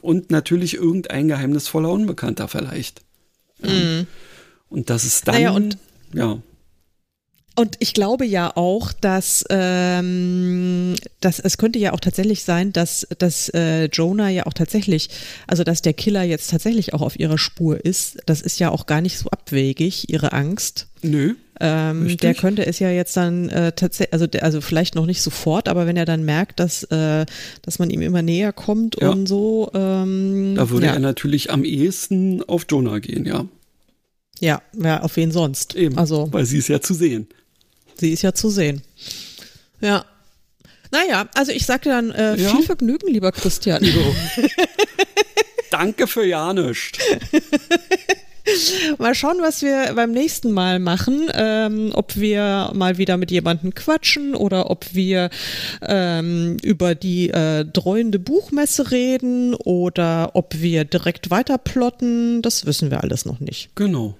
und 0.00 0.30
natürlich 0.30 0.74
irgendein 0.74 1.28
geheimnisvoller 1.28 1.90
Unbekannter 1.90 2.48
vielleicht. 2.48 3.02
Mhm. 3.62 4.06
Und 4.70 4.88
das 4.90 5.04
ist 5.04 5.28
dann, 5.28 5.34
naja, 5.34 5.50
und 5.50 5.78
ja. 6.14 6.38
Und 7.60 7.76
ich 7.78 7.92
glaube 7.92 8.24
ja 8.24 8.56
auch, 8.56 8.90
dass, 8.90 9.44
ähm, 9.50 10.94
dass 11.20 11.38
es 11.40 11.58
könnte 11.58 11.78
ja 11.78 11.92
auch 11.92 12.00
tatsächlich 12.00 12.42
sein, 12.42 12.72
dass, 12.72 13.06
dass 13.18 13.50
äh, 13.50 13.84
Jonah 13.92 14.30
ja 14.30 14.46
auch 14.46 14.54
tatsächlich, 14.54 15.10
also 15.46 15.62
dass 15.62 15.82
der 15.82 15.92
Killer 15.92 16.22
jetzt 16.22 16.50
tatsächlich 16.50 16.94
auch 16.94 17.02
auf 17.02 17.20
ihrer 17.20 17.36
Spur 17.36 17.84
ist. 17.84 18.16
Das 18.24 18.40
ist 18.40 18.60
ja 18.60 18.70
auch 18.70 18.86
gar 18.86 19.02
nicht 19.02 19.18
so 19.18 19.28
abwegig, 19.28 20.08
ihre 20.08 20.32
Angst. 20.32 20.86
Nö. 21.02 21.34
Ähm, 21.60 22.16
der 22.16 22.32
könnte 22.32 22.64
es 22.64 22.78
ja 22.78 22.88
jetzt 22.88 23.18
dann 23.18 23.50
äh, 23.50 23.72
tatsächlich, 23.72 24.14
also, 24.14 24.26
also 24.40 24.62
vielleicht 24.62 24.94
noch 24.94 25.04
nicht 25.04 25.20
sofort, 25.20 25.68
aber 25.68 25.86
wenn 25.86 25.98
er 25.98 26.06
dann 26.06 26.24
merkt, 26.24 26.60
dass, 26.60 26.84
äh, 26.84 27.26
dass 27.60 27.78
man 27.78 27.90
ihm 27.90 28.00
immer 28.00 28.22
näher 28.22 28.54
kommt 28.54 28.96
ja. 29.02 29.10
und 29.10 29.26
so. 29.26 29.70
Ähm, 29.74 30.54
da 30.56 30.70
würde 30.70 30.86
ja. 30.86 30.94
er 30.94 30.98
natürlich 30.98 31.50
am 31.50 31.64
ehesten 31.64 32.42
auf 32.42 32.64
Jonah 32.70 33.00
gehen, 33.00 33.26
ja. 33.26 33.44
Ja, 34.40 34.62
ja, 34.82 35.02
auf 35.02 35.16
wen 35.16 35.30
sonst? 35.30 35.74
Eben, 35.74 35.98
also, 35.98 36.28
weil 36.30 36.46
sie 36.46 36.56
ist 36.56 36.68
ja 36.68 36.80
zu 36.80 36.94
sehen. 36.94 37.28
Sie 38.00 38.12
ist 38.12 38.22
ja 38.22 38.32
zu 38.32 38.48
sehen. 38.48 38.82
Ja. 39.80 40.04
Naja, 40.90 41.28
also 41.34 41.52
ich 41.52 41.66
sagte 41.66 41.90
dann 41.90 42.10
äh, 42.10 42.36
ja? 42.36 42.48
viel 42.48 42.62
Vergnügen, 42.62 43.08
lieber 43.08 43.30
Christian. 43.30 43.86
Danke 45.70 46.06
für 46.06 46.24
ja 46.24 46.52
nichts. 46.52 46.98
Mal 48.98 49.14
schauen, 49.14 49.36
was 49.40 49.62
wir 49.62 49.92
beim 49.94 50.10
nächsten 50.10 50.50
Mal 50.50 50.80
machen. 50.80 51.30
Ähm, 51.34 51.92
ob 51.94 52.16
wir 52.16 52.70
mal 52.74 52.98
wieder 52.98 53.16
mit 53.18 53.30
jemandem 53.30 53.74
quatschen 53.74 54.34
oder 54.34 54.70
ob 54.70 54.94
wir 54.94 55.30
ähm, 55.82 56.56
über 56.62 56.94
die 56.94 57.28
äh, 57.30 57.64
dreuende 57.64 58.18
Buchmesse 58.18 58.90
reden 58.90 59.54
oder 59.54 60.30
ob 60.34 60.54
wir 60.58 60.84
direkt 60.84 61.30
weiter 61.30 61.58
plotten. 61.58 62.42
Das 62.42 62.66
wissen 62.66 62.90
wir 62.90 63.04
alles 63.04 63.26
noch 63.26 63.38
nicht. 63.38 63.70
Genau. 63.76 64.16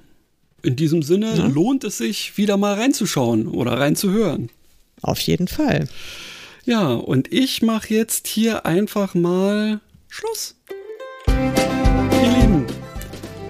In 0.62 0.76
diesem 0.76 1.02
Sinne 1.02 1.34
ja. 1.36 1.46
lohnt 1.46 1.84
es 1.84 1.98
sich, 1.98 2.36
wieder 2.36 2.56
mal 2.56 2.74
reinzuschauen 2.74 3.46
oder 3.48 3.72
reinzuhören. 3.72 4.50
Auf 5.02 5.20
jeden 5.20 5.48
Fall. 5.48 5.88
Ja, 6.66 6.92
und 6.92 7.32
ich 7.32 7.62
mache 7.62 7.94
jetzt 7.94 8.26
hier 8.26 8.66
einfach 8.66 9.14
mal 9.14 9.80
Schluss. 10.08 10.56
Ihr 11.26 12.40
Lieben, 12.40 12.66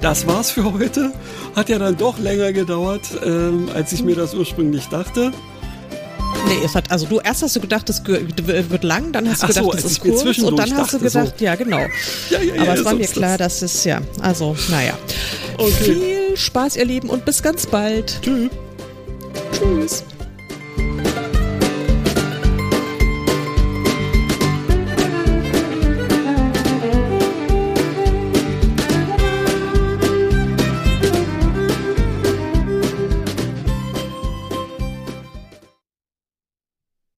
das 0.00 0.26
war's 0.26 0.52
für 0.52 0.72
heute. 0.72 1.12
Hat 1.56 1.68
ja 1.68 1.78
dann 1.78 1.96
doch 1.96 2.18
länger 2.18 2.52
gedauert, 2.52 3.02
ähm, 3.24 3.68
als 3.74 3.92
ich 3.92 4.04
mir 4.04 4.14
das 4.14 4.34
ursprünglich 4.34 4.86
dachte. 4.86 5.32
Nee, 6.46 6.64
es 6.64 6.74
hat, 6.74 6.90
also 6.90 7.06
du 7.06 7.20
erst 7.20 7.42
hast 7.42 7.56
du 7.56 7.60
gedacht, 7.60 7.88
das 7.88 8.02
wird 8.06 8.84
lang, 8.84 9.12
dann 9.12 9.28
hast 9.28 9.42
du 9.42 9.46
gedacht, 9.48 9.64
so, 9.64 9.72
das 9.72 9.84
ist 9.84 10.00
kurz 10.00 10.38
und 10.38 10.56
dann 10.56 10.76
hast 10.76 10.92
du 10.94 10.98
gedacht, 10.98 11.34
so. 11.38 11.44
ja 11.44 11.54
genau. 11.54 11.78
Ja, 11.78 12.40
ja, 12.40 12.54
ja, 12.54 12.62
Aber 12.62 12.74
es 12.74 12.84
war 12.84 12.94
mir 12.94 13.06
klar, 13.06 13.38
dass 13.38 13.62
es 13.62 13.84
ja, 13.84 14.00
also 14.20 14.56
naja. 14.70 14.98
Okay. 15.58 15.72
Viel 15.72 16.36
Spaß, 16.36 16.76
ihr 16.76 16.84
Lieben, 16.84 17.10
und 17.10 17.24
bis 17.24 17.42
ganz 17.42 17.66
bald. 17.66 18.20
Tschüss. 18.22 18.50
Tschüss. 19.52 20.04